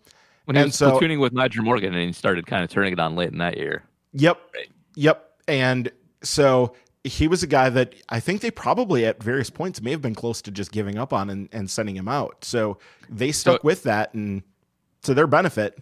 When 0.46 0.56
he 0.56 0.62
and 0.62 0.68
was 0.68 0.76
so- 0.76 0.98
platooning 0.98 1.20
with 1.20 1.32
Nyjer 1.32 1.62
Morgan, 1.62 1.94
and 1.94 2.06
he 2.06 2.12
started 2.12 2.46
kind 2.46 2.64
of 2.64 2.70
turning 2.70 2.92
it 2.92 2.98
on 2.98 3.14
late 3.14 3.30
in 3.30 3.38
that 3.38 3.56
year. 3.56 3.84
Yep. 4.14 4.38
Right. 4.54 4.68
Yep. 4.94 5.30
And 5.46 5.92
so 6.22 6.74
he 7.04 7.28
was 7.28 7.42
a 7.42 7.46
guy 7.46 7.68
that 7.68 7.94
I 8.08 8.18
think 8.18 8.40
they 8.40 8.50
probably 8.50 9.04
at 9.06 9.22
various 9.22 9.50
points 9.50 9.80
may 9.80 9.90
have 9.92 10.02
been 10.02 10.14
close 10.14 10.42
to 10.42 10.50
just 10.50 10.72
giving 10.72 10.98
up 10.98 11.12
on 11.12 11.30
and, 11.30 11.48
and 11.52 11.70
sending 11.70 11.96
him 11.96 12.08
out. 12.08 12.44
So 12.44 12.78
they 13.08 13.30
stuck 13.30 13.62
with 13.62 13.84
that 13.84 14.12
and 14.14 14.42
to 15.02 15.14
their 15.14 15.26
benefit. 15.28 15.78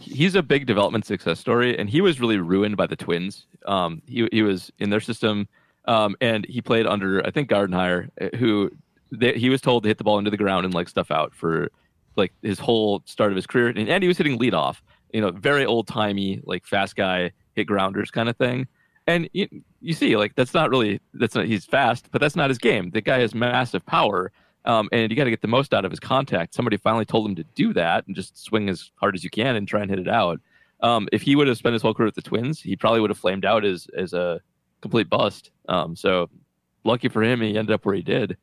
he's 0.00 0.34
a 0.34 0.42
big 0.42 0.66
development 0.66 1.04
success 1.04 1.38
story, 1.40 1.76
and 1.78 1.90
he 1.90 2.00
was 2.00 2.20
really 2.20 2.38
ruined 2.38 2.76
by 2.76 2.86
the 2.86 2.96
Twins. 2.96 3.46
Um, 3.66 4.00
he 4.06 4.28
he 4.32 4.42
was 4.42 4.72
in 4.78 4.90
their 4.90 5.00
system, 5.00 5.48
um, 5.86 6.16
and 6.20 6.46
he 6.46 6.62
played 6.62 6.86
under 6.86 7.26
I 7.26 7.30
think 7.30 7.50
Gardenhire, 7.50 8.08
uh, 8.20 8.36
who 8.36 8.70
they, 9.10 9.34
he 9.34 9.50
was 9.50 9.60
told 9.60 9.82
to 9.82 9.88
hit 9.88 9.98
the 9.98 10.04
ball 10.04 10.18
into 10.18 10.30
the 10.30 10.36
ground 10.36 10.64
and 10.64 10.72
like 10.72 10.88
stuff 10.88 11.10
out 11.10 11.34
for 11.34 11.70
like 12.16 12.32
his 12.42 12.58
whole 12.58 13.02
start 13.06 13.32
of 13.32 13.36
his 13.36 13.46
career, 13.46 13.68
and, 13.68 13.88
and 13.88 14.02
he 14.02 14.08
was 14.08 14.18
hitting 14.18 14.38
leadoff. 14.38 14.76
You 15.12 15.20
know, 15.20 15.30
very 15.30 15.64
old 15.64 15.86
timey, 15.86 16.40
like 16.44 16.66
fast 16.66 16.96
guy 16.96 17.32
hit 17.54 17.66
grounders 17.66 18.10
kind 18.10 18.28
of 18.28 18.36
thing. 18.36 18.66
And 19.06 19.28
you, 19.32 19.48
you 19.80 19.92
see, 19.92 20.16
like 20.16 20.34
that's 20.34 20.54
not 20.54 20.70
really 20.70 21.00
that's 21.12 21.34
not 21.34 21.46
he's 21.46 21.66
fast, 21.66 22.08
but 22.10 22.20
that's 22.20 22.36
not 22.36 22.50
his 22.50 22.58
game. 22.58 22.90
The 22.90 23.00
guy 23.00 23.20
has 23.20 23.34
massive 23.34 23.84
power, 23.84 24.32
um, 24.64 24.88
and 24.92 25.10
you 25.10 25.16
got 25.16 25.24
to 25.24 25.30
get 25.30 25.42
the 25.42 25.48
most 25.48 25.74
out 25.74 25.84
of 25.84 25.90
his 25.90 26.00
contact. 26.00 26.54
Somebody 26.54 26.78
finally 26.78 27.04
told 27.04 27.28
him 27.28 27.34
to 27.36 27.44
do 27.54 27.72
that 27.74 28.06
and 28.06 28.16
just 28.16 28.42
swing 28.42 28.68
as 28.68 28.90
hard 28.96 29.14
as 29.14 29.22
you 29.22 29.30
can 29.30 29.56
and 29.56 29.68
try 29.68 29.82
and 29.82 29.90
hit 29.90 29.98
it 29.98 30.08
out. 30.08 30.40
Um, 30.80 31.08
if 31.12 31.22
he 31.22 31.36
would 31.36 31.48
have 31.48 31.56
spent 31.56 31.74
his 31.74 31.82
whole 31.82 31.94
career 31.94 32.06
with 32.06 32.14
the 32.14 32.22
Twins, 32.22 32.60
he 32.60 32.76
probably 32.76 33.00
would 33.00 33.10
have 33.10 33.18
flamed 33.18 33.44
out 33.44 33.64
as 33.64 33.86
as 33.96 34.14
a 34.14 34.40
complete 34.80 35.08
bust. 35.08 35.50
Um, 35.68 35.96
so 35.96 36.28
lucky 36.82 37.08
for 37.08 37.22
him, 37.22 37.40
he 37.40 37.58
ended 37.58 37.72
up 37.74 37.84
where 37.84 37.94
he 37.94 38.02
did. 38.02 38.36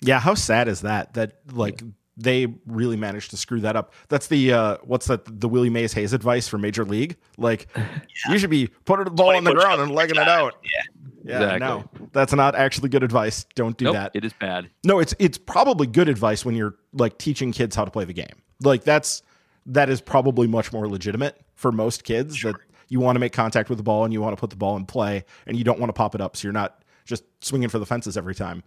Yeah, 0.00 0.20
how 0.20 0.34
sad 0.34 0.68
is 0.68 0.82
that? 0.82 1.14
That 1.14 1.32
like 1.52 1.82
they 2.16 2.46
really 2.66 2.96
managed 2.96 3.30
to 3.30 3.36
screw 3.36 3.60
that 3.60 3.76
up. 3.76 3.92
That's 4.08 4.26
the 4.28 4.52
uh 4.52 4.76
what's 4.84 5.06
that 5.06 5.40
the 5.40 5.48
Willie 5.48 5.70
Mays 5.70 5.92
Hayes 5.92 6.12
advice 6.12 6.48
for 6.48 6.58
Major 6.58 6.84
League? 6.84 7.16
Like 7.36 7.68
you 8.28 8.38
should 8.38 8.50
be 8.50 8.68
putting 8.84 9.04
the 9.04 9.10
ball 9.10 9.36
on 9.36 9.44
the 9.44 9.52
ground 9.54 9.80
and 9.80 9.90
legging 9.92 10.16
it 10.16 10.28
out. 10.28 10.54
Yeah. 10.62 11.02
Yeah, 11.24 11.54
Exactly. 11.54 11.58
no. 12.00 12.08
That's 12.12 12.32
not 12.32 12.54
actually 12.54 12.88
good 12.88 13.02
advice. 13.02 13.44
Don't 13.56 13.76
do 13.76 13.86
nope, 13.86 13.94
that. 13.94 14.12
it 14.14 14.24
is 14.24 14.32
bad. 14.34 14.70
No, 14.84 15.00
it's 15.00 15.12
it's 15.18 15.38
probably 15.38 15.88
good 15.88 16.08
advice 16.08 16.44
when 16.44 16.54
you're 16.54 16.76
like 16.92 17.18
teaching 17.18 17.50
kids 17.50 17.74
how 17.74 17.84
to 17.84 17.90
play 17.90 18.04
the 18.04 18.12
game. 18.12 18.42
Like 18.62 18.84
that's 18.84 19.22
that 19.66 19.90
is 19.90 20.00
probably 20.00 20.46
much 20.46 20.72
more 20.72 20.88
legitimate 20.88 21.40
for 21.56 21.72
most 21.72 22.04
kids 22.04 22.40
that 22.42 22.54
you 22.88 23.00
want 23.00 23.16
to 23.16 23.20
make 23.20 23.32
contact 23.32 23.68
with 23.68 23.78
the 23.78 23.82
ball 23.82 24.04
and 24.04 24.12
you 24.12 24.20
want 24.20 24.36
to 24.36 24.40
put 24.40 24.50
the 24.50 24.56
ball 24.56 24.76
in 24.76 24.86
play 24.86 25.24
and 25.48 25.56
you 25.58 25.64
don't 25.64 25.80
want 25.80 25.88
to 25.88 25.92
pop 25.92 26.14
it 26.14 26.20
up 26.20 26.36
so 26.36 26.46
you're 26.46 26.52
not 26.52 26.84
just 27.04 27.24
swinging 27.40 27.68
for 27.68 27.80
the 27.80 27.86
fences 27.86 28.16
every 28.16 28.34
time. 28.34 28.62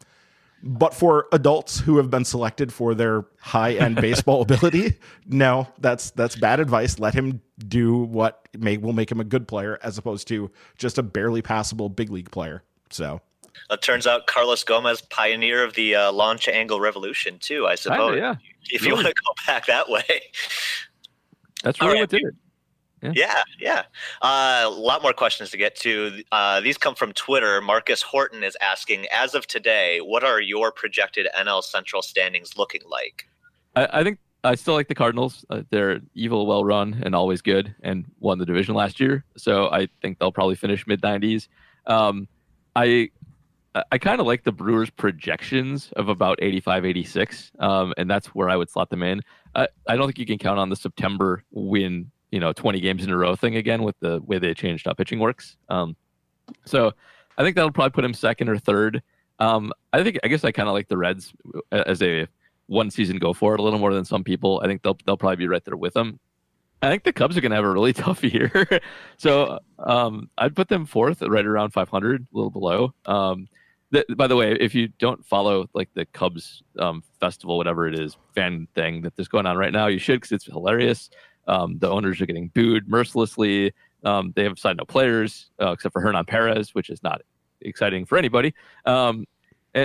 But 0.62 0.94
for 0.94 1.28
adults 1.32 1.80
who 1.80 1.98
have 1.98 2.10
been 2.10 2.26
selected 2.26 2.74
for 2.74 2.94
their 2.94 3.26
high-end 3.40 3.96
baseball 4.02 4.42
ability, 4.42 4.96
no, 5.26 5.68
that's 5.80 6.12
that's 6.12 6.36
bad 6.36 6.60
advice. 6.60 7.00
Let 7.00 7.14
him 7.14 7.42
do 7.68 7.98
what 7.98 8.48
may 8.58 8.78
will 8.78 8.94
make 8.94 9.10
him 9.12 9.20
a 9.20 9.24
good 9.24 9.48
player 9.48 9.80
as 9.84 9.98
opposed 9.98 10.28
to 10.30 10.52
just 10.78 10.98
a 10.98 11.04
barely 11.04 11.42
passable 11.42 11.88
big 11.90 12.10
league 12.10 12.30
player. 12.32 12.64
So, 12.90 13.22
it 13.70 13.82
turns 13.82 14.06
out 14.08 14.28
Carlos 14.28 14.64
Gomez, 14.64 15.02
pioneer 15.02 15.64
of 15.64 15.76
the 15.76 15.96
uh, 15.96 16.12
launch 16.12 16.48
angle 16.50 16.80
revolution, 16.82 17.38
too. 17.40 17.66
I 17.66 17.76
Kinda, 17.76 17.82
suppose. 17.82 18.18
yeah, 18.18 18.36
If 18.72 18.82
you 18.84 18.90
Really. 18.90 19.04
want 19.06 19.08
to 19.08 19.14
go 19.26 19.34
back 19.54 19.66
that 19.68 19.90
way. 19.90 20.04
that's 21.64 21.80
really 21.82 21.94
right. 21.94 22.00
what 22.02 22.10
did 22.10 22.24
it. 22.24 22.34
Yeah, 23.02 23.44
yeah. 23.60 23.84
Uh, 24.22 24.64
a 24.66 24.70
lot 24.70 25.02
more 25.02 25.14
questions 25.14 25.52
to 25.52 25.58
get 25.58 25.76
to. 25.78 26.24
Uh, 26.32 26.62
these 26.62 26.78
come 26.78 26.96
from 26.96 27.14
Twitter. 27.14 27.62
Marcus 27.62 28.02
Horton 28.02 28.44
is 28.44 28.58
asking, 28.62 29.06
as 29.14 29.36
of 29.36 29.48
today, 29.48 30.00
what 30.00 30.24
are 30.24 30.42
your 30.42 30.72
projected 30.72 31.28
NL 31.38 31.64
Central 31.64 32.02
standings 32.02 32.58
looking 32.58 32.82
like? 32.90 33.28
I, 33.76 33.88
I 34.00 34.04
think 34.04 34.20
I 34.44 34.56
still 34.56 34.74
like 34.74 34.88
the 34.88 34.96
Cardinals. 34.96 35.46
Uh, 35.50 35.64
they're 35.70 36.02
evil, 36.14 36.46
well 36.46 36.64
run, 36.66 37.02
and 37.04 37.16
always 37.16 37.42
good, 37.42 37.74
and 37.82 38.06
won 38.20 38.40
the 38.40 38.46
division 38.46 38.76
last 38.76 39.00
year. 39.00 39.24
So 39.38 39.70
I 39.72 39.88
think 40.02 40.20
they'll 40.20 40.32
probably 40.32 40.56
finish 40.56 40.86
mid 40.88 41.02
90s. 41.02 41.48
Um, 41.86 42.28
I 42.76 43.10
I, 43.76 43.84
I 43.94 43.98
kind 43.98 44.20
of 44.20 44.28
like 44.28 44.44
the 44.44 44.52
Brewers' 44.52 44.90
projections 44.90 45.92
of 45.96 46.10
about 46.10 46.40
85, 46.42 46.86
86, 46.86 47.52
um, 47.60 47.94
and 47.98 48.10
that's 48.10 48.28
where 48.28 48.50
I 48.50 48.56
would 48.56 48.70
slot 48.70 48.90
them 48.90 49.04
in. 49.04 49.22
I, 49.56 49.68
I 49.88 49.96
don't 49.96 50.08
think 50.08 50.20
you 50.20 50.26
can 50.26 50.38
count 50.38 50.60
on 50.60 50.70
the 50.70 50.76
September 50.76 51.44
win, 51.52 52.12
you 52.32 52.40
know, 52.40 52.54
20 52.54 52.80
games 52.80 53.04
in 53.04 53.10
a 53.10 53.18
row 53.18 53.36
thing 53.36 53.56
again 53.56 53.84
with 53.84 53.96
the 54.00 54.22
way 54.22 54.40
they 54.40 54.54
changed 54.54 54.86
how 54.86 54.94
pitching 54.94 55.20
works. 55.20 55.58
Um, 55.70 55.96
so 56.66 56.94
I 57.38 57.44
think 57.44 57.56
that'll 57.56 57.72
probably 57.72 57.92
put 57.92 58.06
him 58.06 58.14
second 58.14 58.50
or 58.50 58.58
third. 58.58 59.02
Um, 59.40 59.72
I 59.94 60.04
think 60.04 60.20
I 60.24 60.28
guess 60.28 60.44
I 60.44 60.52
kind 60.52 60.68
of 60.68 60.74
like 60.74 60.88
the 60.88 60.98
Reds 60.98 61.34
as 61.72 62.02
a 62.02 62.28
one 62.68 62.92
season 62.92 63.18
go 63.18 63.34
for 63.34 63.54
it 63.54 63.60
a 63.60 63.64
little 63.64 63.80
more 63.80 63.94
than 63.94 64.06
some 64.06 64.24
people. 64.24 64.62
I 64.64 64.68
think 64.68 64.84
they'll 64.84 64.98
they'll 65.06 65.18
probably 65.18 65.38
be 65.38 65.48
right 65.48 65.64
there 65.64 65.78
with 65.78 65.94
them. 65.94 66.20
I 66.82 66.90
think 66.90 67.04
the 67.04 67.14
Cubs 67.14 67.38
are 67.38 67.42
going 67.42 67.52
to 67.52 67.56
have 67.56 67.66
a 67.66 67.70
really 67.70 67.94
tough 68.06 68.24
year. 68.24 68.68
so 69.18 69.60
um, 69.80 70.30
I'd 70.38 70.56
put 70.56 70.70
them 70.70 70.86
fourth, 70.86 71.22
right 71.22 71.46
around 71.46 71.72
500, 71.72 72.22
a 72.22 72.26
little 72.36 72.52
below. 72.52 72.94
Um, 73.06 73.48
by 74.16 74.28
the 74.28 74.36
way, 74.36 74.54
if 74.54 74.76
you 74.76 74.88
don't 75.00 75.26
follow 75.26 75.68
like 75.74 75.90
the 75.94 76.06
Cubs 76.06 76.64
um, 76.78 77.04
festival, 77.20 77.58
whatever 77.58 77.88
it 77.88 78.00
is, 78.00 78.18
fan 78.36 78.68
thing 78.76 79.02
that's 79.02 79.28
going 79.28 79.46
on 79.46 79.58
right 79.58 79.74
now, 79.74 79.88
you 79.88 79.98
should 79.98 80.22
because 80.22 80.32
it's 80.32 80.46
hilarious. 80.46 81.10
Um, 81.50 81.78
the 81.80 81.90
owners 81.90 82.22
are 82.22 82.26
getting 82.26 82.50
booed 82.50 82.88
mercilessly. 82.88 83.74
Um, 84.04 84.32
they 84.36 84.44
have 84.44 84.58
signed 84.58 84.78
no 84.78 84.86
players 84.86 85.52
uh, 85.62 85.72
except 85.72 85.94
for 85.94 86.02
Hernan 86.02 86.26
Perez, 86.26 86.74
which 86.74 86.90
is 86.90 87.04
not 87.04 87.22
exciting 87.62 88.06
for 88.06 88.18
anybody. 88.18 88.54
Um, 88.86 89.26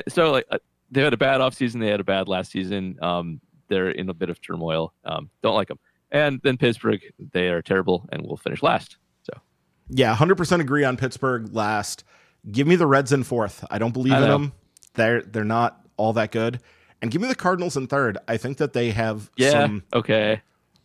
so 0.08 0.32
like 0.32 0.46
uh, 0.50 0.58
they 0.90 1.02
had 1.02 1.12
a 1.14 1.16
bad 1.16 1.40
offseason. 1.40 1.80
They 1.80 1.88
had 1.88 2.00
a 2.00 2.04
bad 2.04 2.28
last 2.28 2.52
season. 2.52 2.96
they're 3.68 3.90
in 3.90 4.08
a 4.08 4.14
bit 4.14 4.30
of 4.30 4.40
turmoil. 4.40 4.92
don't 5.04 5.54
like 5.54 5.68
them. 5.68 5.78
And 6.14 6.40
then 6.44 6.56
Pittsburgh, 6.56 7.02
they 7.32 7.48
are 7.48 7.60
terrible 7.60 8.08
and 8.12 8.22
will 8.22 8.36
finish 8.36 8.62
last. 8.62 8.98
So, 9.24 9.32
yeah, 9.88 10.14
100% 10.14 10.60
agree 10.60 10.84
on 10.84 10.96
Pittsburgh 10.96 11.52
last. 11.52 12.04
Give 12.50 12.68
me 12.68 12.76
the 12.76 12.86
Reds 12.86 13.12
in 13.12 13.24
fourth. 13.24 13.64
I 13.68 13.78
don't 13.78 13.92
believe 13.92 14.12
I 14.12 14.22
in 14.22 14.28
them. 14.28 14.52
They're 14.94 15.22
they're 15.22 15.44
not 15.44 15.80
all 15.96 16.12
that 16.12 16.30
good. 16.30 16.60
And 17.02 17.10
give 17.10 17.20
me 17.20 17.28
the 17.28 17.34
Cardinals 17.34 17.76
in 17.76 17.86
third. 17.86 18.16
I 18.28 18.36
think 18.36 18.58
that 18.58 18.72
they 18.74 18.90
have 18.92 19.30
yeah, 19.36 19.50
some 19.50 19.82
okay. 19.92 20.40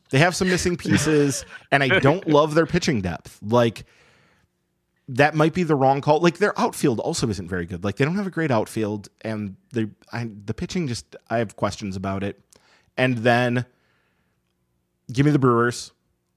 They 0.10 0.20
have 0.20 0.36
some 0.36 0.50
missing 0.50 0.76
pieces 0.76 1.46
and 1.72 1.84
I 1.84 2.00
don't 2.00 2.28
love 2.28 2.56
their 2.56 2.66
pitching 2.66 3.02
depth. 3.02 3.40
Like 3.42 3.86
that 5.08 5.36
might 5.36 5.54
be 5.54 5.64
the 5.64 5.76
wrong 5.76 6.02
call. 6.02 6.20
Like 6.20 6.38
their 6.38 6.58
outfield 6.60 7.00
also 7.00 7.30
isn't 7.30 7.48
very 7.48 7.66
good. 7.66 7.84
Like 7.84 7.98
they 7.98 8.06
don't 8.06 8.16
have 8.16 8.28
a 8.28 8.32
great 8.32 8.52
outfield 8.52 9.10
and 9.22 9.56
they 9.72 9.88
I, 10.12 10.30
the 10.46 10.54
pitching 10.54 10.88
just 10.88 11.16
I 11.30 11.38
have 11.38 11.56
questions 11.56 11.96
about 11.96 12.24
it. 12.24 12.40
And 12.98 13.20
then 13.20 13.66
give 15.12 15.26
me 15.26 15.32
the 15.32 15.40
Brewers 15.40 15.92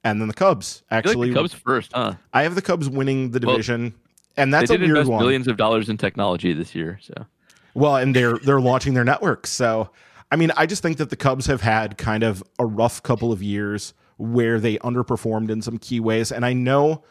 and 0.05 0.21
then 0.21 0.29
the 0.29 0.35
Cubs. 0.35 0.83
Actually, 0.91 1.29
like 1.29 1.35
the 1.35 1.41
Cubs 1.41 1.55
first, 1.55 1.93
huh? 1.93 2.15
I 2.33 2.43
have 2.43 2.55
the 2.55 2.63
Cubs 2.63 2.89
winning 2.89 3.31
the 3.31 3.41
division, 3.41 3.83
well, 3.83 3.93
and 4.37 4.55
that's 4.55 4.71
they 4.71 4.77
did 4.77 4.83
a 4.83 4.87
weird 4.87 4.99
invest 4.99 5.11
one. 5.11 5.21
Billions 5.21 5.49
of 5.49 5.57
dollars 5.57 5.89
in 5.89 5.97
technology 5.97 6.53
this 6.53 6.75
year, 6.75 6.99
so 7.03 7.27
well, 7.75 7.97
and 7.97 8.15
they're 8.15 8.39
they're 8.39 8.61
launching 8.61 8.95
their 8.95 9.05
network. 9.05 9.47
So, 9.47 9.91
I 10.33 10.37
mean, 10.37 10.51
I 10.57 10.65
just 10.65 10.83
think 10.83 10.97
that 10.97 11.11
the 11.11 11.17
Cubs 11.17 11.45
have 11.45 11.61
had 11.61 11.99
kind 11.99 12.23
of 12.23 12.43
a 12.59 12.65
rough 12.65 13.03
couple 13.03 13.33
of 13.33 13.43
years 13.43 13.93
where 14.17 14.59
they 14.59 14.79
underperformed 14.79 15.51
in 15.51 15.61
some 15.61 15.77
key 15.77 16.01
ways, 16.01 16.33
and 16.33 16.47
I 16.47 16.55
know 16.55 17.05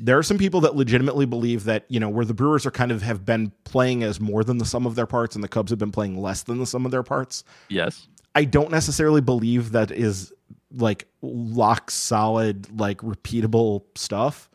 there 0.00 0.18
are 0.18 0.22
some 0.24 0.36
people 0.36 0.60
that 0.62 0.74
legitimately 0.74 1.26
believe 1.26 1.62
that 1.64 1.84
you 1.88 2.00
know 2.00 2.08
where 2.08 2.24
the 2.24 2.34
Brewers 2.34 2.66
are 2.66 2.72
kind 2.72 2.90
of 2.90 3.02
have 3.02 3.24
been 3.24 3.52
playing 3.62 4.02
as 4.02 4.18
more 4.18 4.42
than 4.42 4.58
the 4.58 4.64
sum 4.64 4.84
of 4.84 4.96
their 4.96 5.06
parts, 5.06 5.36
and 5.36 5.44
the 5.44 5.48
Cubs 5.48 5.70
have 5.70 5.78
been 5.78 5.92
playing 5.92 6.20
less 6.20 6.42
than 6.42 6.58
the 6.58 6.66
sum 6.66 6.84
of 6.84 6.90
their 6.90 7.04
parts. 7.04 7.44
Yes, 7.68 8.08
I 8.34 8.44
don't 8.44 8.72
necessarily 8.72 9.20
believe 9.20 9.70
that 9.70 9.92
is 9.92 10.32
like 10.74 11.06
lock 11.22 11.90
solid, 11.90 12.80
like 12.80 12.98
repeatable 12.98 13.84
stuff. 13.94 14.50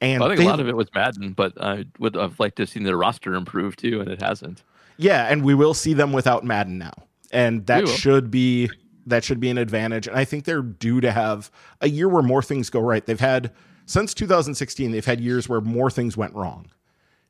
And 0.00 0.20
well, 0.20 0.32
I 0.32 0.36
think 0.36 0.46
a 0.46 0.50
lot 0.50 0.60
of 0.60 0.68
it 0.68 0.76
was 0.76 0.88
Maddon, 0.94 1.32
but 1.32 1.60
I 1.62 1.84
would 1.98 2.14
have 2.14 2.40
liked 2.40 2.56
to 2.56 2.62
have 2.62 2.70
seen 2.70 2.84
their 2.84 2.96
roster 2.96 3.34
improve 3.34 3.76
too, 3.76 4.00
and 4.00 4.10
it 4.10 4.22
hasn't. 4.22 4.62
Yeah, 4.96 5.26
and 5.26 5.44
we 5.44 5.54
will 5.54 5.74
see 5.74 5.92
them 5.92 6.12
without 6.12 6.44
Maddon 6.44 6.78
now, 6.78 6.94
and 7.30 7.66
that 7.66 7.88
should 7.88 8.30
be 8.30 8.70
that 9.06 9.24
should 9.24 9.40
be 9.40 9.50
an 9.50 9.58
advantage. 9.58 10.06
And 10.06 10.16
I 10.16 10.24
think 10.24 10.44
they're 10.44 10.62
due 10.62 11.00
to 11.00 11.12
have 11.12 11.50
a 11.80 11.88
year 11.88 12.08
where 12.08 12.22
more 12.22 12.42
things 12.42 12.70
go 12.70 12.80
right. 12.80 13.04
They've 13.04 13.20
had 13.20 13.52
since 13.86 14.14
2016, 14.14 14.92
they've 14.92 15.04
had 15.04 15.20
years 15.20 15.48
where 15.48 15.60
more 15.60 15.90
things 15.90 16.16
went 16.16 16.34
wrong, 16.34 16.70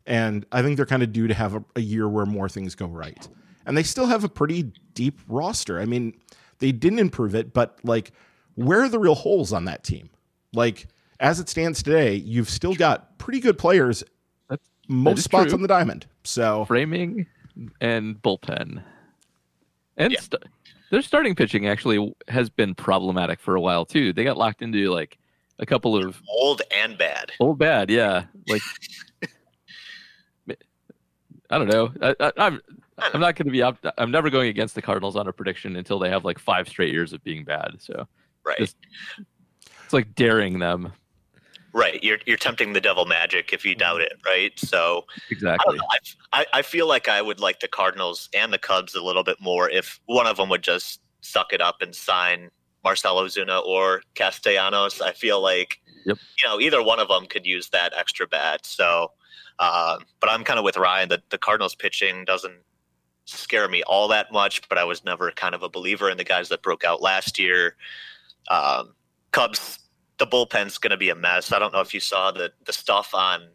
and 0.06 0.46
I 0.52 0.62
think 0.62 0.76
they're 0.76 0.86
kind 0.86 1.02
of 1.02 1.12
due 1.12 1.26
to 1.26 1.34
have 1.34 1.54
a, 1.54 1.64
a 1.76 1.80
year 1.80 2.08
where 2.08 2.26
more 2.26 2.48
things 2.48 2.74
go 2.74 2.86
right. 2.86 3.28
And 3.66 3.76
they 3.76 3.82
still 3.82 4.06
have 4.06 4.24
a 4.24 4.28
pretty 4.28 4.72
deep 4.92 5.18
roster. 5.26 5.80
I 5.80 5.86
mean, 5.86 6.14
they 6.58 6.72
didn't 6.72 6.98
improve 6.98 7.34
it, 7.34 7.52
but 7.52 7.78
like, 7.82 8.12
where 8.54 8.82
are 8.82 8.88
the 8.88 8.98
real 8.98 9.14
holes 9.14 9.52
on 9.52 9.64
that 9.64 9.84
team? 9.84 10.10
Like, 10.52 10.86
as 11.20 11.40
it 11.40 11.48
stands 11.48 11.82
today, 11.82 12.14
you've 12.14 12.50
still 12.50 12.74
got 12.74 13.18
pretty 13.18 13.40
good 13.40 13.58
players 13.58 14.04
That's, 14.48 14.62
most 14.88 15.24
spots 15.24 15.46
true. 15.46 15.54
on 15.54 15.62
the 15.62 15.68
diamond. 15.68 16.06
So 16.24 16.64
framing 16.66 17.26
and 17.80 18.20
bullpen, 18.22 18.82
and 19.96 20.12
yeah. 20.12 20.20
st- 20.20 20.44
their 20.90 21.02
starting 21.02 21.34
pitching 21.34 21.66
actually 21.66 22.14
has 22.28 22.48
been 22.48 22.74
problematic 22.74 23.40
for 23.40 23.56
a 23.56 23.60
while 23.60 23.84
too. 23.84 24.12
They 24.12 24.24
got 24.24 24.36
locked 24.36 24.62
into 24.62 24.90
like 24.90 25.18
a 25.58 25.66
couple 25.66 25.96
of 25.96 26.20
old 26.28 26.62
and 26.70 26.96
bad. 26.98 27.32
Old 27.40 27.58
bad, 27.58 27.90
yeah. 27.90 28.24
Like 28.48 28.62
I 31.50 31.58
don't 31.58 31.68
know. 31.68 31.92
I, 32.00 32.32
am 32.36 32.60
I'm 32.98 33.20
not 33.20 33.36
going 33.36 33.46
to 33.46 33.52
be 33.52 33.62
up. 33.62 33.78
I'm 33.98 34.10
never 34.10 34.30
going 34.30 34.48
against 34.48 34.74
the 34.74 34.82
Cardinals 34.82 35.16
on 35.16 35.28
a 35.28 35.32
prediction 35.32 35.76
until 35.76 35.98
they 35.98 36.08
have 36.08 36.24
like 36.24 36.38
five 36.38 36.68
straight 36.68 36.92
years 36.92 37.12
of 37.12 37.22
being 37.22 37.44
bad. 37.44 37.76
So, 37.78 38.06
right. 38.44 38.58
Just, 38.58 38.76
it's 39.84 39.92
like 39.92 40.14
daring 40.14 40.58
them. 40.58 40.92
Right. 41.74 42.02
You're 42.04 42.18
you're 42.24 42.36
tempting 42.36 42.72
the 42.72 42.80
devil 42.80 43.04
magic 43.04 43.52
if 43.52 43.64
you 43.64 43.74
doubt 43.74 44.00
it, 44.00 44.12
right? 44.24 44.56
So 44.56 45.06
exactly. 45.28 45.76
I, 46.32 46.40
I, 46.40 46.46
I 46.54 46.62
feel 46.62 46.86
like 46.86 47.08
I 47.08 47.20
would 47.20 47.40
like 47.40 47.58
the 47.58 47.66
Cardinals 47.66 48.28
and 48.32 48.52
the 48.52 48.58
Cubs 48.58 48.94
a 48.94 49.02
little 49.02 49.24
bit 49.24 49.40
more 49.40 49.68
if 49.68 50.00
one 50.06 50.28
of 50.28 50.36
them 50.36 50.48
would 50.50 50.62
just 50.62 51.00
suck 51.20 51.52
it 51.52 51.60
up 51.60 51.82
and 51.82 51.92
sign 51.92 52.50
Marcell 52.84 53.16
Ozuna 53.16 53.64
or 53.66 54.02
Castellanos. 54.14 55.00
I 55.00 55.10
feel 55.12 55.42
like 55.42 55.80
yep. 56.06 56.16
you 56.40 56.48
know 56.48 56.60
either 56.60 56.80
one 56.80 57.00
of 57.00 57.08
them 57.08 57.26
could 57.26 57.44
use 57.44 57.70
that 57.70 57.92
extra 57.92 58.28
bat. 58.28 58.64
So, 58.64 59.10
uh, 59.58 59.98
but 60.20 60.30
I'm 60.30 60.44
kind 60.44 60.60
of 60.60 60.64
with 60.64 60.76
Ryan 60.76 61.08
that 61.08 61.28
the 61.30 61.38
Cardinals 61.38 61.74
pitching 61.74 62.24
doesn't 62.24 62.54
scare 63.24 63.68
me 63.68 63.82
all 63.82 64.06
that 64.08 64.30
much, 64.30 64.68
but 64.68 64.78
I 64.78 64.84
was 64.84 65.04
never 65.04 65.32
kind 65.32 65.56
of 65.56 65.64
a 65.64 65.68
believer 65.68 66.08
in 66.08 66.18
the 66.18 66.24
guys 66.24 66.50
that 66.50 66.62
broke 66.62 66.84
out 66.84 67.02
last 67.02 67.36
year. 67.36 67.74
Um, 68.48 68.94
Cubs, 69.32 69.80
the 70.18 70.26
bullpen's 70.26 70.78
going 70.78 70.90
to 70.90 70.96
be 70.96 71.10
a 71.10 71.14
mess. 71.14 71.52
I 71.52 71.58
don't 71.58 71.72
know 71.72 71.80
if 71.80 71.92
you 71.94 72.00
saw 72.00 72.30
the 72.30 72.52
the 72.66 72.72
stuff 72.72 73.14
on 73.14 73.48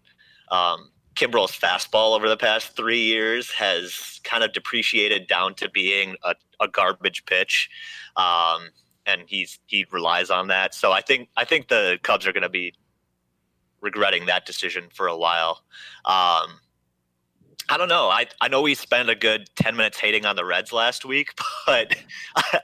um, 0.52 0.90
fastball 1.16 2.16
over 2.16 2.30
the 2.30 2.38
past 2.38 2.76
three 2.76 3.02
years 3.02 3.52
has 3.52 4.20
kind 4.24 4.44
of 4.44 4.54
depreciated 4.54 5.28
down 5.28 5.54
to 5.56 5.70
being 5.70 6.16
a, 6.24 6.36
a 6.60 6.68
garbage 6.68 7.26
pitch, 7.26 7.70
um, 8.16 8.70
and 9.06 9.24
he's 9.28 9.60
he 9.66 9.86
relies 9.92 10.30
on 10.30 10.48
that. 10.48 10.74
So 10.74 10.92
I 10.92 11.02
think 11.02 11.30
I 11.38 11.46
think 11.46 11.68
the 11.68 12.00
Cubs 12.04 12.26
are 12.26 12.34
going 12.34 12.44
to 12.44 12.50
be 12.50 12.74
regretting 13.82 14.26
that 14.26 14.46
decision 14.46 14.86
for 14.94 15.08
a 15.08 15.18
while. 15.18 15.64
Um, 16.06 16.60
I 17.72 17.78
don't 17.78 17.88
know. 17.88 18.10
I, 18.10 18.26
I 18.42 18.48
know 18.48 18.62
we 18.62 18.74
spent 18.74 19.10
a 19.10 19.16
good 19.16 19.48
10 19.56 19.76
minutes 19.76 20.00
hating 20.00 20.26
on 20.26 20.36
the 20.36 20.44
Reds 20.44 20.74
last 20.74 21.06
week, 21.06 21.34
but 21.66 21.96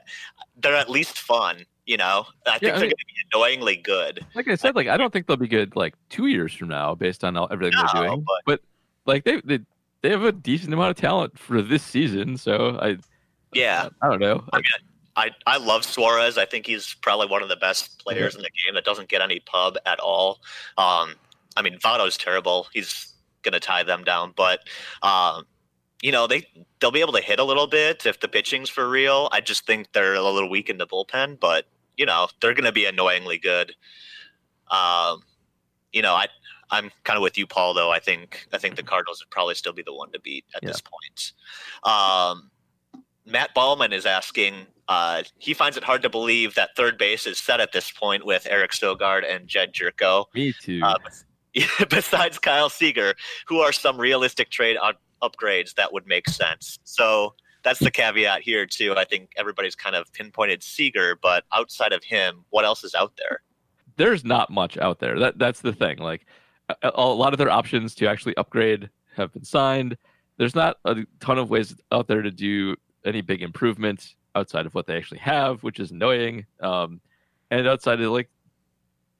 they're 0.56 0.74
at 0.74 0.90
least 0.90 1.18
fun, 1.18 1.64
you 1.86 1.96
know? 1.96 2.26
I 2.46 2.58
think 2.58 2.62
yeah, 2.62 2.70
they're 2.70 2.80
going 2.80 2.90
to 2.90 2.96
be 2.96 3.14
annoyingly 3.32 3.76
good. 3.76 4.24
Like 4.34 4.48
I 4.48 4.54
said, 4.54 4.76
like 4.76 4.88
I 4.88 4.96
don't 4.96 5.12
think 5.12 5.26
they'll 5.26 5.36
be 5.36 5.48
good 5.48 5.74
like 5.76 5.94
two 6.10 6.26
years 6.26 6.52
from 6.52 6.68
now 6.68 6.94
based 6.94 7.24
on 7.24 7.36
all, 7.36 7.48
everything 7.50 7.78
no, 7.78 7.86
they're 7.92 8.08
doing. 8.08 8.24
But, 8.26 8.42
but, 8.44 8.60
like 9.06 9.24
they, 9.24 9.40
they 9.42 9.60
they 10.02 10.10
have 10.10 10.24
a 10.24 10.32
decent 10.32 10.74
amount 10.74 10.90
of 10.90 10.96
talent 10.96 11.38
for 11.38 11.62
this 11.62 11.82
season, 11.82 12.36
so 12.36 12.76
I 12.82 12.98
yeah 13.52 13.88
I, 14.02 14.06
I 14.06 14.10
don't 14.10 14.20
know. 14.20 14.44
I 14.52 14.56
mean, 14.56 14.64
I, 15.16 15.30
I 15.46 15.56
love 15.58 15.84
Suarez. 15.84 16.36
I 16.36 16.44
think 16.44 16.66
he's 16.66 16.94
probably 16.94 17.28
one 17.28 17.42
of 17.42 17.48
the 17.48 17.56
best 17.56 17.98
players 18.04 18.34
yeah. 18.34 18.38
in 18.38 18.42
the 18.42 18.50
game 18.50 18.74
that 18.74 18.84
doesn't 18.84 19.08
get 19.08 19.22
any 19.22 19.40
pub 19.40 19.78
at 19.86 19.98
all. 20.00 20.40
Um, 20.76 21.14
I 21.56 21.62
mean, 21.62 21.78
Votto's 21.78 22.18
terrible. 22.18 22.66
He's 22.74 23.14
going 23.42 23.54
to 23.54 23.60
tie 23.60 23.82
them 23.82 24.04
down. 24.04 24.34
But 24.36 24.60
um, 25.02 25.46
you 26.02 26.12
know 26.12 26.26
they 26.26 26.46
they'll 26.80 26.90
be 26.90 27.00
able 27.00 27.14
to 27.14 27.22
hit 27.22 27.38
a 27.38 27.44
little 27.44 27.66
bit 27.66 28.04
if 28.04 28.20
the 28.20 28.28
pitching's 28.28 28.68
for 28.68 28.88
real. 28.88 29.28
I 29.32 29.40
just 29.40 29.66
think 29.66 29.92
they're 29.92 30.14
a 30.14 30.22
little 30.22 30.50
weak 30.50 30.68
in 30.68 30.78
the 30.78 30.86
bullpen, 30.86 31.40
but 31.40 31.66
you 31.96 32.06
know 32.06 32.28
they're 32.40 32.54
going 32.54 32.64
to 32.64 32.72
be 32.72 32.84
annoyingly 32.84 33.38
good. 33.38 33.74
Um, 34.70 35.22
you 35.92 36.02
know 36.02 36.14
I 36.14 36.28
I'm 36.70 36.90
kind 37.04 37.16
of 37.16 37.22
with 37.22 37.38
you, 37.38 37.46
Paul. 37.46 37.74
Though 37.74 37.90
I 37.90 37.98
think 37.98 38.46
I 38.52 38.58
think 38.58 38.76
the 38.76 38.82
Cardinals 38.82 39.22
would 39.22 39.30
probably 39.30 39.54
still 39.54 39.72
be 39.72 39.82
the 39.82 39.94
one 39.94 40.10
to 40.12 40.20
beat 40.20 40.44
at 40.54 40.62
yeah. 40.62 40.68
this 40.70 40.80
point. 40.80 41.32
Um, 41.84 42.50
Matt 43.24 43.54
Ballman 43.54 43.92
is 43.92 44.06
asking. 44.06 44.66
Uh, 44.88 45.24
he 45.38 45.52
finds 45.52 45.76
it 45.76 45.82
hard 45.82 46.00
to 46.02 46.08
believe 46.08 46.54
that 46.54 46.70
third 46.76 46.96
base 46.96 47.26
is 47.26 47.38
set 47.38 47.60
at 47.60 47.72
this 47.72 47.90
point 47.90 48.24
with 48.24 48.46
Eric 48.48 48.70
Sogard 48.70 49.28
and 49.28 49.48
Jedd 49.48 49.72
Gyorko. 49.72 50.26
Me 50.32 50.54
too. 50.60 50.80
Uh, 50.80 50.96
besides 51.90 52.38
Kyle 52.38 52.68
Seager, 52.68 53.14
who 53.48 53.58
are 53.58 53.72
some 53.72 53.98
realistic 53.98 54.50
trade 54.50 54.76
upgrades 55.22 55.74
that 55.74 55.92
would 55.92 56.06
make 56.06 56.28
sense. 56.28 56.78
So 56.84 57.34
that's 57.66 57.80
the 57.80 57.90
caveat 57.90 58.42
here 58.42 58.64
too. 58.64 58.94
I 58.96 59.04
think 59.04 59.32
everybody's 59.36 59.74
kind 59.74 59.96
of 59.96 60.12
pinpointed 60.12 60.62
Seager, 60.62 61.18
but 61.20 61.42
outside 61.52 61.92
of 61.92 62.04
him, 62.04 62.44
what 62.50 62.64
else 62.64 62.84
is 62.84 62.94
out 62.94 63.14
there? 63.18 63.42
There's 63.96 64.24
not 64.24 64.50
much 64.50 64.78
out 64.78 65.00
there. 65.00 65.18
That 65.18 65.36
that's 65.36 65.62
the 65.62 65.72
thing. 65.72 65.98
Like 65.98 66.26
a, 66.68 66.92
a 66.94 67.04
lot 67.04 67.34
of 67.34 67.38
their 67.38 67.50
options 67.50 67.96
to 67.96 68.08
actually 68.08 68.36
upgrade 68.36 68.88
have 69.16 69.32
been 69.32 69.44
signed. 69.44 69.96
there's 70.36 70.54
not 70.54 70.76
a 70.84 71.04
ton 71.18 71.38
of 71.38 71.50
ways 71.50 71.74
out 71.90 72.06
there 72.06 72.22
to 72.22 72.30
do 72.30 72.76
any 73.04 73.20
big 73.20 73.42
improvements 73.42 74.14
outside 74.36 74.66
of 74.66 74.74
what 74.74 74.86
they 74.86 74.96
actually 74.96 75.18
have, 75.18 75.64
which 75.64 75.80
is 75.80 75.90
annoying. 75.90 76.46
Um, 76.60 77.00
and 77.50 77.66
outside 77.66 78.00
of 78.00 78.12
like, 78.12 78.30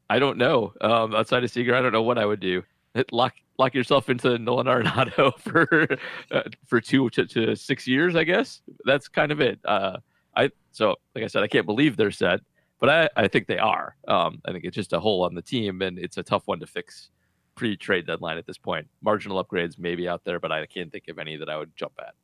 I 0.09 0.20
don't 0.20 0.38
know. 0.38 0.72
Um, 0.80 1.16
outside 1.16 1.42
of 1.42 1.51
Seager, 1.51 1.74
I 1.74 1.80
don't 1.80 1.92
know 1.92 2.03
what 2.03 2.16
I 2.18 2.24
would 2.24 2.40
do. 2.40 2.62
Lock 3.11 3.34
lock 3.59 3.74
yourself 3.74 4.09
into 4.09 4.38
Nolan 4.38 4.66
Arenado 4.66 5.38
for 5.38 5.88
uh, 6.30 6.42
for 6.66 6.80
two 6.80 7.09
to, 7.11 7.26
to, 7.26 7.57
six 7.57 7.86
years, 7.86 8.16
I 8.16 8.24
guess. 8.24 8.61
That's 8.84 9.09
kind 9.09 9.32
of 9.32 9.40
it. 9.40 9.59
Uh, 9.64 9.98
I 10.34 10.50
so 10.72 10.96
like 11.14 11.24
I 11.24 11.26
said, 11.26 11.42
I 11.42 11.48
can't 11.48 11.66
believe 11.66 11.96
they're 11.96 12.11
set, 12.11 12.40
but 12.80 12.90
I, 12.90 13.09
I 13.16 13.28
think 13.28 13.46
they 13.46 13.59
are. 13.59 13.96
Um, 14.07 14.40
I 14.44 14.52
think 14.52 14.64
it's 14.64 14.76
just 14.76 14.92
a 14.92 15.00
hole 15.00 15.24
on 15.24 15.34
the 15.34 15.42
team, 15.42 15.82
and 15.82 15.98
it's 15.98 16.16
a 16.16 16.22
tough 16.22 16.46
one 16.46 16.61
to 16.61 16.66
fix 16.66 17.11
pre 17.54 17.76
trade 17.76 18.07
deadline 18.07 18.38
at 18.38 18.46
this 18.46 18.59
point. 18.59 18.86
Marginal 19.02 19.42
upgrades 19.42 19.78
may 19.78 19.94
be 19.94 20.09
out 20.09 20.24
there, 20.24 20.38
but 20.38 20.52
I 20.52 20.66
can't 20.66 20.92
think 20.92 21.09
of 21.09 21.18
any 21.18 21.36
that 21.36 21.48
I 21.48 21.57
would 21.57 21.74
jump 21.76 21.94
at. 21.98 22.14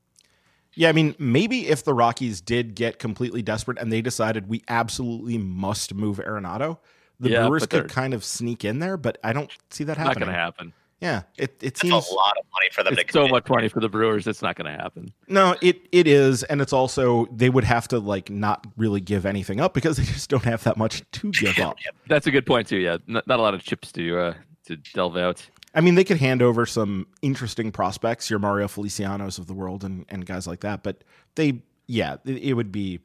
Yeah, 0.74 0.88
I 0.88 0.92
mean, 0.92 1.14
maybe 1.18 1.68
if 1.68 1.84
the 1.84 1.92
Rockies 1.92 2.40
did 2.40 2.74
get 2.74 2.98
completely 2.98 3.42
desperate 3.42 3.78
and 3.78 3.92
they 3.92 4.00
decided 4.00 4.48
we 4.48 4.62
absolutely 4.68 5.36
must 5.36 5.92
move 5.92 6.16
Arenado, 6.16 6.78
the 7.20 7.30
yeah, 7.30 7.46
Brewers 7.46 7.66
could 7.66 7.88
kind 7.88 8.14
of 8.14 8.24
sneak 8.24 8.64
in 8.64 8.78
there, 8.78 8.96
but 8.96 9.18
I 9.22 9.34
don't 9.34 9.50
see 9.70 9.84
that 9.84 9.98
happening. 9.98 10.20
Not 10.20 10.26
going 10.26 10.34
to 10.34 10.40
happen. 10.40 10.72
Yeah, 11.02 11.22
it 11.36 11.56
it 11.60 11.76
seems 11.76 12.08
a 12.08 12.14
lot 12.14 12.38
of 12.38 12.44
money 12.52 12.68
for 12.70 12.84
them. 12.84 12.96
It's 12.96 13.12
so 13.12 13.26
much 13.26 13.48
money 13.48 13.66
for 13.66 13.80
the 13.80 13.88
Brewers. 13.88 14.28
It's 14.28 14.40
not 14.40 14.54
going 14.54 14.72
to 14.72 14.80
happen. 14.80 15.12
No, 15.26 15.56
it 15.60 15.80
it 15.90 16.06
is, 16.06 16.44
and 16.44 16.60
it's 16.60 16.72
also 16.72 17.26
they 17.26 17.50
would 17.50 17.64
have 17.64 17.88
to 17.88 17.98
like 17.98 18.30
not 18.30 18.68
really 18.76 19.00
give 19.00 19.26
anything 19.26 19.58
up 19.58 19.74
because 19.74 19.96
they 19.98 20.04
just 20.04 20.30
don't 20.30 20.44
have 20.44 20.62
that 20.62 20.76
much 20.76 21.02
to 21.10 21.32
give 21.40 21.58
up. 21.58 21.76
That's 22.06 22.28
a 22.28 22.30
good 22.30 22.46
point 22.46 22.68
too. 22.68 22.76
Yeah, 22.76 22.98
not, 23.08 23.26
not 23.26 23.40
a 23.40 23.42
lot 23.42 23.52
of 23.52 23.64
chips 23.64 23.90
to 23.92 24.16
uh, 24.16 24.34
to 24.66 24.76
delve 24.76 25.16
out. 25.16 25.44
I 25.74 25.80
mean, 25.80 25.96
they 25.96 26.04
could 26.04 26.18
hand 26.18 26.40
over 26.40 26.66
some 26.66 27.08
interesting 27.20 27.72
prospects, 27.72 28.30
your 28.30 28.38
Mario 28.38 28.68
Felicianos 28.68 29.40
of 29.40 29.48
the 29.48 29.54
world, 29.54 29.82
and 29.82 30.06
and 30.08 30.24
guys 30.24 30.46
like 30.46 30.60
that. 30.60 30.84
But 30.84 31.02
they, 31.34 31.62
yeah, 31.88 32.18
it, 32.24 32.36
it 32.36 32.52
would 32.52 32.70
be, 32.70 33.00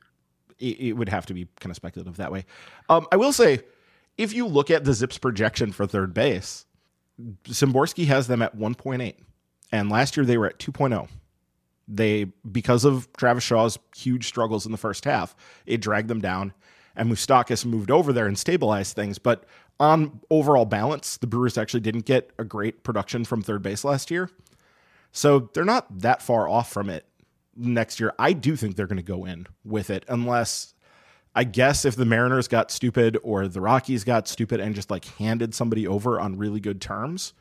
it, 0.59 0.79
it, 0.79 0.93
would 0.93 1.09
have 1.09 1.25
to 1.27 1.33
be 1.33 1.47
kind 1.59 1.71
of 1.71 1.75
speculative 1.75 2.17
that 2.17 2.31
way. 2.31 2.45
Um, 2.89 3.07
I 3.11 3.15
will 3.15 3.33
say, 3.33 3.61
if 4.19 4.33
you 4.33 4.45
look 4.45 4.69
at 4.69 4.83
the 4.83 4.91
ZiPS 4.91 5.19
projection 5.19 5.71
for 5.71 5.87
third 5.87 6.13
base, 6.13 6.66
Szymborski 7.45 8.05
has 8.07 8.27
them 8.27 8.41
at 8.41 8.57
1.8, 8.57 9.15
and 9.71 9.89
last 9.89 10.17
year 10.17 10.25
they 10.25 10.37
were 10.37 10.47
at 10.47 10.59
2.0. 10.59 11.07
They 11.87 12.25
because 12.51 12.83
of 12.83 13.11
Travis 13.13 13.43
Shaw's 13.43 13.79
huge 13.95 14.27
struggles 14.27 14.65
in 14.65 14.71
the 14.71 14.77
first 14.77 15.05
half, 15.05 15.35
it 15.65 15.81
dragged 15.81 16.09
them 16.09 16.19
down 16.21 16.53
and 16.97 17.09
Moustakas 17.09 17.63
moved 17.63 17.91
over 17.91 18.11
there 18.11 18.25
and 18.25 18.37
stabilized 18.37 18.95
things. 18.95 19.19
But 19.19 19.45
on 19.79 20.19
overall 20.29 20.65
balance, 20.65 21.15
the 21.17 21.27
Brewers 21.27 21.57
actually 21.57 21.81
didn't 21.81 22.05
get 22.05 22.31
a 22.37 22.43
great 22.43 22.83
production 22.83 23.23
from 23.23 23.41
third 23.41 23.61
base 23.61 23.85
last 23.85 24.11
year. 24.11 24.29
So 25.11 25.51
they're 25.53 25.63
not 25.63 25.99
that 25.99 26.21
far 26.21 26.49
off 26.49 26.71
from 26.71 26.89
it 26.89 27.05
next 27.55 27.99
year. 27.99 28.13
I 28.19 28.33
do 28.33 28.55
think 28.55 28.75
they're 28.75 28.87
going 28.87 28.97
to 28.97 29.03
go 29.03 29.25
in 29.25 29.47
with 29.63 29.89
it, 29.89 30.03
unless 30.09 30.73
I 31.35 31.43
guess 31.43 31.85
if 31.85 31.95
the 31.95 32.05
Mariners 32.05 32.47
got 32.47 32.71
stupid 32.71 33.17
or 33.23 33.47
the 33.47 33.61
Rockies 33.61 34.03
got 34.03 34.27
stupid 34.27 34.59
and 34.59 34.73
just 34.73 34.89
like 34.89 35.05
handed 35.05 35.53
somebody 35.53 35.87
over 35.87 36.19
on 36.19 36.37
really 36.37 36.59
good 36.59 36.81
terms. 36.81 37.33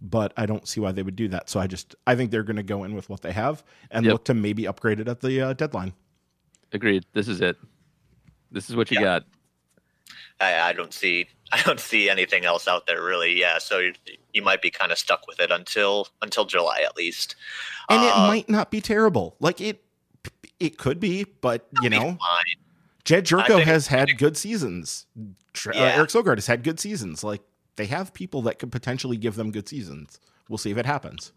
But 0.00 0.32
I 0.36 0.46
don't 0.46 0.66
see 0.66 0.80
why 0.80 0.90
they 0.92 1.02
would 1.02 1.14
do 1.14 1.28
that. 1.28 1.48
So 1.48 1.60
I 1.60 1.66
just 1.66 1.94
I 2.06 2.16
think 2.16 2.30
they're 2.30 2.42
going 2.42 2.56
to 2.56 2.62
go 2.62 2.82
in 2.84 2.94
with 2.94 3.08
what 3.08 3.20
they 3.20 3.32
have 3.32 3.62
and 3.90 4.04
yep. 4.04 4.12
look 4.12 4.24
to 4.24 4.34
maybe 4.34 4.66
upgrade 4.66 4.98
it 4.98 5.06
at 5.06 5.20
the 5.20 5.40
uh, 5.40 5.52
deadline. 5.52 5.92
Agreed. 6.72 7.04
This 7.12 7.28
is 7.28 7.40
it. 7.40 7.56
This 8.50 8.68
is 8.68 8.74
what 8.74 8.90
you 8.90 8.98
got. 9.00 9.24
I, 10.40 10.70
I, 10.70 10.72
don't 10.72 10.92
see 10.92 11.28
I 11.52 11.62
don't 11.62 11.80
see 11.80 12.10
anything 12.10 12.44
else 12.44 12.66
out 12.66 12.86
there 12.86 13.02
really. 13.02 13.38
Yeah, 13.38 13.58
so 13.58 13.78
you, 13.78 13.92
you 14.32 14.42
might 14.42 14.62
be 14.62 14.70
kind 14.70 14.92
of 14.92 14.98
stuck 14.98 15.26
with 15.26 15.40
it 15.40 15.50
until 15.50 16.08
until 16.22 16.44
July 16.44 16.82
at 16.84 16.96
least. 16.96 17.36
And 17.88 18.00
uh, 18.00 18.06
it 18.06 18.18
might 18.26 18.48
not 18.48 18.70
be 18.70 18.80
terrible. 18.80 19.36
Like 19.40 19.60
it 19.60 19.84
it 20.58 20.78
could 20.78 21.00
be, 21.00 21.24
but 21.40 21.66
you 21.82 21.90
know, 21.90 22.18
Jedd 23.04 23.26
Gyorko 23.26 23.62
has 23.62 23.86
had 23.88 24.16
good 24.18 24.36
seasons. 24.36 25.06
Uh, 25.18 25.70
yeah. 25.74 25.82
Uh, 25.82 25.96
Eric 25.96 26.10
Sogard 26.10 26.36
has 26.36 26.46
had 26.46 26.62
good 26.62 26.78
seasons. 26.78 27.24
Like 27.24 27.42
they 27.76 27.86
have 27.86 28.14
people 28.14 28.42
that 28.42 28.58
could 28.58 28.70
potentially 28.70 29.16
give 29.16 29.34
them 29.34 29.50
good 29.50 29.68
seasons. 29.68 30.20
We'll 30.48 30.58
see 30.58 30.70
if 30.70 30.78
it 30.78 30.86
happens. 30.86 31.32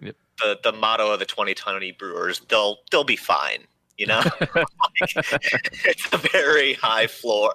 Yep. 0.00 0.16
The 0.40 0.58
the 0.62 0.72
motto 0.72 1.12
of 1.12 1.18
the 1.18 1.26
2020 1.26 1.92
Brewers, 1.92 2.40
they'll 2.48 2.78
they'll 2.90 3.04
be 3.04 3.16
fine. 3.16 3.60
You 3.96 4.06
know, 4.06 4.22
it's 5.00 6.12
a 6.12 6.18
very 6.18 6.72
high 6.72 7.06
floor. 7.06 7.54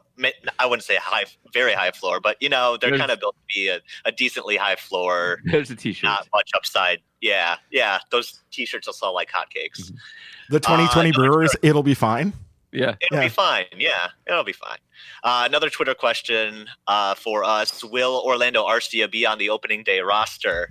I 0.58 0.66
wouldn't 0.66 0.86
say 0.86 0.96
high, 0.96 1.26
very 1.54 1.74
high 1.74 1.92
floor, 1.92 2.22
but 2.22 2.38
you 2.40 2.48
know 2.48 2.78
they're 2.78 2.98
kind 2.98 3.12
of 3.12 3.20
built 3.20 3.36
to 3.36 3.56
be 3.56 3.68
a, 3.68 3.80
a 4.06 4.12
decently 4.12 4.56
high 4.56 4.78
floor. 4.78 5.40
There's 5.46 5.70
a 5.70 5.76
t-shirt. 5.76 6.06
Not 6.06 6.30
much 6.34 6.52
upside. 6.56 7.00
Yeah, 7.20 7.58
yeah. 7.72 8.00
Those 8.10 8.40
t-shirts 8.52 8.88
will 8.88 8.94
sell 8.94 9.14
like 9.14 9.30
hotcakes. 9.30 9.82
Mm-hmm. 9.82 9.96
The 10.52 10.60
2020 10.62 11.10
uh, 11.10 11.14
Brewers, 11.14 11.56
it'll 11.62 11.84
be 11.84 11.94
fine. 11.94 12.32
Yeah, 12.72 12.96
it'll 13.02 13.18
yeah. 13.18 13.24
be 13.24 13.30
fine. 13.30 13.66
Yeah, 13.78 14.10
it'll 14.28 14.44
be 14.44 14.54
fine. 14.54 14.78
Uh, 15.24 15.44
another 15.46 15.70
Twitter 15.70 15.96
question 15.96 16.68
uh, 16.88 17.16
for 17.16 17.44
us: 17.44 17.84
Will 17.84 18.22
Orlando 18.24 18.66
Arcia 18.66 19.10
be 19.12 19.26
on 19.26 19.38
the 19.38 19.50
opening 19.50 19.84
day 19.84 20.02
roster? 20.02 20.70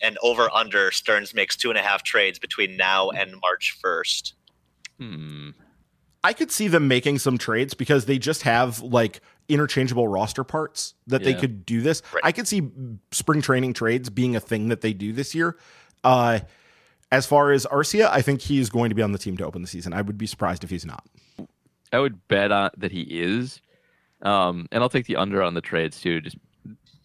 And 0.00 0.18
over 0.22 0.52
under 0.52 0.90
Stearns 0.90 1.32
makes 1.32 1.54
two 1.56 1.68
and 1.68 1.78
a 1.78 1.82
half 1.82 2.02
trades 2.02 2.38
between 2.38 2.76
now 2.76 3.10
and 3.10 3.36
March 3.40 3.78
first. 3.80 4.34
Hmm. 4.98 5.50
I 6.24 6.32
could 6.32 6.50
see 6.50 6.68
them 6.68 6.88
making 6.88 7.18
some 7.18 7.38
trades 7.38 7.74
because 7.74 8.06
they 8.06 8.18
just 8.18 8.42
have 8.42 8.80
like 8.80 9.20
interchangeable 9.48 10.06
roster 10.06 10.44
parts 10.44 10.94
that 11.08 11.20
yeah. 11.22 11.32
they 11.32 11.34
could 11.34 11.66
do 11.66 11.82
this. 11.82 12.02
Right. 12.12 12.22
I 12.24 12.32
could 12.32 12.46
see 12.46 12.70
spring 13.10 13.42
training 13.42 13.74
trades 13.74 14.08
being 14.08 14.36
a 14.36 14.40
thing 14.40 14.68
that 14.68 14.80
they 14.80 14.92
do 14.92 15.12
this 15.12 15.34
year. 15.34 15.56
Uh, 16.04 16.40
as 17.12 17.26
far 17.26 17.52
as 17.52 17.66
Arcia, 17.66 18.08
I 18.10 18.22
think 18.22 18.40
he's 18.40 18.70
going 18.70 18.88
to 18.88 18.94
be 18.94 19.02
on 19.02 19.12
the 19.12 19.18
team 19.18 19.36
to 19.36 19.44
open 19.44 19.60
the 19.60 19.68
season. 19.68 19.92
I 19.92 20.00
would 20.00 20.16
be 20.16 20.26
surprised 20.26 20.64
if 20.64 20.70
he's 20.70 20.86
not. 20.86 21.06
I 21.92 21.98
would 22.00 22.26
bet 22.26 22.50
on 22.50 22.70
that 22.78 22.90
he 22.90 23.02
is. 23.02 23.60
Um, 24.22 24.66
and 24.72 24.82
I'll 24.82 24.88
take 24.88 25.06
the 25.06 25.16
under 25.16 25.42
on 25.42 25.52
the 25.52 25.60
trades 25.60 26.00
too. 26.00 26.22
Just 26.22 26.38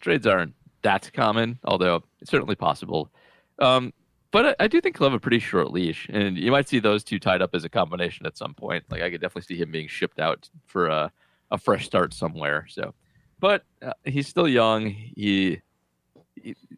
trades 0.00 0.26
aren't 0.26 0.54
that 0.82 1.12
common, 1.12 1.58
although 1.64 2.02
it's 2.20 2.30
certainly 2.30 2.54
possible. 2.54 3.10
Um, 3.58 3.92
but 4.30 4.46
I, 4.46 4.64
I, 4.64 4.68
do 4.68 4.80
think 4.80 4.96
he'll 4.96 5.08
have 5.08 5.14
a 5.14 5.20
pretty 5.20 5.40
short 5.40 5.72
leash, 5.72 6.08
and 6.10 6.38
you 6.38 6.50
might 6.52 6.68
see 6.68 6.78
those 6.78 7.02
two 7.02 7.18
tied 7.18 7.42
up 7.42 7.54
as 7.54 7.64
a 7.64 7.68
combination 7.68 8.24
at 8.24 8.38
some 8.38 8.54
point. 8.54 8.84
Like 8.90 9.02
I 9.02 9.10
could 9.10 9.20
definitely 9.20 9.54
see 9.54 9.60
him 9.60 9.72
being 9.72 9.88
shipped 9.88 10.20
out 10.20 10.48
for 10.66 10.86
a, 10.86 11.12
a 11.50 11.58
fresh 11.58 11.84
start 11.84 12.14
somewhere. 12.14 12.66
So, 12.68 12.94
but 13.40 13.64
uh, 13.82 13.92
he's 14.04 14.28
still 14.28 14.48
young. 14.48 14.86
He, 14.86 15.12
he, 15.16 15.60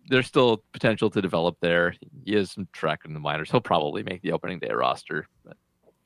there's 0.09 0.27
still 0.27 0.63
potential 0.73 1.11
to 1.11 1.23
develop 1.23 1.57
there. 1.61 1.95
He 2.25 2.35
has 2.35 2.51
some 2.51 2.69
track 2.73 3.01
in 3.05 3.15
the 3.15 3.21
minors. 3.21 3.51
He'll 3.51 3.61
probably 3.61 4.03
make 4.03 4.23
the 4.23 4.33
opening 4.33 4.59
day 4.59 4.71
roster. 4.71 5.27
But 5.45 5.57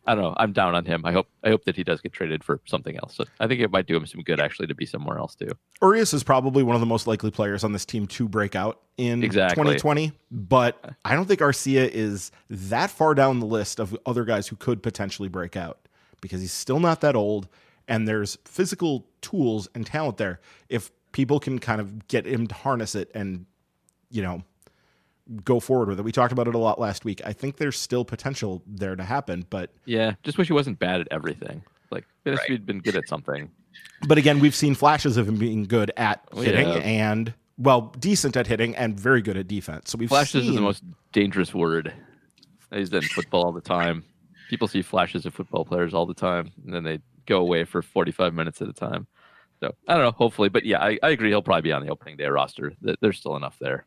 I 0.07 0.15
don't 0.15 0.25
know. 0.25 0.35
I'm 0.37 0.53
down 0.53 0.75
on 0.75 0.85
him. 0.85 1.03
I 1.05 1.13
hope 1.13 1.29
I 1.43 1.49
hope 1.49 1.65
that 1.65 1.77
he 1.77 1.85
does 1.85 2.01
get 2.01 2.13
traded 2.13 2.45
for 2.45 2.61
something 2.67 2.97
else. 2.97 3.15
So 3.15 3.25
I 3.41 3.47
think 3.47 3.61
it 3.61 3.71
might 3.71 3.87
do 3.87 3.97
him 3.97 4.07
some 4.07 4.23
good 4.23 4.41
actually 4.41 4.67
to 4.67 4.75
be 4.75 4.85
somewhere 4.87 5.19
else 5.19 5.35
too. 5.35 5.51
Urias 5.81 6.13
is 6.13 6.23
probably 6.23 6.63
one 6.63 6.77
of 6.77 6.81
the 6.81 6.87
most 6.87 7.07
likely 7.07 7.31
players 7.31 7.65
on 7.65 7.73
this 7.73 7.85
team 7.85 8.07
to 8.09 8.29
break 8.29 8.55
out 8.55 8.81
in 8.97 9.25
exactly. 9.25 9.63
2020, 9.63 10.13
but 10.31 10.95
I 11.05 11.15
don't 11.15 11.27
think 11.27 11.41
Arcia 11.41 11.89
is 11.89 12.31
that 12.51 12.91
far 12.91 13.15
down 13.15 13.41
the 13.41 13.47
list 13.47 13.81
of 13.81 13.97
other 14.05 14.25
guys 14.25 14.47
who 14.47 14.57
could 14.57 14.83
potentially 14.83 15.29
break 15.29 15.57
out 15.57 15.89
because 16.21 16.41
he's 16.41 16.53
still 16.53 16.81
not 16.81 17.01
that 17.01 17.17
old 17.17 17.49
and 17.89 18.09
there's 18.09 18.39
physical 18.45 19.07
tools 19.21 19.69
and 19.75 19.87
talent 19.87 20.17
there 20.17 20.41
if 20.69 20.91
people 21.15 21.41
can 21.41 21.59
kind 21.59 21.81
of 21.81 22.07
get 22.09 22.27
him 22.27 22.47
to 22.47 22.55
harness 22.55 22.95
it 22.95 23.11
and 23.15 23.47
you 24.11 24.21
know 24.21 24.43
go 25.43 25.59
forward 25.59 25.89
with 25.89 25.99
it. 25.99 26.03
We 26.03 26.13
talked 26.13 26.33
about 26.33 26.49
it 26.49 26.55
a 26.55 26.59
lot 26.59 26.79
last 26.79 27.07
week. 27.07 27.23
I 27.25 27.33
think 27.33 27.57
there's 27.57 27.79
still 27.79 28.05
potential 28.05 28.63
there 28.67 28.95
to 28.95 29.03
happen, 29.03 29.47
but 29.49 29.71
yeah, 29.87 30.17
just 30.23 30.37
wish 30.37 30.49
he 30.49 30.53
wasn't 30.53 30.79
bad 30.79 31.01
at 31.01 31.09
everything. 31.11 31.63
Like 31.91 32.05
right. 32.27 32.39
he'd 32.47 32.67
been 32.67 32.81
good 32.81 32.97
at 32.97 33.09
something. 33.09 33.51
But 34.07 34.19
again, 34.19 34.41
we've 34.41 34.55
seen 34.55 34.75
flashes 34.75 35.17
of 35.17 35.27
him 35.27 35.37
being 35.37 35.65
good 35.65 35.91
at 35.97 36.23
oh, 36.33 36.43
hitting 36.43 36.69
yeah. 36.69 36.75
and 36.79 37.33
well, 37.57 37.95
decent 37.99 38.37
at 38.37 38.47
hitting 38.47 38.77
and 38.77 38.99
very 38.99 39.23
good 39.23 39.37
at 39.37 39.49
defense. 39.49 39.91
So 39.91 39.99
we've 39.99 40.09
flashes 40.09 40.43
seen... 40.43 40.51
is 40.51 40.57
the 40.57 40.63
most 40.63 40.83
dangerous 41.13 41.55
word. 41.55 41.95
He's 42.73 42.93
in 42.93 43.03
football 43.03 43.45
all 43.45 43.53
the 43.53 43.61
time. 43.61 44.05
People 44.51 44.69
see 44.69 44.83
flashes 44.83 45.25
of 45.25 45.33
football 45.33 45.65
players 45.65 45.95
all 45.95 46.05
the 46.05 46.15
time, 46.15 46.51
and 46.65 46.75
then 46.75 46.83
they 46.83 46.99
go 47.27 47.39
away 47.39 47.65
for 47.65 47.81
45 47.81 48.35
minutes 48.35 48.61
at 48.61 48.69
a 48.69 48.73
time. 48.73 49.07
So 49.65 49.75
I 49.89 49.95
don't 49.95 50.03
know. 50.03 50.11
Hopefully, 50.11 50.51
but 50.51 50.67
yeah, 50.67 50.83
I, 50.83 50.99
I 51.03 51.11
agree. 51.11 51.31
He'll 51.31 51.41
probably 51.41 51.63
be 51.63 51.73
on 51.73 51.83
the 51.85 51.91
opening 51.91 52.19
day 52.19 52.27
roster. 52.27 52.75
There's 53.01 53.19
still 53.19 53.37
enough 53.37 53.57
there. 53.61 53.87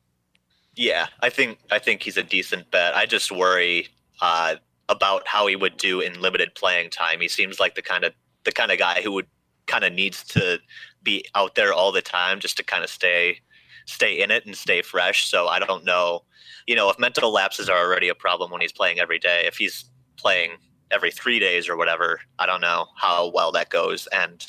Yeah, 0.75 1.07
I 1.21 1.29
think 1.29 1.59
I 1.69 1.77
think 1.77 2.01
he's 2.01 2.17
a 2.17 2.23
decent 2.23 2.71
bet. 2.71 2.95
I 2.95 3.05
just 3.05 3.31
worry 3.31 3.87
uh, 4.21 4.55
about 4.89 5.27
how 5.27 5.45
he 5.45 5.55
would 5.55 5.77
do 5.77 6.01
in 6.01 6.19
limited 6.19 6.55
playing 6.55 6.89
time. 6.89 7.21
He 7.21 7.27
seems 7.27 7.59
like 7.59 7.75
the 7.75 7.83
kind 7.83 8.03
of 8.03 8.13
the 8.43 8.51
kind 8.51 8.71
of 8.71 8.79
guy 8.79 9.01
who 9.03 9.11
would 9.11 9.27
kind 9.67 9.83
of 9.83 9.93
needs 9.93 10.23
to 10.23 10.57
be 11.03 11.23
out 11.35 11.53
there 11.53 11.73
all 11.73 11.91
the 11.91 12.01
time 12.01 12.39
just 12.39 12.57
to 12.57 12.63
kind 12.63 12.83
of 12.83 12.89
stay 12.89 13.39
stay 13.85 14.19
in 14.19 14.31
it 14.31 14.47
and 14.47 14.55
stay 14.55 14.81
fresh. 14.81 15.29
So 15.29 15.47
I 15.47 15.59
don't 15.59 15.85
know, 15.85 16.23
you 16.65 16.75
know, 16.75 16.89
if 16.89 16.97
mental 16.97 17.31
lapses 17.31 17.69
are 17.69 17.77
already 17.77 18.09
a 18.09 18.15
problem 18.15 18.49
when 18.49 18.61
he's 18.61 18.73
playing 18.73 18.99
every 18.99 19.19
day, 19.19 19.43
if 19.45 19.57
he's 19.57 19.85
playing 20.17 20.53
every 20.89 21.11
three 21.11 21.37
days 21.37 21.69
or 21.69 21.77
whatever, 21.77 22.19
I 22.39 22.47
don't 22.47 22.61
know 22.61 22.87
how 22.97 23.31
well 23.31 23.51
that 23.51 23.69
goes. 23.69 24.07
And 24.07 24.43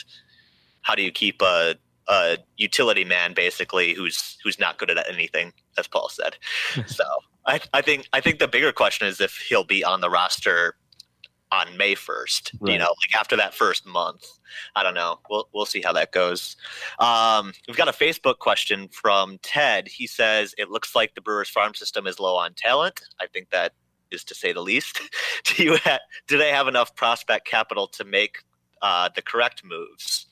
how 0.88 0.94
do 0.94 1.02
you 1.02 1.12
keep 1.12 1.42
a 1.42 1.76
a 2.08 2.38
utility 2.56 3.04
man 3.04 3.34
basically 3.34 3.92
who's 3.92 4.38
who's 4.42 4.58
not 4.58 4.78
good 4.78 4.90
at 4.90 5.08
anything, 5.12 5.52
as 5.76 5.86
Paul 5.86 6.08
said. 6.08 6.36
so 6.86 7.04
I, 7.46 7.60
I 7.74 7.82
think 7.82 8.08
I 8.14 8.20
think 8.20 8.38
the 8.38 8.48
bigger 8.48 8.72
question 8.72 9.06
is 9.06 9.20
if 9.20 9.36
he'll 9.48 9.64
be 9.64 9.84
on 9.84 10.00
the 10.00 10.08
roster 10.10 10.76
on 11.52 11.76
May 11.76 11.94
first. 11.94 12.52
Right. 12.60 12.72
You 12.72 12.78
know, 12.78 12.94
like 13.02 13.18
after 13.18 13.36
that 13.36 13.54
first 13.54 13.86
month. 13.86 14.26
I 14.74 14.82
don't 14.82 14.94
know. 14.94 15.20
We'll 15.28 15.48
we'll 15.52 15.66
see 15.66 15.82
how 15.82 15.92
that 15.92 16.12
goes. 16.12 16.56
Um, 16.98 17.52
we've 17.66 17.76
got 17.76 17.88
a 17.88 17.92
Facebook 17.92 18.38
question 18.38 18.88
from 18.88 19.38
Ted. 19.42 19.88
He 19.88 20.06
says 20.06 20.54
it 20.56 20.70
looks 20.70 20.94
like 20.94 21.14
the 21.14 21.20
Brewers 21.20 21.50
farm 21.50 21.74
system 21.74 22.06
is 22.06 22.18
low 22.18 22.36
on 22.36 22.54
talent. 22.54 23.02
I 23.20 23.26
think 23.26 23.50
that 23.50 23.72
is 24.10 24.24
to 24.24 24.34
say 24.34 24.54
the 24.54 24.62
least. 24.62 25.00
do 25.44 25.62
you 25.62 25.76
ha- 25.76 26.00
do 26.26 26.38
they 26.38 26.50
have 26.50 26.68
enough 26.68 26.94
prospect 26.94 27.46
capital 27.46 27.86
to 27.88 28.04
make 28.04 28.38
uh, 28.80 29.10
the 29.14 29.22
correct 29.22 29.62
moves? 29.64 30.27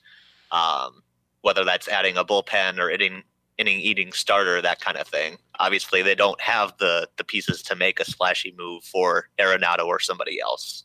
Um, 0.51 1.03
whether 1.41 1.63
that's 1.63 1.87
adding 1.87 2.17
a 2.17 2.25
bullpen 2.25 2.79
or 2.79 2.89
inning 2.89 3.23
inning 3.57 3.79
eating 3.79 4.11
starter, 4.11 4.61
that 4.61 4.79
kind 4.79 4.97
of 4.97 5.07
thing. 5.07 5.37
Obviously, 5.59 6.01
they 6.01 6.15
don't 6.15 6.39
have 6.41 6.77
the 6.77 7.07
the 7.17 7.23
pieces 7.23 7.61
to 7.63 7.75
make 7.75 7.99
a 7.99 8.05
splashy 8.05 8.53
move 8.57 8.83
for 8.83 9.29
Arenado 9.39 9.85
or 9.85 9.99
somebody 9.99 10.39
else. 10.39 10.83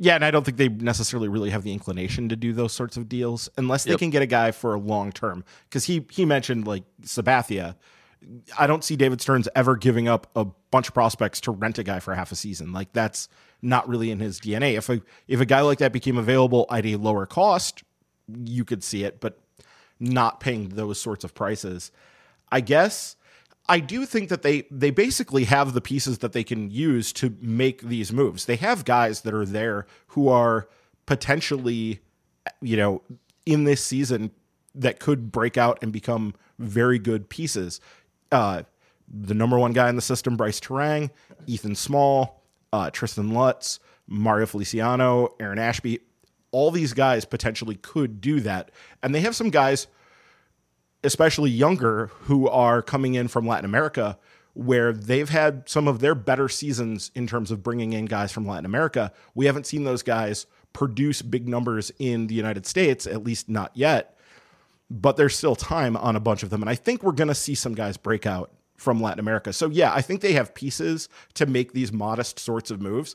Yeah, 0.00 0.14
and 0.14 0.24
I 0.24 0.30
don't 0.30 0.44
think 0.44 0.58
they 0.58 0.68
necessarily 0.68 1.28
really 1.28 1.50
have 1.50 1.64
the 1.64 1.72
inclination 1.72 2.28
to 2.28 2.36
do 2.36 2.52
those 2.52 2.72
sorts 2.72 2.96
of 2.96 3.08
deals 3.08 3.50
unless 3.56 3.82
they 3.82 3.90
yep. 3.90 3.98
can 3.98 4.10
get 4.10 4.22
a 4.22 4.26
guy 4.26 4.52
for 4.52 4.74
a 4.74 4.78
long 4.78 5.10
term. 5.10 5.44
Because 5.68 5.84
he 5.84 6.06
he 6.10 6.24
mentioned 6.24 6.66
like 6.66 6.84
Sabathia. 7.02 7.74
I 8.58 8.66
don't 8.66 8.82
see 8.82 8.96
David 8.96 9.20
Stearns 9.20 9.48
ever 9.54 9.76
giving 9.76 10.08
up 10.08 10.28
a 10.34 10.44
bunch 10.72 10.88
of 10.88 10.94
prospects 10.94 11.40
to 11.42 11.52
rent 11.52 11.78
a 11.78 11.84
guy 11.84 12.00
for 12.00 12.14
half 12.14 12.32
a 12.32 12.36
season. 12.36 12.72
Like 12.72 12.92
that's 12.92 13.28
not 13.62 13.88
really 13.88 14.10
in 14.10 14.18
his 14.18 14.40
DNA. 14.40 14.76
If 14.76 14.88
a 14.88 15.00
if 15.26 15.40
a 15.40 15.46
guy 15.46 15.60
like 15.62 15.78
that 15.78 15.92
became 15.92 16.16
available 16.16 16.66
at 16.70 16.86
a 16.86 16.96
lower 16.96 17.26
cost, 17.26 17.82
you 18.44 18.64
could 18.64 18.82
see 18.82 19.04
it, 19.04 19.20
but 19.20 19.38
not 20.00 20.40
paying 20.40 20.70
those 20.70 21.00
sorts 21.00 21.24
of 21.24 21.34
prices. 21.34 21.90
I 22.50 22.60
guess 22.60 23.16
I 23.68 23.80
do 23.80 24.06
think 24.06 24.30
that 24.30 24.42
they 24.42 24.62
they 24.70 24.90
basically 24.90 25.44
have 25.44 25.74
the 25.74 25.80
pieces 25.80 26.18
that 26.18 26.32
they 26.32 26.44
can 26.44 26.70
use 26.70 27.12
to 27.14 27.36
make 27.40 27.82
these 27.82 28.12
moves. 28.12 28.46
They 28.46 28.56
have 28.56 28.84
guys 28.84 29.20
that 29.22 29.34
are 29.34 29.44
there 29.44 29.86
who 30.08 30.28
are 30.28 30.68
potentially, 31.06 32.00
you 32.60 32.76
know, 32.76 33.02
in 33.44 33.64
this 33.64 33.84
season 33.84 34.30
that 34.74 35.00
could 35.00 35.30
break 35.30 35.56
out 35.56 35.78
and 35.82 35.92
become 35.92 36.34
very 36.58 36.98
good 36.98 37.28
pieces. 37.28 37.80
Uh, 38.32 38.62
the 39.08 39.34
number 39.34 39.58
one 39.58 39.72
guy 39.72 39.88
in 39.88 39.96
the 39.96 40.02
system, 40.02 40.36
Brice 40.36 40.60
Turang, 40.60 41.10
Ethan 41.46 41.74
Small, 41.74 42.42
uh, 42.72 42.90
Tristen 42.90 43.32
Lutz, 43.32 43.80
Mario 44.06 44.46
Feliciano, 44.46 45.34
Aaron 45.40 45.58
Ashby, 45.58 46.00
all 46.50 46.70
these 46.70 46.94
guys 46.94 47.24
potentially 47.24 47.76
could 47.76 48.20
do 48.20 48.40
that. 48.40 48.70
And 49.02 49.14
they 49.14 49.20
have 49.20 49.36
some 49.36 49.50
guys 49.50 49.86
especially 51.04 51.50
younger, 51.50 52.10
who 52.22 52.48
are 52.48 52.82
coming 52.82 53.14
in 53.14 53.28
from 53.28 53.46
Latin 53.46 53.64
America, 53.64 54.18
where 54.54 54.92
they've 54.92 55.28
had 55.28 55.68
some 55.68 55.86
of 55.86 56.00
their 56.00 56.14
better 56.14 56.48
seasons 56.48 57.10
in 57.14 57.26
terms 57.26 57.50
of 57.50 57.62
bringing 57.62 57.92
in 57.92 58.06
guys 58.06 58.32
from 58.32 58.46
Latin 58.46 58.64
America. 58.64 59.12
We 59.34 59.46
haven't 59.46 59.66
seen 59.66 59.84
those 59.84 60.02
guys 60.02 60.46
produce 60.72 61.22
big 61.22 61.48
numbers 61.48 61.92
in 61.98 62.26
the 62.26 62.34
United 62.34 62.66
States, 62.66 63.06
at 63.06 63.22
least 63.22 63.48
not 63.48 63.70
yet. 63.74 64.18
But 64.90 65.16
there's 65.16 65.36
still 65.36 65.54
time 65.54 65.96
on 65.96 66.16
a 66.16 66.20
bunch 66.20 66.42
of 66.42 66.50
them. 66.50 66.62
And 66.62 66.70
I 66.70 66.74
think 66.74 67.02
we're 67.02 67.12
going 67.12 67.28
to 67.28 67.34
see 67.34 67.54
some 67.54 67.74
guys 67.74 67.96
break 67.96 68.26
out 68.26 68.52
from 68.76 69.00
Latin 69.00 69.20
America. 69.20 69.52
So, 69.52 69.68
yeah, 69.68 69.92
I 69.92 70.00
think 70.00 70.22
they 70.22 70.32
have 70.32 70.54
pieces 70.54 71.08
to 71.34 71.46
make 71.46 71.72
these 71.72 71.92
modest 71.92 72.38
sorts 72.38 72.70
of 72.70 72.80
moves. 72.80 73.14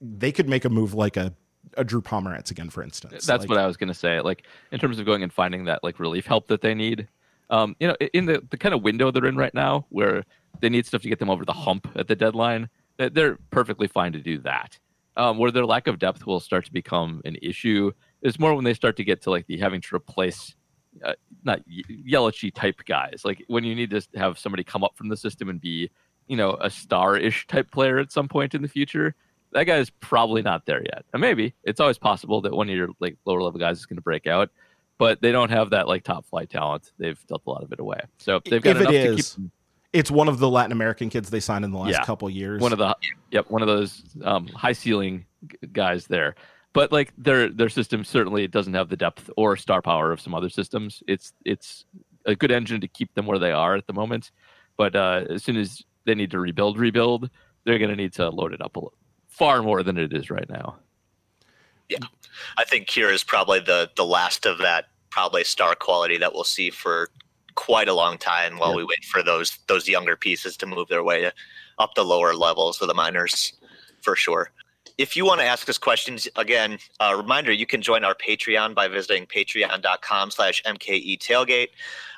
They 0.00 0.32
could 0.32 0.48
make 0.48 0.64
a 0.64 0.70
move 0.70 0.94
like 0.94 1.16
a 1.16 1.34
a 1.76 1.84
Drew 1.84 2.00
Pomeranz 2.00 2.50
again, 2.50 2.70
for 2.70 2.82
instance. 2.82 3.26
That's 3.26 3.42
like, 3.42 3.48
what 3.48 3.58
I 3.58 3.66
was 3.66 3.76
going 3.76 3.88
to 3.88 3.94
say. 3.94 4.20
Like 4.20 4.46
in 4.72 4.78
terms 4.78 4.98
of 4.98 5.06
going 5.06 5.22
and 5.22 5.32
finding 5.32 5.64
that 5.66 5.82
like 5.82 5.98
relief 5.98 6.26
help 6.26 6.48
that 6.48 6.60
they 6.60 6.74
need, 6.74 7.08
um, 7.50 7.76
you 7.80 7.88
know, 7.88 7.96
in 8.12 8.26
the, 8.26 8.42
the 8.50 8.56
kind 8.56 8.74
of 8.74 8.82
window 8.82 9.10
they're 9.10 9.26
in 9.26 9.36
right 9.36 9.54
now, 9.54 9.86
where 9.88 10.24
they 10.60 10.68
need 10.68 10.86
stuff 10.86 11.02
to 11.02 11.08
get 11.08 11.18
them 11.18 11.30
over 11.30 11.44
the 11.44 11.52
hump 11.52 11.88
at 11.96 12.08
the 12.08 12.16
deadline, 12.16 12.68
they're 12.96 13.38
perfectly 13.50 13.86
fine 13.86 14.12
to 14.12 14.20
do 14.20 14.38
that. 14.38 14.78
Um, 15.16 15.38
where 15.38 15.50
their 15.50 15.66
lack 15.66 15.86
of 15.86 15.98
depth 15.98 16.26
will 16.26 16.40
start 16.40 16.64
to 16.66 16.72
become 16.72 17.20
an 17.24 17.36
issue 17.42 17.90
is 18.22 18.38
more 18.38 18.54
when 18.54 18.64
they 18.64 18.74
start 18.74 18.96
to 18.96 19.04
get 19.04 19.22
to 19.22 19.30
like 19.30 19.46
the 19.46 19.58
having 19.58 19.80
to 19.80 19.96
replace 19.96 20.54
uh, 21.04 21.14
not 21.44 21.60
Yelich 21.68 22.54
type 22.54 22.80
guys. 22.86 23.22
Like 23.24 23.44
when 23.48 23.64
you 23.64 23.74
need 23.74 23.90
to 23.90 24.02
have 24.16 24.38
somebody 24.38 24.64
come 24.64 24.84
up 24.84 24.96
from 24.96 25.08
the 25.08 25.16
system 25.16 25.48
and 25.48 25.60
be, 25.60 25.90
you 26.26 26.36
know, 26.36 26.56
a 26.60 26.70
star-ish 26.70 27.46
type 27.46 27.70
player 27.70 27.98
at 27.98 28.12
some 28.12 28.28
point 28.28 28.54
in 28.54 28.62
the 28.62 28.68
future. 28.68 29.14
That 29.52 29.64
guy 29.64 29.78
is 29.78 29.90
probably 29.90 30.42
not 30.42 30.66
there 30.66 30.82
yet. 30.82 31.04
And 31.12 31.20
maybe 31.20 31.54
it's 31.64 31.80
always 31.80 31.98
possible 31.98 32.40
that 32.42 32.52
one 32.52 32.68
of 32.68 32.76
your 32.76 32.88
like 33.00 33.16
lower 33.24 33.42
level 33.42 33.58
guys 33.58 33.78
is 33.78 33.86
going 33.86 33.96
to 33.96 34.02
break 34.02 34.26
out 34.26 34.50
but 35.00 35.22
they 35.22 35.32
don't 35.32 35.48
have 35.48 35.70
that 35.70 35.88
like 35.88 36.04
top 36.04 36.26
flight 36.26 36.50
talent. 36.50 36.92
They've 36.98 37.18
dealt 37.26 37.40
a 37.46 37.50
lot 37.50 37.62
of 37.62 37.72
it 37.72 37.80
away. 37.80 38.00
So 38.18 38.38
they've 38.44 38.60
got 38.60 38.76
if 38.76 38.82
enough 38.82 38.92
to 38.92 39.16
keep. 39.16 39.50
It's 39.94 40.10
one 40.10 40.28
of 40.28 40.38
the 40.38 40.48
Latin 40.48 40.72
American 40.72 41.08
kids 41.08 41.30
they 41.30 41.40
signed 41.40 41.64
in 41.64 41.72
the 41.72 41.78
last 41.78 41.92
yeah, 41.92 42.04
couple 42.04 42.28
years. 42.28 42.60
One 42.60 42.72
of 42.72 42.78
the 42.78 42.94
yep, 43.30 43.50
one 43.50 43.62
of 43.62 43.66
those 43.66 44.02
um, 44.22 44.46
high 44.48 44.74
ceiling 44.74 45.24
guys 45.72 46.06
there. 46.06 46.34
But 46.74 46.92
like 46.92 47.14
their 47.16 47.48
their 47.48 47.70
system 47.70 48.04
certainly 48.04 48.46
doesn't 48.46 48.74
have 48.74 48.90
the 48.90 48.96
depth 48.96 49.30
or 49.38 49.56
star 49.56 49.80
power 49.80 50.12
of 50.12 50.20
some 50.20 50.34
other 50.34 50.50
systems. 50.50 51.02
It's 51.08 51.32
it's 51.46 51.86
a 52.26 52.36
good 52.36 52.50
engine 52.50 52.82
to 52.82 52.88
keep 52.88 53.14
them 53.14 53.24
where 53.24 53.38
they 53.38 53.52
are 53.52 53.76
at 53.76 53.86
the 53.86 53.94
moment. 53.94 54.32
But 54.76 54.94
uh, 54.94 55.24
as 55.30 55.42
soon 55.42 55.56
as 55.56 55.82
they 56.04 56.14
need 56.14 56.30
to 56.32 56.38
rebuild, 56.38 56.78
rebuild, 56.78 57.30
they're 57.64 57.78
going 57.78 57.90
to 57.90 57.96
need 57.96 58.12
to 58.14 58.28
load 58.28 58.52
it 58.52 58.60
up 58.60 58.76
a 58.76 58.80
little, 58.80 58.94
far 59.30 59.62
more 59.62 59.82
than 59.82 59.96
it 59.96 60.12
is 60.12 60.30
right 60.30 60.48
now. 60.48 60.76
Yeah, 61.88 61.98
I 62.58 62.64
think 62.64 62.88
Hiura 62.88 63.12
is 63.12 63.24
probably 63.24 63.60
the 63.60 63.90
the 63.96 64.04
last 64.04 64.46
of 64.46 64.58
that 64.58 64.86
probably 65.10 65.42
star 65.44 65.74
quality 65.74 66.18
that 66.18 66.32
we'll 66.32 66.44
see 66.44 66.70
for 66.70 67.08
quite 67.56 67.88
a 67.88 67.94
long 67.94 68.16
time 68.16 68.58
while 68.58 68.70
yeah. 68.70 68.76
we 68.76 68.84
wait 68.84 69.04
for 69.04 69.22
those 69.22 69.58
those 69.66 69.88
younger 69.88 70.16
pieces 70.16 70.56
to 70.56 70.66
move 70.66 70.88
their 70.88 71.02
way 71.02 71.30
up 71.78 71.94
the 71.94 72.04
lower 72.04 72.34
levels 72.34 72.80
of 72.80 72.88
the 72.88 72.94
minors 72.94 73.54
for 74.02 74.14
sure 74.14 74.52
if 75.00 75.16
you 75.16 75.24
want 75.24 75.40
to 75.40 75.46
ask 75.46 75.66
us 75.70 75.78
questions 75.78 76.28
again 76.36 76.78
a 77.00 77.16
reminder 77.16 77.50
you 77.50 77.64
can 77.64 77.80
join 77.80 78.04
our 78.04 78.14
patreon 78.14 78.74
by 78.74 78.86
visiting 78.86 79.24
patreon.com 79.24 80.30
slash 80.30 80.62
mke 80.64 81.18
tailgate. 81.18 81.68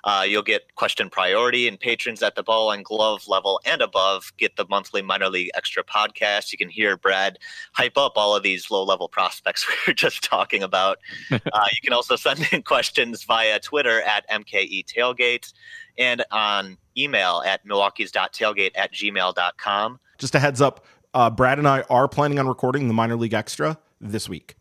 Uh, 0.03 0.24
you'll 0.26 0.43
get 0.43 0.74
question 0.74 1.09
priority 1.09 1.68
and 1.68 1.78
patrons 1.78 2.24
at 2.24 2.35
the 2.35 2.43
ball 2.43 2.72
and 2.72 2.85
glove 2.85 3.28
level 3.28 3.61
and 3.64 3.80
above. 3.80 4.33
Get 4.37 4.57
the 4.57 4.66
monthly 4.68 5.01
minor 5.01 5.28
league 5.28 5.51
extra 5.55 5.85
podcast. 5.85 6.51
You 6.51 6.59
can 6.59 6.68
hear 6.68 6.97
brad 6.97 7.39
hype 7.72 7.97
up 7.97 8.14
all 8.16 8.35
of 8.35 8.43
these 8.43 8.68
low 8.68 8.83
level 8.83 9.09
prospects 9.09 9.64
we 9.68 9.74
were 9.87 9.95
just 9.95 10.24
talking 10.24 10.62
about. 10.62 10.99
Uh, 11.53 11.66
you 11.72 11.80
can 11.83 11.93
also 11.93 12.16
send 12.16 12.47
in 12.53 12.62
questions 12.62 13.24
via 13.24 13.59
twitter 13.59 14.01
at 14.03 14.28
mke 14.30 14.85
tailgate 14.87 15.53
and 15.99 16.24
on 16.30 16.78
email 16.97 17.43
at 17.45 17.66
milwaukee's.tailgate 17.66 18.70
at 18.74 18.93
gmail.com 18.93 19.99
just 20.18 20.35
a 20.35 20.39
heads 20.39 20.61
up 20.61 20.85
uh, 21.15 21.31
Brad 21.31 21.59
and 21.59 21.69
I 21.69 21.83
are 21.91 22.09
planning 22.09 22.39
on 22.39 22.47
recording 22.49 22.89
the 22.89 22.95
minor 22.95 23.17
league 23.17 23.35
extra 23.35 23.79
this 24.01 24.29
week. 24.29 24.57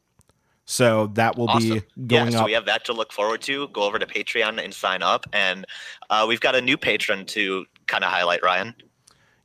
So 0.66 1.08
that 1.16 1.38
will 1.38 1.49
awesome. 1.49 1.70
be 1.70 1.82
going 2.08 2.32
yeah, 2.32 2.38
so 2.38 2.39
up. 2.39 2.45
we 2.45 2.54
have 2.54 2.66
that 2.66 2.86
to 2.86 2.93
look 2.93 3.12
forward 3.12 3.41
to. 3.41 3.68
Go 3.70 3.84
over 3.84 3.99
to 3.99 4.06
Patreon 4.06 4.64
and 4.64 4.73
sign 4.73 5.03
up. 5.03 5.26
And 5.34 5.65
uh, 6.10 6.26
we've 6.28 6.40
got 6.40 6.56
a 6.56 6.61
new 6.61 6.78
patron 6.78 7.26
to 7.28 7.65
kind 7.88 8.03
of 8.03 8.11
highlight, 8.11 8.41
Ryan. 8.44 8.73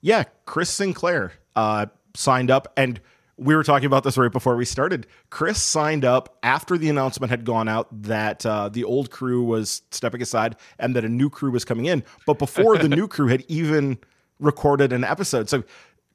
Yeah, 0.02 0.24
Chris 0.44 0.70
Sinclair 0.70 1.32
uh, 1.56 1.86
signed 2.14 2.50
up. 2.50 2.72
And 2.76 3.00
we 3.38 3.56
were 3.56 3.64
talking 3.64 3.86
about 3.86 4.04
this 4.04 4.16
right 4.16 4.30
before 4.30 4.56
we 4.56 4.64
started. 4.64 5.06
Chris 5.30 5.60
signed 5.62 6.04
up 6.04 6.38
after 6.42 6.78
the 6.78 6.88
announcement 6.88 7.30
had 7.30 7.44
gone 7.44 7.68
out 7.68 7.88
that 8.02 8.46
uh, 8.46 8.68
the 8.68 8.84
old 8.84 9.10
crew 9.10 9.42
was 9.42 9.82
stepping 9.90 10.22
aside 10.22 10.56
and 10.78 10.94
that 10.94 11.04
a 11.04 11.08
new 11.08 11.28
crew 11.28 11.50
was 11.50 11.64
coming 11.64 11.86
in, 11.86 12.04
but 12.26 12.38
before 12.38 12.78
the 12.78 12.88
new 12.88 13.08
crew 13.08 13.26
had 13.26 13.44
even 13.48 13.98
recorded 14.38 14.92
an 14.92 15.04
episode. 15.04 15.48
So 15.48 15.64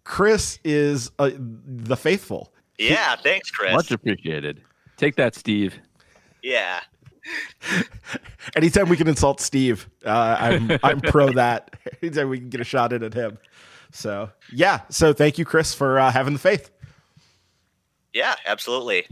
Chris 0.03 0.59
is 0.63 1.11
uh, 1.19 1.31
the 1.37 1.95
faithful. 1.95 2.51
Yeah, 2.77 3.15
thanks, 3.15 3.51
Chris. 3.51 3.73
Much 3.73 3.91
appreciated. 3.91 4.61
Take 4.97 5.15
that, 5.15 5.35
Steve. 5.35 5.77
Yeah. 6.41 6.79
Anytime 8.55 8.89
we 8.89 8.97
can 8.97 9.07
insult 9.07 9.39
Steve, 9.39 9.87
uh, 10.05 10.37
I'm 10.39 10.79
I'm 10.83 11.01
pro 11.01 11.31
that. 11.33 11.75
Anytime 12.01 12.29
we 12.29 12.39
can 12.39 12.49
get 12.49 12.61
a 12.61 12.63
shot 12.63 12.93
in 12.93 13.03
at 13.03 13.13
him. 13.13 13.37
So 13.91 14.29
yeah. 14.51 14.81
So 14.89 15.13
thank 15.13 15.37
you, 15.37 15.45
Chris, 15.45 15.73
for 15.73 15.99
uh, 15.99 16.11
having 16.11 16.33
the 16.33 16.39
faith. 16.39 16.71
Yeah, 18.13 18.35
absolutely. 18.45 19.07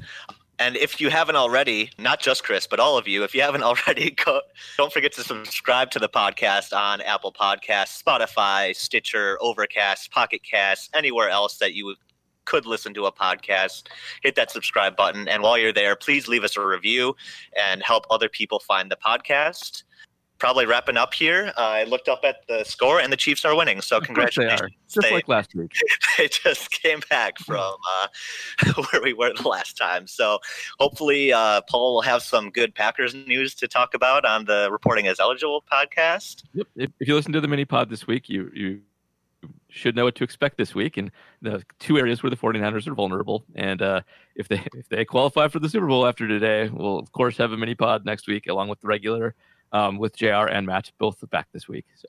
And 0.59 0.75
if 0.75 0.99
you 0.99 1.09
haven't 1.09 1.37
already, 1.37 1.89
not 1.97 2.19
just 2.19 2.43
Chris, 2.43 2.67
but 2.67 2.81
all 2.81 2.97
of 2.97 3.07
you, 3.07 3.23
if 3.23 3.33
you 3.33 3.41
haven't 3.41 3.63
already, 3.69 4.11
go, 4.11 4.41
don't 4.77 4.91
forget 4.91 5.13
to 5.13 5.23
subscribe 5.23 5.89
to 5.91 5.99
the 5.99 6.09
podcast 6.09 6.77
on 6.77 6.99
Apple 7.01 7.31
Podcasts, 7.31 8.03
Spotify, 8.03 8.75
Stitcher, 8.75 9.37
Overcast, 9.41 10.11
Pocket 10.11 10.41
Cast, 10.43 10.93
anywhere 10.93 11.29
else 11.29 11.57
that 11.59 11.73
you 11.73 11.95
could 12.43 12.65
listen 12.65 12.93
to 12.95 13.05
a 13.05 13.11
podcast. 13.11 13.83
Hit 14.21 14.35
that 14.35 14.51
subscribe 14.51 14.97
button. 14.97 15.27
And 15.27 15.43
while 15.43 15.57
you're 15.57 15.71
there, 15.71 15.95
please 15.95 16.27
leave 16.27 16.43
us 16.43 16.57
a 16.57 16.65
review 16.65 17.15
and 17.57 17.81
help 17.83 18.05
other 18.09 18.27
people 18.27 18.59
find 18.59 18.91
the 18.91 18.97
podcast. 18.97 19.83
Probably 20.39 20.65
wrapping 20.65 20.97
up 20.97 21.13
here. 21.13 21.53
Uh, 21.57 21.61
I 21.61 21.83
looked 21.83 22.07
up 22.07 22.21
at 22.23 22.47
the 22.47 22.63
score, 22.63 22.99
and 22.99 23.11
the 23.11 23.17
Chiefs 23.17 23.45
are 23.45 23.55
winning. 23.55 23.81
So 23.81 23.99
congratulations! 23.99 24.59
They 24.59 24.65
are. 24.65 24.69
Just 24.87 25.07
they, 25.07 25.13
like 25.13 25.27
last 25.27 25.53
week. 25.53 25.71
they 26.17 26.27
just 26.27 26.71
came 26.71 27.01
back 27.09 27.37
from 27.45 27.75
uh, 28.01 28.73
where 28.91 29.01
we 29.03 29.13
were 29.13 29.33
the 29.33 29.47
last 29.47 29.77
time. 29.77 30.07
So 30.07 30.39
hopefully, 30.79 31.31
uh, 31.31 31.61
Paul 31.69 31.95
will 31.95 32.01
have 32.01 32.23
some 32.23 32.49
good 32.49 32.73
Packers 32.73 33.13
news 33.13 33.53
to 33.55 33.67
talk 33.67 33.93
about 33.93 34.25
on 34.25 34.45
the 34.45 34.69
Reporting 34.71 35.07
as 35.07 35.19
Eligible 35.19 35.63
podcast. 35.71 36.43
Yep. 36.53 36.67
If, 36.75 36.91
if 36.99 37.07
you 37.07 37.15
listen 37.15 37.33
to 37.33 37.41
the 37.41 37.47
mini 37.47 37.65
pod 37.65 37.89
this 37.89 38.07
week, 38.07 38.29
you 38.29 38.49
you 38.53 38.81
should 39.69 39.95
know 39.95 40.03
what 40.03 40.15
to 40.15 40.23
expect 40.23 40.57
this 40.57 40.73
week 40.73 40.97
and 40.97 41.11
the 41.41 41.63
two 41.79 41.97
areas 41.97 42.23
where 42.23 42.29
the 42.29 42.35
49ers 42.35 42.87
are 42.87 42.95
vulnerable 42.95 43.45
and 43.55 43.81
uh, 43.81 44.01
if 44.35 44.47
they 44.47 44.61
if 44.73 44.89
they 44.89 45.05
qualify 45.05 45.47
for 45.47 45.59
the 45.59 45.69
super 45.69 45.85
bowl 45.85 46.07
after 46.07 46.27
today 46.27 46.69
we'll 46.69 46.97
of 46.97 47.11
course 47.11 47.37
have 47.37 47.51
a 47.51 47.57
mini 47.57 47.75
pod 47.75 48.03
next 48.03 48.27
week 48.27 48.47
along 48.47 48.67
with 48.67 48.81
the 48.81 48.87
regular 48.87 49.35
um, 49.71 49.97
with 49.97 50.15
jr 50.15 50.47
and 50.47 50.65
matt 50.65 50.91
both 50.97 51.17
back 51.29 51.47
this 51.53 51.67
week 51.67 51.85
so 51.95 52.07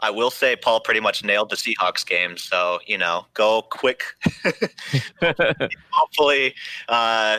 I 0.00 0.10
will 0.10 0.30
say 0.30 0.56
Paul 0.56 0.80
pretty 0.80 1.00
much 1.00 1.24
nailed 1.24 1.48
the 1.48 1.56
Seahawks 1.56 2.04
game, 2.04 2.36
so 2.36 2.80
you 2.86 2.98
know, 2.98 3.24
go 3.32 3.62
quick. 3.62 4.02
Hopefully, 5.90 6.54
uh, 6.90 7.38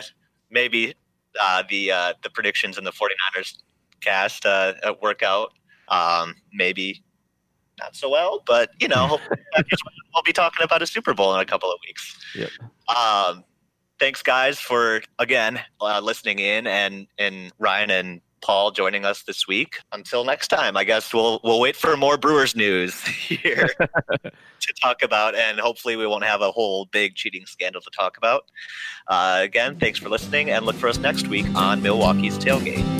maybe 0.50 0.94
uh, 1.40 1.62
the 1.68 1.92
uh, 1.92 2.12
the 2.22 2.30
predictions 2.30 2.76
in 2.76 2.82
the 2.82 2.90
49ers 2.90 3.58
cast 4.00 4.46
uh, 4.46 4.74
work 5.00 5.22
out. 5.22 5.52
Um, 5.88 6.34
maybe 6.52 7.02
not 7.78 7.94
so 7.94 8.10
well, 8.10 8.42
but 8.46 8.70
you 8.80 8.88
know, 8.88 9.18
we'll 9.56 10.22
be 10.24 10.32
talking 10.32 10.64
about 10.64 10.82
a 10.82 10.86
Super 10.86 11.14
Bowl 11.14 11.34
in 11.34 11.40
a 11.40 11.44
couple 11.44 11.70
of 11.70 11.78
weeks. 11.86 12.16
Yep. 12.34 12.50
Um, 12.94 13.44
thanks, 13.98 14.22
guys, 14.22 14.58
for 14.58 15.02
again 15.18 15.60
uh, 15.80 16.00
listening 16.00 16.38
in, 16.38 16.66
and 16.66 17.06
and 17.18 17.52
Ryan 17.58 17.90
and 17.90 18.20
Paul 18.40 18.70
joining 18.70 19.04
us 19.04 19.22
this 19.22 19.46
week. 19.46 19.78
Until 19.92 20.24
next 20.24 20.48
time, 20.48 20.76
I 20.76 20.84
guess 20.84 21.12
we'll 21.12 21.40
we'll 21.44 21.60
wait 21.60 21.76
for 21.76 21.96
more 21.96 22.16
Brewers 22.16 22.54
news 22.56 23.00
here 23.06 23.68
to 23.80 24.72
talk 24.82 25.02
about, 25.02 25.34
and 25.34 25.60
hopefully 25.60 25.96
we 25.96 26.06
won't 26.06 26.24
have 26.24 26.40
a 26.40 26.50
whole 26.50 26.86
big 26.86 27.14
cheating 27.14 27.46
scandal 27.46 27.80
to 27.80 27.90
talk 27.90 28.16
about. 28.16 28.44
Uh, 29.06 29.40
again, 29.42 29.76
thanks 29.78 29.98
for 29.98 30.08
listening, 30.08 30.50
and 30.50 30.66
look 30.66 30.76
for 30.76 30.88
us 30.88 30.98
next 30.98 31.28
week 31.28 31.46
on 31.54 31.82
Milwaukee's 31.82 32.38
Tailgate. 32.38 32.97